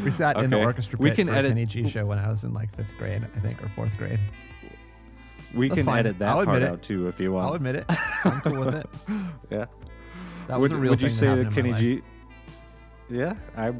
we 0.04 0.10
sat 0.10 0.36
in 0.38 0.50
the 0.50 0.58
orchestra 0.62 0.98
pit 0.98 1.02
We 1.04 1.10
can 1.12 1.26
for 1.28 1.34
edit- 1.34 1.50
kenny 1.52 1.66
g 1.66 1.88
show 1.88 2.04
when 2.06 2.18
i 2.18 2.28
was 2.28 2.44
in 2.44 2.52
like 2.54 2.74
fifth 2.74 2.92
grade 2.98 3.22
i 3.36 3.40
think 3.40 3.62
or 3.62 3.68
fourth 3.68 3.96
grade 3.98 4.18
We 5.54 5.68
That's 5.68 5.78
can 5.80 5.86
fine. 5.86 5.98
edit 6.00 6.18
that 6.20 6.28
I'll 6.28 6.44
part 6.44 6.56
admit 6.58 6.62
it. 6.62 6.72
out 6.72 6.82
too 6.82 7.08
if 7.08 7.18
you 7.18 7.32
want. 7.32 7.46
I'll 7.46 7.54
admit 7.54 7.74
it. 7.76 7.84
I'm 8.24 8.40
cool 8.40 8.60
with 8.60 8.74
it. 8.76 8.86
yeah. 9.50 9.66
That 10.50 10.60
would, 10.60 10.70
was 10.70 10.78
a 10.78 10.80
real 10.80 10.90
would 10.90 11.00
thing 11.00 11.08
you 11.08 11.14
say 11.14 11.42
that 11.42 11.52
Kenny. 11.52 11.72
G? 11.74 12.02
Yeah, 13.08 13.34
I 13.56 13.72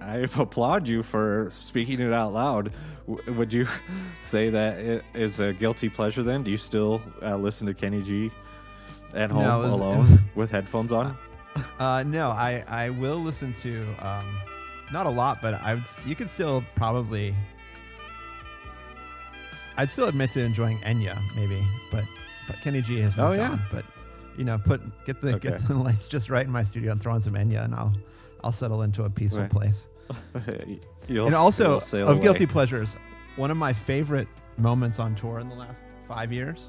I 0.00 0.16
applaud 0.36 0.88
you 0.88 1.02
for 1.02 1.52
speaking 1.60 2.00
it 2.00 2.12
out 2.12 2.32
loud. 2.32 2.72
W- 3.06 3.32
would 3.38 3.52
you 3.52 3.66
say 4.24 4.48
that 4.50 4.78
it 4.78 5.04
is 5.14 5.40
a 5.40 5.52
guilty 5.52 5.88
pleasure? 5.90 6.22
Then, 6.22 6.42
do 6.42 6.50
you 6.50 6.56
still 6.56 7.02
uh, 7.22 7.36
listen 7.36 7.66
to 7.66 7.74
Kenny 7.74 8.02
G 8.02 8.30
at 9.14 9.30
home 9.30 9.42
No, 9.42 9.58
was- 9.58 9.70
alone 9.70 9.98
was- 10.10 10.18
with 10.34 10.50
headphones 10.50 10.92
on? 10.92 11.16
Uh, 11.78 12.02
no, 12.06 12.30
I, 12.30 12.62
I 12.68 12.90
will 12.90 13.16
listen 13.18 13.52
to 13.62 13.84
um, 14.00 14.38
not 14.92 15.06
a 15.06 15.10
lot, 15.10 15.42
but 15.42 15.54
I 15.54 15.74
would, 15.74 15.82
you 16.06 16.14
could 16.14 16.30
still 16.30 16.62
probably. 16.76 17.34
I'd 19.76 19.90
still 19.90 20.08
admit 20.08 20.32
to 20.32 20.40
enjoying 20.40 20.78
Enya, 20.78 21.16
maybe, 21.36 21.62
but 21.92 22.04
but 22.46 22.56
Kenny 22.62 22.80
G 22.82 22.98
has 23.00 23.16
moved 23.16 23.20
Oh, 23.20 23.32
yeah. 23.32 23.50
on. 23.50 23.62
But 23.70 23.84
you 24.38 24.44
know, 24.44 24.56
put 24.56 24.80
get 25.04 25.20
the 25.20 25.38
get 25.38 25.58
the 25.66 25.74
lights 25.88 26.06
just 26.06 26.30
right 26.30 26.46
in 26.46 26.52
my 26.52 26.62
studio 26.62 26.92
and 26.92 27.00
throw 27.02 27.12
on 27.12 27.20
some 27.20 27.34
Enya, 27.34 27.64
and 27.64 27.74
I'll 27.74 27.92
I'll 28.44 28.52
settle 28.52 28.82
into 28.82 29.04
a 29.04 29.10
peaceful 29.10 29.42
Right. 29.42 29.50
place. 29.50 29.88
And 31.08 31.34
also 31.34 31.80
of 31.80 32.20
guilty 32.22 32.44
pleasures, 32.46 32.94
one 33.36 33.50
of 33.50 33.56
my 33.56 33.72
favorite 33.72 34.28
moments 34.58 34.98
on 34.98 35.14
tour 35.14 35.38
in 35.38 35.48
the 35.48 35.54
last 35.54 35.78
five 36.06 36.30
years 36.32 36.68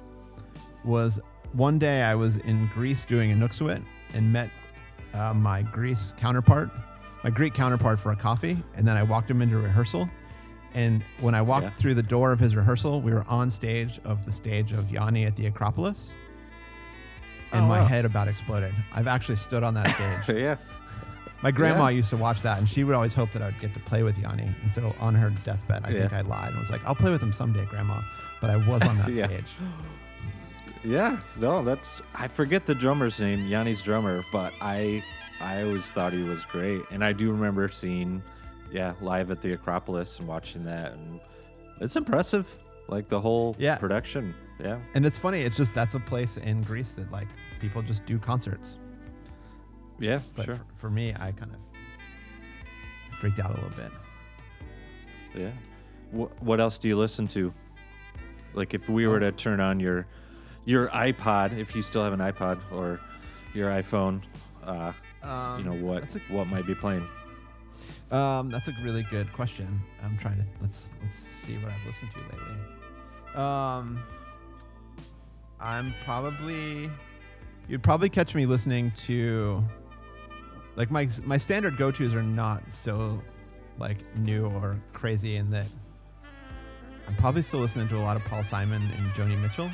was 0.85 1.19
one 1.51 1.77
day 1.77 2.03
I 2.03 2.15
was 2.15 2.37
in 2.37 2.67
Greece 2.73 3.05
doing 3.05 3.31
a 3.31 3.35
Inuksuit 3.35 3.81
and 4.13 4.31
met 4.33 4.49
uh, 5.13 5.33
my 5.33 5.61
Greece 5.61 6.13
counterpart, 6.17 6.69
my 7.25 7.29
Greek 7.29 7.53
counterpart 7.53 7.99
for 7.99 8.13
a 8.13 8.15
coffee, 8.15 8.57
and 8.75 8.87
then 8.87 8.95
I 8.95 9.03
walked 9.03 9.29
him 9.29 9.41
into 9.41 9.57
rehearsal. 9.57 10.09
And 10.73 11.03
when 11.19 11.35
I 11.35 11.41
walked 11.41 11.65
Yeah. 11.65 11.71
through 11.71 11.95
the 11.95 12.03
door 12.03 12.31
of 12.31 12.39
his 12.39 12.55
rehearsal, 12.55 13.01
we 13.01 13.11
were 13.11 13.25
on 13.27 13.49
stage 13.51 13.99
of 14.05 14.23
the 14.23 14.31
stage 14.31 14.71
of 14.71 14.89
Yanni 14.89 15.25
at 15.25 15.35
the 15.35 15.47
Acropolis. 15.47 16.11
And 17.51 17.65
Oh, 17.65 17.67
my 17.67 17.79
wow. 17.81 17.85
head 17.85 18.05
about 18.05 18.27
exploded. 18.27 18.71
I've 18.93 19.07
actually 19.07 19.37
stood 19.37 19.63
on 19.63 19.73
that 19.73 19.87
stage. 20.25 20.37
yeah. 20.37 20.55
My 21.41 21.51
grandma 21.51 21.85
Yeah. 21.87 21.97
used 21.97 22.09
to 22.09 22.17
watch 22.17 22.41
that, 22.41 22.57
and 22.59 22.67
she 22.67 22.83
would 22.83 22.93
always 22.95 23.13
hope 23.13 23.31
that 23.31 23.41
I 23.41 23.45
would 23.45 23.59
get 23.59 23.73
to 23.73 23.79
play 23.81 24.03
with 24.03 24.17
Yanni. 24.19 24.43
And 24.63 24.71
so 24.71 24.93
on 24.99 25.15
her 25.15 25.29
deathbed, 25.45 25.83
I 25.85 25.91
think 25.93 26.11
I 26.13 26.21
lied 26.21 26.49
and 26.49 26.59
was 26.59 26.69
like, 26.69 26.81
"I'll 26.85 26.95
play 26.95 27.11
with 27.11 27.21
him 27.23 27.31
someday, 27.33 27.65
Grandma." 27.65 28.01
But 28.41 28.49
I 28.49 28.57
was 28.57 28.81
on 28.83 28.97
that 28.97 29.09
Yeah. 29.13 29.25
stage. 29.27 29.45
Yeah, 30.83 31.19
no, 31.37 31.63
that's 31.63 32.01
I 32.15 32.27
forget 32.27 32.65
the 32.65 32.75
drummer's 32.75 33.19
name, 33.19 33.45
Yanni's 33.47 33.81
drummer, 33.81 34.23
but 34.31 34.53
I 34.61 35.03
I 35.41 35.63
always 35.63 35.85
thought 35.91 36.13
he 36.13 36.23
was 36.23 36.43
great, 36.45 36.81
and 36.91 37.03
I 37.03 37.11
do 37.13 37.31
remember 37.31 37.69
seeing, 37.69 38.21
yeah, 38.71 38.93
live 39.01 39.31
at 39.31 39.41
the 39.41 39.53
Acropolis 39.53 40.19
and 40.19 40.27
watching 40.27 40.63
that, 40.65 40.93
and 40.93 41.19
it's 41.81 41.95
impressive, 41.95 42.47
like 42.87 43.07
the 43.09 43.19
whole 43.19 43.55
Yeah. 43.59 43.75
production. 43.77 44.33
Yeah, 44.61 44.77
And 44.93 45.05
it's 45.05 45.17
funny. 45.17 45.41
It's 45.41 45.55
just 45.55 45.73
that's 45.73 45.95
a 45.95 45.99
place 46.01 46.35
in 46.37 46.61
Greece 46.63 46.91
that 46.93 47.09
like 47.11 47.27
people 47.61 47.81
just 47.81 48.05
do 48.05 48.19
concerts. 48.19 48.77
yeah, 49.99 50.19
But 50.35 50.45
sure, 50.45 50.55
for, 50.57 50.65
for 50.77 50.89
me, 50.89 51.13
I 51.17 51.31
kind 51.31 51.51
of 51.53 51.59
freaked 53.19 53.39
out 53.39 53.51
a 53.51 53.53
little 53.53 53.69
bit. 53.69 53.91
yeah. 55.35 55.51
Wh- 56.11 56.43
what 56.43 56.59
else 56.59 56.77
do 56.77 56.87
you 56.89 56.97
listen 56.97 57.27
to? 57.29 57.53
Like 58.53 58.73
if 58.73 58.89
we 58.89 59.07
were 59.07 59.15
Oh. 59.17 59.19
to 59.19 59.31
turn 59.31 59.59
on 59.59 59.79
your 59.79 60.05
your 60.65 60.87
iPod, 60.89 61.57
if 61.57 61.73
you 61.75 61.81
still 61.81 62.03
have 62.03 62.13
an 62.13 62.19
iPod 62.19 62.59
or 62.71 62.99
your 63.53 63.69
iPhone, 63.71 64.21
uh, 64.63 64.91
Um, 65.23 65.59
you 65.59 65.65
know 65.65 65.75
what 65.85 66.13
a, 66.15 66.19
what 66.33 66.47
might 66.47 66.65
be 66.67 66.75
playing. 66.75 67.07
um, 68.11 68.49
that's 68.49 68.67
a 68.67 68.73
really 68.83 69.03
good 69.09 69.31
question. 69.33 69.79
I'm 70.03 70.17
trying 70.17 70.37
to 70.37 70.45
let's 70.61 70.89
let's 71.01 71.15
see 71.15 71.55
what 71.57 71.71
I've 71.71 71.85
listened 71.85 72.11
to 72.11 72.19
lately. 72.35 73.41
Um, 73.41 73.99
I'm 75.61 75.93
probably 76.05 76.89
you'd 77.67 77.83
probably 77.83 78.09
catch 78.09 78.33
me 78.35 78.45
listening 78.45 78.91
to 79.07 79.63
like 80.75 80.89
my 80.91 81.07
my 81.25 81.37
standard 81.37 81.77
go 81.77 81.91
tos 81.91 82.13
are 82.13 82.23
not 82.23 82.63
so 82.71 83.21
like 83.77 83.97
new 84.17 84.45
or 84.47 84.77
crazy 84.93 85.35
in 85.35 85.49
that 85.51 85.65
I'm 87.07 87.15
probably 87.15 87.41
still 87.41 87.59
listening 87.59 87.87
to 87.89 87.97
a 87.97 88.03
lot 88.03 88.15
of 88.17 88.23
Paul 88.25 88.43
Simon 88.43 88.81
and 88.81 89.05
Joni 89.11 89.39
Mitchell. 89.41 89.69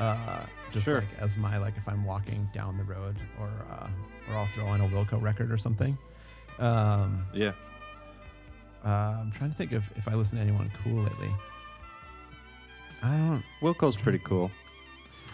Uh, 0.00 0.40
just 0.72 0.84
Sure. 0.84 0.96
like 1.00 1.08
as 1.20 1.36
my 1.36 1.56
like 1.58 1.76
if 1.76 1.88
I'm 1.88 2.04
walking 2.04 2.48
down 2.52 2.76
the 2.76 2.84
road 2.84 3.16
or 3.40 3.48
uh, 3.70 3.88
or 4.30 4.34
I'll 4.36 4.46
throw 4.46 4.66
on 4.66 4.80
a 4.80 4.88
Wilco 4.88 5.20
record 5.22 5.50
or 5.52 5.56
something. 5.58 5.96
Um, 6.58 7.24
Yeah, 7.34 7.52
uh, 8.84 8.88
I'm 9.20 9.30
trying 9.32 9.50
to 9.50 9.56
think 9.56 9.72
of 9.72 9.84
if 9.96 10.08
I 10.08 10.14
listen 10.14 10.36
to 10.36 10.42
anyone 10.42 10.70
cool 10.82 11.02
lately. 11.02 11.30
I 13.02 13.16
don't. 13.16 13.42
Wilco's 13.60 13.96
pretty 13.96 14.18
cool. 14.18 14.50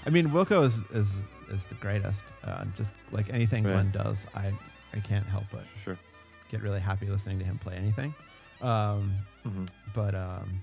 I 0.06 0.10
mean, 0.10 0.28
Wilco 0.30 0.64
is 0.64 0.78
is 0.92 1.14
is 1.50 1.64
the 1.66 1.74
greatest. 1.76 2.22
Uh, 2.44 2.64
just 2.76 2.90
like 3.12 3.30
anything 3.32 3.64
Yeah. 3.64 3.72
Glenn 3.74 3.90
does, 3.92 4.26
I 4.34 4.52
I 4.94 4.98
can't 5.00 5.26
help 5.26 5.44
but 5.52 5.64
Sure. 5.84 5.96
get 6.50 6.60
really 6.62 6.80
happy 6.80 7.06
listening 7.06 7.38
to 7.38 7.44
him 7.44 7.58
play 7.58 7.74
anything. 7.76 8.14
Um, 8.60 9.12
hmm 9.42 9.64
but 9.94 10.14
um, 10.14 10.60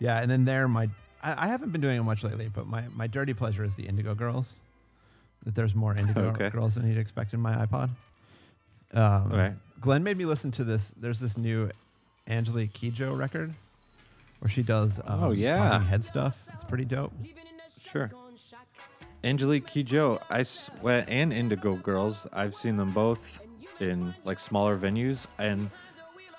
yeah, 0.00 0.20
and 0.20 0.30
then 0.30 0.44
there, 0.44 0.68
my 0.68 0.88
I, 1.22 1.44
I 1.44 1.48
haven't 1.48 1.70
been 1.70 1.80
doing 1.80 1.98
it 1.98 2.02
much 2.02 2.22
lately, 2.22 2.48
but 2.52 2.66
my 2.66 2.84
my 2.94 3.06
dirty 3.06 3.34
pleasure 3.34 3.64
is 3.64 3.74
the 3.74 3.84
Indigo 3.86 4.14
Girls. 4.14 4.58
That 5.44 5.54
there's 5.54 5.74
more 5.74 5.96
Indigo 5.96 6.20
Okay. 6.34 6.50
Girls 6.50 6.74
than 6.74 6.86
you'd 6.88 6.98
expect 6.98 7.32
in 7.34 7.40
my 7.40 7.54
iPod. 7.66 7.90
Um, 8.92 9.30
Right. 9.30 9.52
Glenn 9.80 10.02
made 10.02 10.16
me 10.16 10.24
listen 10.24 10.50
to 10.52 10.64
this. 10.64 10.92
There's 10.96 11.20
this 11.20 11.36
new 11.36 11.70
Angelique 12.28 12.72
Kidjo 12.72 13.16
record 13.16 13.52
where 14.40 14.50
she 14.50 14.62
does 14.62 14.98
um, 15.06 15.22
Oh, 15.24 15.30
yeah. 15.30 15.56
talking 15.70 15.86
head 15.86 16.04
stuff. 16.04 16.36
It's 16.54 16.64
pretty 16.64 16.84
dope. 16.84 17.12
Sure. 17.92 18.10
Angelique 19.24 19.66
Kidjo, 19.66 20.22
I 20.30 20.42
sweat, 20.44 21.08
and 21.08 21.32
Indigo 21.32 21.76
Girls, 21.76 22.26
I've 22.32 22.54
seen 22.54 22.76
them 22.76 22.92
both 22.92 23.20
in 23.80 24.14
like 24.24 24.38
smaller 24.38 24.78
venues. 24.78 25.26
And 25.38 25.70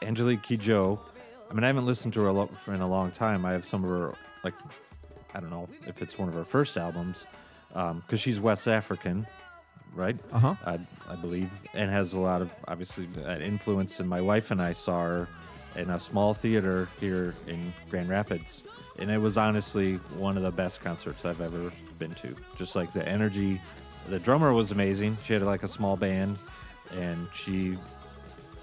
Angelique 0.02 0.44
Kidjo, 0.44 1.00
I 1.50 1.54
mean, 1.54 1.64
I 1.64 1.68
haven't 1.68 1.86
listened 1.86 2.14
to 2.14 2.22
her 2.22 2.28
a 2.28 2.34
lo- 2.34 2.50
for 2.64 2.74
in 2.74 2.82
a 2.82 2.88
long 2.88 3.12
time. 3.12 3.46
I 3.46 3.52
have 3.52 3.66
some 3.66 3.84
of 3.84 3.90
her 3.90 4.16
like, 4.44 4.54
I 5.34 5.40
don't 5.40 5.50
know 5.50 5.68
if 5.88 6.02
it's 6.02 6.18
one 6.18 6.30
of 6.30 6.34
her 6.34 6.46
first 6.46 6.78
albums, 6.78 7.26
because 7.70 8.20
she's 8.22 8.40
West 8.40 8.68
African, 8.68 9.28
right? 9.94 10.18
Uh 10.32 10.40
huh. 10.40 10.56
I, 10.66 10.80
I 11.10 11.16
believe, 11.16 11.50
and 11.74 11.92
has 11.92 12.14
a 12.14 12.20
lot 12.20 12.42
of 12.42 12.50
obviously 12.68 13.08
uh, 13.26 13.38
influence. 13.40 14.00
And 14.00 14.08
my 14.08 14.22
wife 14.22 14.52
and 14.52 14.62
I 14.62 14.74
saw 14.74 15.04
her 15.04 15.28
in 15.76 15.90
a 15.90 16.00
small 16.00 16.34
theater 16.34 16.90
here 17.00 17.36
in 17.48 17.74
Grand 17.90 18.10
Rapids, 18.10 18.64
and 18.98 19.10
it 19.10 19.18
was 19.18 19.38
honestly 19.38 19.96
one 20.18 20.38
of 20.38 20.44
the 20.44 20.52
best 20.52 20.82
concerts 20.82 21.26
I've 21.26 21.42
ever 21.42 21.72
been 21.98 22.14
to. 22.16 22.36
Just 22.58 22.76
like 22.76 22.92
the 22.94 23.08
energy, 23.08 23.62
the 24.08 24.20
drummer 24.20 24.54
was 24.54 24.72
amazing. 24.72 25.18
She 25.24 25.34
had 25.34 25.44
like 25.44 25.64
a 25.64 25.68
small 25.68 25.96
band, 25.96 26.38
and 26.92 27.28
she 27.34 27.78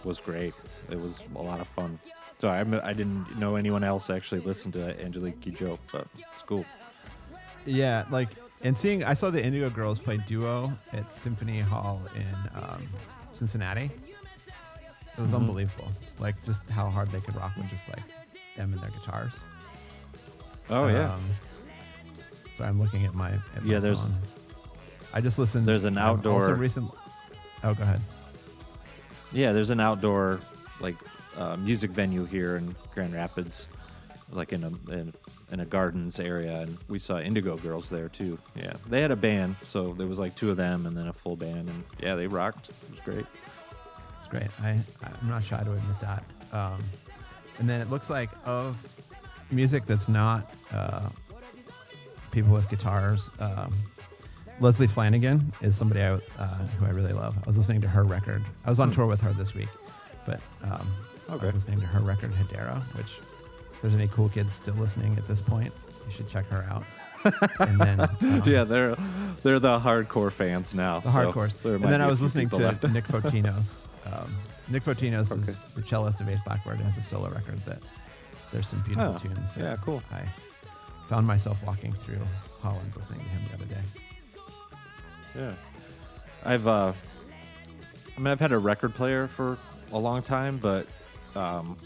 was 0.05 0.21
great. 0.21 0.55
It 0.91 1.01
was 1.01 1.15
a 1.35 1.43
lot 1.43 1.61
of 1.61 1.69
fun. 1.69 1.99
So 2.39 2.49
I, 2.49 2.61
I 2.87 2.93
didn't 2.93 3.39
know 3.39 3.57
anyone 3.57 3.83
else 3.83 4.11
actually 4.11 4.43
listened 4.43 4.75
to 4.75 5.01
Angelique 5.03 5.41
Kidjo, 5.41 5.79
but 5.91 6.07
it's 6.35 6.43
cool. 6.45 6.65
Yeah, 7.65 8.05
like 8.11 8.29
and 8.63 8.77
seeing 8.77 9.05
I 9.05 9.15
saw 9.15 9.31
the 9.31 9.43
Indigo 9.43 9.71
Girls 9.71 9.99
play 9.99 10.19
duo 10.19 10.73
at 10.93 11.13
Symphony 11.13 11.61
Hall 11.61 12.01
in 12.15 12.35
um, 12.55 12.89
Cincinnati. 13.33 13.91
It 15.17 15.21
was 15.21 15.31
Mhm. 15.31 15.37
unbelievable. 15.37 15.91
Like 16.19 16.35
just 16.45 16.69
how 16.71 16.89
hard 16.91 17.11
they 17.12 17.21
could 17.21 17.37
rock 17.37 17.53
with 17.57 17.69
just 17.69 17.89
like 17.89 18.05
them 18.57 18.73
and 18.73 18.81
their 18.83 18.91
guitars. 18.91 19.33
Oh 20.69 20.89
yeah, 20.89 21.12
Um, 21.14 21.23
so 22.57 22.64
I'm 22.64 22.81
looking 22.81 23.05
at 23.07 23.14
my 23.14 23.31
at 23.33 23.64
my 23.64 23.73
Yeah, 23.73 23.79
there's- 23.79 24.01
phone. 24.01 24.14
I 25.14 25.21
just 25.21 25.39
listened. 25.39 25.67
there's 25.67 25.85
an 25.85 25.97
I've 25.97 26.19
Also 26.19 26.31
outdoor- 26.31 26.55
recent. 26.57 26.91
Oh, 27.64 27.73
go 27.75 27.83
ahead. 27.83 28.01
Yeah, 29.33 29.53
there's 29.53 29.71
an 29.71 29.81
outdoor 29.81 30.41
like 30.81 30.97
uh, 31.37 31.57
music 31.57 31.91
venue 31.91 32.25
here 32.25 32.57
in 32.57 32.75
Grand 32.95 33.14
Rapids, 33.14 33.67
like 34.33 34.53
in 34.53 34.64
a 34.64 34.69
in, 34.93 35.12
in 35.53 35.61
a 35.61 35.64
gardens 35.67 36.19
area, 36.19 36.61
and 36.62 36.77
we 36.89 36.99
saw 36.99 37.19
Indigo 37.19 37.57
Girls 37.57 37.89
there 37.89 38.09
too. 38.09 38.39
Yeah, 38.55 38.73
they 38.89 39.01
had 39.03 39.11
a 39.11 39.17
band, 39.17 39.57
so 39.64 39.93
there 39.95 40.07
was 40.07 40.19
like 40.19 40.35
two 40.35 40.51
of 40.51 40.57
them 40.57 40.87
and 40.87 40.97
then 40.97 41.09
a 41.09 41.12
full 41.12 41.37
band, 41.37 41.69
and 41.69 41.85
yeah, 42.01 42.14
they 42.14 42.27
rocked. 42.27 42.69
It 42.71 42.91
was 42.91 43.01
great. 43.01 43.27
It's 44.27 44.39
great. 44.39 44.61
I 44.61 44.70
I'm 45.05 45.29
not 45.29 45.45
shy 45.45 45.62
to 45.62 45.72
admit 45.72 46.01
that. 46.01 46.24
Um, 46.53 46.83
and 47.59 47.68
then 47.68 47.81
it 47.81 47.91
looks 47.91 48.11
like 48.11 48.31
of 48.45 48.77
music 49.51 49.87
that's 49.87 50.09
not 50.09 50.53
uh, 50.72 51.09
people 52.33 52.53
with 52.53 52.68
guitars. 52.68 53.31
Um, 53.39 53.72
Lesley 54.59 54.87
Flanagan 54.87 55.53
is 55.61 55.77
somebody 55.77 56.01
I, 56.01 56.14
uh, 56.39 56.47
who 56.79 56.87
I 56.87 56.91
really 56.91 57.12
love. 57.12 57.37
I 57.37 57.47
was 57.47 57.57
listening 57.57 57.81
to 57.83 57.89
her 57.89 58.05
record. 58.05 58.43
I 58.64 58.70
was 58.70 58.81
on 58.81 58.91
tour 58.91 59.07
with 59.07 59.20
her 59.20 59.33
this 59.33 59.55
week, 59.55 59.68
but 60.27 60.41
um, 60.64 60.91
I 61.29 61.37
was 61.37 61.55
listening 61.55 61.81
to 61.81 61.87
her 61.87 62.01
record 62.01 62.33
Hedera, 62.33 62.83
which 62.97 63.07
if 63.07 63.83
there's 63.83 63.95
any 63.95 64.09
cool 64.09 64.29
kids 64.29 64.55
still 64.55 64.74
listening 64.74 65.16
at 65.16 65.29
this 65.29 65.41
point, 65.41 65.72
you 66.07 66.12
should 66.12 66.29
check 66.29 66.47
her 66.47 66.66
out. 66.70 66.85
and 67.61 67.81
then 67.81 68.01
um, 68.20 68.43
yeah, 68.47 68.64
they're 68.64 68.97
they're 69.43 69.59
the 69.59 69.79
hardcore 69.79 70.33
fans 70.33 70.74
now. 70.74 71.01
the 71.01 71.12
so 71.12 71.33
hardcore. 71.33 71.74
And 71.74 71.85
then 71.85 72.01
I 72.01 72.07
was 72.07 72.20
listening 72.20 72.49
to 72.51 72.57
left. 72.57 72.89
Nick 72.89 73.07
Photinos. 73.07 73.83
Um, 74.13 74.37
Nick 74.69 74.85
Photinos 74.85 75.31
Okay. 75.33 75.43
is 75.53 75.59
the 75.75 75.83
cellist 75.83 76.21
of 76.21 76.29
Eighth 76.29 76.45
Blackbird. 76.45 76.81
Has 76.81 76.97
a 76.97 77.03
solo 77.03 77.29
record 77.31 77.59
that 77.67 77.79
there's 78.53 78.69
some 78.69 78.81
beautiful 78.81 79.15
Oh, 79.15 79.19
tunes. 79.19 79.57
yeah, 79.57 79.77
cool. 79.83 80.03
I 80.13 80.23
found 81.09 81.27
myself 81.27 81.59
walking 81.65 81.93
through 82.05 82.21
Holland 82.61 82.93
listening 82.97 83.21
to 83.21 83.27
him 83.27 83.43
the 83.49 83.55
other 83.55 83.65
day. 83.67 83.81
Yeah, 85.37 85.53
I've 86.45 86.67
uh, 86.67 86.93
I 88.17 88.21
mean, 88.21 88.29
I've 88.29 88.41
had 88.41 88.53
a 88.53 88.59
record 88.59 88.95
player 88.95 89.29
for 89.29 89.59
a 89.93 89.99
long 89.99 90.23
time, 90.23 90.57
but 90.59 90.87
um, 91.35 91.77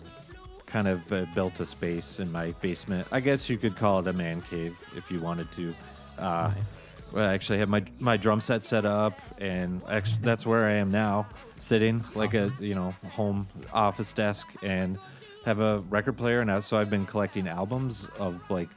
kind 0.67 0.87
of 0.89 1.13
uh, 1.13 1.27
built 1.35 1.59
a 1.61 1.67
space 1.67 2.21
in 2.21 2.31
my 2.31 2.53
basement. 2.61 3.09
I 3.11 3.21
guess 3.21 3.49
you 3.49 3.59
could 3.59 3.77
call 3.77 3.99
it 3.99 4.07
a 4.07 4.13
man 4.13 4.41
cave 4.43 4.77
if 4.97 5.11
you 5.11 5.19
wanted 5.21 5.51
to. 5.53 5.75
Uh, 6.19 6.53
nice. 6.55 6.77
I 7.17 7.35
actually 7.35 7.59
have 7.59 7.69
my 7.69 7.85
my 7.99 8.17
drum 8.17 8.41
set 8.41 8.63
set 8.63 8.85
up, 8.87 9.19
and 9.39 9.83
actually 9.89 10.21
that's 10.23 10.47
where 10.47 10.67
I 10.67 10.75
am 10.75 10.93
now, 10.93 11.27
sitting 11.61 12.05
like 12.15 12.35
a 12.35 12.53
you 12.59 12.75
know 12.75 12.91
home 13.11 13.47
office 13.73 14.13
desk, 14.13 14.49
and 14.63 14.99
have 15.45 15.61
a 15.61 15.81
record 15.89 16.17
player. 16.19 16.41
And 16.41 16.63
so 16.65 16.77
I've 16.79 16.91
been 16.91 17.07
collecting 17.07 17.49
albums 17.49 18.07
of 18.19 18.41
like 18.51 18.69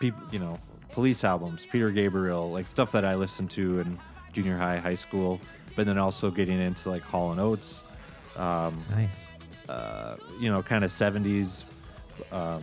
people, 0.00 0.22
you 0.32 0.38
know, 0.38 0.58
police 0.92 1.24
albums, 1.24 1.66
Peter 1.70 1.90
Gabriel, 1.90 2.50
like 2.50 2.66
stuff 2.66 2.92
that 2.92 3.04
I 3.04 3.14
listened 3.16 3.50
to 3.52 3.80
in 3.80 3.98
junior 4.32 4.56
high, 4.56 4.78
high 4.78 4.94
school, 4.94 5.40
but 5.74 5.86
then 5.86 5.98
also 5.98 6.30
getting 6.30 6.58
into 6.60 6.88
like 6.90 7.02
Hall 7.02 7.32
and 7.32 7.40
Oates, 7.40 7.82
um, 8.36 8.82
Nice. 8.90 9.26
uh, 9.68 10.16
you 10.40 10.50
know, 10.50 10.62
kind 10.62 10.84
of 10.84 10.90
70s 10.90 11.64
um, 12.32 12.62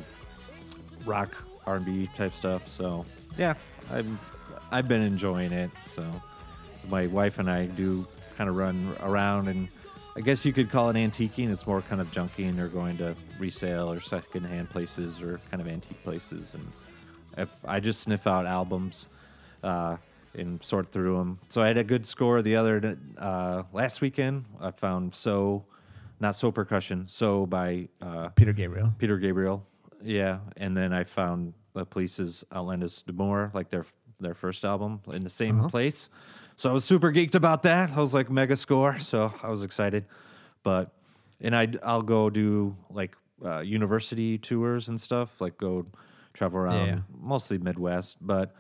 rock 1.05 1.35
R&B 1.67 2.09
type 2.15 2.33
stuff. 2.33 2.67
So 2.67 3.05
yeah, 3.37 3.53
I've 3.91 4.09
I've 4.71 4.87
been 4.87 5.01
enjoying 5.03 5.51
it. 5.51 5.69
So 5.95 6.03
my 6.89 7.05
wife 7.07 7.37
and 7.39 7.49
I 7.49 7.65
do 7.67 8.07
kind 8.37 8.49
of 8.49 8.55
run 8.55 8.95
around 9.01 9.47
and 9.47 9.67
I 10.15 10.21
guess 10.21 10.45
you 10.45 10.53
could 10.53 10.69
call 10.69 10.89
it 10.89 10.93
antiquing. 10.95 11.51
It's 11.51 11.65
more 11.65 11.81
kind 11.81 11.99
of 11.99 12.11
junking 12.11 12.59
or 12.59 12.67
going 12.67 12.97
to 12.97 13.15
resale 13.39 13.91
or 13.91 13.99
secondhand 13.99 14.69
places 14.69 15.19
or 15.21 15.39
kind 15.49 15.59
of 15.59 15.67
antique 15.67 16.03
places. 16.03 16.53
And 16.53 16.71
if 17.37 17.49
I 17.65 17.79
just 17.79 18.01
sniff 18.01 18.27
out 18.27 18.45
albums 18.45 19.07
uh, 19.63 19.97
and 20.35 20.63
sort 20.63 20.91
through 20.91 21.17
them. 21.17 21.39
So 21.49 21.63
I 21.63 21.67
had 21.67 21.77
a 21.77 21.83
good 21.83 22.05
score 22.05 22.41
the 22.43 22.55
other 22.55 22.95
uh, 23.17 23.63
last 23.73 24.01
weekend. 24.01 24.45
I 24.61 24.69
found 24.71 25.15
so 25.15 25.65
not 26.19 26.35
so 26.35 26.51
percussion 26.51 27.05
so 27.09 27.45
by 27.47 27.87
uh, 28.01 28.29
Peter 28.29 28.53
Gabriel. 28.53 28.93
Peter 28.99 29.17
Gabriel. 29.17 29.65
Yeah, 30.03 30.39
and 30.57 30.75
then 30.77 30.93
I 30.93 31.05
found 31.05 31.53
the 31.73 31.85
Police's 31.85 32.43
Outlandos 32.51 33.03
d'Amour, 33.05 33.51
like 33.55 33.69
their 33.69 33.85
their 34.19 34.33
first 34.35 34.63
album, 34.63 35.01
in 35.11 35.23
the 35.23 35.29
same 35.29 35.59
Uh-huh. 35.59 35.69
place. 35.69 36.09
So 36.55 36.69
I 36.69 36.73
was 36.73 36.85
super 36.85 37.11
geeked 37.11 37.35
about 37.35 37.63
that. 37.63 37.91
I 37.91 37.99
was 37.99 38.13
like 38.13 38.29
mega 38.29 38.55
score, 38.55 38.99
so 38.99 39.33
I 39.41 39.49
was 39.49 39.63
excited. 39.63 40.05
But 40.63 40.91
and 41.41 41.55
I 41.55 41.67
I'll 41.83 42.01
go 42.01 42.29
do 42.29 42.75
like 42.89 43.15
uh, 43.43 43.59
university 43.59 44.37
tours 44.37 44.87
and 44.87 44.99
stuff, 45.01 45.41
like 45.41 45.57
go 45.57 45.85
travel 46.33 46.59
around 46.59 46.87
Yeah. 46.87 46.99
mostly 47.19 47.57
Midwest. 47.57 48.17
But 48.21 48.55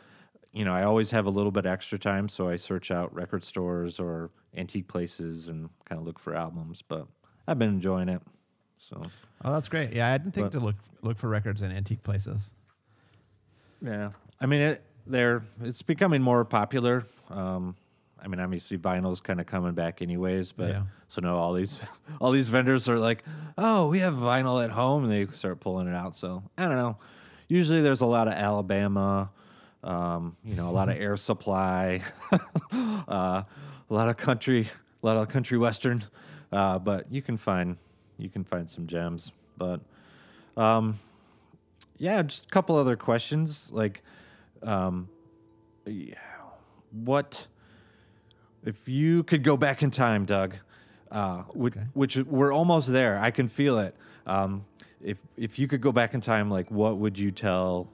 you 0.51 0.65
know, 0.65 0.73
I 0.73 0.83
always 0.83 1.09
have 1.11 1.25
a 1.25 1.29
little 1.29 1.51
bit 1.51 1.65
extra 1.65 1.97
time, 1.97 2.29
so 2.29 2.49
I 2.49 2.57
search 2.57 2.91
out 2.91 3.13
record 3.13 3.43
stores 3.43 3.99
or 3.99 4.29
antique 4.55 4.87
places 4.87 5.47
and 5.49 5.69
kind 5.85 5.99
of 5.99 6.05
look 6.05 6.19
for 6.19 6.35
albums. 6.35 6.83
But 6.87 7.07
I've 7.47 7.57
been 7.57 7.69
enjoying 7.69 8.09
it. 8.09 8.21
So 8.89 9.01
Oh, 9.45 9.51
that's 9.53 9.67
great. 9.69 9.93
Yeah, 9.93 10.11
I 10.13 10.17
didn't 10.17 10.33
think 10.33 10.51
But- 10.51 10.59
to 10.59 10.65
look 10.65 10.75
look 11.01 11.17
for 11.17 11.27
records 11.29 11.61
in 11.61 11.71
antique 11.71 12.03
places. 12.03 12.53
Yeah, 13.81 14.11
I 14.39 14.45
mean 14.45 14.61
it. 14.61 14.83
They're 15.05 15.43
it's 15.61 15.81
becoming 15.81 16.21
more 16.21 16.45
popular. 16.45 17.05
Um, 17.29 17.75
I 18.23 18.27
mean, 18.27 18.39
obviously 18.39 18.77
vinyl's 18.77 19.19
kind 19.19 19.41
of 19.41 19.47
coming 19.47 19.73
back 19.73 20.01
anyways, 20.01 20.53
but 20.53 20.69
Yeah. 20.69 20.83
so 21.09 21.21
now 21.21 21.35
all 21.35 21.53
these 21.53 21.79
all 22.21 22.31
these 22.31 22.47
vendors 22.49 22.87
are 22.87 22.97
like, 22.97 23.23
oh, 23.57 23.89
we 23.89 23.99
have 23.99 24.13
vinyl 24.13 24.63
at 24.63 24.71
home, 24.71 25.03
and 25.03 25.11
they 25.11 25.27
start 25.35 25.59
pulling 25.59 25.87
it 25.87 25.95
out. 25.95 26.15
So 26.15 26.43
I 26.57 26.67
don't 26.67 26.77
know. 26.77 26.97
Usually 27.49 27.81
there's 27.81 28.01
a 28.01 28.05
lot 28.05 28.27
of 28.27 28.33
Alabama, 28.33 29.29
um, 29.83 30.37
you 30.43 30.55
know, 30.55 30.69
a 30.69 30.71
lot 30.71 30.87
of 30.89 30.95
Air 30.99 31.17
Supply, 31.17 32.01
uh, 32.71 33.43
a 33.43 33.45
lot 33.89 34.07
of 34.09 34.15
country, 34.17 34.69
a 35.01 35.05
lot 35.05 35.17
of 35.17 35.27
country 35.27 35.57
western, 35.57 36.03
uh, 36.51 36.79
but 36.79 37.11
you 37.11 37.21
can 37.21 37.35
find 37.37 37.77
you 38.17 38.29
can 38.29 38.43
find 38.45 38.69
some 38.69 38.87
gems. 38.87 39.31
But 39.57 39.81
um, 40.55 40.99
yeah, 41.97 42.21
just 42.21 42.45
a 42.45 42.49
couple 42.49 42.75
other 42.77 42.95
questions. 42.95 43.67
Like, 43.69 44.01
um, 44.61 45.09
yeah, 45.85 46.15
what 46.91 47.47
if 48.65 48.87
you 48.87 49.23
could 49.23 49.43
go 49.43 49.57
back 49.57 49.83
in 49.83 49.91
time, 49.91 50.25
Doug? 50.25 50.55
Uh, 51.11 51.43
which, 51.53 51.75
Okay. 51.77 51.85
which 51.93 52.17
we're 52.17 52.51
almost 52.51 52.91
there. 52.91 53.19
I 53.19 53.29
can 53.31 53.47
feel 53.47 53.79
it. 53.79 53.95
Um, 54.25 54.65
if 55.01 55.17
if 55.37 55.59
you 55.59 55.67
could 55.67 55.81
go 55.81 55.91
back 55.91 56.13
in 56.13 56.21
time, 56.21 56.49
like, 56.49 56.71
what 56.71 56.97
would 56.97 57.17
you 57.19 57.29
tell 57.31 57.87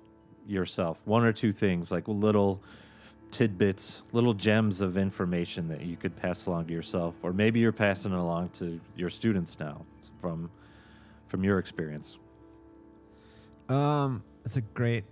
yourself? 0.47 0.97
One 1.05 1.23
or 1.25 1.33
two 1.33 1.51
things, 1.51 1.91
like 1.91 2.07
little 2.07 2.61
tidbits, 3.31 4.01
little 4.13 4.33
gems 4.33 4.79
of 4.81 4.97
information 4.97 5.67
that 5.67 5.81
you 5.81 5.95
could 5.97 6.15
pass 6.15 6.45
along 6.45 6.65
to 6.67 6.73
yourself, 6.73 7.13
or 7.21 7.33
maybe 7.33 7.59
you're 7.59 7.71
passing 7.71 8.11
it 8.13 8.17
along 8.17 8.49
to 8.59 8.79
your 8.95 9.09
students 9.09 9.59
now 9.59 9.85
from 10.21 10.49
from 11.27 11.43
your 11.43 11.59
experience. 11.59 12.17
Um, 13.67 14.23
it's 14.45 14.55
a 14.55 14.61
great, 14.61 15.03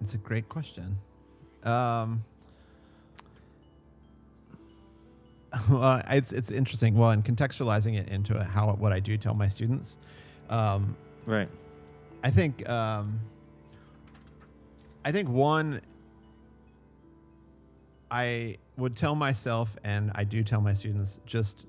it's 0.00 0.14
a 0.14 0.18
great 0.18 0.48
question. 0.48 0.96
Um, 1.64 2.22
well, 5.70 6.02
it's 6.10 6.32
it's 6.32 6.50
interesting. 6.50 6.96
Well, 6.96 7.10
and 7.10 7.24
contextualizing 7.24 7.98
it 7.98 8.08
into 8.08 8.42
how 8.42 8.72
what 8.72 8.92
I 8.92 9.00
do 9.00 9.16
tell 9.16 9.34
my 9.34 9.48
students, 9.48 9.98
um, 10.50 10.96
Right. 11.26 11.48
I 12.22 12.30
think 12.30 12.68
um, 12.68 13.20
I 15.04 15.12
think 15.12 15.28
one 15.28 15.80
I 18.10 18.58
would 18.76 18.96
tell 18.96 19.14
myself 19.14 19.76
and 19.84 20.10
I 20.14 20.24
do 20.24 20.42
tell 20.42 20.60
my 20.60 20.72
students 20.74 21.20
just 21.26 21.64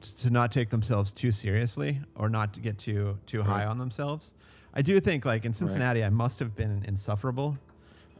t- 0.00 0.12
to 0.18 0.30
not 0.30 0.52
take 0.52 0.70
themselves 0.70 1.10
too 1.12 1.30
seriously 1.30 2.00
or 2.14 2.28
not 2.28 2.52
to 2.54 2.60
get 2.60 2.78
too 2.78 3.18
too 3.26 3.42
high 3.42 3.64
on 3.66 3.78
themselves. 3.78 4.34
I 4.74 4.82
do 4.82 4.98
think 5.00 5.24
like 5.24 5.44
in 5.44 5.52
Cincinnati 5.54 6.04
I 6.04 6.10
must 6.10 6.38
have 6.38 6.54
been 6.56 6.84
insufferable. 6.86 7.58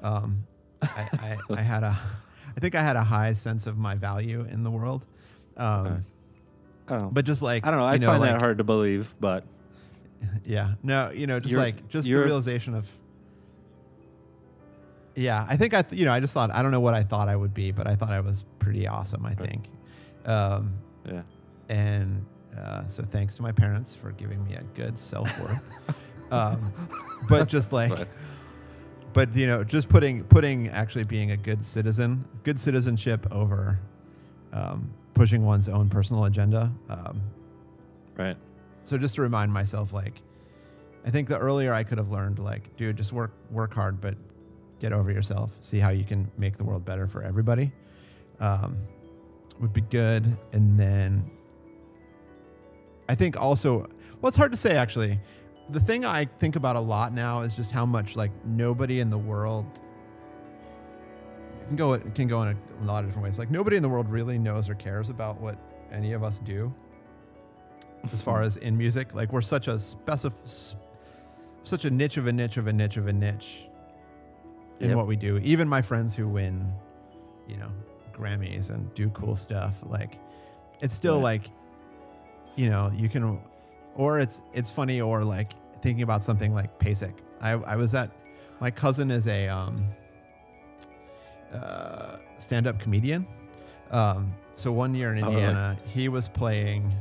Um, 0.03 0.47
I, 0.83 1.09
I, 1.13 1.39
I 1.51 1.63
had 1.63 1.83
a 1.83 1.99
I 2.57 2.61
think 2.61 2.75
I 2.75 2.83
had 2.83 2.97
a 2.97 3.03
high 3.05 3.35
sense 3.35 3.67
of 3.67 3.77
my 3.79 3.95
value 3.97 4.47
in 4.51 4.63
the 4.63 4.71
world. 4.71 5.07
Um, 5.57 5.87
Okay. 5.87 5.97
Oh. 7.05 7.09
but 7.11 7.25
just 7.25 7.41
like 7.41 7.67
I 7.67 7.71
don't 7.71 7.81
know. 7.81 7.87
I 7.87 7.95
you 7.95 8.01
know, 8.01 8.09
find 8.09 8.21
like, 8.21 8.33
that 8.33 8.41
hard 8.43 8.59
to 8.59 8.65
believe, 8.65 9.15
but 9.19 9.45
yeah. 10.45 10.75
No, 10.83 11.11
you 11.11 11.27
know, 11.27 11.41
just 11.41 11.51
You're- 11.53 11.63
like 11.65 11.89
just 11.89 12.07
the 12.07 12.15
realization 12.15 12.75
of. 12.75 12.87
Yeah, 15.17 15.47
I 15.49 15.57
think 15.57 15.75
I, 15.75 15.83
th- 15.83 15.99
you 15.99 16.07
know, 16.07 16.13
I 16.13 16.19
just 16.21 16.35
thought 16.35 16.51
I 16.51 16.61
don't 16.63 16.73
know 16.73 16.81
what 16.81 16.95
I 16.95 17.05
thought 17.05 17.29
I 17.29 17.37
would 17.37 17.55
be, 17.55 17.71
but 17.71 17.87
I 17.87 17.95
thought 17.95 18.11
I 18.11 18.19
was 18.21 18.45
pretty 18.59 18.87
awesome. 18.89 19.25
I 19.25 19.29
Right. 19.29 19.39
think, 19.39 19.69
um, 20.27 20.75
yeah. 21.07 21.23
and 21.69 22.27
uh, 22.59 22.87
so 22.89 23.03
thanks 23.05 23.37
to 23.37 23.43
my 23.43 23.53
parents 23.53 23.95
for 23.95 24.11
giving 24.13 24.45
me 24.45 24.55
a 24.55 24.63
good 24.75 24.99
self 24.99 25.29
worth. 25.41 25.63
um, 26.33 26.73
but 27.29 27.49
just 27.49 27.73
like, 27.73 27.91
But- 27.91 28.09
but 29.15 29.35
you 29.35 29.47
know, 29.47 29.65
just 29.65 29.89
putting 29.89 30.25
putting 30.25 30.69
actually 30.69 31.05
being 31.05 31.31
a 31.31 31.37
good 31.37 31.65
citizen, 31.65 32.25
good 32.43 32.61
citizenship 32.61 33.27
over 33.33 33.79
um, 34.53 34.91
pushing 35.15 35.45
one's 35.45 35.69
own 35.69 35.89
personal 35.89 36.25
agenda. 36.27 36.71
Um, 36.91 37.23
Right. 38.17 38.37
so 38.85 38.97
just 38.97 39.17
to 39.17 39.23
remind 39.23 39.53
myself 39.53 39.93
like 39.93 40.21
i 41.05 41.11
think 41.11 41.29
the 41.29 41.37
earlier 41.37 41.75
i 41.75 41.83
could 41.83 41.99
have 41.99 42.11
learned 42.13 42.39
like 42.39 42.77
dude 42.77 42.97
just 42.97 43.13
work 43.13 43.33
work 43.51 43.75
hard 43.75 44.01
but 44.01 44.15
get 44.79 44.93
over 44.93 45.11
yourself 45.11 45.51
see 45.63 45.81
how 45.81 45.91
you 45.91 46.05
can 46.05 46.31
make 46.39 46.57
the 46.57 46.63
world 46.63 46.85
better 46.85 47.09
for 47.09 47.23
everybody 47.25 47.73
um, 48.39 48.77
would 49.59 49.73
be 49.73 49.81
good 49.81 50.37
and 50.53 50.79
then 50.79 51.29
i 53.09 53.17
think 53.17 53.37
also 53.41 53.79
well 54.21 54.29
it's 54.29 54.37
hard 54.37 54.53
to 54.53 54.57
say 54.57 54.77
actually 54.77 55.19
the 55.71 55.81
thing 55.81 56.05
i 56.05 56.25
think 56.25 56.57
about 56.57 56.77
a 56.77 56.81
lot 56.81 57.13
now 57.13 57.41
is 57.41 57.55
just 57.57 57.71
how 57.71 57.87
much 57.87 58.17
like 58.17 58.31
nobody 58.45 59.01
in 59.01 59.09
the 59.11 59.19
world 59.19 59.65
can 61.67 61.77
go 61.77 61.95
it 61.95 62.15
can 62.15 62.29
go 62.29 62.43
in 62.43 62.49
a 62.49 62.85
lot 62.85 63.03
of 63.03 63.09
different 63.11 63.25
ways 63.25 63.39
like 63.39 63.51
nobody 63.51 63.77
in 63.77 63.83
the 63.83 63.89
world 63.89 64.09
really 64.11 64.39
knows 64.39 64.69
or 64.69 64.75
cares 64.75 65.09
about 65.09 65.41
what 65.41 65.57
any 65.93 66.13
of 66.13 66.23
us 66.23 66.39
do 66.41 66.73
as 68.13 68.21
far 68.21 68.43
as 68.43 68.59
in 68.59 68.77
music. 68.77 69.15
Like 69.15 69.33
we're 69.33 69.41
such 69.41 69.67
a 69.67 69.75
specif- 69.77 70.75
such 71.63 71.87
a 71.87 71.91
niche 71.91 72.19
of 72.19 72.27
a 72.27 72.33
niche 72.33 72.59
of 72.59 72.67
a 72.67 72.73
niche 72.73 72.99
of 72.99 73.07
a 73.07 73.13
niche 73.15 73.63
in 74.81 74.89
Yep. 74.89 74.97
what 74.99 75.07
we 75.07 75.17
do. 75.17 75.39
Even 75.39 75.67
my 75.67 75.81
friends 75.81 76.15
who 76.15 76.29
win, 76.29 76.71
you 77.49 77.57
know, 77.57 77.71
Grammys 78.13 78.69
and 78.69 78.93
do 78.95 79.09
cool 79.11 79.37
stuff, 79.37 79.77
like 79.87 80.19
it's 80.83 80.95
still 80.95 81.15
Right. 81.15 81.41
like, 81.41 81.51
you 82.57 82.69
know, 82.69 82.93
you 82.95 83.09
can, 83.09 83.41
or 83.97 84.21
it's 84.21 84.41
it's 84.53 84.71
funny, 84.71 85.01
or 85.01 85.25
like 85.25 85.53
thinking 85.83 86.03
about 86.03 86.23
something 86.23 86.55
like 86.55 86.79
PASIC. 86.79 87.15
I 87.41 87.53
I 87.53 87.77
was 87.77 87.95
at 87.95 88.11
my 88.61 88.71
cousin 88.71 89.11
is 89.11 89.27
a 89.27 89.49
um, 89.49 89.85
uh, 91.53 92.17
stand-up 92.39 92.79
comedian. 92.79 93.27
Um, 93.91 94.33
so 94.57 94.73
one 94.73 94.95
year 94.95 95.13
in 95.15 95.23
Oh, 95.23 95.29
really? 95.29 95.43
Indiana, 95.43 95.77
he 95.87 96.09
was 96.09 96.29
playing 96.29 96.93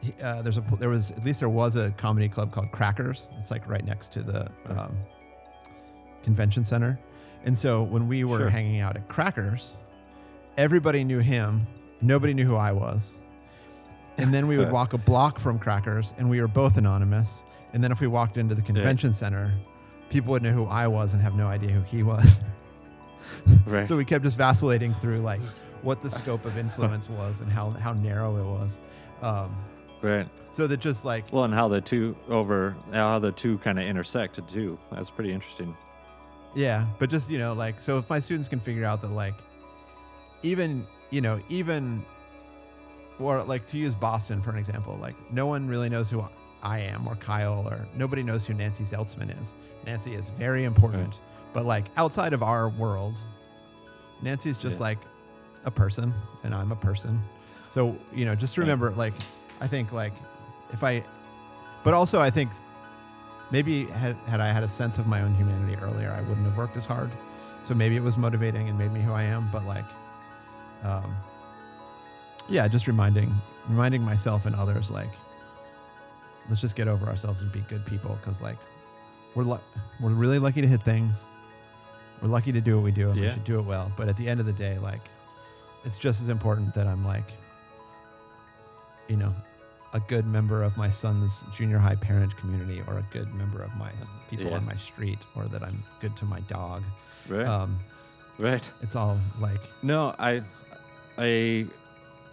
he- 0.00 0.14
uh, 0.22 0.40
there's 0.42 0.56
a 0.56 0.62
there 0.78 0.88
was 0.88 1.10
at 1.10 1.24
least 1.24 1.40
there 1.40 1.48
was 1.50 1.76
a 1.76 1.90
comedy 1.92 2.28
club 2.28 2.52
called 2.52 2.70
Crackers. 2.72 3.28
It's 3.38 3.50
like 3.50 3.68
right 3.68 3.84
next 3.84 4.12
to 4.14 4.22
the 4.22 4.50
um, 4.68 4.96
convention 6.22 6.64
center. 6.64 6.98
And 7.44 7.56
so 7.56 7.82
when 7.82 8.08
we 8.08 8.24
were 8.24 8.38
Sure. 8.40 8.50
hanging 8.50 8.80
out 8.80 8.96
at 8.96 9.08
Crackers, 9.08 9.76
everybody 10.56 11.04
knew 11.04 11.18
him 11.20 11.66
nobody 12.02 12.32
knew 12.32 12.46
who 12.46 12.56
I 12.56 12.72
was. 12.72 13.16
And 14.22 14.32
then 14.34 14.46
we 14.46 14.58
would 14.58 14.70
walk 14.70 14.92
a 14.92 14.98
block 14.98 15.38
from 15.38 15.58
Crackers, 15.58 16.14
and 16.18 16.28
we 16.28 16.40
were 16.40 16.48
both 16.48 16.76
anonymous. 16.76 17.44
And 17.72 17.82
then 17.82 17.92
if 17.92 18.00
we 18.00 18.06
walked 18.06 18.36
into 18.36 18.54
the 18.54 18.62
convention 18.62 19.14
center, 19.14 19.52
people 20.08 20.32
would 20.32 20.42
know 20.42 20.52
who 20.52 20.66
I 20.66 20.86
was 20.86 21.12
and 21.12 21.22
have 21.22 21.34
no 21.34 21.46
idea 21.46 21.70
who 21.70 21.82
he 21.82 22.02
was. 22.02 22.40
Right. 23.66 23.86
So 23.86 23.96
we 23.96 24.04
kept 24.04 24.24
just 24.24 24.38
vacillating 24.38 24.94
through 24.94 25.18
like 25.18 25.40
what 25.82 26.00
the 26.00 26.10
scope 26.10 26.44
of 26.46 26.56
influence 26.56 27.08
was 27.20 27.40
and 27.40 27.52
how 27.52 27.70
how 27.70 27.92
narrow 27.92 28.36
it 28.36 28.44
was. 28.44 28.78
Um, 29.22 29.54
right. 30.00 30.26
so 30.52 30.66
that 30.66 30.80
just 30.80 31.04
like 31.04 31.30
Well, 31.32 31.44
and 31.44 31.52
how 31.54 31.68
the 31.68 31.80
two 31.80 32.16
over 32.28 32.74
how 32.92 33.18
the 33.18 33.30
two 33.30 33.58
kind 33.58 33.78
of 33.78 33.86
intersected 33.86 34.48
too. 34.48 34.78
That's 34.90 35.10
pretty 35.10 35.32
interesting. 35.32 35.76
Yeah, 36.54 36.86
but 36.98 37.10
just 37.10 37.30
you 37.30 37.38
know, 37.38 37.52
like, 37.52 37.80
so 37.80 37.98
if 37.98 38.08
my 38.10 38.18
students 38.18 38.48
can 38.48 38.58
figure 38.58 38.84
out 38.84 39.02
that, 39.02 39.12
like, 39.12 39.34
even 40.42 40.86
you 41.10 41.20
know, 41.20 41.40
even 41.48 42.04
or 43.20 43.42
like 43.44 43.66
to 43.68 43.76
use 43.76 43.94
Boston 43.94 44.40
for 44.42 44.50
an 44.50 44.56
example, 44.58 44.96
like, 45.00 45.14
no 45.32 45.46
one 45.46 45.68
really 45.68 45.88
knows 45.88 46.08
who 46.10 46.24
I 46.62 46.78
am 46.80 47.06
or 47.06 47.14
Kyle 47.16 47.66
or 47.68 47.86
nobody 47.94 48.22
knows 48.22 48.46
who 48.46 48.54
Nancy 48.54 48.84
Zeltsman 48.84 49.30
is. 49.40 49.54
Nancy 49.86 50.14
is 50.14 50.28
very 50.30 50.64
important, 50.64 51.06
Right. 51.08 51.20
but 51.54 51.64
like 51.66 51.86
outside 51.96 52.32
of 52.32 52.42
our 52.42 52.68
world, 52.68 53.14
Nancy's 54.22 54.58
just 54.58 54.78
Yeah. 54.78 54.84
like 54.84 54.98
a 55.64 55.70
person, 55.70 56.12
and 56.44 56.54
I'm 56.54 56.72
a 56.72 56.76
person. 56.76 57.22
So 57.70 57.96
you 58.14 58.24
know, 58.24 58.34
just 58.34 58.56
Right. 58.58 58.64
remember, 58.64 58.90
like, 58.92 59.14
I 59.60 59.66
think 59.66 59.92
like 59.92 60.12
if 60.72 60.82
I, 60.84 61.02
but 61.84 61.94
also 61.94 62.20
I 62.20 62.30
think 62.30 62.50
maybe 63.50 63.86
had, 63.86 64.16
had 64.26 64.40
I 64.40 64.52
had 64.52 64.62
a 64.62 64.68
sense 64.68 64.98
of 64.98 65.06
my 65.06 65.22
own 65.22 65.34
humanity 65.34 65.76
earlier, 65.82 66.10
I 66.12 66.20
wouldn't 66.22 66.46
have 66.46 66.56
worked 66.56 66.76
as 66.76 66.84
hard. 66.84 67.10
So 67.64 67.74
maybe 67.74 67.96
it 67.96 68.02
was 68.02 68.16
motivating 68.16 68.68
and 68.68 68.78
made 68.78 68.92
me 68.92 69.00
who 69.00 69.12
I 69.12 69.22
am. 69.22 69.48
But 69.52 69.64
like, 69.66 69.84
um, 70.84 71.14
yeah, 72.48 72.66
just 72.68 72.86
reminding 72.86 73.34
reminding 73.68 74.02
myself 74.02 74.46
and 74.46 74.54
others 74.56 74.90
like, 74.90 75.10
let's 76.48 76.60
just 76.60 76.74
get 76.76 76.88
over 76.88 77.06
ourselves 77.06 77.40
and 77.42 77.52
be 77.52 77.60
good 77.68 77.84
people 77.86 78.18
because 78.22 78.40
like, 78.40 78.56
we're 79.34 79.44
lu- 79.44 79.60
we're 80.00 80.10
really 80.10 80.38
lucky 80.38 80.60
to 80.60 80.66
hit 80.68 80.82
things. 80.82 81.14
We're 82.20 82.28
lucky 82.28 82.52
to 82.52 82.60
do 82.60 82.74
what 82.76 82.84
we 82.84 82.90
do, 82.90 83.10
and 83.10 83.20
we 83.20 83.30
should 83.30 83.44
do 83.44 83.58
it 83.58 83.62
well. 83.64 83.90
But 83.96 84.08
at 84.08 84.16
the 84.16 84.28
end 84.28 84.40
of 84.40 84.46
the 84.46 84.52
day, 84.52 84.78
like, 84.78 85.00
it's 85.84 85.96
just 85.96 86.20
as 86.20 86.28
important 86.28 86.74
that 86.74 86.86
I'm 86.86 87.02
like, 87.04 87.32
you 89.08 89.16
know, 89.16 89.34
a 89.94 90.00
good 90.00 90.26
member 90.26 90.62
of 90.62 90.76
my 90.76 90.90
son's 90.90 91.42
junior 91.56 91.78
high 91.78 91.94
parent 91.96 92.36
community 92.36 92.82
or 92.86 92.98
a 92.98 93.06
good 93.10 93.32
member 93.34 93.62
of 93.62 93.74
my 93.76 93.90
people 94.28 94.46
Yeah. 94.46 94.56
on 94.56 94.64
my 94.66 94.76
street 94.76 95.18
or 95.34 95.46
that 95.46 95.62
I'm 95.62 95.82
good 96.00 96.14
to 96.18 96.24
my 96.26 96.40
dog. 96.40 96.82
Right. 97.28 97.46
Um, 97.46 97.78
right. 98.38 98.68
it's 98.82 98.94
all 98.94 99.18
like, 99.40 99.60
No, 99.82 100.14
I 100.18 100.42
I 101.18 101.66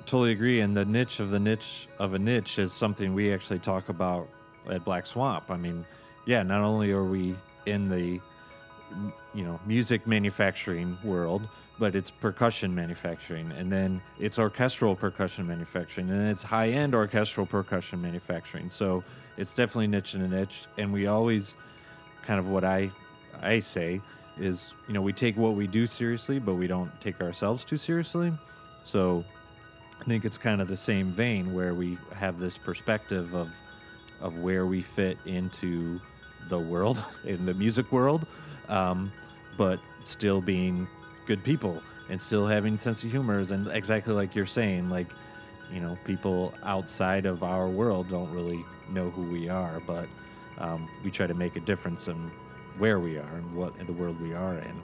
totally 0.08 0.32
agree. 0.32 0.62
And 0.62 0.76
the 0.76 0.86
niche 0.86 1.20
of 1.20 1.30
the 1.30 1.40
niche 1.40 1.88
of 2.00 2.14
a 2.14 2.20
niche 2.20 2.58
is 2.58 2.74
something 2.74 3.14
we 3.14 3.34
actually 3.34 3.60
talk 3.60 3.90
about 3.90 4.28
at 4.70 4.84
Black 4.84 5.06
Swamp. 5.06 5.52
I 5.52 5.58
mean, 5.58 5.86
yeah, 6.26 6.44
not 6.44 6.62
only 6.62 6.92
are 6.92 7.04
we 7.04 7.36
in 7.66 7.90
the 7.90 8.20
you 9.34 9.44
know 9.44 9.60
music 9.66 10.08
manufacturing 10.08 10.98
world, 11.04 11.48
but 11.78 11.96
it's 11.96 12.10
percussion 12.10 12.74
manufacturing, 12.74 13.52
and 13.52 13.72
then 13.72 14.02
it's 14.20 14.40
orchestral 14.40 14.96
percussion 14.96 15.46
manufacturing, 15.46 16.10
and 16.10 16.30
it's 16.30 16.42
high 16.42 16.70
end 16.70 16.96
orchestral 16.96 17.46
percussion 17.46 18.02
manufacturing. 18.02 18.70
So 18.70 19.04
it's 19.36 19.54
definitely 19.54 19.88
niche 19.88 20.16
in 20.16 20.22
a 20.22 20.28
niche, 20.28 20.66
and 20.78 20.92
we 20.92 21.08
always 21.08 21.54
kind 22.24 22.40
of 22.40 22.48
what 22.48 22.64
I 22.64 22.90
I 23.42 23.60
say 23.60 24.02
is 24.40 24.74
you 24.88 24.94
know 24.94 25.02
we 25.02 25.14
take 25.14 25.36
what 25.36 25.56
we 25.56 25.68
do 25.68 25.86
seriously, 25.86 26.40
but 26.40 26.56
we 26.56 26.68
don't 26.68 26.92
take 27.02 27.22
ourselves 27.22 27.64
too 27.66 27.78
seriously. 27.78 28.32
So 28.86 29.26
I 30.00 30.04
think 30.06 30.26
it's 30.26 30.38
kind 30.38 30.62
of 30.62 30.68
the 30.68 30.78
same 30.78 31.12
vein 31.12 31.54
where 31.54 31.74
we 31.74 31.98
have 32.16 32.40
this 32.40 32.58
perspective 32.58 33.34
of 33.34 33.50
of 34.20 34.38
where 34.40 34.66
we 34.66 34.82
fit 34.82 35.18
into 35.26 36.00
the 36.50 36.58
world 36.58 37.04
in 37.24 37.46
the 37.46 37.54
music 37.54 37.92
world, 37.92 38.26
um, 38.68 39.12
but 39.58 39.80
still 40.06 40.42
being 40.42 40.88
good 41.28 41.44
people 41.44 41.82
and 42.10 42.22
still 42.22 42.48
having 42.48 42.80
sense 42.80 43.04
of 43.04 43.12
humor 43.12 43.40
and 43.40 43.68
exactly 43.68 44.14
like 44.14 44.34
you're 44.34 44.46
saying 44.46 44.90
like 44.90 45.08
you 45.72 45.82
know 45.82 45.98
people 46.06 46.54
outside 46.64 47.26
of 47.26 47.44
our 47.44 47.68
world 47.68 48.10
don't 48.10 48.32
really 48.32 48.64
know 48.90 49.10
who 49.10 49.24
we 49.24 49.50
are 49.50 49.82
but 49.86 50.08
um, 50.60 50.88
we 51.04 51.12
try 51.12 51.28
to 51.28 51.34
make 51.34 51.56
a 51.58 51.60
difference 51.60 52.08
in 52.08 52.32
where 52.78 53.00
we 53.00 53.18
are 53.18 53.36
and 53.36 53.56
what 53.56 53.76
in 53.78 53.86
the 53.86 53.94
world 53.94 54.20
we 54.22 54.34
are 54.34 54.56
in. 54.56 54.82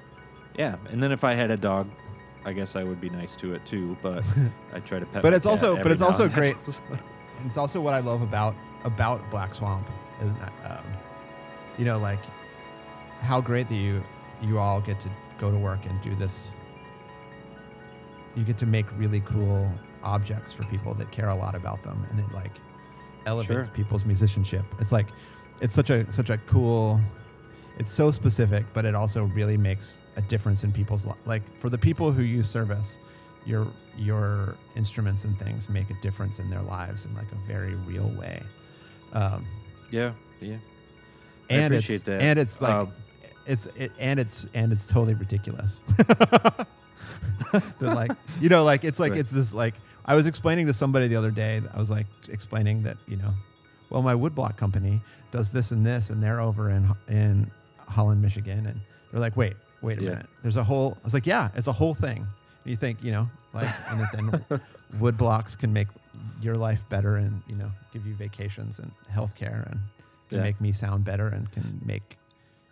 Yeah 0.58 0.76
and 0.92 1.02
then 1.02 1.12
if 1.12 1.24
i 1.24 1.34
had 1.34 1.50
a 1.50 1.58
dog 1.58 1.88
i 2.46 2.54
guess 2.54 2.76
i 2.76 2.84
would 2.84 3.00
be 3.02 3.10
nice 3.10 3.36
to 3.36 3.54
it 3.54 3.66
too 3.66 3.96
but 4.02 4.24
i 4.74 4.80
try 4.80 5.00
to 5.00 5.06
pet 5.08 5.22
But 5.24 5.34
it's 5.34 5.46
also- 5.46 5.76
but 5.82 5.92
it's 5.92 6.02
also 6.02 6.28
great- 6.30 6.58
it's 7.46 7.58
also 7.58 7.82
what 7.82 7.94
I 7.94 8.00
love 8.00 8.22
about 8.22 8.56
about 8.86 9.20
Black 9.32 9.54
Swamp 9.56 9.86
is, 10.22 10.30
um, 10.66 10.84
you 11.78 11.84
know, 11.84 11.98
like 11.98 12.20
how 13.22 13.42
great 13.42 13.68
that 13.70 13.76
you 13.76 14.02
you 14.42 14.60
all 14.60 14.80
get 14.82 15.00
to 15.02 15.10
go 15.40 15.52
to 15.52 15.58
work 15.58 15.80
and 15.86 16.02
do 16.02 16.14
this. 16.16 16.54
You 18.36 18.44
get 18.44 18.58
to 18.60 18.66
make 18.66 18.86
really 18.98 19.20
cool 19.22 19.70
objects 20.04 20.54
for 20.54 20.64
people 20.66 20.94
that 20.96 21.12
care 21.12 21.30
a 21.30 21.36
lot 21.36 21.54
about 21.56 21.84
them, 21.84 21.98
and 22.12 22.20
it 22.20 22.32
like 22.34 22.52
elevates 23.26 23.68
Sure. 23.68 23.76
people's 23.76 24.06
musicianship. 24.06 24.64
It's 24.80 24.92
like 24.92 25.08
it's 25.60 25.74
such 25.74 25.90
a 25.90 26.10
such 26.12 26.30
a 26.30 26.38
cool. 26.40 27.00
It's 27.80 27.92
so 27.92 28.12
specific, 28.12 28.66
but 28.74 28.86
it 28.86 28.94
also 28.96 29.26
really 29.26 29.58
makes 29.58 30.00
a 30.16 30.22
difference 30.22 30.64
in 30.64 30.72
people's 30.72 31.06
li- 31.06 31.14
like 31.26 31.42
for 31.60 31.70
the 31.70 31.78
people 31.78 32.12
who 32.12 32.22
use 32.24 32.50
service 32.50 32.98
your 33.46 33.68
your 33.98 34.56
instruments 34.76 35.24
and 35.26 35.38
things 35.40 35.68
make 35.68 35.90
a 35.90 35.96
difference 36.02 36.40
in 36.40 36.50
their 36.50 36.62
lives 36.62 37.04
in 37.06 37.14
like 37.16 37.30
a 37.32 37.48
very 37.48 37.76
real 37.88 38.08
way 38.18 38.42
um, 39.14 39.46
yeah 39.92 40.14
yeah 40.40 40.56
I 41.50 41.56
and 41.56 41.74
appreciate 41.74 41.96
it's 41.96 42.04
that. 42.06 42.22
and 42.22 42.40
it's 42.40 42.62
like 42.62 42.74
Um, 42.74 42.94
it's 43.46 43.66
it, 43.76 43.92
and 44.00 44.18
it's 44.20 44.48
and 44.54 44.72
it's 44.72 44.86
totally 44.88 45.14
ridiculous 45.16 45.82
that 45.98 46.68
like 47.82 48.12
you 48.42 48.50
know 48.50 48.64
like 48.64 48.84
it's 48.84 49.00
like 49.00 49.12
Right. 49.12 49.20
it's 49.20 49.32
this 49.32 49.54
like 49.54 49.74
i 50.06 50.16
was 50.16 50.26
explaining 50.26 50.68
to 50.68 50.74
somebody 50.74 51.08
the 51.08 51.16
other 51.16 51.32
day 51.32 51.62
i 51.74 51.78
was 51.80 51.90
like 51.90 52.08
explaining 52.30 52.84
that 52.84 52.98
you 53.08 53.18
know 53.18 53.34
well 53.90 54.02
my 54.02 54.14
woodblock 54.14 54.56
company 54.58 55.02
does 55.32 55.50
this 55.52 55.72
and 55.72 55.86
this 55.86 56.10
and 56.12 56.22
they're 56.24 56.40
over 56.40 56.70
in 56.70 56.90
in 57.10 57.52
holland 57.88 58.22
michigan 58.22 58.66
and 58.66 58.80
they're 59.12 59.20
like 59.22 59.36
wait 59.38 59.54
wait 59.82 60.00
a 60.00 60.02
Yeah. 60.02 60.10
minute. 60.12 60.26
There's 60.42 60.56
a 60.58 60.64
whole 60.64 60.98
i 61.02 61.04
was 61.04 61.14
like 61.14 61.26
yeah 61.28 61.50
it's 61.56 61.68
a 61.68 61.72
whole 61.74 61.94
thing. 61.94 62.18
And 62.20 62.72
you 62.72 62.76
think 62.78 63.04
you 63.04 63.12
know 63.12 63.30
like 63.54 63.70
and 63.90 64.08
then 64.14 64.62
wood 65.00 65.18
blocks 65.18 65.56
can 65.56 65.72
make 65.74 65.88
your 66.42 66.56
life 66.58 66.84
better 66.90 67.18
and 67.18 67.42
you 67.48 67.56
know 67.56 67.70
give 67.92 68.06
you 68.06 68.14
vacations 68.16 68.80
and 68.80 68.92
health 69.10 69.36
care 69.36 69.68
and 69.70 69.80
can 70.30 70.38
Yeah. 70.38 70.44
make 70.44 70.62
me 70.62 70.72
sound 70.72 71.04
better 71.04 71.28
and 71.28 71.52
can 71.52 71.82
make 71.86 72.18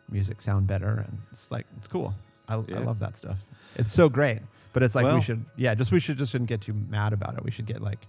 music 0.10 0.42
sound 0.42 0.68
better. 0.68 1.04
And 1.08 1.18
it's 1.32 1.52
like 1.52 1.66
it's 1.78 1.88
cool. 1.88 2.14
I, 2.48 2.58
Yeah. 2.68 2.78
I 2.78 2.84
love 2.84 3.00
that 3.00 3.18
stuff. 3.18 3.38
It's 3.76 3.92
so 3.92 4.10
great. 4.10 4.40
But 4.74 4.84
it's 4.84 4.96
like 4.96 5.14
we 5.14 5.22
should 5.22 5.44
yeah 5.58 5.76
just 5.76 5.92
we 5.92 6.00
should 6.00 6.18
just 6.18 6.32
shouldn't 6.32 6.50
get 6.50 6.62
too 6.62 6.74
mad 6.74 7.12
about 7.14 7.34
it. 7.38 7.44
We 7.44 7.52
should 7.52 7.66
get 7.66 7.82
like 7.82 8.00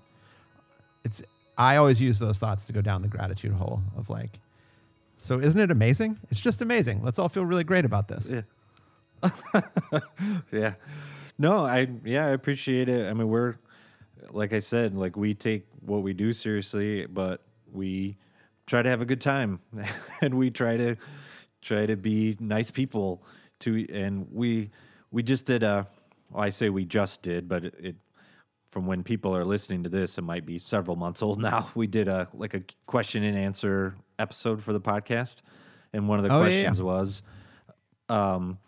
it's 1.04 1.20
i 1.58 1.76
always 1.76 2.00
use 2.00 2.18
those 2.18 2.38
thoughts 2.38 2.64
to 2.66 2.72
go 2.72 2.80
down 2.80 3.02
the 3.02 3.08
gratitude 3.08 3.52
hole 3.52 3.82
of 3.96 4.08
like 4.08 4.38
so 5.22 5.38
isn't 5.38 5.60
it 5.60 5.70
amazing 5.70 6.18
it's 6.30 6.40
just 6.40 6.60
amazing 6.62 7.02
let's 7.02 7.18
all 7.18 7.28
feel 7.28 7.44
really 7.44 7.64
great 7.64 7.84
about 7.84 8.08
this 8.08 8.28
Yeah. 8.30 8.42
yeah. 10.52 10.74
No, 11.38 11.64
I 11.64 11.88
yeah, 12.04 12.26
I 12.26 12.30
appreciate 12.30 12.88
it. 12.88 13.08
I 13.08 13.12
mean, 13.14 13.28
we're 13.28 13.56
like 14.30 14.52
I 14.52 14.60
said, 14.60 14.94
like 14.94 15.16
we 15.16 15.34
take 15.34 15.66
what 15.80 16.02
we 16.02 16.12
do 16.12 16.32
seriously, 16.32 17.06
but 17.06 17.42
we 17.72 18.16
try 18.66 18.82
to 18.82 18.88
have 18.88 19.00
a 19.00 19.04
good 19.04 19.20
time 19.20 19.60
and 20.20 20.34
we 20.34 20.50
try 20.50 20.76
to 20.76 20.96
try 21.60 21.86
to 21.86 21.96
be 21.96 22.36
nice 22.40 22.70
people 22.70 23.22
to 23.60 23.86
and 23.92 24.26
we 24.32 24.70
we 25.10 25.22
just 25.22 25.46
did 25.46 25.62
a 25.62 25.86
well, 26.30 26.44
I 26.44 26.50
say 26.50 26.68
we 26.70 26.84
just 26.84 27.22
did, 27.22 27.48
but 27.48 27.64
it, 27.64 27.74
it 27.78 27.96
from 28.70 28.86
when 28.86 29.02
people 29.02 29.36
are 29.36 29.44
listening 29.44 29.82
to 29.82 29.90
this, 29.90 30.16
it 30.16 30.22
might 30.22 30.46
be 30.46 30.58
several 30.58 30.96
months 30.96 31.22
old 31.22 31.40
now. 31.40 31.70
We 31.76 31.86
did 31.86 32.08
a 32.08 32.28
like 32.34 32.54
a 32.54 32.62
question 32.86 33.24
and 33.24 33.36
answer 33.36 33.96
episode 34.22 34.62
for 34.62 34.72
the 34.72 34.80
podcast, 34.80 35.42
and 35.92 36.08
one 36.08 36.18
of 36.18 36.24
the 36.24 36.32
Oh, 36.34 36.42
yeah, 36.44 36.48
yeah. 36.48 36.62
questions 36.64 36.82
was, 36.82 37.22
um, 38.08 38.58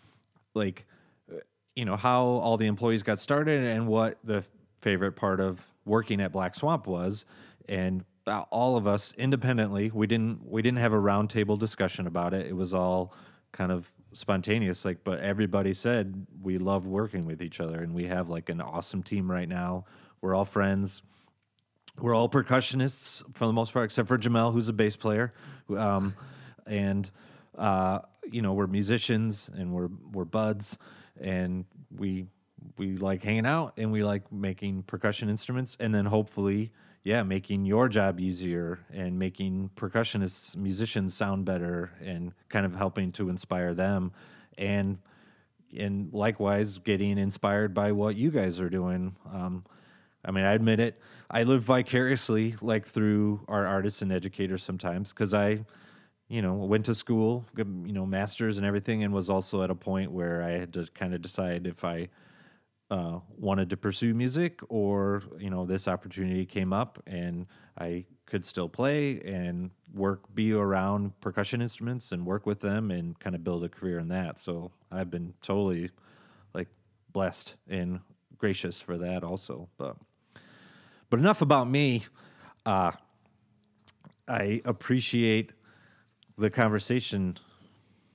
like, 0.55 0.85
uh, 1.33 1.37
you 1.75 1.85
know, 1.85 1.97
how 1.97 2.23
all 2.25 2.57
the 2.57 2.67
employees 2.67 3.03
got 3.03 3.19
started 3.19 3.65
and 3.65 3.87
what 3.87 4.19
the 4.25 4.45
favorite 4.81 5.13
part 5.13 5.41
of 5.41 5.65
working 5.85 6.21
at 6.21 6.33
Black 6.33 6.55
Swamp 6.55 6.87
was, 6.87 7.25
and 7.69 8.05
uh, 8.27 8.43
all 8.51 8.77
of 8.77 8.87
us 8.87 9.13
independently, 9.19 9.91
we 9.93 10.07
didn't 10.07 10.41
we 10.47 10.63
didn't 10.63 10.79
have 10.79 10.93
a 10.93 10.99
roundtable 10.99 11.59
discussion 11.59 12.07
about 12.07 12.33
it. 12.35 12.47
It 12.47 12.55
was 12.57 12.73
all 12.75 13.15
kind 13.53 13.71
of 13.71 13.91
spontaneous 14.13 14.85
like 14.85 14.99
but 15.05 15.19
everybody 15.21 15.75
said 15.75 16.25
we 16.43 16.57
love 16.57 16.87
working 16.87 17.25
with 17.27 17.43
each 17.43 17.59
other 17.61 17.83
and 17.83 17.93
we 17.93 18.05
have 18.05 18.29
like 18.29 18.49
an 18.49 18.61
awesome 18.61 19.03
team 19.03 19.29
right 19.29 19.49
now 19.49 19.85
we're 20.21 20.35
all 20.37 20.45
friends 20.45 21.03
we're 22.01 22.15
all 22.15 22.29
percussionists 22.29 23.23
for 23.35 23.47
the 23.47 23.53
most 23.53 23.73
part 23.73 23.87
except 23.87 24.09
for 24.09 24.19
jamel 24.19 24.53
who's 24.53 24.69
a 24.69 24.73
bass 24.73 24.97
player. 24.97 25.33
Um, 25.77 26.15
and 26.67 27.11
uh, 27.57 28.01
you 28.31 28.43
know 28.43 28.53
we're 28.53 28.67
musicians 28.67 29.51
and 29.55 29.73
we're 29.73 29.91
we're 30.13 30.25
buds 30.25 30.77
and 31.21 31.65
we 31.97 32.27
we 32.79 32.97
like 32.97 33.23
hanging 33.23 33.47
out 33.47 33.75
and 33.77 33.93
we 33.93 34.03
like 34.03 34.31
making 34.33 34.83
percussion 34.85 35.29
instruments 35.29 35.77
and 35.79 35.95
then 35.95 36.07
hopefully 36.07 36.73
yeah 37.05 37.23
making 37.23 37.65
your 37.67 37.89
job 37.89 38.19
easier 38.19 38.81
and 38.93 39.19
making 39.19 39.71
percussionists 39.77 40.57
musicians 40.57 41.15
sound 41.15 41.45
better 41.45 41.93
and 42.03 42.33
kind 42.49 42.65
of 42.67 42.75
helping 42.75 43.13
to 43.13 43.29
inspire 43.29 43.75
them. 43.75 44.13
And 44.57 44.99
and 45.77 46.13
likewise 46.13 46.79
getting 46.79 47.19
inspired 47.19 47.75
by 47.75 47.93
what 47.93 48.17
you 48.17 48.31
guys 48.31 48.61
are 48.61 48.71
doing. 48.71 49.17
Um, 49.33 49.65
i 50.25 50.31
mean 50.31 50.45
i 50.45 50.53
admit 50.53 50.81
it. 50.81 51.01
I 51.31 51.43
live 51.43 51.63
vicariously 51.63 52.55
like 52.61 52.87
through 52.87 53.41
our 53.49 53.67
artists 53.67 54.03
and 54.03 54.13
educators 54.13 54.63
sometimes 54.63 55.11
because 55.11 55.35
i 55.35 55.65
you 56.29 56.43
know 56.43 56.55
went 56.55 56.85
to 56.87 56.95
school 56.95 57.45
you 57.57 57.93
know 57.93 58.07
masters 58.07 58.57
and 58.57 58.67
everything 58.67 59.05
and 59.05 59.13
was 59.13 59.31
also 59.31 59.63
at 59.63 59.71
a 59.71 59.75
point 59.75 60.11
where 60.11 60.43
i 60.43 60.51
had 60.51 60.73
to 60.73 60.87
kind 60.95 61.15
of 61.15 61.23
decide 61.23 61.67
if 61.67 61.85
i 61.85 62.09
uh, 62.91 63.19
wanted 63.39 63.71
to 63.71 63.77
pursue 63.77 64.15
music 64.15 64.61
or 64.69 65.23
you 65.39 65.51
know 65.51 65.65
this 65.65 65.89
opportunity 65.89 66.45
came 66.47 66.73
up 66.73 67.03
and 67.07 67.47
i 67.79 68.05
could 68.27 68.45
still 68.45 68.69
play 68.69 69.21
and 69.25 69.71
work 69.93 70.23
be 70.35 70.53
around 70.53 71.19
percussion 71.21 71.61
instruments 71.63 72.13
and 72.13 72.25
work 72.25 72.47
with 72.47 72.61
them 72.61 72.91
and 72.91 73.19
kind 73.21 73.37
of 73.37 73.45
build 73.45 73.63
a 73.65 73.69
career 73.69 73.99
in 73.99 74.09
that. 74.09 74.39
So 74.39 74.71
i've 74.91 75.11
been 75.11 75.35
totally 75.43 75.91
like 76.55 76.69
blessed 77.13 77.55
and 77.69 78.01
gracious 78.39 78.81
for 78.81 78.99
that 78.99 79.25
also 79.25 79.69
but 79.79 79.97
but 81.15 81.21
enough 81.21 81.43
about 81.43 81.71
me 81.71 82.03
uh, 82.67 82.91
i 84.27 84.61
appreciate 84.65 85.53
the 86.39 86.51
conversation 86.51 87.39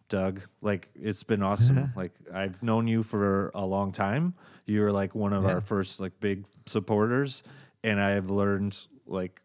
Doug. 0.10 0.42
Like 0.62 0.90
it's 0.96 1.22
been 1.22 1.44
awesome. 1.44 1.94
like 1.96 2.12
I've 2.34 2.62
known 2.64 2.88
you 2.88 3.04
for 3.04 3.52
a 3.54 3.64
long 3.64 3.92
time. 3.92 4.34
You're 4.66 4.92
like 4.92 5.14
one 5.14 5.34
of 5.34 5.44
Yeah. 5.44 5.52
our 5.54 5.62
first 5.62 6.00
like 6.00 6.20
big 6.20 6.46
supporters, 6.66 7.44
and 7.84 8.02
I've 8.02 8.32
learned 8.32 8.76
like 9.06 9.40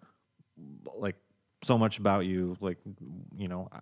like 0.97 1.17
so 1.63 1.77
much 1.77 1.99
about 1.99 2.25
you. 2.25 2.57
Like 2.63 2.79
you 3.37 3.47
know 3.47 3.69
I- 3.73 3.81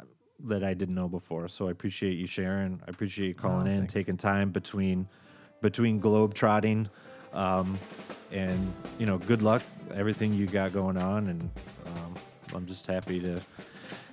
that 0.48 0.64
I 0.64 0.74
didn't 0.74 0.96
know 0.96 1.06
before. 1.06 1.46
So 1.46 1.68
I 1.68 1.70
appreciate 1.70 2.18
you 2.18 2.26
sharing. 2.26 2.80
I 2.84 2.90
appreciate 2.90 3.28
you 3.28 3.34
calling 3.34 3.68
Oh, 3.68 3.70
in, 3.70 3.78
thanks. 3.82 3.92
taking 3.94 4.16
time 4.16 4.50
between 4.50 5.06
between 5.60 6.00
globe 6.00 6.34
trotting. 6.34 6.88
Um, 7.32 7.78
and 8.30 8.72
you 8.98 9.06
know, 9.06 9.18
good 9.18 9.42
luck 9.42 9.62
everything 9.94 10.32
you 10.32 10.46
got 10.46 10.72
going 10.72 10.96
on, 10.96 11.28
and 11.28 11.50
um, 11.86 12.14
I'm 12.54 12.66
just 12.66 12.86
happy 12.86 13.20
to 13.20 13.40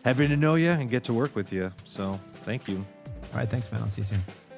happy 0.04 0.28
to 0.28 0.36
know 0.36 0.56
you 0.56 0.72
and 0.72 0.90
get 0.90 1.04
to 1.06 1.14
work 1.14 1.36
with 1.36 1.52
you. 1.52 1.72
So 1.86 2.20
thank 2.44 2.68
you. 2.68 2.86
All 3.32 3.40
right, 3.40 3.50
thanks, 3.50 3.72
man. 3.72 3.82
I'll 3.82 3.90
see 3.90 4.02
you 4.02 4.08
soon. 4.08 4.49